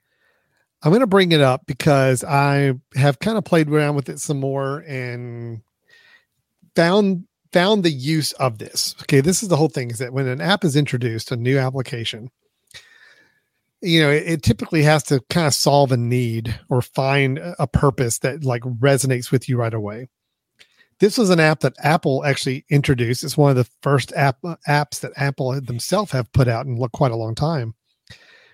I'm 0.84 0.92
going 0.92 1.00
to 1.00 1.08
bring 1.08 1.32
it 1.32 1.40
up 1.40 1.66
because 1.66 2.22
I 2.22 2.74
have 2.96 3.20
kind 3.20 3.38
of 3.38 3.46
played 3.46 3.70
around 3.70 3.96
with 3.96 4.10
it 4.10 4.20
some 4.20 4.42
more 4.42 4.80
and 4.80 5.62
found 6.76 7.24
found 7.54 7.84
the 7.84 7.92
use 7.92 8.34
of 8.34 8.58
this. 8.58 8.94
Okay, 9.04 9.22
this 9.22 9.42
is 9.42 9.48
the 9.48 9.56
whole 9.56 9.70
thing 9.70 9.90
is 9.90 10.00
that 10.00 10.12
when 10.12 10.28
an 10.28 10.42
app 10.42 10.66
is 10.66 10.76
introduced, 10.76 11.32
a 11.32 11.38
new 11.38 11.58
application, 11.58 12.30
you 13.82 14.02
know, 14.02 14.12
it, 14.12 14.24
it 14.28 14.44
typically 14.44 14.84
has 14.84 15.04
to 15.04 15.22
kind 15.30 15.48
of 15.48 15.54
solve 15.54 15.94
a 15.94 15.98
need 15.98 16.60
or 16.68 16.82
find 16.82 17.40
a 17.58 17.68
purpose 17.68 18.20
that 18.20 18.44
like 18.44 18.64
resonates 18.64 19.32
with 19.32 19.48
you 19.48 19.56
right 19.56 19.74
away. 19.74 20.10
This 21.00 21.18
was 21.18 21.30
an 21.30 21.40
app 21.40 21.60
that 21.60 21.76
Apple 21.80 22.26
actually 22.26 22.66
introduced. 22.70 23.24
It's 23.24 23.38
one 23.38 23.52
of 23.52 23.56
the 23.56 23.70
first 23.82 24.12
app 24.14 24.38
apps 24.68 25.02
that 25.02 25.12
Apple 25.16 25.60
themselves 25.62 26.12
have 26.12 26.32
put 26.32 26.48
out 26.48 26.66
in 26.66 26.78
quite 26.90 27.12
a 27.12 27.18
long 27.18 27.36
time. 27.36 27.76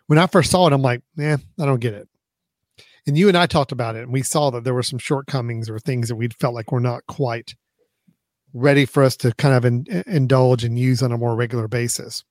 When 0.07 0.19
I 0.19 0.27
first 0.27 0.51
saw 0.51 0.67
it, 0.67 0.73
I'm 0.73 0.81
like, 0.81 1.01
man, 1.15 1.41
I 1.59 1.65
don't 1.65 1.79
get 1.79 1.93
it. 1.93 2.09
And 3.07 3.17
you 3.17 3.27
and 3.27 3.37
I 3.37 3.45
talked 3.45 3.71
about 3.71 3.95
it, 3.95 4.03
and 4.03 4.13
we 4.13 4.21
saw 4.21 4.49
that 4.49 4.63
there 4.63 4.73
were 4.73 4.83
some 4.83 4.99
shortcomings 4.99 5.69
or 5.69 5.79
things 5.79 6.07
that 6.09 6.15
we 6.15 6.27
felt 6.27 6.53
like 6.53 6.71
were 6.71 6.79
not 6.79 7.05
quite 7.07 7.55
ready 8.53 8.85
for 8.85 9.03
us 9.03 9.17
to 9.17 9.33
kind 9.35 9.55
of 9.55 9.65
in, 9.65 10.03
indulge 10.07 10.63
and 10.63 10.77
use 10.77 11.01
on 11.01 11.11
a 11.11 11.17
more 11.17 11.35
regular 11.35 11.67
basis. 11.67 12.23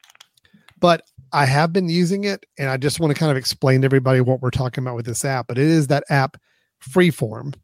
But 0.79 1.03
I 1.33 1.47
have 1.47 1.73
been 1.73 1.89
using 1.89 2.25
it, 2.25 2.45
and 2.59 2.69
I 2.69 2.77
just 2.77 3.01
want 3.01 3.15
to 3.15 3.19
kind 3.19 3.31
of 3.31 3.37
explain 3.37 3.83
to 3.83 3.85
everybody 3.87 4.21
what 4.21 4.41
we're 4.41 4.51
talking 4.51 4.83
about 4.85 4.97
with 4.97 5.07
this 5.07 5.25
app. 5.25 5.47
But 5.47 5.59
it 5.59 5.67
is 5.67 5.89
that 5.89 6.05
app 6.09 6.37
Freeform 6.83 7.55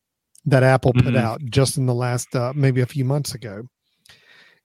that 0.50 0.62
Apple 0.62 0.92
put 0.92 1.04
mm-hmm. 1.04 1.16
out 1.16 1.44
just 1.44 1.76
in 1.76 1.86
the 1.86 1.94
last 1.94 2.34
uh, 2.34 2.52
maybe 2.54 2.80
a 2.80 2.86
few 2.86 3.04
months 3.04 3.34
ago. 3.34 3.64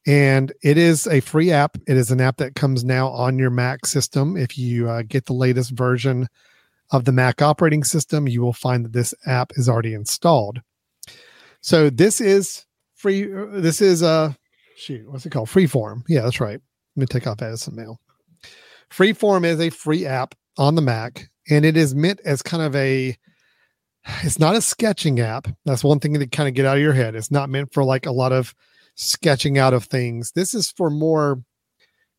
And 0.05 0.51
it 0.61 0.77
is 0.77 1.07
a 1.07 1.21
free 1.21 1.51
app. 1.51 1.77
It 1.87 1.95
is 1.95 2.11
an 2.11 2.19
app 2.19 2.37
that 2.37 2.55
comes 2.55 2.83
now 2.83 3.07
on 3.09 3.39
your 3.39 3.49
Mac 3.49 3.85
system. 3.85 4.35
If 4.35 4.57
you 4.57 4.89
uh, 4.89 5.03
get 5.03 5.25
the 5.25 5.33
latest 5.33 5.71
version 5.71 6.27
of 6.91 7.05
the 7.05 7.13
Mac 7.13 7.41
operating 7.41 7.83
system, 7.83 8.27
you 8.27 8.41
will 8.41 8.53
find 8.53 8.83
that 8.83 8.93
this 8.93 9.13
app 9.25 9.53
is 9.55 9.69
already 9.69 9.93
installed. 9.93 10.61
So 11.61 11.89
this 11.89 12.19
is 12.19 12.65
free. 12.95 13.25
This 13.25 13.81
is 13.81 14.01
a 14.01 14.07
uh, 14.07 14.33
shoot. 14.75 15.09
What's 15.09 15.25
it 15.25 15.29
called? 15.29 15.47
Freeform. 15.47 16.03
Yeah, 16.09 16.21
that's 16.21 16.41
right. 16.41 16.59
Let 16.95 17.01
me 17.01 17.05
take 17.05 17.25
off 17.25 17.41
Edison 17.41 17.75
Mail. 17.75 17.99
Freeform 18.91 19.45
is 19.45 19.59
a 19.59 19.69
free 19.69 20.05
app 20.05 20.35
on 20.57 20.75
the 20.75 20.81
Mac, 20.81 21.29
and 21.49 21.65
it 21.65 21.77
is 21.77 21.95
meant 21.95 22.19
as 22.25 22.41
kind 22.41 22.63
of 22.63 22.75
a. 22.75 23.17
It's 24.23 24.39
not 24.39 24.55
a 24.55 24.61
sketching 24.61 25.19
app. 25.19 25.47
That's 25.65 25.83
one 25.83 25.99
thing 25.99 26.13
to 26.15 26.27
kind 26.27 26.49
of 26.49 26.55
get 26.55 26.65
out 26.65 26.77
of 26.77 26.83
your 26.83 26.93
head. 26.93 27.15
It's 27.15 27.31
not 27.31 27.49
meant 27.49 27.73
for 27.73 27.83
like 27.83 28.05
a 28.05 28.11
lot 28.11 28.31
of 28.31 28.53
sketching 28.95 29.57
out 29.57 29.73
of 29.73 29.85
things. 29.85 30.31
This 30.31 30.53
is 30.53 30.71
for 30.71 30.89
more 30.89 31.41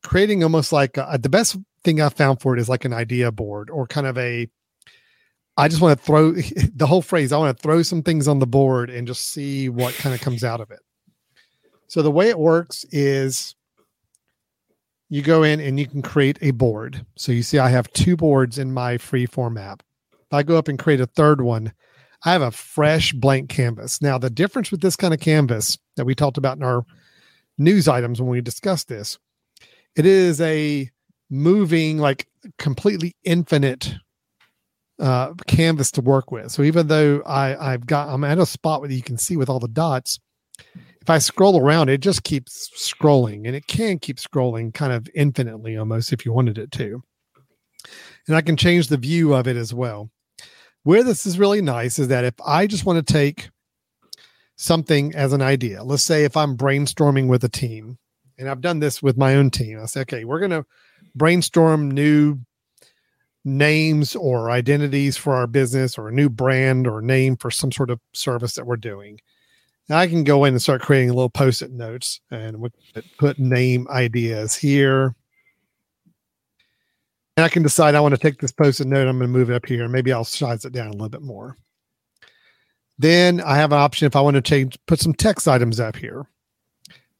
creating 0.02 0.42
almost 0.42 0.72
like 0.72 0.96
a, 0.96 1.18
the 1.20 1.28
best 1.28 1.56
thing 1.82 2.00
I 2.00 2.08
found 2.08 2.40
for 2.40 2.56
it 2.56 2.60
is 2.60 2.68
like 2.68 2.84
an 2.84 2.92
idea 2.92 3.30
board 3.32 3.70
or 3.70 3.86
kind 3.86 4.06
of 4.06 4.16
a 4.18 4.48
I 5.56 5.68
just 5.68 5.80
want 5.80 5.98
to 5.98 6.04
throw 6.04 6.32
the 6.74 6.86
whole 6.86 7.02
phrase. 7.02 7.32
I 7.32 7.38
want 7.38 7.56
to 7.56 7.62
throw 7.62 7.82
some 7.82 8.02
things 8.02 8.28
on 8.28 8.38
the 8.38 8.46
board 8.46 8.90
and 8.90 9.06
just 9.06 9.28
see 9.28 9.68
what 9.68 9.94
kind 9.94 10.14
of 10.14 10.20
comes 10.20 10.42
out 10.42 10.60
of 10.60 10.70
it. 10.70 10.80
So 11.86 12.02
the 12.02 12.10
way 12.10 12.28
it 12.28 12.38
works 12.38 12.84
is 12.90 13.54
you 15.08 15.22
go 15.22 15.42
in 15.42 15.60
and 15.60 15.78
you 15.78 15.86
can 15.86 16.02
create 16.02 16.38
a 16.40 16.50
board. 16.50 17.06
So 17.16 17.30
you 17.30 17.42
see, 17.42 17.58
I 17.58 17.68
have 17.68 17.92
two 17.92 18.16
boards 18.16 18.58
in 18.58 18.72
my 18.72 18.96
Freeform 18.96 19.60
app. 19.60 19.82
I 20.34 20.42
go 20.42 20.56
up 20.56 20.68
and 20.68 20.78
create 20.78 21.00
a 21.00 21.06
third 21.06 21.40
one, 21.40 21.72
I 22.24 22.32
have 22.32 22.42
a 22.42 22.50
fresh 22.50 23.12
blank 23.12 23.50
canvas. 23.50 24.00
Now, 24.00 24.18
the 24.18 24.30
difference 24.30 24.70
with 24.70 24.80
this 24.80 24.96
kind 24.96 25.12
of 25.12 25.20
canvas 25.20 25.78
that 25.96 26.06
we 26.06 26.14
talked 26.14 26.38
about 26.38 26.56
in 26.56 26.62
our 26.62 26.84
news 27.58 27.86
items 27.86 28.20
when 28.20 28.30
we 28.30 28.40
discussed 28.40 28.88
this, 28.88 29.18
it 29.94 30.06
is 30.06 30.40
a 30.40 30.90
moving, 31.30 31.98
like 31.98 32.26
completely 32.58 33.14
infinite 33.24 33.94
uh, 34.98 35.34
canvas 35.46 35.90
to 35.92 36.00
work 36.00 36.30
with. 36.30 36.50
So 36.50 36.62
even 36.62 36.86
though 36.86 37.22
I, 37.26 37.72
I've 37.72 37.86
got, 37.86 38.08
I'm 38.08 38.24
at 38.24 38.38
a 38.38 38.46
spot 38.46 38.80
where 38.80 38.90
you 38.90 39.02
can 39.02 39.18
see 39.18 39.36
with 39.36 39.48
all 39.48 39.60
the 39.60 39.68
dots, 39.68 40.18
if 41.00 41.10
I 41.10 41.18
scroll 41.18 41.60
around, 41.60 41.90
it 41.90 41.98
just 41.98 42.24
keeps 42.24 42.70
scrolling 42.78 43.46
and 43.46 43.54
it 43.54 43.66
can 43.66 43.98
keep 43.98 44.16
scrolling 44.16 44.72
kind 44.72 44.92
of 44.92 45.06
infinitely 45.14 45.76
almost 45.76 46.12
if 46.12 46.24
you 46.24 46.32
wanted 46.32 46.56
it 46.56 46.72
to. 46.72 47.02
And 48.26 48.36
I 48.36 48.40
can 48.40 48.56
change 48.56 48.88
the 48.88 48.96
view 48.96 49.34
of 49.34 49.46
it 49.46 49.56
as 49.56 49.74
well. 49.74 50.10
Where 50.84 51.02
this 51.02 51.26
is 51.26 51.38
really 51.38 51.62
nice 51.62 51.98
is 51.98 52.08
that 52.08 52.24
if 52.24 52.34
I 52.46 52.66
just 52.66 52.84
want 52.84 53.04
to 53.04 53.12
take 53.12 53.48
something 54.56 55.14
as 55.14 55.32
an 55.32 55.42
idea, 55.42 55.82
let's 55.82 56.02
say 56.02 56.24
if 56.24 56.36
I'm 56.36 56.56
brainstorming 56.56 57.26
with 57.26 57.42
a 57.42 57.48
team, 57.48 57.98
and 58.38 58.48
I've 58.48 58.60
done 58.60 58.80
this 58.80 59.02
with 59.02 59.16
my 59.16 59.34
own 59.34 59.50
team, 59.50 59.80
I 59.80 59.86
say, 59.86 60.02
okay, 60.02 60.24
we're 60.24 60.40
going 60.40 60.50
to 60.50 60.66
brainstorm 61.14 61.90
new 61.90 62.38
names 63.44 64.14
or 64.14 64.50
identities 64.50 65.16
for 65.16 65.34
our 65.34 65.46
business 65.46 65.96
or 65.96 66.08
a 66.08 66.12
new 66.12 66.28
brand 66.28 66.86
or 66.86 67.00
name 67.00 67.36
for 67.36 67.50
some 67.50 67.72
sort 67.72 67.90
of 67.90 68.00
service 68.12 68.54
that 68.54 68.66
we're 68.66 68.76
doing. 68.76 69.20
Now 69.88 69.98
I 69.98 70.06
can 70.06 70.24
go 70.24 70.44
in 70.44 70.54
and 70.54 70.62
start 70.62 70.82
creating 70.82 71.08
little 71.10 71.30
post-it 71.30 71.70
notes 71.70 72.20
and 72.30 72.60
we 72.60 72.70
put 73.18 73.38
name 73.38 73.86
ideas 73.90 74.54
here. 74.54 75.14
And 77.36 77.44
I 77.44 77.48
can 77.48 77.62
decide 77.62 77.94
I 77.94 78.00
want 78.00 78.14
to 78.14 78.20
take 78.20 78.40
this 78.40 78.52
post-it 78.52 78.86
note, 78.86 79.08
I'm 79.08 79.18
going 79.18 79.32
to 79.32 79.38
move 79.38 79.50
it 79.50 79.56
up 79.56 79.66
here, 79.66 79.88
maybe 79.88 80.12
I'll 80.12 80.24
size 80.24 80.64
it 80.64 80.72
down 80.72 80.88
a 80.88 80.92
little 80.92 81.08
bit 81.08 81.22
more. 81.22 81.56
Then 82.98 83.40
I 83.40 83.56
have 83.56 83.72
an 83.72 83.78
option 83.78 84.06
if 84.06 84.14
I 84.14 84.20
want 84.20 84.34
to 84.34 84.42
change, 84.42 84.78
put 84.86 85.00
some 85.00 85.14
text 85.14 85.48
items 85.48 85.80
up 85.80 85.96
here. 85.96 86.26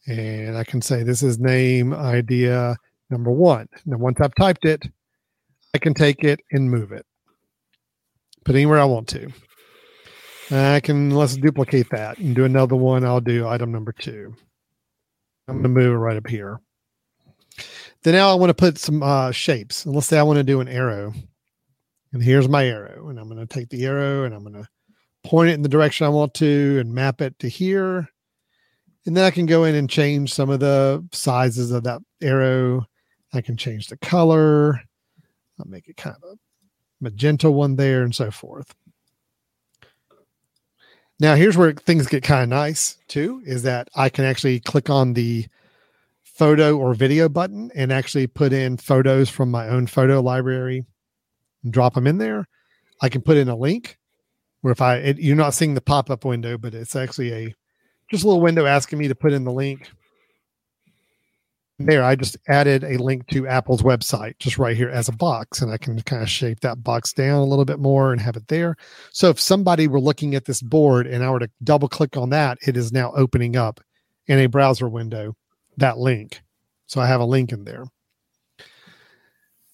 And 0.07 0.57
I 0.57 0.65
can 0.65 0.81
say 0.83 1.03
this 1.03 1.23
is 1.23 1.39
name 1.39 1.93
idea 1.93 2.77
number 3.11 3.31
one. 3.31 3.69
Now, 3.87 3.97
once 3.97 4.21
I've 4.21 4.35
typed 4.35 4.65
it, 4.65 4.83
I 5.75 5.79
can 5.79 5.95
take 5.95 6.23
it 6.23 6.41
and 6.53 6.71
move 6.71 6.93
it. 6.93 7.05
Put 8.45 8.55
anywhere 8.55 8.79
I 8.79 8.85
want 8.85 9.09
to. 9.09 9.33
I 10.51 10.81
can 10.81 11.11
let's 11.11 11.37
duplicate 11.37 11.89
that 11.91 12.19
and 12.19 12.37
do 12.37 12.45
another 12.45 12.77
one. 12.77 13.05
I'll 13.05 13.21
do 13.21 13.49
item 13.49 13.73
number 13.73 13.93
two. 13.93 14.35
I'm 15.49 15.55
going 15.55 15.63
to 15.65 15.69
move 15.71 15.93
it 15.93 15.97
right 15.97 16.17
up 16.17 16.27
here. 16.27 16.61
Then 18.05 18.15
now 18.15 18.31
I 18.31 18.35
want 18.35 18.51
to 18.51 18.55
put 18.55 18.79
some 18.79 19.03
uh, 19.03 19.33
shapes. 19.33 19.85
And 19.85 19.95
let's 19.95 20.07
say 20.07 20.19
I 20.19 20.23
want 20.23 20.37
to 20.37 20.45
do 20.45 20.61
an 20.61 20.69
arrow. 20.69 21.15
And 22.13 22.23
here's 22.23 22.49
my 22.49 22.67
arrow. 22.67 23.09
And 23.09 23.19
I'm 23.19 23.29
going 23.29 23.45
to 23.45 23.53
take 23.53 23.71
the 23.71 23.87
arrow 23.87 24.25
and 24.25 24.35
I'm 24.35 24.43
going 24.43 24.63
to 24.63 24.69
point 25.25 25.49
it 25.49 25.55
in 25.55 25.63
the 25.63 25.71
direction 25.71 26.07
I 26.07 26.11
want 26.11 26.35
to 26.35 26.79
and 26.81 26.95
map 26.95 27.23
it 27.23 27.39
to 27.39 27.49
here. 27.49 28.09
And 29.07 29.17
then 29.17 29.25
I 29.25 29.31
can 29.31 29.47
go 29.47 29.65
in 29.65 29.75
and 29.75 29.89
change 29.89 30.33
some 30.33 30.51
of 30.51 30.61
the 30.61 31.07
sizes 31.13 31.73
of 31.73 31.85
that 31.85 32.03
arrow. 32.23 32.85
I 33.33 33.41
can 33.41 33.57
change 33.57 33.89
the 33.89 33.97
color. 33.97 34.81
I'll 35.59 35.67
make 35.67 35.89
it 35.89 35.97
kind 35.97 36.17
of 36.23 36.23
a 36.31 36.37
magenta 37.01 37.51
one 37.51 37.77
there 37.77 38.03
and 38.03 38.15
so 38.15 38.31
forth. 38.31 38.75
Now, 41.21 41.37
here's 41.37 41.57
where 41.57 41.73
things 41.73 42.07
get 42.07 42.23
kind 42.23 42.43
of 42.43 42.49
nice 42.51 42.99
too 43.09 43.41
is 43.47 43.63
that 43.63 43.89
I 43.95 44.09
can 44.11 44.25
actually 44.25 44.61
click 44.61 44.91
on 44.91 45.15
the 45.15 45.47
photo 46.35 46.77
or 46.77 46.95
video 46.95 47.29
button 47.29 47.71
and 47.75 47.93
actually 47.93 48.27
put 48.27 48.53
in 48.53 48.77
photos 48.77 49.31
from 49.31 49.51
my 49.51 49.69
own 49.69 49.87
photo 49.87 50.21
library 50.21 50.85
and 51.63 51.73
drop 51.73 51.95
them 51.95 52.07
in 52.07 52.19
there. 52.19 52.49
I 53.01 53.09
can 53.09 53.23
put 53.23 53.37
in 53.37 53.49
a 53.49 53.57
link 53.57 53.99
where 54.61 54.73
if 54.73 54.81
I, 54.81 54.97
it, 54.97 55.19
you're 55.19 55.37
not 55.37 55.55
seeing 55.55 55.75
the 55.75 55.81
pop 55.81 56.11
up 56.11 56.25
window, 56.25 56.59
but 56.59 56.75
it's 56.75 56.97
actually 56.97 57.33
a 57.33 57.55
just 58.11 58.25
a 58.25 58.27
little 58.27 58.43
window 58.43 58.67
asking 58.67 58.99
me 58.99 59.09
to 59.09 59.15
put 59.15 59.33
in 59.33 59.45
the 59.45 59.53
link. 59.53 59.91
There 61.79 62.05
i 62.05 62.15
just 62.15 62.37
added 62.49 62.85
a 62.85 62.99
link 62.99 63.27
to 63.29 63.49
apple's 63.49 63.83
website 63.83 64.39
just 64.39 64.59
right 64.59 64.77
here 64.77 64.91
as 64.91 65.09
a 65.09 65.13
box 65.13 65.61
and 65.61 65.73
i 65.73 65.77
can 65.77 66.01
kind 66.03 66.23
of 66.23 66.31
shape 66.31 66.61
that 66.61 66.85
box 66.85 67.13
down 67.13 67.41
a 67.41 67.45
little 67.45 67.65
bit 67.65 67.81
more 67.81 68.13
and 68.13 68.21
have 68.21 68.37
it 68.37 68.47
there. 68.47 68.77
So 69.11 69.29
if 69.29 69.41
somebody 69.41 69.89
were 69.89 70.01
looking 70.01 70.37
at 70.37 70.45
this 70.45 70.63
board 70.63 71.07
and 71.07 71.25
i 71.25 71.31
were 71.31 71.41
to 71.41 71.51
double 71.63 71.89
click 71.89 72.17
on 72.17 72.31
that 72.31 72.59
it 72.67 72.77
is 72.77 72.93
now 72.93 73.13
opening 73.17 73.57
up 73.57 73.81
in 74.27 74.39
a 74.39 74.47
browser 74.47 74.89
window 74.89 75.37
that 75.77 75.99
link 75.99 76.43
so 76.87 77.01
i 77.01 77.07
have 77.07 77.21
a 77.21 77.25
link 77.25 77.53
in 77.53 77.65
there 77.65 77.85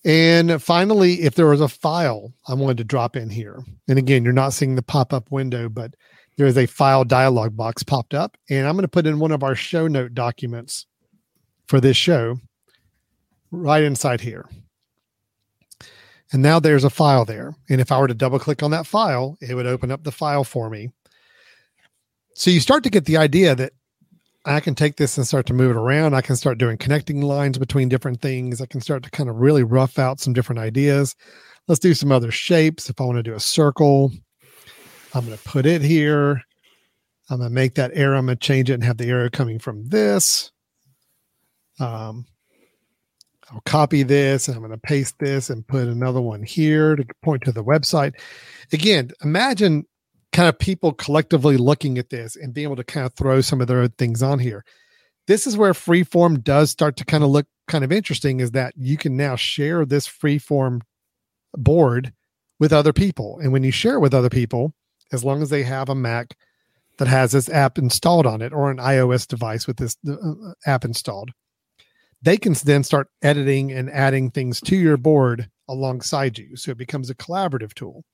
and 0.05 0.63
finally 0.63 1.23
if 1.23 1.35
there 1.35 1.47
was 1.47 1.61
a 1.61 1.69
file 1.69 2.33
i 2.49 2.55
wanted 2.55 2.79
to 2.79 2.85
drop 2.85 3.17
in 3.17 3.31
here 3.31 3.63
and 3.89 3.99
again 3.99 4.25
you're 4.25 4.33
not 4.33 4.53
seeing 4.53 4.75
the 4.75 4.83
pop-up 4.83 5.31
window 5.31 5.69
but 5.69 5.95
there 6.37 6.47
is 6.47 6.57
a 6.57 6.67
file 6.67 7.05
dialog 7.05 7.57
box 7.57 7.83
popped 7.83 8.15
up 8.15 8.37
and 8.49 8.67
i'm 8.67 8.75
going 8.75 8.83
to 8.83 8.89
put 8.89 9.07
in 9.07 9.19
one 9.19 9.33
of 9.33 9.43
our 9.43 9.55
show 9.55 9.87
note 9.87 10.15
documents 10.15 10.87
for 11.67 11.81
this 11.81 11.97
show 11.97 12.37
right 13.51 13.83
inside 13.83 14.21
here. 14.21 14.49
And 16.33 16.43
now 16.43 16.61
there's 16.61 16.85
a 16.85 16.91
file 16.91 17.25
there. 17.25 17.55
And 17.69 17.81
if 17.81 17.91
I 17.91 17.99
were 17.99 18.09
to 18.09 18.15
double 18.15 18.39
click 18.39 18.63
on 18.63 18.71
that 18.71 18.87
file, 18.87 19.37
it 19.41 19.55
would 19.55 19.67
open 19.67 19.91
up 19.91 20.05
the 20.05 20.13
file 20.13 20.45
for 20.45 20.71
me. 20.71 20.91
So 22.35 22.51
you 22.51 22.61
start 22.61 22.85
to 22.85 22.91
get 22.91 23.05
the 23.05 23.17
idea 23.17 23.55
that 23.55 23.73
I 24.45 24.61
can 24.61 24.75
take 24.75 24.97
this 24.97 25.19
and 25.19 25.27
start 25.27 25.47
to 25.47 25.55
move 25.55 25.71
it 25.71 25.77
around. 25.77 26.15
I 26.15 26.23
can 26.23 26.37
start 26.37 26.59
doing 26.59 26.79
connecting 26.79 27.21
lines 27.21 27.59
between 27.59 27.89
different 27.89 28.23
things. 28.23 28.61
I 28.61 28.67
can 28.67 28.81
start 28.81 29.03
to 29.03 29.11
kind 29.11 29.29
of 29.29 29.37
really 29.37 29.63
rough 29.63 29.99
out 29.99 30.19
some 30.19 30.33
different 30.33 30.61
ideas. 30.61 31.15
Let's 31.69 31.81
do 31.81 31.93
some 31.93 32.11
other 32.11 32.31
shapes. 32.31 32.89
If 32.89 33.01
I 33.01 33.05
want 33.05 33.17
to 33.19 33.23
do 33.23 33.35
a 33.35 33.41
circle, 33.41 34.11
I'm 35.15 35.27
going 35.27 35.37
to 35.37 35.45
put 35.45 35.67
it 35.67 35.83
here. 35.83 36.43
I'm 37.29 37.39
going 37.39 37.51
to 37.51 37.55
make 37.55 37.75
that 37.75 37.93
arrow. 37.95 38.19
I'm 38.19 38.27
going 38.27 38.39
to 38.39 38.47
change 38.47 38.71
it 38.71 38.75
and 38.75 38.85
have 38.85 38.97
the 38.97 39.11
arrow 39.11 39.29
coming 39.29 39.59
from 39.59 39.89
this. 39.89 40.51
Um, 41.79 42.25
I'll 43.53 43.63
copy 43.67 44.03
this 44.03 44.49
and 44.49 44.57
I'm 44.57 44.63
going 44.63 44.73
to 44.73 44.79
paste 44.79 45.19
this 45.19 45.51
and 45.51 45.67
put 45.67 45.89
another 45.89 46.21
one 46.21 46.43
here 46.43 46.97
to 46.97 47.05
point 47.23 47.43
to 47.45 47.53
the 47.53 47.65
website. 47.65 48.15
Again, 48.73 49.11
imagine 49.23 49.85
kind 50.33 50.49
of 50.49 50.59
people 50.59 50.93
collectively 50.93 51.57
looking 51.57 51.99
at 51.99 52.11
this 52.11 52.37
and 52.37 52.55
being 52.55 52.67
able 52.67 52.77
to 52.77 52.85
kind 52.85 53.07
of 53.07 53.15
throw 53.15 53.41
some 53.41 53.61
of 53.61 53.67
their 53.67 53.81
own 53.81 53.91
things 53.91 54.23
on 54.23 54.39
here. 54.39 54.65
This 55.27 55.47
is 55.47 55.57
where 55.57 55.73
freeform 55.73 56.43
does 56.43 56.71
start 56.71 56.97
to 56.99 57.05
kind 57.05 57.25
of 57.25 57.31
look 57.31 57.47
kind 57.69 57.85
of 57.85 57.93
interesting 57.93 58.41
is 58.41 58.51
that 58.53 58.75
you 58.77 58.97
can 58.97 59.17
now 59.17 59.37
share 59.37 59.85
this 59.85 60.09
freeform 60.09 60.81
board 61.55 62.13
with 62.59 62.73
other 62.73 62.93
people. 62.93 63.39
And 63.41 63.53
when 63.53 63.63
you 63.63 63.71
share 63.71 63.95
it 63.95 64.01
with 64.01 64.15
other 64.15 64.29
people, 64.29 64.75
as 65.13 65.25
long 65.25 65.43
as 65.43 65.51
they 65.51 65.63
have 65.63 65.89
a 65.89 65.95
Mac 65.95 66.37
that 66.99 67.09
has 67.09 67.33
this 67.33 67.49
app 67.49 67.79
installed 67.79 68.27
on 68.27 68.43
it 68.43 68.53
or 68.53 68.71
an 68.71 68.77
iOS 68.77 69.27
device 69.27 69.67
with 69.67 69.79
this 69.79 69.97
uh, 70.07 70.13
uh, 70.13 70.53
app 70.67 70.85
installed, 70.85 71.31
they 72.23 72.37
can 72.37 72.53
then 72.65 72.85
start 72.85 73.09
editing 73.23 73.73
and 73.73 73.91
adding 73.91 74.31
things 74.31 74.61
to 74.61 74.77
your 74.77 74.97
board 74.97 75.49
alongside 75.69 76.39
you. 76.39 76.57
So 76.57 76.73
it 76.73 76.79
becomes 76.79 77.09
a 77.09 77.15
collaborative 77.15 77.73
tool. 77.75 78.05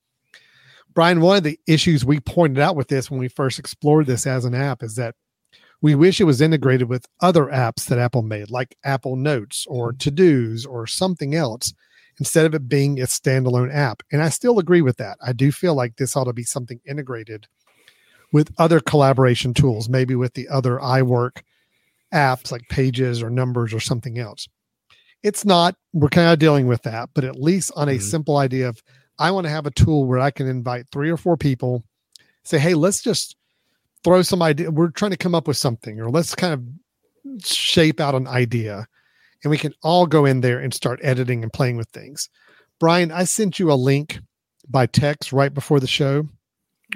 Brian, 0.97 1.21
one 1.21 1.37
of 1.37 1.43
the 1.43 1.61
issues 1.69 2.07
we 2.07 2.21
pointed 2.21 2.59
out 2.59 2.75
with 2.75 2.89
this 2.89 3.11
when 3.11 3.21
we 3.21 3.29
first 3.29 3.59
explored 3.59 4.07
this 4.07 4.27
as 4.27 4.47
an 4.47 4.55
app 4.55 4.83
is 4.83 4.97
that 4.97 5.15
we 5.83 5.95
wish 5.95 6.23
it 6.23 6.25
was 6.25 6.41
integrated 6.41 6.89
with 6.89 7.07
other 7.21 7.45
apps 7.45 7.85
that 7.87 7.99
Apple 7.99 8.23
made, 8.23 8.51
like 8.51 8.79
Apple 8.83 9.15
Notes 9.15 9.67
or 9.69 9.93
To 9.93 10.11
Dos 10.11 10.65
or 10.65 10.87
something 10.87 11.35
else, 11.35 11.75
instead 12.19 12.47
of 12.47 12.55
it 12.55 12.67
being 12.67 12.99
a 12.99 13.05
standalone 13.05 13.73
app. 13.73 14.03
And 14.11 14.23
I 14.23 14.31
still 14.31 14.59
agree 14.59 14.81
with 14.81 14.97
that. 14.97 15.19
I 15.23 15.35
do 15.35 15.53
feel 15.53 15.75
like 15.75 15.97
this 15.97 16.17
ought 16.17 16.25
to 16.25 16.33
be 16.33 16.45
something 16.45 16.81
integrated 16.89 17.47
with 18.33 18.55
other 18.57 18.81
collaboration 18.81 19.53
tools, 19.53 19.91
maybe 19.91 20.15
with 20.15 20.33
the 20.33 20.49
other 20.49 20.79
iWork 20.79 21.43
apps 22.15 22.51
like 22.51 22.67
Pages 22.71 23.23
or 23.23 23.29
Numbers 23.29 23.75
or 23.75 23.81
something 23.81 24.19
else. 24.19 24.49
It's 25.23 25.45
not, 25.45 25.77
we're 25.93 26.09
kind 26.09 26.33
of 26.33 26.39
dealing 26.39 26.67
with 26.67 26.85
that, 26.85 27.11
but 27.13 27.25
at 27.25 27.39
least 27.39 27.71
on 27.77 27.91
a 27.91 27.93
mm-hmm. 27.93 28.01
simple 28.01 28.39
idea 28.39 28.71
of 28.71 28.83
I 29.19 29.31
want 29.31 29.45
to 29.47 29.51
have 29.51 29.67
a 29.67 29.71
tool 29.71 30.05
where 30.05 30.19
I 30.19 30.31
can 30.31 30.47
invite 30.49 30.87
three 30.91 31.11
or 31.11 31.17
four 31.17 31.37
people, 31.37 31.85
say, 32.45 32.59
hey, 32.59 32.75
let's 32.75 33.03
just 33.03 33.37
throw 34.05 34.23
some 34.23 34.43
idea. 34.43 34.71
We're 34.71 34.91
trying 34.91 35.13
to 35.13 35.17
come 35.17 35.35
up 35.35 35.49
with 35.49 35.57
something, 35.57 36.01
or 36.01 36.11
let's 36.11 36.35
kind 36.35 36.53
of 36.55 37.45
shape 37.45 38.01
out 38.01 38.15
an 38.15 38.27
idea. 38.27 38.87
And 39.43 39.51
we 39.51 39.59
can 39.59 39.75
all 39.83 40.07
go 40.07 40.25
in 40.25 40.41
there 40.41 40.59
and 40.59 40.73
start 40.73 41.01
editing 41.03 41.43
and 41.43 41.53
playing 41.53 41.77
with 41.77 41.89
things. 41.91 42.29
Brian, 42.79 43.11
I 43.11 43.25
sent 43.25 43.59
you 43.59 43.71
a 43.71 43.75
link 43.75 44.21
by 44.69 44.87
text 44.87 45.33
right 45.33 45.53
before 45.53 45.81
the 45.81 45.87
show. 45.87 46.29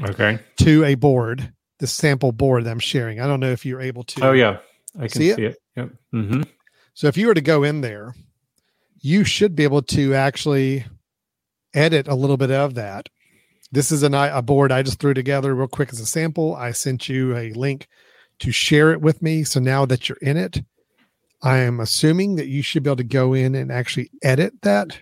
Okay. 0.02 0.38
To 0.58 0.84
a 0.84 0.94
board, 0.94 1.52
the 1.78 1.86
sample 1.86 2.32
board 2.32 2.64
that 2.64 2.70
I'm 2.70 2.78
sharing. 2.78 3.20
I 3.20 3.26
don't 3.26 3.40
know 3.40 3.50
if 3.50 3.64
you're 3.64 3.80
able 3.80 4.04
to. 4.04 4.26
Oh, 4.26 4.32
yeah. 4.32 4.58
I 4.96 5.08
can 5.08 5.10
see 5.10 5.30
it. 5.30 5.36
See 5.36 5.44
it. 5.44 5.56
Yep. 5.76 5.90
Mm-hmm. 6.14 6.42
So 6.94 7.06
if 7.06 7.16
you 7.16 7.26
were 7.26 7.34
to 7.34 7.40
go 7.40 7.62
in 7.62 7.80
there, 7.80 8.14
you 9.00 9.24
should 9.24 9.56
be 9.56 9.64
able 9.64 9.82
to 9.82 10.14
actually 10.14 10.84
edit 11.74 12.08
a 12.08 12.14
little 12.14 12.36
bit 12.36 12.50
of 12.50 12.74
that. 12.74 13.08
This 13.72 13.92
is 13.92 14.02
an, 14.02 14.14
a 14.14 14.42
board 14.42 14.72
I 14.72 14.82
just 14.82 14.98
threw 14.98 15.14
together 15.14 15.54
real 15.54 15.68
quick 15.68 15.92
as 15.92 16.00
a 16.00 16.06
sample. 16.06 16.56
I 16.56 16.72
sent 16.72 17.08
you 17.08 17.36
a 17.36 17.52
link 17.52 17.86
to 18.40 18.50
share 18.50 18.92
it 18.92 19.00
with 19.00 19.22
me. 19.22 19.44
So 19.44 19.60
now 19.60 19.86
that 19.86 20.08
you're 20.08 20.18
in 20.20 20.36
it, 20.36 20.62
I 21.42 21.58
am 21.58 21.80
assuming 21.80 22.36
that 22.36 22.48
you 22.48 22.62
should 22.62 22.82
be 22.82 22.90
able 22.90 22.96
to 22.96 23.04
go 23.04 23.32
in 23.32 23.54
and 23.54 23.70
actually 23.70 24.10
edit 24.22 24.54
that. 24.62 24.98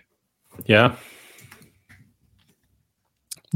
Yeah. 0.65 0.95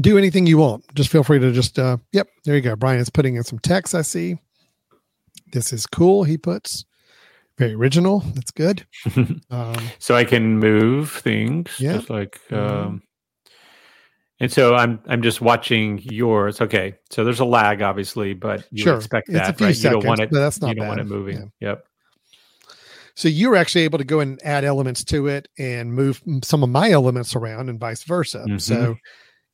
Do 0.00 0.18
anything 0.18 0.46
you 0.46 0.58
want. 0.58 0.84
Just 0.94 1.10
feel 1.10 1.22
free 1.22 1.38
to 1.38 1.52
just, 1.52 1.78
uh, 1.78 1.98
yep, 2.12 2.26
there 2.44 2.56
you 2.56 2.60
go. 2.60 2.74
Brian 2.74 2.98
is 2.98 3.10
putting 3.10 3.36
in 3.36 3.44
some 3.44 3.60
text, 3.60 3.94
I 3.94 4.02
see. 4.02 4.38
This 5.52 5.72
is 5.72 5.86
cool, 5.86 6.24
he 6.24 6.36
puts. 6.36 6.84
Very 7.58 7.74
original. 7.74 8.20
That's 8.34 8.50
good. 8.50 8.86
Um, 9.50 9.76
so 10.00 10.16
I 10.16 10.24
can 10.24 10.58
move 10.58 11.12
things, 11.12 11.76
yeah. 11.78 11.94
just 11.94 12.10
like, 12.10 12.40
um, 12.50 13.02
and 14.40 14.50
so 14.50 14.74
I'm 14.74 15.00
I'm 15.06 15.22
just 15.22 15.40
watching 15.40 16.00
yours. 16.02 16.60
Okay, 16.60 16.94
so 17.10 17.22
there's 17.22 17.38
a 17.38 17.44
lag, 17.44 17.80
obviously, 17.82 18.34
but 18.34 18.66
you 18.72 18.82
sure. 18.82 18.96
expect 18.96 19.30
that, 19.30 19.60
right? 19.60 19.76
Seconds, 19.76 19.84
you 19.84 19.90
don't 19.90 20.04
want 20.04 20.20
it. 20.20 20.30
That's 20.32 20.60
not 20.60 20.70
you 20.70 20.74
don't 20.74 20.84
bad. 20.84 20.88
want 20.88 21.00
it 21.00 21.04
moving. 21.04 21.52
Yeah. 21.60 21.68
Yep. 21.68 21.86
So 23.14 23.28
you're 23.28 23.54
actually 23.54 23.82
able 23.82 23.98
to 23.98 24.04
go 24.04 24.18
and 24.18 24.40
add 24.44 24.64
elements 24.64 25.04
to 25.04 25.28
it 25.28 25.46
and 25.56 25.94
move 25.94 26.20
some 26.42 26.64
of 26.64 26.68
my 26.68 26.90
elements 26.90 27.36
around, 27.36 27.68
and 27.68 27.78
vice 27.78 28.02
versa. 28.02 28.38
Mm-hmm. 28.38 28.58
So 28.58 28.96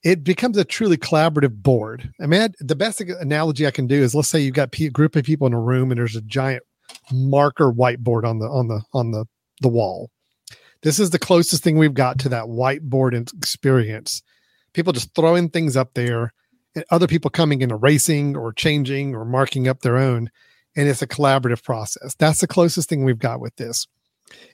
it 0.03 0.25
becomes 0.25 0.57
a 0.57 0.65
truly 0.65 0.97
collaborative 0.97 1.63
board. 1.63 2.11
I 2.21 2.27
mean, 2.27 2.49
the 2.61 2.77
best 2.77 3.01
analogy 3.03 3.67
I 3.67 3.71
can 3.71 3.87
do 3.87 4.03
is 4.03 4.15
let's 4.15 4.29
say 4.29 4.41
you've 4.41 4.55
got 4.55 4.75
a 4.79 4.89
group 4.89 5.15
of 5.15 5.25
people 5.25 5.47
in 5.47 5.53
a 5.53 5.61
room 5.61 5.91
and 5.91 5.99
there's 5.99 6.17
a 6.17 6.23
giant 6.23 6.63
marker 7.13 7.73
whiteboard 7.73 8.25
on 8.25 8.39
the 8.39 8.47
on 8.47 8.69
the 8.69 8.83
on 8.93 9.11
the 9.11 9.27
the 9.61 9.69
wall. 9.69 10.11
This 10.83 10.99
is 10.99 11.11
the 11.11 11.19
closest 11.19 11.63
thing 11.63 11.77
we've 11.77 11.95
got 11.95 12.19
to 12.21 12.29
that 12.31 12.45
whiteboard 12.45 13.15
experience. 13.35 14.23
People 14.73 14.93
just 14.93 15.15
throwing 15.15 15.51
things 15.51 15.77
up 15.77 15.95
there 15.95 16.33
and 16.75 16.85
other 16.91 17.07
people 17.07 17.31
coming 17.31 17.63
and 17.63 17.73
erasing 17.73 18.37
or 18.37 18.53
changing 18.53 19.15
or 19.15 19.25
marking 19.25 19.69
up 19.69 19.81
their 19.81 19.97
own 19.97 20.31
and 20.77 20.89
it's 20.89 21.03
a 21.03 21.07
collaborative 21.07 21.63
process. 21.63 22.15
That's 22.19 22.41
the 22.41 22.47
closest 22.47 22.89
thing 22.89 23.05
we've 23.05 23.19
got 23.19 23.41
with 23.41 23.57
this. 23.57 23.87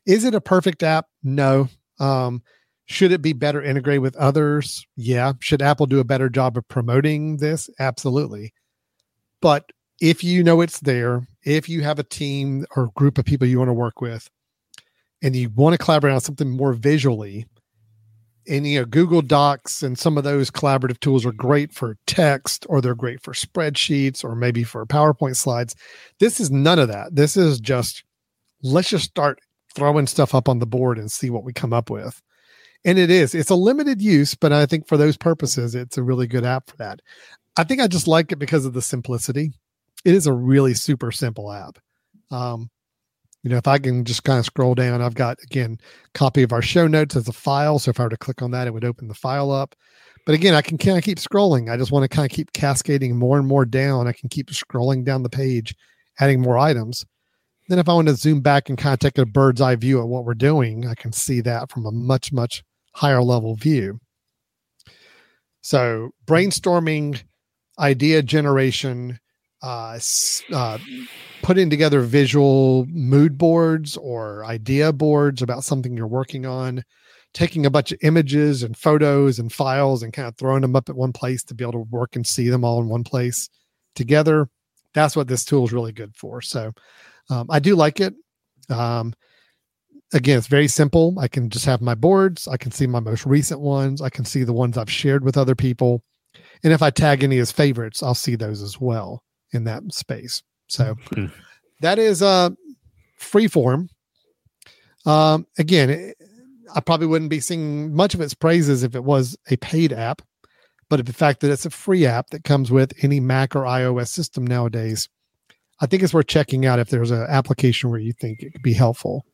Is 0.07 0.25
it 0.25 0.35
a 0.35 0.41
perfect 0.41 0.83
app? 0.83 1.07
No. 1.23 1.69
Um, 2.01 2.43
should 2.87 3.13
it 3.13 3.23
be 3.23 3.33
better 3.33 3.63
integrated 3.63 4.03
with 4.03 4.17
others? 4.17 4.87
Yeah. 4.97 5.35
Should 5.41 5.63
Apple 5.63 5.87
do 5.87 5.99
a 5.99 6.05
better 6.05 6.29
job 6.29 6.57
of 6.57 6.67
promoting 6.69 7.39
this? 7.39 7.69
Absolutely. 7.79 8.53
But 9.43 9.71
if 10.01 10.25
you 10.25 10.43
know 10.43 10.61
it's 10.61 10.81
there, 10.81 11.27
if 11.47 11.69
you 11.69 11.83
have 11.83 11.99
a 11.99 12.05
team 12.05 12.67
or 12.75 12.89
group 12.97 13.17
of 13.17 13.25
people 13.25 13.47
you 13.47 13.59
want 13.59 13.69
to 13.69 13.73
work 13.75 14.01
with, 14.03 14.29
and 15.23 15.35
you 15.35 15.49
want 15.49 15.73
to 15.73 15.83
collaborate 15.83 16.13
on 16.13 16.21
something 16.21 16.51
more 16.51 16.75
visually, 16.75 17.47
and 18.49 18.67
you 18.67 18.81
know 18.81 18.85
Google 18.85 19.23
Docs 19.23 19.83
and 19.83 19.99
some 19.99 20.19
of 20.19 20.25
those 20.25 20.51
collaborative 20.51 21.01
tools 21.01 21.25
are 21.25 21.33
great 21.33 21.73
for 21.73 21.97
text, 22.07 22.67
or 22.69 22.81
they're 22.81 22.95
great 22.95 23.23
for 23.23 23.33
spreadsheets, 23.33 24.25
or 24.25 24.35
maybe 24.35 24.65
for 24.65 24.85
PowerPoint 24.85 25.37
slides. 25.37 25.75
This 26.21 26.41
is 26.41 26.51
none 26.51 26.79
of 26.79 26.89
that. 26.89 27.15
This 27.15 27.37
is 27.37 27.61
just 27.61 28.03
let's 28.63 28.91
just 28.91 29.05
start 29.05 29.39
throwing 29.75 30.07
stuff 30.07 30.35
up 30.35 30.49
on 30.49 30.59
the 30.59 30.67
board 30.67 30.99
and 30.99 31.11
see 31.13 31.31
what 31.31 31.45
we 31.45 31.53
come 31.53 31.73
up 31.73 31.91
with. 31.91 32.21
And 32.85 32.99
it 32.99 33.11
is. 33.11 33.35
It's 33.35 33.51
a 33.51 33.57
limited 33.57 34.01
use, 34.01 34.35
but 34.35 34.53
I 34.53 34.67
think 34.67 34.87
for 34.87 34.97
those 34.97 35.17
purposes, 35.17 35.75
it's 35.75 35.99
a 35.99 36.03
really 36.03 36.27
good 36.27 36.45
app 36.45 36.71
for 36.71 36.77
that. 36.77 37.01
I 37.57 37.65
think 37.65 37.81
I 37.81 37.87
just 37.87 38.09
like 38.09 38.33
it 38.33 38.39
because 38.39 38.65
of 38.65 38.75
the 38.75 38.83
simplicity. 38.83 39.53
It 40.07 40.15
is 40.15 40.29
a 40.29 40.33
really 40.33 40.73
super 40.73 41.11
simple 41.11 41.51
app. 41.51 41.81
Um, 42.31 42.71
you 43.43 43.51
know, 43.51 43.57
if 43.57 43.67
I 43.67 43.79
can 43.79 44.05
just 44.05 44.23
kind 44.23 44.39
of 44.39 44.45
scroll 44.45 44.77
down, 44.77 45.03
I've 45.03 45.17
got 45.17 45.37
again 45.43 45.79
copy 46.15 46.45
of 46.45 46.53
our 46.53 46.63
show 46.63 46.87
notes 46.87 47.17
as 47.17 47.27
a 47.27 47.33
file. 47.33 47.81
So 47.81 47.91
if 47.91 47.99
I 47.99 48.05
were 48.05 48.11
to 48.11 48.17
click 48.17 48.41
on 48.41 48.53
that, 48.53 48.69
it 48.69 48.71
would 48.73 48.85
open 48.85 49.09
the 49.09 49.15
file 49.15 49.51
up. 49.51 49.75
But 50.25 50.37
again, 50.37 50.55
I 50.55 50.63
can 50.63 50.79
kind 50.79 50.97
of 50.97 51.03
keep 51.03 51.19
scrolling. 51.19 51.73
I 51.73 51.77
just 51.77 51.91
want 51.91 52.05
to 52.05 52.09
kind 52.09 52.25
of 52.25 52.31
keep 52.31 52.53
cascading 52.53 53.17
more 53.17 53.37
and 53.37 53.49
more 53.49 53.65
down. 53.65 54.07
I 54.07 54.13
can 54.13 54.29
keep 54.29 54.51
scrolling 54.51 55.05
down 55.05 55.25
the 55.25 55.29
page, 55.29 55.75
adding 56.21 56.41
more 56.41 56.57
items. 56.57 57.05
Then 57.69 57.81
if 57.81 57.89
I 57.89 57.95
want 57.95 58.07
to 58.07 58.15
zoom 58.15 58.43
back 58.43 58.69
and 58.69 58.79
kind 58.79 58.95
of 58.95 59.01
take 59.01 59.19
a 59.19 59.27
bird's 59.27 59.61
eye 59.61 59.75
view 59.75 60.01
at 60.01 60.07
what 60.07 60.25
we're 60.25 60.35
doing, 60.35 60.87
I 60.87 60.95
can 60.95 61.11
see 61.11 61.41
that 61.41 61.73
from 61.73 61.85
a 61.85 61.91
much, 61.91 62.33
much 62.33 62.63
higher 62.95 63.25
level 63.25 63.57
view. 63.57 63.99
So, 65.63 66.11
brainstorming, 66.27 67.25
idea 67.77 68.23
generation, 68.23 69.19
uh, 69.67 69.99
uh, 70.53 70.79
putting 71.43 71.69
together 71.69 72.01
visual 72.03 72.87
mood 72.89 73.37
boards 73.37 73.97
or 73.97 74.45
idea 74.45 74.93
boards 74.93 75.43
about 75.43 75.65
something 75.65 75.97
you're 75.97 76.07
working 76.07 76.47
on, 76.47 76.85
taking 77.35 77.67
a 77.67 77.71
bunch 77.71 77.91
of 77.91 77.99
images 78.03 78.63
and 78.63 78.77
photos 78.77 79.41
and 79.41 79.53
files 79.53 80.05
and 80.05 80.13
kind 80.13 80.29
of 80.29 80.37
throwing 80.37 80.63
them 80.63 80.77
up 80.77 80.89
at 80.89 80.95
one 80.95 81.13
place 81.13 81.43
to 81.43 81.53
be 81.53 81.65
able 81.65 81.73
to 81.73 81.91
work 81.91 82.15
and 82.15 82.25
see 82.25 82.49
them 82.49 82.65
all 82.65 82.81
in 82.81 82.89
one 82.89 83.03
place 83.03 83.49
together. 83.97 84.49
That's 84.95 85.17
what 85.17 85.27
this 85.27 85.45
tool 85.45 85.65
is 85.65 85.73
really 85.73 85.93
good 85.93 86.15
for. 86.17 86.41
So, 86.41 86.71
um, 87.29 87.49
I 87.51 87.59
do 87.59 87.75
like 87.75 87.99
it. 88.01 88.15
Um, 88.71 89.15
again, 90.13 90.39
it's 90.39 90.47
very 90.47 90.69
simple. 90.69 91.19
I 91.19 91.27
can 91.27 91.51
just 91.51 91.67
have 91.67 91.81
my 91.83 91.97
boards. 91.97 92.47
I 92.47 92.57
can 92.57 92.71
see 92.71 92.87
my 92.87 93.01
most 93.01 93.27
recent 93.27 93.61
ones. 93.61 94.01
I 94.01 94.11
can 94.11 94.25
see 94.25 94.45
the 94.45 94.53
ones 94.53 94.79
I've 94.79 94.91
shared 94.91 95.25
with 95.25 95.37
other 95.37 95.57
people. 95.57 96.05
And 96.63 96.73
if 96.73 96.83
I 96.83 96.91
tag 96.91 97.25
any 97.25 97.39
as 97.39 97.51
favorites, 97.51 98.01
I'll 98.01 98.15
see 98.15 98.37
those 98.37 98.63
as 98.63 98.81
well 98.81 99.25
in 99.53 99.65
that 99.65 99.83
space. 99.93 100.43
So 100.69 100.95
mm-hmm. 101.11 101.27
that 101.81 101.99
is 101.99 102.23
uh 102.23 102.51
freeform. 103.21 103.89
Um, 105.05 105.47
again, 105.59 106.13
I 106.75 106.81
probably 106.81 107.07
wouldn't 107.07 107.31
be 107.31 107.41
singing 107.41 107.95
much 107.95 108.15
of 108.15 108.21
its 108.21 108.35
praises 108.35 108.83
if 108.83 108.95
it 108.95 109.05
was 109.05 109.37
a 109.51 109.57
paid 109.57 109.93
app, 109.93 110.21
but 110.89 111.05
the 111.07 111.13
fact 111.13 111.41
that 111.41 111.51
it's 111.51 111.65
a 111.65 111.71
free 111.71 112.07
app 112.07 112.31
that 112.31 112.45
comes 112.45 112.71
with 112.71 112.93
any 113.03 113.21
Mac 113.21 113.55
or 113.55 113.63
iOS 113.63 114.09
system 114.09 114.47
nowadays, 114.47 115.09
I 115.81 115.87
think 115.87 116.03
it's 116.03 116.13
worth 116.13 116.27
checking 116.27 116.67
out 116.67 116.79
if 116.79 116.91
there's 116.91 117.13
an 117.13 117.27
application 117.29 117.91
where 117.91 118.01
you 118.01 118.13
think 118.13 118.43
it 118.43 118.53
could 118.53 118.63
be 118.63 118.73
helpful. 118.73 119.25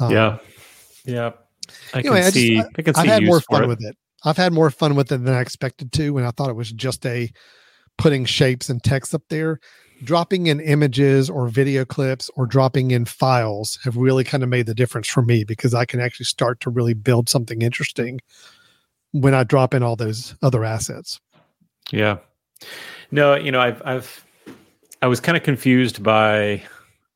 Um, 0.00 0.12
yeah, 0.12 0.38
yeah. 1.04 1.32
I 1.92 1.98
anyway, 1.98 2.22
can 2.22 2.32
see. 2.32 2.58
I, 2.58 2.62
just, 2.62 2.68
I, 2.68 2.70
I 2.78 2.82
can 2.82 2.94
see. 2.94 3.00
I've 3.00 3.06
had 3.06 3.24
more 3.24 3.40
fun 3.40 3.64
it. 3.64 3.66
with 3.66 3.84
it. 3.84 3.96
I've 4.24 4.36
had 4.36 4.52
more 4.52 4.70
fun 4.70 4.96
with 4.96 5.12
it 5.12 5.22
than 5.24 5.34
I 5.34 5.40
expected 5.40 5.92
to, 5.92 6.18
and 6.18 6.26
I 6.26 6.30
thought 6.30 6.50
it 6.50 6.56
was 6.56 6.72
just 6.72 7.04
a 7.06 7.30
putting 7.98 8.24
shapes 8.24 8.68
and 8.70 8.82
text 8.82 9.14
up 9.14 9.22
there. 9.28 9.60
Dropping 10.04 10.46
in 10.46 10.60
images 10.60 11.28
or 11.28 11.48
video 11.48 11.84
clips 11.84 12.30
or 12.36 12.46
dropping 12.46 12.92
in 12.92 13.04
files 13.04 13.78
have 13.82 13.96
really 13.96 14.22
kind 14.22 14.44
of 14.44 14.48
made 14.48 14.66
the 14.66 14.74
difference 14.74 15.08
for 15.08 15.22
me 15.22 15.42
because 15.42 15.74
I 15.74 15.84
can 15.84 16.00
actually 16.00 16.26
start 16.26 16.60
to 16.60 16.70
really 16.70 16.94
build 16.94 17.28
something 17.28 17.62
interesting 17.62 18.20
when 19.10 19.34
I 19.34 19.42
drop 19.42 19.74
in 19.74 19.82
all 19.82 19.96
those 19.96 20.36
other 20.40 20.64
assets. 20.64 21.20
Yeah. 21.90 22.18
No, 23.10 23.34
you 23.34 23.50
know, 23.50 23.60
I've 23.60 23.82
I've 23.84 24.24
I 25.02 25.06
was 25.06 25.20
kind 25.20 25.36
of 25.36 25.42
confused 25.42 26.02
by 26.02 26.62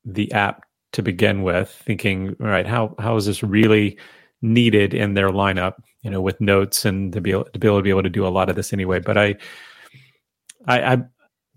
the 0.04 0.30
app 0.32 0.64
to 0.92 1.02
begin 1.02 1.42
with, 1.42 1.70
thinking, 1.70 2.36
all 2.40 2.46
right, 2.46 2.66
how 2.66 2.94
how 2.98 3.16
is 3.16 3.26
this 3.26 3.42
really 3.42 3.98
needed 4.40 4.94
in 4.94 5.14
their 5.14 5.30
lineup? 5.30 5.74
You 6.02 6.10
know, 6.10 6.20
with 6.20 6.40
notes 6.40 6.84
and 6.84 7.12
to 7.12 7.20
be 7.20 7.30
able, 7.30 7.44
to 7.44 7.58
be 7.58 7.68
able 7.68 7.78
to 7.78 7.82
be 7.82 7.90
able 7.90 8.02
to 8.02 8.10
do 8.10 8.26
a 8.26 8.28
lot 8.28 8.48
of 8.48 8.56
this 8.56 8.72
anyway. 8.72 8.98
But 8.98 9.16
I, 9.16 9.36
I, 10.66 10.94
I, 10.94 11.02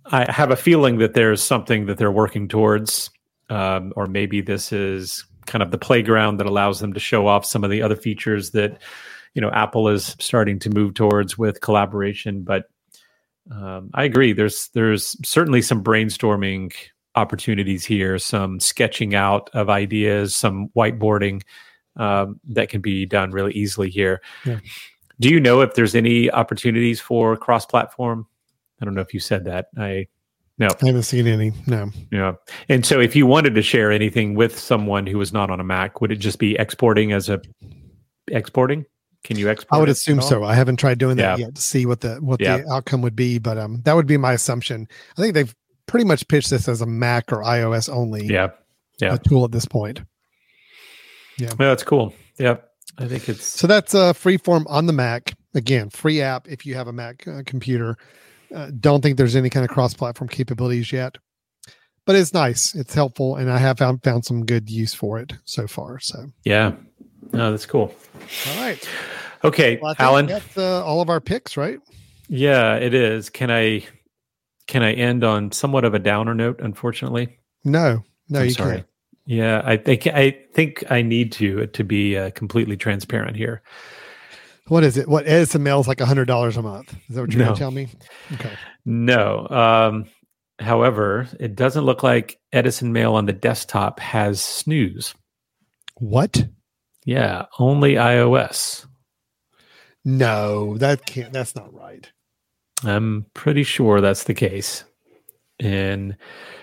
I 0.06 0.32
have 0.32 0.52
a 0.52 0.56
feeling 0.56 0.98
that 1.00 1.14
there's 1.14 1.42
something 1.42 1.86
that 1.88 1.98
they're 1.98 2.12
working 2.12 2.48
towards, 2.48 3.10
um, 3.50 3.94
or 3.96 4.08
maybe 4.08 4.42
this 4.42 4.72
is 4.72 5.26
kind 5.46 5.62
of 5.62 5.72
the 5.72 5.78
playground 5.78 6.38
that 6.38 6.48
allows 6.48 6.80
them 6.80 6.94
to 6.94 7.00
show 7.00 7.28
off 7.28 7.46
some 7.46 7.64
of 7.64 7.70
the 7.70 7.82
other 7.82 7.96
features 7.96 8.52
that 8.52 8.82
you 9.34 9.42
know 9.42 9.50
Apple 9.52 9.88
is 9.90 10.16
starting 10.20 10.60
to 10.60 10.70
move 10.70 10.94
towards 10.94 11.38
with 11.38 11.62
collaboration. 11.62 12.42
But 12.42 12.66
um, 13.52 13.92
I 13.94 14.04
agree. 14.04 14.34
There's 14.34 14.70
there's 14.74 15.16
certainly 15.28 15.62
some 15.62 15.84
brainstorming 15.84 16.74
opportunities 17.16 17.86
here, 17.86 18.20
some 18.20 18.60
sketching 18.60 19.16
out 19.16 19.50
of 19.54 19.70
ideas, 19.70 20.36
some 20.36 20.70
whiteboarding 20.76 21.44
um, 21.96 22.40
that 22.50 22.70
can 22.70 22.82
be 22.82 23.06
done 23.06 23.32
really 23.32 23.54
easily 23.54 23.90
here. 23.90 24.22
Yeah. 24.46 24.60
Do 25.20 25.30
you 25.30 25.40
know 25.40 25.62
if 25.62 25.76
there's 25.76 25.96
any 25.96 26.30
opportunities 26.30 27.00
for 27.00 27.38
cross-platform? 27.38 28.28
I 28.86 28.88
don't 28.88 28.94
know 28.96 29.02
if 29.02 29.14
you 29.14 29.20
said 29.20 29.46
that. 29.46 29.68
I 29.78 30.08
no, 30.58 30.68
I 30.68 30.86
haven't 30.86 31.04
seen 31.04 31.28
any. 31.28 31.52
No. 31.68 31.90
Yeah. 32.12 32.34
And 32.70 32.86
so 32.86 33.02
if 33.02 33.16
you 33.16 33.26
wanted 33.26 33.56
to 33.56 33.62
share 33.62 33.92
anything 33.92 34.36
with 34.36 34.58
someone 34.58 35.06
who 35.06 35.18
was 35.18 35.34
not 35.34 35.50
on 35.50 35.60
a 35.60 35.64
Mac, 35.66 36.00
would 36.00 36.12
it 36.12 36.18
just 36.18 36.40
be 36.40 36.56
exporting 36.56 37.12
as 37.12 37.28
a 37.28 37.42
exporting? 38.30 38.86
Can 39.24 39.38
you 39.38 39.50
export? 39.50 39.78
I 39.78 39.80
would 39.80 39.90
assume 39.90 40.22
so. 40.22 40.44
I 40.44 40.54
haven't 40.54 40.78
tried 40.78 41.00
doing 41.00 41.18
that 41.18 41.40
Yeah. 41.40 41.46
yet 41.48 41.56
to 41.56 41.62
see 41.62 41.86
what 41.86 42.02
the 42.02 42.18
what 42.18 42.40
Yeah. 42.40 42.58
the 42.58 42.72
outcome 42.72 43.02
would 43.02 43.16
be, 43.16 43.40
but 43.40 43.58
um, 43.58 43.82
that 43.86 43.96
would 43.96 44.08
be 44.08 44.18
my 44.18 44.34
assumption. 44.34 44.88
I 45.18 45.22
think 45.22 45.34
they've 45.34 45.54
pretty 45.88 46.06
much 46.06 46.28
pitched 46.28 46.52
this 46.52 46.68
as 46.68 46.82
a 46.82 46.86
Mac 46.86 47.34
or 47.34 47.42
iOS 47.42 47.90
only 47.90 48.26
Yeah. 48.28 48.50
Yeah. 49.02 49.14
uh, 49.14 49.18
tool 49.18 49.44
at 49.44 49.52
this 49.52 49.66
point. 49.66 50.02
Yeah, 51.38 51.52
that's 51.58 51.84
cool. 51.84 52.14
Yeah. 52.38 52.58
I 52.98 53.08
think 53.08 53.28
it's 53.28 53.44
So 53.46 53.68
that's 53.68 53.94
a 53.94 54.00
uh, 54.00 54.14
Freeform 54.14 54.66
on 54.70 54.86
the 54.86 54.94
Mac. 54.94 55.34
Again, 55.54 55.90
free 55.90 56.22
app 56.22 56.48
if 56.48 56.66
you 56.66 56.76
have 56.76 56.88
a 56.88 56.94
Mac 56.94 57.28
uh, 57.28 57.42
computer. 57.46 57.98
Uh, 58.54 58.72
don't 58.80 59.02
think 59.02 59.18
there's 59.18 59.36
any 59.36 59.50
kind 59.50 59.64
of 59.64 59.70
cross-platform 59.72 60.28
capabilities 60.30 60.92
yet, 60.92 61.18
but 62.06 62.16
it's 62.16 62.34
nice. 62.34 62.76
It's 62.76 62.94
helpful, 62.94 63.36
and 63.36 63.52
I 63.52 63.58
have 63.58 63.78
found 63.78 64.04
found 64.04 64.26
some 64.26 64.46
good 64.46 64.70
use 64.70 64.94
for 64.94 65.20
it 65.20 65.34
so 65.46 65.68
far. 65.68 66.00
So, 66.00 66.26
yeah. 66.44 66.74
No, 67.34 67.52
that's 67.52 67.66
cool. 67.66 67.94
all 68.50 68.56
right, 68.62 68.90
Okay, 69.44 69.80
well, 69.82 69.96
Alan. 70.00 70.28
that's 70.28 70.58
uh, 70.58 70.84
all 70.86 71.02
of 71.02 71.10
our 71.10 71.20
picks, 71.20 71.58
right? 71.58 71.80
Yeah, 72.28 72.76
it 72.76 72.94
is. 72.94 73.30
Can 73.30 73.52
I 73.52 73.84
can 74.68 74.82
I 74.84 74.94
end 74.94 75.24
on 75.24 75.52
somewhat 75.52 75.86
of 75.86 75.94
a 75.94 76.00
downer 76.00 76.34
note, 76.36 76.60
unfortunately? 76.60 77.38
No, 77.64 78.04
no, 78.30 78.40
I'm 78.40 78.46
you 78.46 78.52
sorry. 78.52 78.76
can't. 78.78 78.88
Yeah, 79.28 79.62
I 79.66 79.78
think 79.78 80.06
I 80.08 80.38
think 80.54 80.84
I 80.92 81.02
need 81.02 81.32
to 81.34 81.66
to 81.68 81.84
be 81.84 82.16
uh, 82.18 82.30
completely 82.32 82.78
transparent 82.78 83.36
here. 83.38 83.62
What 84.68 84.84
is 84.84 84.98
it? 84.98 85.08
What 85.08 85.28
Edison 85.28 85.62
mails 85.64 85.88
like 85.88 86.02
a 86.02 86.06
hundred 86.06 86.26
dollars 86.26 86.58
a 86.58 86.62
month? 86.62 86.94
Is 87.08 87.16
that 87.16 87.22
what 87.22 87.32
you're 87.32 87.40
No. 87.40 87.46
going 87.46 87.56
to 87.56 87.60
tell 87.60 87.72
me? 87.72 87.88
Okay. 88.34 88.52
No. 88.84 89.48
Um, 89.50 90.06
however, 90.60 91.28
it 91.40 91.56
doesn't 91.56 91.84
look 91.84 92.02
like 92.02 92.40
Edison 92.52 92.92
Mail 92.92 93.14
on 93.14 93.26
the 93.28 93.34
desktop 93.34 94.00
has 94.00 94.42
snooze. 94.42 95.14
What? 95.98 96.48
Yeah, 97.06 97.46
only 97.60 97.94
iOS. 97.94 98.88
No, 100.04 100.78
that 100.80 101.06
can't. 101.06 101.32
That's 101.32 101.56
not 101.56 101.74
right. 101.74 102.12
I'm 102.84 103.26
pretty 103.34 103.64
sure 103.64 104.02
that's 104.02 104.24
the 104.24 104.34
case. 104.34 104.84
And 105.60 106.18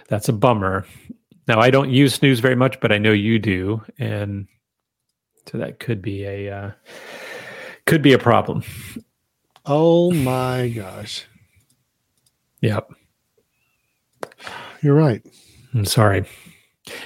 that's 0.08 0.28
a 0.28 0.32
bummer. 0.32 0.86
Now, 1.48 1.60
I 1.60 1.70
don't 1.70 1.90
use 1.90 2.14
snooze 2.14 2.40
very 2.40 2.56
much, 2.56 2.80
but 2.80 2.92
I 2.92 2.98
know 2.98 3.12
you 3.12 3.38
do. 3.38 3.82
And 3.98 4.48
so 5.50 5.58
that 5.58 5.80
could 5.80 6.02
be 6.02 6.24
a 6.24 6.50
uh, 6.54 6.70
could 7.86 8.02
be 8.02 8.12
a 8.12 8.18
problem. 8.18 8.62
Oh 9.66 10.10
my 10.12 10.68
gosh, 10.70 11.24
Yep. 12.60 12.90
you're 14.82 14.94
right. 14.94 15.22
I'm 15.74 15.84
sorry. 15.84 16.24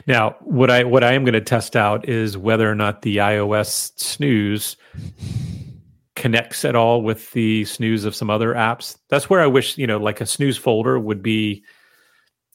Now, 0.06 0.36
what 0.40 0.70
I 0.70 0.84
what 0.84 1.04
I 1.04 1.12
am 1.12 1.24
going 1.24 1.34
to 1.34 1.40
test 1.40 1.76
out 1.76 2.08
is 2.08 2.36
whether 2.38 2.70
or 2.70 2.74
not 2.74 3.02
the 3.02 3.18
iOS 3.18 3.92
snooze 3.98 4.76
connects 6.14 6.64
at 6.64 6.74
all 6.74 7.02
with 7.02 7.30
the 7.32 7.64
snooze 7.66 8.04
of 8.06 8.14
some 8.14 8.30
other 8.30 8.54
apps. 8.54 8.96
That's 9.10 9.28
where 9.28 9.40
I 9.42 9.46
wish, 9.46 9.76
you 9.76 9.86
know, 9.86 9.98
like 9.98 10.22
a 10.22 10.26
snooze 10.26 10.56
folder 10.56 10.98
would 10.98 11.22
be 11.22 11.62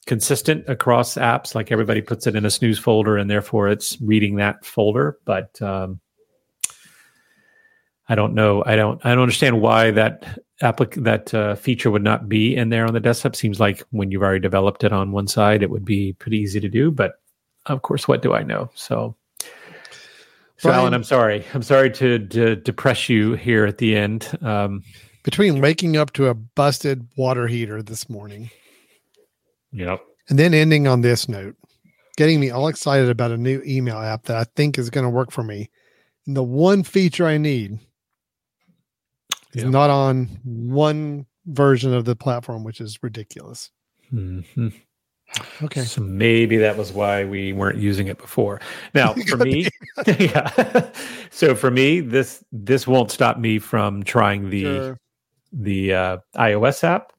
consistent 0.06 0.64
across 0.68 1.14
apps. 1.14 1.54
Like 1.54 1.70
everybody 1.70 2.00
puts 2.02 2.26
it 2.26 2.34
in 2.34 2.44
a 2.44 2.50
snooze 2.50 2.80
folder 2.80 3.16
and 3.16 3.30
therefore 3.30 3.68
it's 3.68 4.00
reading 4.00 4.34
that 4.36 4.64
folder. 4.66 5.18
But 5.24 5.62
um, 5.62 6.00
I 8.08 8.14
don't 8.14 8.34
know. 8.34 8.62
I 8.66 8.76
don't. 8.76 9.00
I 9.04 9.10
don't 9.10 9.22
understand 9.22 9.60
why 9.60 9.90
that 9.92 10.38
applic- 10.62 11.02
that 11.04 11.32
uh, 11.32 11.54
feature 11.54 11.90
would 11.90 12.02
not 12.02 12.28
be 12.28 12.56
in 12.56 12.68
there 12.68 12.86
on 12.86 12.94
the 12.94 13.00
desktop. 13.00 13.36
Seems 13.36 13.60
like 13.60 13.82
when 13.90 14.10
you've 14.10 14.22
already 14.22 14.40
developed 14.40 14.84
it 14.84 14.92
on 14.92 15.12
one 15.12 15.28
side, 15.28 15.62
it 15.62 15.70
would 15.70 15.84
be 15.84 16.12
pretty 16.14 16.38
easy 16.38 16.60
to 16.60 16.68
do. 16.68 16.90
But 16.90 17.14
of 17.66 17.82
course, 17.82 18.08
what 18.08 18.22
do 18.22 18.32
I 18.34 18.42
know? 18.42 18.70
So, 18.74 19.16
so 19.38 20.68
Brian- 20.68 20.80
Alan, 20.80 20.94
I'm 20.94 21.04
sorry. 21.04 21.44
I'm 21.54 21.62
sorry 21.62 21.90
to, 21.92 22.18
to 22.18 22.56
depress 22.56 23.08
you 23.08 23.34
here 23.34 23.64
at 23.66 23.78
the 23.78 23.96
end. 23.96 24.36
Um, 24.42 24.82
Between 25.22 25.60
waking 25.60 25.96
up 25.96 26.12
to 26.14 26.26
a 26.26 26.34
busted 26.34 27.06
water 27.16 27.46
heater 27.46 27.82
this 27.82 28.10
morning 28.10 28.50
you 29.72 29.84
know, 29.84 29.98
and 30.28 30.38
then 30.38 30.54
ending 30.54 30.86
on 30.86 31.00
this 31.00 31.28
note, 31.28 31.56
getting 32.16 32.38
me 32.38 32.50
all 32.50 32.68
excited 32.68 33.08
about 33.08 33.30
a 33.32 33.38
new 33.38 33.62
email 33.66 33.96
app 33.96 34.24
that 34.24 34.36
I 34.36 34.44
think 34.54 34.78
is 34.78 34.90
going 34.90 35.04
to 35.04 35.10
work 35.10 35.30
for 35.32 35.42
me, 35.42 35.70
and 36.26 36.36
the 36.36 36.42
one 36.42 36.82
feature 36.82 37.26
I 37.26 37.38
need 37.38 37.78
is 39.52 39.62
Yeah. 39.64 39.70
not 39.70 39.90
on 39.90 40.26
one 40.44 41.26
version 41.46 41.92
of 41.92 42.04
the 42.04 42.16
platform, 42.16 42.64
which 42.64 42.80
is 42.80 42.98
ridiculous. 43.02 43.70
mhm. 44.12 44.72
Okay. 45.62 45.80
So 45.84 46.02
maybe 46.02 46.58
that 46.58 46.76
was 46.76 46.92
why 46.92 47.24
we 47.24 47.54
weren't 47.54 47.78
using 47.78 48.06
it 48.08 48.18
before. 48.18 48.60
Now, 48.94 49.14
for 49.28 49.38
me, 49.38 49.66
yeah. 50.06 50.90
so 51.30 51.54
for 51.54 51.70
me, 51.70 52.00
this 52.00 52.44
this 52.52 52.86
won't 52.86 53.10
stop 53.10 53.38
me 53.38 53.58
from 53.58 54.02
trying 54.02 54.50
the 54.50 54.62
Sure. 54.62 54.98
the 55.52 55.94
uh, 55.94 56.16
iOS 56.36 56.84
app 56.84 57.12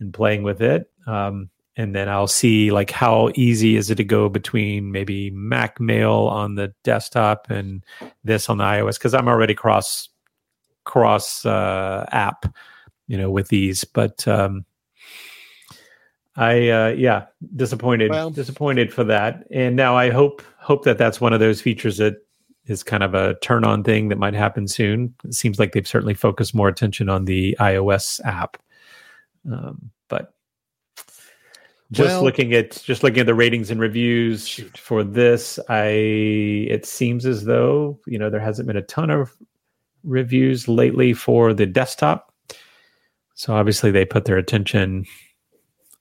and 0.00 0.14
playing 0.14 0.42
with 0.44 0.62
it. 0.62 0.90
Um, 1.06 1.50
and 1.76 1.94
then 1.94 2.08
I'll 2.08 2.26
see 2.26 2.70
like 2.70 2.90
how 2.90 3.30
easy 3.34 3.76
is 3.76 3.90
it 3.90 3.96
to 3.96 4.04
go 4.04 4.28
between 4.30 4.90
maybe 4.92 5.30
Mac 5.30 5.78
Mail 5.80 6.12
on 6.32 6.54
the 6.54 6.72
desktop 6.84 7.50
and 7.50 7.84
this 8.24 8.48
on 8.48 8.58
the 8.58 8.64
iOS 8.64 8.98
because 8.98 9.12
I'm 9.14 9.28
already 9.28 9.54
cross 9.54 10.08
cross 10.92 11.46
uh, 11.46 12.04
app, 12.12 12.44
you 13.08 13.16
know, 13.16 13.30
with 13.30 13.48
these. 13.48 13.82
But 13.82 14.28
um, 14.28 14.66
I 16.36 16.68
uh, 16.68 16.88
yeah, 16.88 17.24
disappointed 17.56 18.10
Well- 18.10 18.28
disappointed 18.28 18.92
for 18.92 19.02
that. 19.04 19.46
And 19.50 19.74
now 19.74 19.96
I 19.96 20.10
hope 20.10 20.42
hope 20.58 20.84
that 20.84 20.98
that's 20.98 21.18
one 21.18 21.32
of 21.32 21.40
those 21.40 21.62
features 21.62 21.96
that 21.96 22.16
is 22.66 22.82
kind 22.82 23.02
of 23.02 23.14
a 23.14 23.36
turn 23.40 23.64
on 23.64 23.82
thing 23.82 24.10
that 24.10 24.18
might 24.18 24.34
happen 24.34 24.68
soon. 24.68 25.14
It 25.24 25.32
seems 25.32 25.58
like 25.58 25.72
they've 25.72 25.88
certainly 25.88 26.12
focused 26.12 26.54
more 26.54 26.68
attention 26.68 27.08
on 27.08 27.24
the 27.24 27.56
iOS 27.58 28.20
app. 28.26 28.58
Um, 29.50 29.90
but 30.08 30.34
just 31.90 32.10
Well- 32.10 32.22
looking 32.24 32.52
at 32.52 32.82
just 32.84 33.02
looking 33.02 33.20
at 33.20 33.26
the 33.26 33.34
ratings 33.34 33.70
and 33.70 33.80
reviews 33.80 34.46
Shoot. 34.46 34.76
for 34.76 35.02
this, 35.02 35.58
I 35.70 35.88
it 36.68 36.84
seems 36.84 37.24
as 37.24 37.46
though 37.46 37.98
you 38.06 38.18
know 38.18 38.28
there 38.28 38.40
hasn't 38.40 38.66
been 38.66 38.76
a 38.76 38.82
ton 38.82 39.08
of 39.08 39.34
reviews 40.04 40.68
lately 40.68 41.12
for 41.12 41.54
the 41.54 41.66
desktop. 41.66 42.32
So 43.34 43.54
obviously 43.54 43.90
they 43.90 44.04
put 44.04 44.24
their 44.24 44.38
attention 44.38 45.06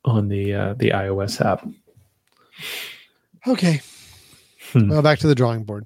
on 0.05 0.27
the 0.27 0.53
uh, 0.53 0.73
the 0.75 0.89
iOS 0.89 1.43
app. 1.45 1.65
Okay. 3.47 3.81
Hmm. 4.73 4.89
Well, 4.89 5.01
back 5.01 5.19
to 5.19 5.27
the 5.27 5.35
drawing 5.35 5.63
board. 5.63 5.85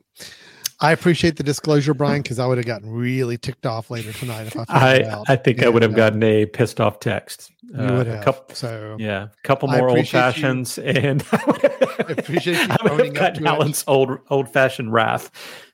I 0.82 0.92
appreciate 0.92 1.38
the 1.38 1.44
disclosure, 1.44 1.94
Brian, 1.94 2.22
because 2.22 2.38
I 2.38 2.46
would 2.46 2.58
have 2.58 2.66
gotten 2.68 2.90
really 2.90 3.38
ticked 3.38 3.66
off 3.66 3.90
later 3.90 4.12
tonight 4.12 4.48
if 4.48 4.58
I 4.58 4.66
I. 4.68 5.24
I 5.30 5.36
think 5.38 5.64
I 5.64 5.70
would 5.70 5.82
have 5.84 5.94
uh, 5.94 5.96
gotten 5.96 6.22
a 6.22 6.46
pissed 6.46 6.82
off 6.82 7.00
text. 7.00 7.50
You 7.64 7.80
Uh, 7.80 7.98
would 7.98 8.08
have. 8.08 8.26
couple- 8.26 8.56
so 8.56 8.98
Yeah, 9.00 9.24
a 9.24 9.30
couple 9.48 9.70
more 9.70 9.88
old 9.88 9.98
appreciate 10.00 10.20
you- 10.20 10.24
fashions, 10.34 10.78
and 10.78 11.24
I 11.32 12.06
appreciate 12.10 12.58
you 12.58 12.68
I 12.70 12.78
would 12.84 12.92
owning 12.92 13.06
have 13.06 13.14
gotten 13.16 13.44
to 13.46 13.50
it. 13.50 13.54
Alan's 13.54 13.84
old 13.88 14.20
old 14.30 14.50
fashioned 14.50 14.92
wrath. 14.92 15.32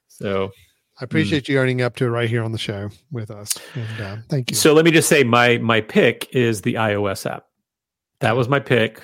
So, 0.08 0.52
I 1.02 1.04
appreciate 1.04 1.50
you 1.50 1.58
earning 1.58 1.82
up 1.82 1.96
to 1.96 2.06
it 2.06 2.10
right 2.10 2.30
here 2.30 2.44
on 2.44 2.52
the 2.52 2.60
show 2.60 2.92
with 3.10 3.32
us. 3.32 3.58
And 3.74 4.02
uh, 4.02 4.18
thank 4.30 4.52
you. 4.52 4.56
so 4.56 4.74
let 4.74 4.86
me 4.86 4.92
just 4.92 5.10
say 5.10 5.24
my 5.24 5.58
my 5.58 5.82
pick 5.82 6.30
is 6.32 6.62
the 6.62 6.76
iOS 6.76 7.30
app. 7.30 7.48
that 8.20 8.36
was 8.38 8.48
my 8.48 8.60
pick. 8.60 9.02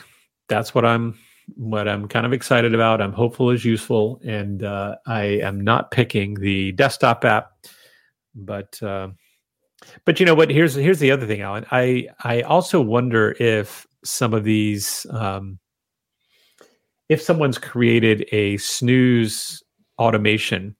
That's 0.47 0.75
what 0.75 0.85
I'm 0.85 1.17
what 1.55 1.87
I'm 1.87 2.07
kind 2.07 2.27
of 2.27 2.33
excited 2.33 2.75
about. 2.75 3.01
I'm 3.01 3.13
hopeful 3.13 3.49
is 3.49 3.65
useful, 3.65 4.21
and 4.23 4.63
uh, 4.63 4.97
I 5.07 5.23
am 5.23 5.59
not 5.59 5.89
picking 5.89 6.35
the 6.35 6.71
desktop 6.73 7.25
app, 7.25 7.51
but 8.35 8.81
uh, 8.83 9.09
but 10.05 10.19
you 10.19 10.25
know 10.27 10.35
what? 10.35 10.51
Here's 10.51 10.75
here's 10.75 10.99
the 10.99 11.09
other 11.09 11.25
thing, 11.25 11.41
Alan. 11.41 11.65
I 11.71 12.09
I 12.23 12.41
also 12.41 12.79
wonder 12.79 13.35
if 13.39 13.87
some 14.03 14.35
of 14.35 14.43
these, 14.43 15.07
um, 15.09 15.57
if 17.09 17.23
someone's 17.23 17.57
created 17.57 18.27
a 18.31 18.57
snooze 18.57 19.63
automation 19.97 20.75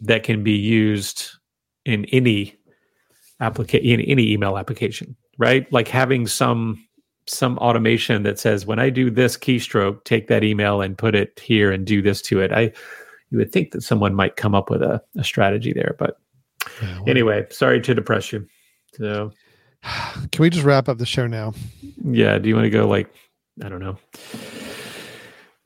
that 0.00 0.22
can 0.22 0.42
be 0.42 0.52
used 0.52 1.30
in 1.84 2.04
any 2.06 2.56
application 3.40 3.86
in 3.86 4.00
any 4.02 4.32
email 4.32 4.58
application, 4.58 5.16
right? 5.38 5.70
Like 5.72 5.88
having 5.88 6.26
some 6.26 6.84
some 7.26 7.58
automation 7.58 8.22
that 8.24 8.38
says 8.38 8.66
when 8.66 8.78
I 8.78 8.90
do 8.90 9.10
this 9.10 9.36
keystroke, 9.36 10.04
take 10.04 10.28
that 10.28 10.42
email 10.42 10.80
and 10.80 10.96
put 10.96 11.14
it 11.14 11.38
here 11.38 11.70
and 11.70 11.86
do 11.86 12.02
this 12.02 12.22
to 12.22 12.40
it. 12.40 12.52
I 12.52 12.72
you 13.30 13.38
would 13.38 13.52
think 13.52 13.70
that 13.72 13.82
someone 13.82 14.14
might 14.14 14.36
come 14.36 14.54
up 14.54 14.70
with 14.70 14.82
a, 14.82 15.00
a 15.16 15.22
strategy 15.22 15.72
there, 15.72 15.94
but 15.98 16.18
yeah, 16.82 16.96
well, 16.98 17.10
anyway, 17.10 17.46
sorry 17.50 17.80
to 17.80 17.94
depress 17.94 18.32
you. 18.32 18.46
So 18.94 19.32
can 20.32 20.42
we 20.42 20.50
just 20.50 20.64
wrap 20.64 20.88
up 20.88 20.98
the 20.98 21.06
show 21.06 21.26
now? 21.26 21.52
Yeah. 22.04 22.38
Do 22.38 22.48
you 22.48 22.54
want 22.54 22.64
to 22.64 22.70
go 22.70 22.86
like 22.86 23.12
I 23.62 23.68
don't 23.68 23.80
know, 23.80 23.98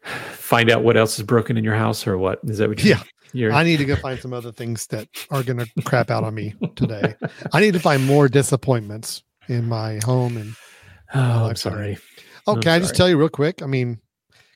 find 0.03 0.71
out 0.71 0.83
what 0.83 0.97
else 0.97 1.19
is 1.19 1.25
broken 1.25 1.57
in 1.57 1.65
your 1.65 1.77
house 1.77 2.07
or 2.07 2.19
what? 2.19 2.41
Is 2.45 2.59
that 2.59 2.69
what? 2.69 2.83
You're, 2.83 2.97
yeah. 2.97 3.03
You're... 3.35 3.53
I 3.53 3.65
need 3.65 3.77
to 3.79 3.85
go 3.85 3.97
find 3.97 4.19
some 4.19 4.33
other 4.33 4.53
things 4.53 4.87
that 4.87 5.09
are 5.31 5.43
going 5.43 5.59
to 5.77 5.83
crap 5.83 6.11
out 6.11 6.25
on 6.25 6.35
me 6.35 6.55
today. 6.77 7.15
I 7.53 7.61
need 7.61 7.75
to 7.75 7.81
find 7.81 8.07
more 8.07 8.29
disappointments 8.29 9.23
in 9.49 9.69
my 9.69 10.01
home 10.05 10.39
and 10.39 10.55
Oh, 11.15 11.47
I'm 11.47 11.57
sorry. 11.57 11.99
Oh, 12.47 12.57
can 12.57 12.73
I 12.73 12.79
just 12.79 12.97
tell 12.97 13.09
you 13.09 13.17
real 13.17 13.29
quick? 13.29 13.63
I 13.63 13.67
mean, 13.67 14.01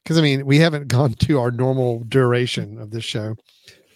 because 0.03 0.19
I 0.19 0.23
mean, 0.23 0.45
we 0.45 0.59
haven't 0.59 0.89
gone 0.89 1.15
to 1.15 1.39
our 1.39 1.51
normal 1.51 2.05
duration 2.05 2.79
of 2.79 2.91
this 2.91 3.05
show 3.05 3.37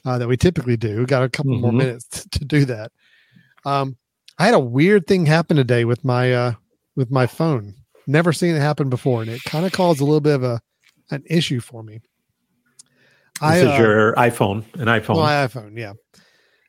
uh, 0.04 0.18
that 0.18 0.28
we 0.28 0.36
typically 0.36 0.76
do. 0.76 1.00
We 1.00 1.06
got 1.06 1.22
a 1.24 1.28
couple 1.28 1.52
mm-hmm. 1.52 1.62
more 1.62 1.72
minutes 1.72 2.06
to, 2.08 2.28
to 2.38 2.44
do 2.44 2.64
that. 2.66 2.92
Um, 3.64 3.96
I 4.38 4.46
had 4.46 4.54
a 4.54 4.60
weird 4.60 5.06
thing 5.06 5.26
happen 5.26 5.56
today 5.56 5.84
with 5.84 6.04
my 6.04 6.32
uh, 6.32 6.52
with 6.96 7.10
my 7.10 7.26
phone. 7.26 7.74
Never 8.06 8.32
seen 8.32 8.54
it 8.56 8.60
happen 8.60 8.88
before, 8.88 9.22
and 9.22 9.30
it 9.30 9.42
kind 9.44 9.66
of 9.66 9.72
caused 9.72 10.00
a 10.00 10.04
little 10.04 10.20
bit 10.20 10.34
of 10.34 10.44
a 10.44 10.60
an 11.10 11.22
issue 11.26 11.60
for 11.60 11.82
me. 11.82 12.00
This 13.42 13.50
I, 13.50 13.56
is 13.58 13.64
uh, 13.64 13.82
your 13.82 14.14
iPhone, 14.14 14.64
an 14.74 14.86
iPhone. 14.86 15.16
My 15.16 15.46
iPhone, 15.46 15.76
yeah. 15.76 15.94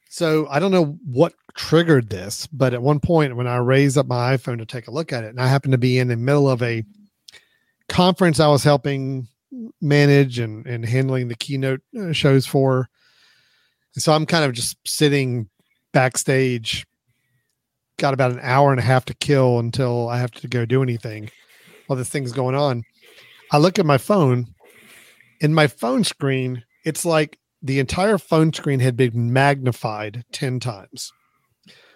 So 0.09 0.47
I 0.49 0.59
don't 0.59 0.71
know 0.71 0.97
what 1.05 1.33
triggered 1.55 2.09
this, 2.09 2.47
but 2.47 2.73
at 2.73 2.81
one 2.81 2.99
point 2.99 3.35
when 3.35 3.45
I 3.45 3.57
raised 3.57 3.95
up 3.95 4.07
my 4.07 4.35
iPhone 4.35 4.57
to 4.57 4.65
take 4.65 4.87
a 4.87 4.91
look 4.91 5.13
at 5.13 5.23
it, 5.23 5.29
and 5.29 5.39
I 5.39 5.45
happened 5.47 5.73
to 5.73 5.77
be 5.77 5.99
in 5.99 6.07
the 6.07 6.15
middle 6.15 6.49
of 6.49 6.63
a 6.63 6.83
conference 7.89 8.39
I 8.39 8.47
was 8.47 8.63
helping 8.63 9.27
manage 9.81 10.39
and, 10.39 10.65
and 10.65 10.83
handling 10.83 11.27
the 11.27 11.35
keynote 11.35 11.81
uh, 11.95 12.11
shows 12.11 12.47
for. 12.47 12.89
And 13.93 14.01
so 14.01 14.11
I'm 14.11 14.25
kind 14.25 14.43
of 14.43 14.53
just 14.53 14.75
sitting 14.87 15.49
backstage, 15.91 16.87
got 17.97 18.15
about 18.15 18.31
an 18.31 18.39
hour 18.41 18.71
and 18.71 18.79
a 18.79 18.83
half 18.83 19.05
to 19.05 19.13
kill 19.13 19.59
until 19.59 20.09
I 20.09 20.17
have 20.17 20.31
to 20.31 20.47
go 20.47 20.65
do 20.65 20.81
anything 20.81 21.29
while 21.85 21.97
this 21.97 22.09
thing's 22.09 22.31
going 22.31 22.55
on. 22.55 22.83
I 23.51 23.59
look 23.59 23.77
at 23.77 23.85
my 23.85 23.99
phone, 23.99 24.47
in 25.43 25.53
my 25.53 25.67
phone 25.67 26.05
screen, 26.05 26.63
it's 26.85 27.05
like 27.05 27.37
the 27.61 27.79
entire 27.79 28.17
phone 28.17 28.53
screen 28.53 28.79
had 28.79 28.95
been 28.95 29.31
magnified 29.31 30.23
10 30.31 30.61
times. 30.61 31.11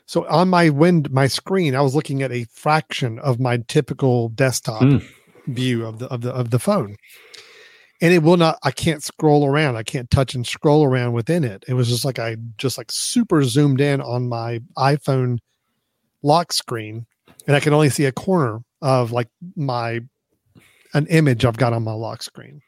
So 0.05 0.27
on 0.27 0.49
my 0.49 0.69
wind 0.69 1.11
my 1.11 1.27
screen, 1.27 1.75
I 1.75 1.81
was 1.81 1.95
looking 1.95 2.21
at 2.21 2.31
a 2.31 2.45
fraction 2.53 3.19
of 3.19 3.39
my 3.39 3.57
typical 3.67 4.29
desktop 4.29 4.81
mm. 4.81 5.03
view 5.47 5.85
of 5.85 5.99
the 5.99 6.07
of 6.07 6.21
the 6.21 6.31
of 6.31 6.49
the 6.49 6.59
phone. 6.59 6.97
And 8.01 8.13
it 8.13 8.19
will 8.19 8.37
not 8.37 8.59
I 8.63 8.71
can't 8.71 9.03
scroll 9.03 9.45
around. 9.45 9.75
I 9.75 9.83
can't 9.83 10.09
touch 10.09 10.33
and 10.35 10.47
scroll 10.47 10.85
around 10.85 11.13
within 11.13 11.43
it. 11.43 11.65
It 11.67 11.73
was 11.73 11.89
just 11.89 12.05
like 12.05 12.19
I 12.19 12.37
just 12.57 12.77
like 12.77 12.91
super 12.91 13.43
zoomed 13.43 13.81
in 13.81 13.99
on 13.99 14.29
my 14.29 14.61
iPhone 14.77 15.39
lock 16.23 16.53
screen 16.53 17.05
and 17.45 17.55
I 17.55 17.59
can 17.59 17.73
only 17.73 17.89
see 17.89 18.05
a 18.05 18.13
corner 18.13 18.59
of 18.81 19.11
like 19.11 19.27
my 19.57 20.01
an 20.93 21.07
image 21.07 21.43
I've 21.43 21.57
got 21.57 21.73
on 21.73 21.83
my 21.83 21.93
lock 21.93 22.23
screen. 22.23 22.61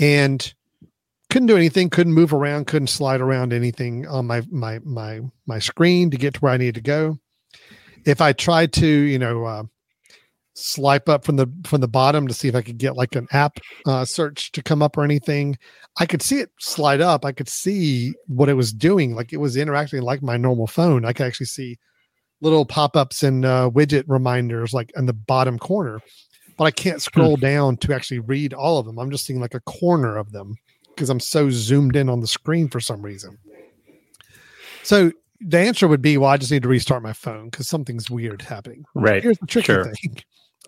And 0.00 0.52
couldn't 1.30 1.48
do 1.48 1.56
anything 1.56 1.90
couldn't 1.90 2.14
move 2.14 2.32
around 2.32 2.66
couldn't 2.66 2.86
slide 2.86 3.20
around 3.20 3.52
anything 3.52 4.06
on 4.06 4.26
my 4.26 4.42
my 4.50 4.78
my 4.80 5.20
my 5.46 5.58
screen 5.58 6.10
to 6.10 6.16
get 6.16 6.32
to 6.34 6.40
where 6.40 6.52
i 6.52 6.56
needed 6.56 6.76
to 6.76 6.80
go. 6.80 7.18
If 8.06 8.20
i 8.20 8.32
tried 8.32 8.72
to 8.74 8.86
you 8.86 9.18
know 9.18 9.44
uh, 9.44 9.64
swipe 10.54 11.08
up 11.08 11.24
from 11.24 11.36
the 11.36 11.46
from 11.64 11.80
the 11.80 11.88
bottom 11.88 12.26
to 12.26 12.34
see 12.34 12.48
if 12.48 12.54
i 12.54 12.62
could 12.62 12.78
get 12.78 12.96
like 12.96 13.14
an 13.14 13.28
app 13.32 13.58
uh, 13.86 14.04
search 14.04 14.52
to 14.52 14.62
come 14.62 14.82
up 14.82 14.96
or 14.96 15.04
anything 15.04 15.56
i 15.98 16.06
could 16.06 16.22
see 16.22 16.38
it 16.38 16.50
slide 16.58 17.00
up. 17.00 17.24
I 17.24 17.32
could 17.32 17.48
see 17.48 18.14
what 18.26 18.48
it 18.48 18.54
was 18.54 18.72
doing. 18.72 19.14
Like 19.14 19.32
it 19.32 19.38
was 19.38 19.56
interacting 19.56 20.02
like 20.02 20.22
my 20.22 20.36
normal 20.36 20.66
phone. 20.66 21.04
I 21.04 21.12
could 21.12 21.26
actually 21.26 21.46
see 21.46 21.78
little 22.40 22.64
pop-ups 22.64 23.22
and 23.22 23.44
uh, 23.44 23.68
widget 23.70 24.04
reminders 24.06 24.72
like 24.72 24.92
in 24.96 25.06
the 25.06 25.12
bottom 25.12 25.58
corner 25.58 26.00
but 26.58 26.64
i 26.64 26.70
can't 26.70 27.00
scroll 27.00 27.36
hmm. 27.36 27.40
down 27.40 27.76
to 27.78 27.94
actually 27.94 28.18
read 28.18 28.52
all 28.52 28.78
of 28.78 28.84
them 28.84 28.98
i'm 28.98 29.10
just 29.10 29.24
seeing 29.24 29.40
like 29.40 29.54
a 29.54 29.60
corner 29.60 30.18
of 30.18 30.32
them 30.32 30.58
because 30.98 31.10
I'm 31.10 31.20
so 31.20 31.48
zoomed 31.48 31.94
in 31.94 32.08
on 32.08 32.18
the 32.18 32.26
screen 32.26 32.66
for 32.68 32.80
some 32.80 33.00
reason. 33.02 33.38
So 34.82 35.12
the 35.40 35.60
answer 35.60 35.86
would 35.86 36.02
be, 36.02 36.18
well, 36.18 36.30
I 36.30 36.36
just 36.36 36.50
need 36.50 36.64
to 36.64 36.68
restart 36.68 37.04
my 37.04 37.12
phone 37.12 37.50
because 37.50 37.68
something's 37.68 38.10
weird 38.10 38.42
happening. 38.42 38.84
Right. 38.96 39.22
Here's 39.22 39.38
the 39.38 39.46
tricky 39.46 39.66
sure. 39.66 39.84
thing. 39.84 40.16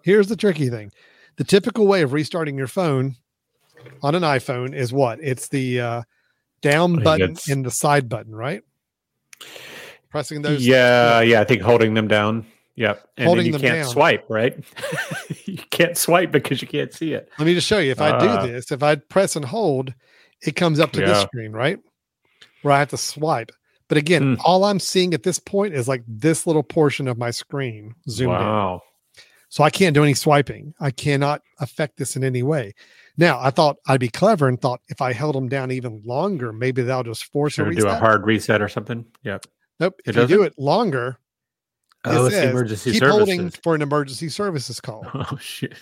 Here's 0.05 0.29
the 0.29 0.37
tricky 0.37 0.71
thing. 0.71 0.93
The 1.37 1.43
typical 1.43 1.89
way 1.89 2.03
of 2.03 2.13
restarting 2.13 2.57
your 2.57 2.69
phone 2.69 3.17
on 4.03 4.15
an 4.15 4.23
iPhone 4.23 4.73
is 4.73 4.93
what? 4.93 5.19
It's 5.21 5.49
the 5.49 5.81
uh, 5.81 6.03
down 6.63 7.03
button 7.03 7.37
and 7.49 7.65
the 7.65 7.71
side 7.73 8.09
button, 8.09 8.35
right? 8.35 8.63
Pressing 10.11 10.43
those. 10.43 10.65
Yeah, 10.65 11.23
yeah. 11.23 11.41
I 11.41 11.45
think 11.45 11.63
holding 11.63 11.95
them 11.95 12.07
down. 12.07 12.47
Yep. 12.81 13.09
And 13.19 13.27
holding 13.27 13.45
you 13.45 13.53
can't 13.53 13.63
down. 13.63 13.85
swipe, 13.85 14.25
right? 14.31 14.59
you 15.45 15.59
can't 15.69 15.99
swipe 15.99 16.33
because 16.33 16.63
you 16.63 16.69
can't 16.69 16.91
see 16.91 17.13
it. 17.13 17.29
Let 17.39 17.45
me 17.45 17.53
just 17.53 17.67
show 17.67 17.79
you. 17.79 17.91
If 17.91 18.01
I 18.01 18.09
uh, 18.09 18.41
do 18.41 18.51
this, 18.51 18.73
if 18.73 18.83
I 18.83 18.95
press 18.95 19.37
and 19.37 19.45
hold, 19.45 19.93
it 20.41 20.57
comes 20.57 20.81
up 20.81 20.93
to 20.93 21.01
yeah. 21.01 21.09
this 21.09 21.21
screen, 21.21 21.53
right? 21.53 21.79
Where 22.63 22.73
I 22.73 22.79
have 22.79 22.89
to 22.89 22.97
swipe. 22.97 23.53
But 23.89 23.99
again, 23.99 24.37
mm. 24.37 24.41
all 24.47 24.65
I'm 24.65 24.81
seeing 24.81 25.13
at 25.13 25.25
this 25.25 25.39
point 25.39 25.75
is 25.75 25.89
like 25.89 26.03
this 26.09 26.47
little 26.47 26.63
portion 26.63 27.07
of 27.07 27.19
my 27.19 27.31
screen 27.31 27.95
zoomed 28.09 28.31
wow. 28.31 28.77
in. 29.17 29.23
So 29.51 29.63
I 29.63 29.69
can't 29.69 29.93
do 29.93 30.03
any 30.03 30.15
swiping. 30.15 30.73
I 30.81 30.91
cannot 30.91 31.43
affect 31.59 31.99
this 31.99 32.17
in 32.17 32.25
any 32.25 32.43
way. 32.43 32.73
Now, 33.19 33.41
I 33.41 33.51
thought 33.51 33.77
I'd 33.89 34.01
be 34.01 34.09
clever 34.09 34.49
and 34.49 34.59
thought 34.59 34.81
if 34.89 35.03
I 35.03 35.13
held 35.13 35.35
them 35.35 35.51
down 35.51 35.71
even 35.71 36.01
longer, 36.07 36.51
maybe 36.51 36.81
that'll 36.81 37.03
just 37.03 37.27
force 37.27 37.59
a 37.59 37.65
reset. 37.65 37.83
Do 37.83 37.91
a 37.91 37.95
hard 37.97 38.25
reset 38.25 38.63
or 38.63 38.69
something. 38.69 39.05
Yep. 39.23 39.45
Nope. 39.81 40.01
It 40.07 40.11
if 40.11 40.15
doesn't? 40.15 40.31
you 40.31 40.37
do 40.37 40.43
it 40.45 40.55
longer, 40.57 41.19
oh, 42.05 42.27
it 42.27 42.33
it's 42.33 42.51
emergency 42.51 42.93
keep 42.93 43.01
services. 43.01 43.19
holding 43.19 43.51
for 43.63 43.75
an 43.75 43.83
emergency 43.83 44.29
services 44.29 44.81
call. 44.81 45.07
Oh 45.15 45.37
shit 45.41 45.75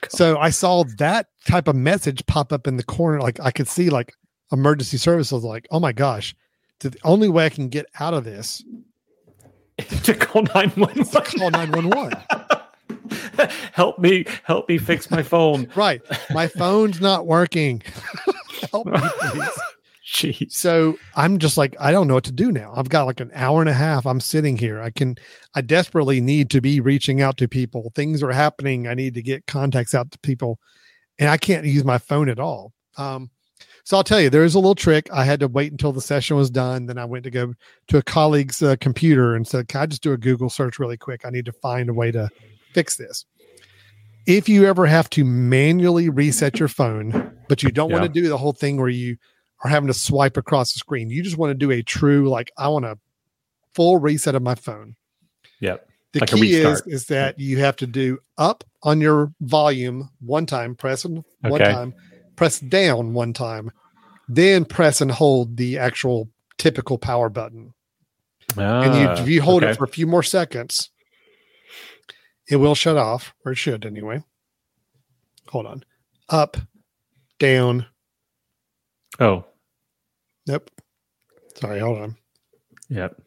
so 0.08 0.38
I 0.38 0.50
saw 0.50 0.84
that 0.98 1.26
type 1.46 1.68
of 1.68 1.76
message 1.76 2.24
pop 2.26 2.52
up 2.52 2.66
in 2.66 2.76
the 2.76 2.82
corner. 2.82 3.20
Like 3.20 3.40
I 3.40 3.50
could 3.50 3.68
see 3.68 3.90
like 3.90 4.14
emergency 4.52 4.96
services. 4.96 5.44
Like, 5.44 5.66
oh 5.70 5.80
my 5.80 5.92
gosh, 5.92 6.34
the 6.80 6.96
only 7.04 7.28
way 7.28 7.46
I 7.46 7.48
can 7.48 7.68
get 7.68 7.86
out 8.00 8.14
of 8.14 8.24
this 8.24 8.62
is 9.78 10.02
to 10.02 10.14
call 10.14 10.42
nine 10.54 10.70
one 10.70 10.94
one. 10.94 11.24
Call 11.24 11.50
nine 11.50 11.72
one 11.72 11.90
one. 11.90 12.12
Help 13.72 13.98
me! 14.00 14.24
Help 14.44 14.68
me 14.68 14.78
fix 14.78 15.10
my 15.10 15.22
phone. 15.22 15.68
right, 15.76 16.02
my 16.30 16.48
phone's 16.48 17.00
not 17.00 17.26
working. 17.26 17.82
help 18.70 18.86
me, 18.86 18.98
please. 19.20 19.60
Jeez. 20.08 20.52
So 20.52 20.98
I'm 21.16 21.38
just 21.38 21.58
like, 21.58 21.76
I 21.78 21.92
don't 21.92 22.08
know 22.08 22.14
what 22.14 22.24
to 22.24 22.32
do 22.32 22.50
now. 22.50 22.72
I've 22.74 22.88
got 22.88 23.04
like 23.04 23.20
an 23.20 23.30
hour 23.34 23.60
and 23.60 23.68
a 23.68 23.74
half. 23.74 24.06
I'm 24.06 24.20
sitting 24.20 24.56
here. 24.56 24.80
I 24.80 24.88
can, 24.88 25.16
I 25.54 25.60
desperately 25.60 26.18
need 26.20 26.48
to 26.50 26.62
be 26.62 26.80
reaching 26.80 27.20
out 27.20 27.36
to 27.38 27.48
people. 27.48 27.92
Things 27.94 28.22
are 28.22 28.32
happening. 28.32 28.88
I 28.88 28.94
need 28.94 29.12
to 29.14 29.22
get 29.22 29.46
contacts 29.46 29.94
out 29.94 30.10
to 30.12 30.18
people, 30.20 30.58
and 31.18 31.28
I 31.28 31.36
can't 31.36 31.66
use 31.66 31.84
my 31.84 31.98
phone 31.98 32.30
at 32.30 32.40
all. 32.40 32.72
Um, 32.96 33.30
so 33.84 33.98
I'll 33.98 34.04
tell 34.04 34.20
you, 34.20 34.30
there 34.30 34.44
is 34.44 34.54
a 34.54 34.58
little 34.58 34.74
trick. 34.74 35.10
I 35.12 35.24
had 35.24 35.40
to 35.40 35.48
wait 35.48 35.72
until 35.72 35.92
the 35.92 36.00
session 36.00 36.38
was 36.38 36.50
done. 36.50 36.86
Then 36.86 36.96
I 36.96 37.04
went 37.04 37.24
to 37.24 37.30
go 37.30 37.52
to 37.88 37.98
a 37.98 38.02
colleague's 38.02 38.62
uh, 38.62 38.76
computer 38.80 39.34
and 39.34 39.46
said, 39.46 39.68
"Can 39.68 39.82
I 39.82 39.86
just 39.86 40.02
do 40.02 40.12
a 40.12 40.18
Google 40.18 40.48
search 40.48 40.78
really 40.78 40.96
quick? 40.96 41.26
I 41.26 41.30
need 41.30 41.44
to 41.46 41.52
find 41.52 41.90
a 41.90 41.94
way 41.94 42.10
to 42.12 42.30
fix 42.72 42.96
this." 42.96 43.26
If 44.26 44.48
you 44.48 44.64
ever 44.66 44.86
have 44.86 45.10
to 45.10 45.24
manually 45.24 46.08
reset 46.08 46.58
your 46.58 46.68
phone, 46.68 47.34
but 47.48 47.62
you 47.62 47.70
don't 47.70 47.90
yeah. 47.90 48.00
want 48.00 48.14
to 48.14 48.20
do 48.20 48.28
the 48.28 48.36
whole 48.38 48.52
thing 48.52 48.78
where 48.78 48.88
you 48.88 49.16
are 49.62 49.70
having 49.70 49.88
to 49.88 49.94
swipe 49.94 50.36
across 50.36 50.72
the 50.72 50.78
screen. 50.78 51.10
You 51.10 51.22
just 51.22 51.36
want 51.36 51.50
to 51.50 51.54
do 51.54 51.70
a 51.70 51.82
true, 51.82 52.28
like, 52.28 52.52
I 52.56 52.68
want 52.68 52.84
a 52.84 52.98
full 53.74 53.98
reset 53.98 54.34
of 54.34 54.42
my 54.42 54.54
phone. 54.54 54.96
Yep. 55.60 55.88
The 56.12 56.20
like 56.20 56.30
key 56.30 56.54
is 56.54 56.82
is 56.86 57.06
that 57.06 57.38
you 57.38 57.58
have 57.58 57.76
to 57.76 57.86
do 57.86 58.18
up 58.38 58.64
on 58.82 59.00
your 59.00 59.32
volume 59.42 60.08
one 60.20 60.46
time, 60.46 60.74
press 60.74 61.04
and 61.04 61.22
one 61.40 61.60
okay. 61.60 61.70
time, 61.70 61.94
press 62.34 62.60
down 62.60 63.12
one 63.12 63.34
time, 63.34 63.70
then 64.26 64.64
press 64.64 65.02
and 65.02 65.10
hold 65.10 65.58
the 65.58 65.78
actual 65.78 66.30
typical 66.56 66.96
power 66.96 67.28
button. 67.28 67.74
Ah, 68.56 68.82
and 68.82 68.94
you, 68.94 69.22
if 69.22 69.28
you 69.28 69.42
hold 69.42 69.62
okay. 69.62 69.72
it 69.72 69.76
for 69.76 69.84
a 69.84 69.88
few 69.88 70.06
more 70.06 70.22
seconds, 70.22 70.88
it 72.48 72.56
will 72.56 72.74
shut 72.74 72.96
off, 72.96 73.34
or 73.44 73.52
it 73.52 73.56
should 73.56 73.84
anyway. 73.84 74.24
Hold 75.48 75.66
on. 75.66 75.84
Up, 76.30 76.56
down. 77.38 77.86
Oh, 79.18 79.44
Yep. 80.46 80.70
Sorry, 81.56 81.80
hold 81.80 81.98
on. 81.98 82.16
yep. 82.88 83.20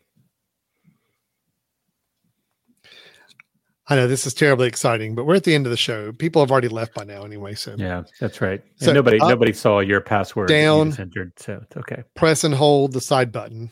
I 3.88 3.95
know 3.95 4.07
this 4.07 4.26
is 4.26 4.34
terribly 4.34 4.68
exciting, 4.68 5.15
but 5.15 5.26
we're 5.26 5.35
at 5.35 5.43
the 5.43 5.53
end 5.53 5.65
of 5.65 5.69
the 5.72 5.77
show. 5.77 6.13
People 6.13 6.41
have 6.41 6.49
already 6.51 6.69
left 6.69 6.93
by 6.93 7.03
now 7.03 7.23
anyway. 7.26 7.55
So 7.55 7.76
Yeah, 7.77 8.03
that's 8.22 8.39
right. 8.41 8.61
And 8.63 8.81
So, 8.81 8.93
nobody 8.93 9.19
up, 9.19 9.27
nobody 9.30 9.51
saw 9.53 9.80
your 9.81 9.99
password 10.01 10.47
that 10.49 10.55
you 10.55 11.01
entered. 11.01 11.34
So 11.38 11.59
it's 11.63 11.76
okay. 11.77 12.03
press 12.15 12.43
and 12.45 12.53
hold 12.53 12.93
the 12.93 13.01
side 13.01 13.31
button. 13.31 13.69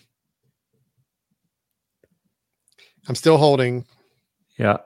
I'm 3.08 3.16
still 3.16 3.38
holding, 3.38 3.86
Yeah. 4.58 4.78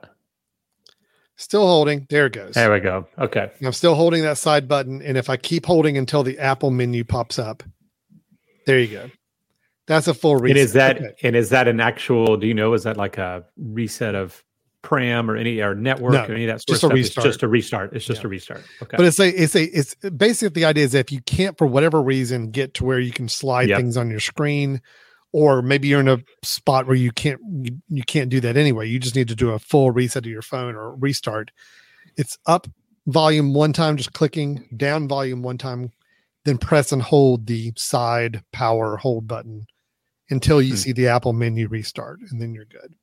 Still 1.36 1.66
holding. 1.66 2.06
There 2.10 2.26
it 2.26 2.32
goes. 2.32 2.54
There 2.54 2.72
we 2.72 2.80
go. 2.80 3.08
Okay. 3.18 3.50
I'm 3.62 3.72
still 3.72 3.94
holding 3.96 4.22
that 4.22 4.38
side 4.38 4.68
button. 4.68 5.02
And 5.02 5.18
if 5.18 5.28
I 5.28 5.36
keep 5.36 5.66
holding 5.66 5.98
until 5.98 6.22
the 6.22 6.38
Apple 6.38 6.70
menu 6.70 7.02
pops 7.04 7.38
up, 7.38 7.62
there 8.66 8.78
you 8.78 8.86
go. 8.88 9.10
That's 9.86 10.06
a 10.06 10.14
full 10.14 10.36
reset. 10.36 10.50
And 10.56 10.58
is 10.58 10.72
that 10.74 10.96
Okay. 10.96 11.14
and 11.24 11.36
is 11.36 11.48
that 11.50 11.68
an 11.68 11.80
actual? 11.80 12.36
Do 12.36 12.46
you 12.46 12.54
know? 12.54 12.72
Is 12.72 12.84
that 12.84 12.96
like 12.96 13.18
a 13.18 13.44
reset 13.58 14.14
of 14.14 14.42
PRAM 14.82 15.30
or 15.30 15.36
any 15.36 15.60
or 15.60 15.74
network 15.74 16.12
No, 16.12 16.20
or 16.24 16.32
any 16.32 16.44
of 16.44 16.48
that 16.48 16.60
sort 16.60 16.74
just 16.76 16.84
of 16.84 16.90
a 16.92 16.94
restart. 16.94 17.26
It's 17.26 17.34
just 17.34 17.42
a 17.42 17.48
restart. 17.48 17.96
It's 17.96 18.04
just 18.04 18.20
Yeah. 18.22 18.26
a 18.26 18.30
restart. 18.30 18.62
Okay. 18.82 18.96
But 18.96 19.06
it's 19.06 19.18
a, 19.18 19.28
it's 19.28 19.56
a, 19.56 19.62
it's 19.64 19.94
basically 19.94 20.60
the 20.60 20.66
idea 20.66 20.84
is 20.84 20.94
if 20.94 21.10
you 21.10 21.20
can't, 21.22 21.56
for 21.58 21.66
whatever 21.66 22.00
reason, 22.02 22.50
get 22.50 22.74
to 22.74 22.84
where 22.84 22.98
you 23.00 23.10
can 23.10 23.28
slide 23.28 23.70
Yep. 23.70 23.78
things 23.78 23.96
on 23.96 24.10
your 24.10 24.20
screen, 24.20 24.80
or 25.34 25.62
maybe 25.62 25.88
you're 25.88 25.98
in 25.98 26.06
a 26.06 26.22
spot 26.44 26.86
where 26.86 26.94
you 26.94 27.10
can't, 27.10 27.40
you, 27.50 27.76
you 27.88 28.04
can't 28.04 28.30
do 28.30 28.38
that 28.38 28.56
anyway. 28.56 28.88
You 28.88 29.00
just 29.00 29.16
need 29.16 29.26
to 29.26 29.34
do 29.34 29.50
a 29.50 29.58
full 29.58 29.90
reset 29.90 30.24
of 30.24 30.30
your 30.30 30.42
phone 30.42 30.76
or 30.76 30.94
restart. 30.94 31.50
It's 32.16 32.38
up 32.46 32.68
volume 33.08 33.52
one 33.52 33.72
time, 33.72 33.96
just 33.96 34.12
clicking 34.12 34.68
down 34.76 35.08
volume 35.08 35.42
one 35.42 35.58
time, 35.58 35.90
then 36.44 36.56
press 36.56 36.92
and 36.92 37.02
hold 37.02 37.48
the 37.48 37.72
side 37.76 38.44
power 38.52 38.96
hold 38.96 39.26
button 39.26 39.66
until 40.30 40.62
you 40.62 40.70
Hmm. 40.74 40.76
see 40.76 40.92
the 40.92 41.08
Apple 41.08 41.32
menu 41.32 41.66
restart, 41.66 42.20
and 42.30 42.40
then 42.40 42.54
you're 42.54 42.66
good. 42.66 42.94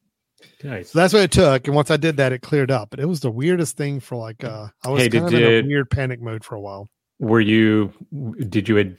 nice. 0.64 0.92
So 0.92 1.00
that's 1.00 1.14
what 1.14 1.24
it 1.24 1.32
took. 1.32 1.68
And 1.68 1.76
once 1.76 1.92
I 1.92 1.98
did 1.98 2.16
that, 2.16 2.32
it 2.32 2.42
cleared 2.42 2.72
up. 2.72 2.92
But 2.92 3.02
it 3.02 3.08
was 3.08 3.20
the 3.20 3.30
weirdest 3.30 3.76
thing 3.76 4.00
for 4.00 4.16
like 4.16 4.42
uh 4.46 4.68
I 4.86 4.90
was 4.90 5.04
Hey, 5.04 5.10
kind 5.10 5.30
did 5.30 5.44
of 5.44 5.50
in 5.52 5.66
a 5.66 5.68
weird 5.68 5.90
panic 5.90 6.22
mode 6.22 6.46
for 6.46 6.56
a 6.56 6.62
while. 6.62 6.88
Were 7.20 7.42
you? 7.42 7.92
Did 8.50 8.70
you 8.70 8.78
had 8.78 8.96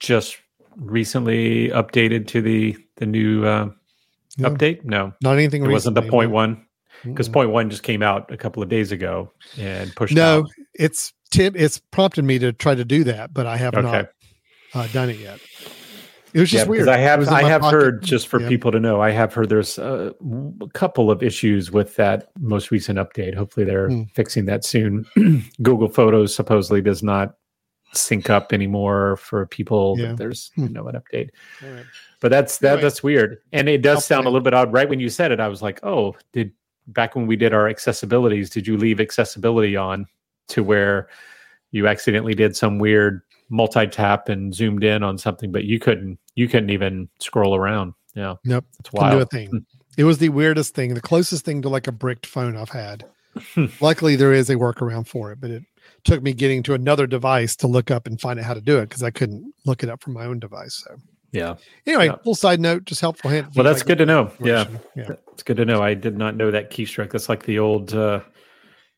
just 0.00 0.36
recently 0.78 1.68
updated 1.70 2.26
to 2.28 2.40
the 2.42 2.76
the 2.96 3.06
new 3.06 3.44
uh, 3.46 3.68
No, 4.38 4.50
update? 4.50 4.84
No, 4.84 5.12
Not 5.22 5.34
anything. 5.36 5.64
it 5.64 5.68
wasn't 5.70 5.94
the 5.94 6.02
point 6.02 6.30
no. 6.30 6.34
one 6.36 6.66
because 7.04 7.28
point 7.28 7.50
one 7.50 7.70
just 7.70 7.82
came 7.82 8.02
out 8.02 8.30
a 8.32 8.36
couple 8.36 8.62
of 8.62 8.68
days 8.68 8.90
ago 8.92 9.30
and 9.58 9.94
pushed. 9.94 10.14
No, 10.14 10.40
out. 10.40 10.50
it's 10.74 11.12
tip. 11.30 11.54
It's 11.56 11.78
prompted 11.78 12.24
me 12.24 12.38
to 12.40 12.52
try 12.52 12.74
to 12.74 12.84
do 12.84 13.04
that, 13.04 13.32
but 13.32 13.46
I 13.46 13.56
have 13.56 13.74
Okay. 13.74 13.82
not 13.90 14.08
uh, 14.74 14.86
done 14.88 15.10
it 15.10 15.18
yet. 15.18 15.38
It 16.34 16.40
was 16.40 16.50
just 16.50 16.66
yeah, 16.66 16.70
weird. 16.70 16.88
I 16.88 16.98
have 16.98 17.26
I 17.28 17.42
have 17.42 17.62
pocket. 17.62 17.76
heard 17.76 18.02
just 18.02 18.28
for 18.28 18.38
Yeah. 18.40 18.48
people 18.48 18.70
to 18.72 18.78
know, 18.78 19.00
I 19.00 19.10
have 19.12 19.32
heard 19.32 19.48
there's 19.48 19.78
a, 19.78 20.12
a 20.60 20.68
couple 20.74 21.10
of 21.10 21.22
issues 21.22 21.70
with 21.72 21.96
that 21.96 22.28
most 22.38 22.70
recent 22.70 22.98
update. 22.98 23.34
Hopefully, 23.34 23.64
they're 23.64 23.88
Hmm. 23.88 24.02
fixing 24.14 24.44
that 24.44 24.62
soon. 24.64 25.06
Google 25.62 25.88
Photos 25.88 26.34
supposedly 26.34 26.82
does 26.82 27.02
not 27.02 27.34
sync 27.92 28.28
up 28.30 28.52
anymore 28.52 29.16
for 29.16 29.46
people. 29.46 29.96
Yeah. 29.98 30.12
There's 30.16 30.50
Hmm. 30.54 30.62
you 30.64 30.68
know 30.70 30.88
an 30.88 30.94
update, 30.96 31.30
All 31.62 31.70
right. 31.70 31.84
but 32.20 32.30
that's 32.30 32.58
that 32.58 32.68
Anyway. 32.74 32.82
that's 32.82 33.02
weird, 33.02 33.38
and 33.52 33.68
it 33.68 33.82
does 33.82 34.04
sound 34.04 34.26
a 34.26 34.30
little 34.30 34.42
bit 34.44 34.54
odd. 34.54 34.72
Right 34.72 34.88
when 34.88 35.00
you 35.00 35.08
said 35.08 35.32
it, 35.32 35.40
I 35.40 35.48
was 35.48 35.62
like, 35.62 35.80
oh, 35.84 36.14
did 36.32 36.52
back 36.88 37.14
when 37.14 37.26
we 37.26 37.36
did 37.36 37.52
our 37.52 37.64
accessibilities, 37.72 38.50
did 38.50 38.66
you 38.66 38.76
leave 38.76 39.00
accessibility 39.00 39.76
on 39.76 40.06
to 40.48 40.62
where 40.64 41.08
you 41.70 41.86
accidentally 41.86 42.34
did 42.34 42.56
some 42.56 42.78
weird 42.78 43.20
multi-tap 43.50 44.28
and 44.28 44.54
zoomed 44.54 44.84
in 44.84 45.02
on 45.02 45.18
something, 45.18 45.52
but 45.52 45.64
you 45.64 45.78
couldn't 45.78 46.18
you 46.34 46.48
couldn't 46.48 46.70
even 46.70 47.08
scroll 47.18 47.54
around. 47.56 47.92
Yeah. 48.14 48.34
Nope. 48.44 48.64
It's 48.80 48.90
Couldn't 48.90 49.10
do 49.10 49.18
a 49.20 49.26
thing. 49.26 49.66
It 49.96 50.04
was 50.04 50.18
the 50.18 50.28
weirdest 50.28 50.74
thing, 50.74 50.94
the 50.94 51.00
closest 51.00 51.44
thing 51.44 51.62
to 51.62 51.68
like 51.68 51.86
a 51.88 51.92
bricked 51.92 52.26
phone 52.26 52.56
I've 52.56 52.68
had. 52.70 53.04
Luckily, 53.80 54.16
there 54.16 54.32
is 54.32 54.48
a 54.50 54.54
workaround 54.56 55.06
for 55.08 55.32
it, 55.32 55.40
but 55.40 55.50
it 55.50 55.62
took 56.04 56.22
me 56.22 56.32
getting 56.32 56.62
to 56.64 56.74
another 56.74 57.06
device 57.06 57.56
to 57.56 57.66
look 57.66 57.90
up 57.90 58.06
and 58.06 58.20
find 58.20 58.38
out 58.38 58.44
how 58.46 58.54
to 58.54 58.60
do 58.60 58.78
it 58.78 58.88
because 58.88 59.02
I 59.02 59.10
couldn't 59.10 59.52
look 59.66 59.82
it 59.82 59.90
up 59.90 60.02
from 60.02 60.12
my 60.14 60.24
own 60.24 60.38
device. 60.38 60.82
So, 60.86 60.96
Yeah. 61.32 61.56
anyway, 61.86 62.06
Yeah. 62.06 62.16
full 62.24 62.34
side 62.34 62.60
note, 62.60 62.84
just 62.84 63.00
helpful 63.00 63.30
hint. 63.30 63.48
Well, 63.54 63.64
that's 63.64 63.82
good 63.82 63.98
to 63.98 64.06
know. 64.06 64.30
Yeah. 64.40 64.66
Yeah. 64.96 65.10
It's 65.32 65.42
good 65.42 65.56
to 65.58 65.64
know. 65.64 65.82
I 65.82 65.94
did 65.94 66.16
not 66.16 66.36
know 66.36 66.50
that 66.50 66.70
keystroke. 66.70 67.10
That's 67.12 67.28
like 67.28 67.44
the 67.44 67.58
old 67.58 67.94
uh, 67.94 68.20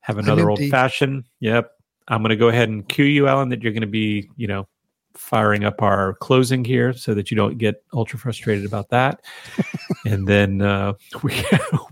have 0.02 0.18
another 0.18 0.50
old 0.50 0.60
fashioned. 0.68 1.24
Yep. 1.40 1.70
I'm 2.08 2.20
going 2.20 2.28
to 2.28 2.36
go 2.36 2.48
ahead 2.48 2.68
and 2.68 2.86
cue 2.86 3.06
you, 3.06 3.26
Alan, 3.26 3.48
that 3.48 3.62
you're 3.62 3.72
going 3.72 3.80
to 3.80 3.86
be, 3.86 4.28
you 4.36 4.46
know, 4.46 4.68
firing 5.14 5.64
up 5.64 5.80
our 5.80 6.12
closing 6.20 6.66
here 6.66 6.92
so 6.92 7.14
that 7.14 7.30
you 7.30 7.38
don't 7.38 7.56
get 7.56 7.82
ultra 7.94 8.18
frustrated 8.18 8.66
about 8.66 8.90
that. 8.90 9.22
and 10.04 10.28
then 10.28 10.60
uh, 10.60 10.92
we, 11.22 11.42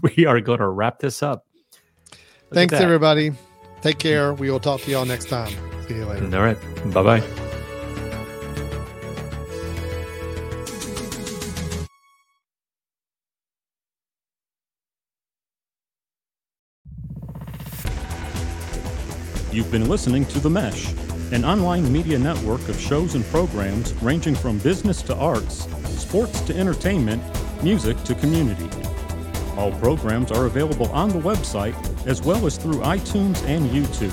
we 0.03 0.27
are 0.27 0.43
going 0.43 0.59
to 0.59 0.69
wrap 0.69 0.99
this 0.99 1.23
up. 1.23 1.47
Look 2.11 2.19
Thanks, 2.53 2.75
everybody. 2.75 3.33
Take 3.81 3.99
care. 3.99 4.35
We 4.35 4.51
will 4.51 4.61
talk 4.61 4.83
to 4.83 4.91
you 4.91 4.99
all 4.99 5.07
next 5.07 5.31
time. 5.31 5.76
See 5.89 5.95
you 5.95 6.07
later. 6.07 6.25
All 6.37 6.43
right. 6.43 6.59
Bye 6.93 7.03
bye. 7.03 7.23
You've 19.53 19.71
been 19.71 19.89
listening 19.89 20.27
to 20.27 20.41
The 20.41 20.51
Mesh, 20.51 20.93
an 21.33 21.45
online 21.45 21.91
media 21.91 22.19
network 22.19 22.69
of 22.69 22.79
shows 22.79 23.15
and 23.15 23.25
programs 23.27 23.95
ranging 24.03 24.35
from 24.35 24.59
business 24.59 25.01
to 25.03 25.15
arts, 25.15 25.67
sports 25.99 26.41
to 26.43 26.55
entertainment, 26.55 27.23
music 27.63 27.97
to 28.05 28.15
community. 28.17 28.69
All 29.57 29.73
programs 29.73 30.31
are 30.31 30.45
available 30.45 30.91
on 30.91 31.09
the 31.09 31.21
website 31.21 31.75
as 32.07 32.21
well 32.21 32.45
as 32.45 32.59
through 32.59 32.81
iTunes 32.81 33.43
and 33.45 33.71
YouTube. 33.71 34.13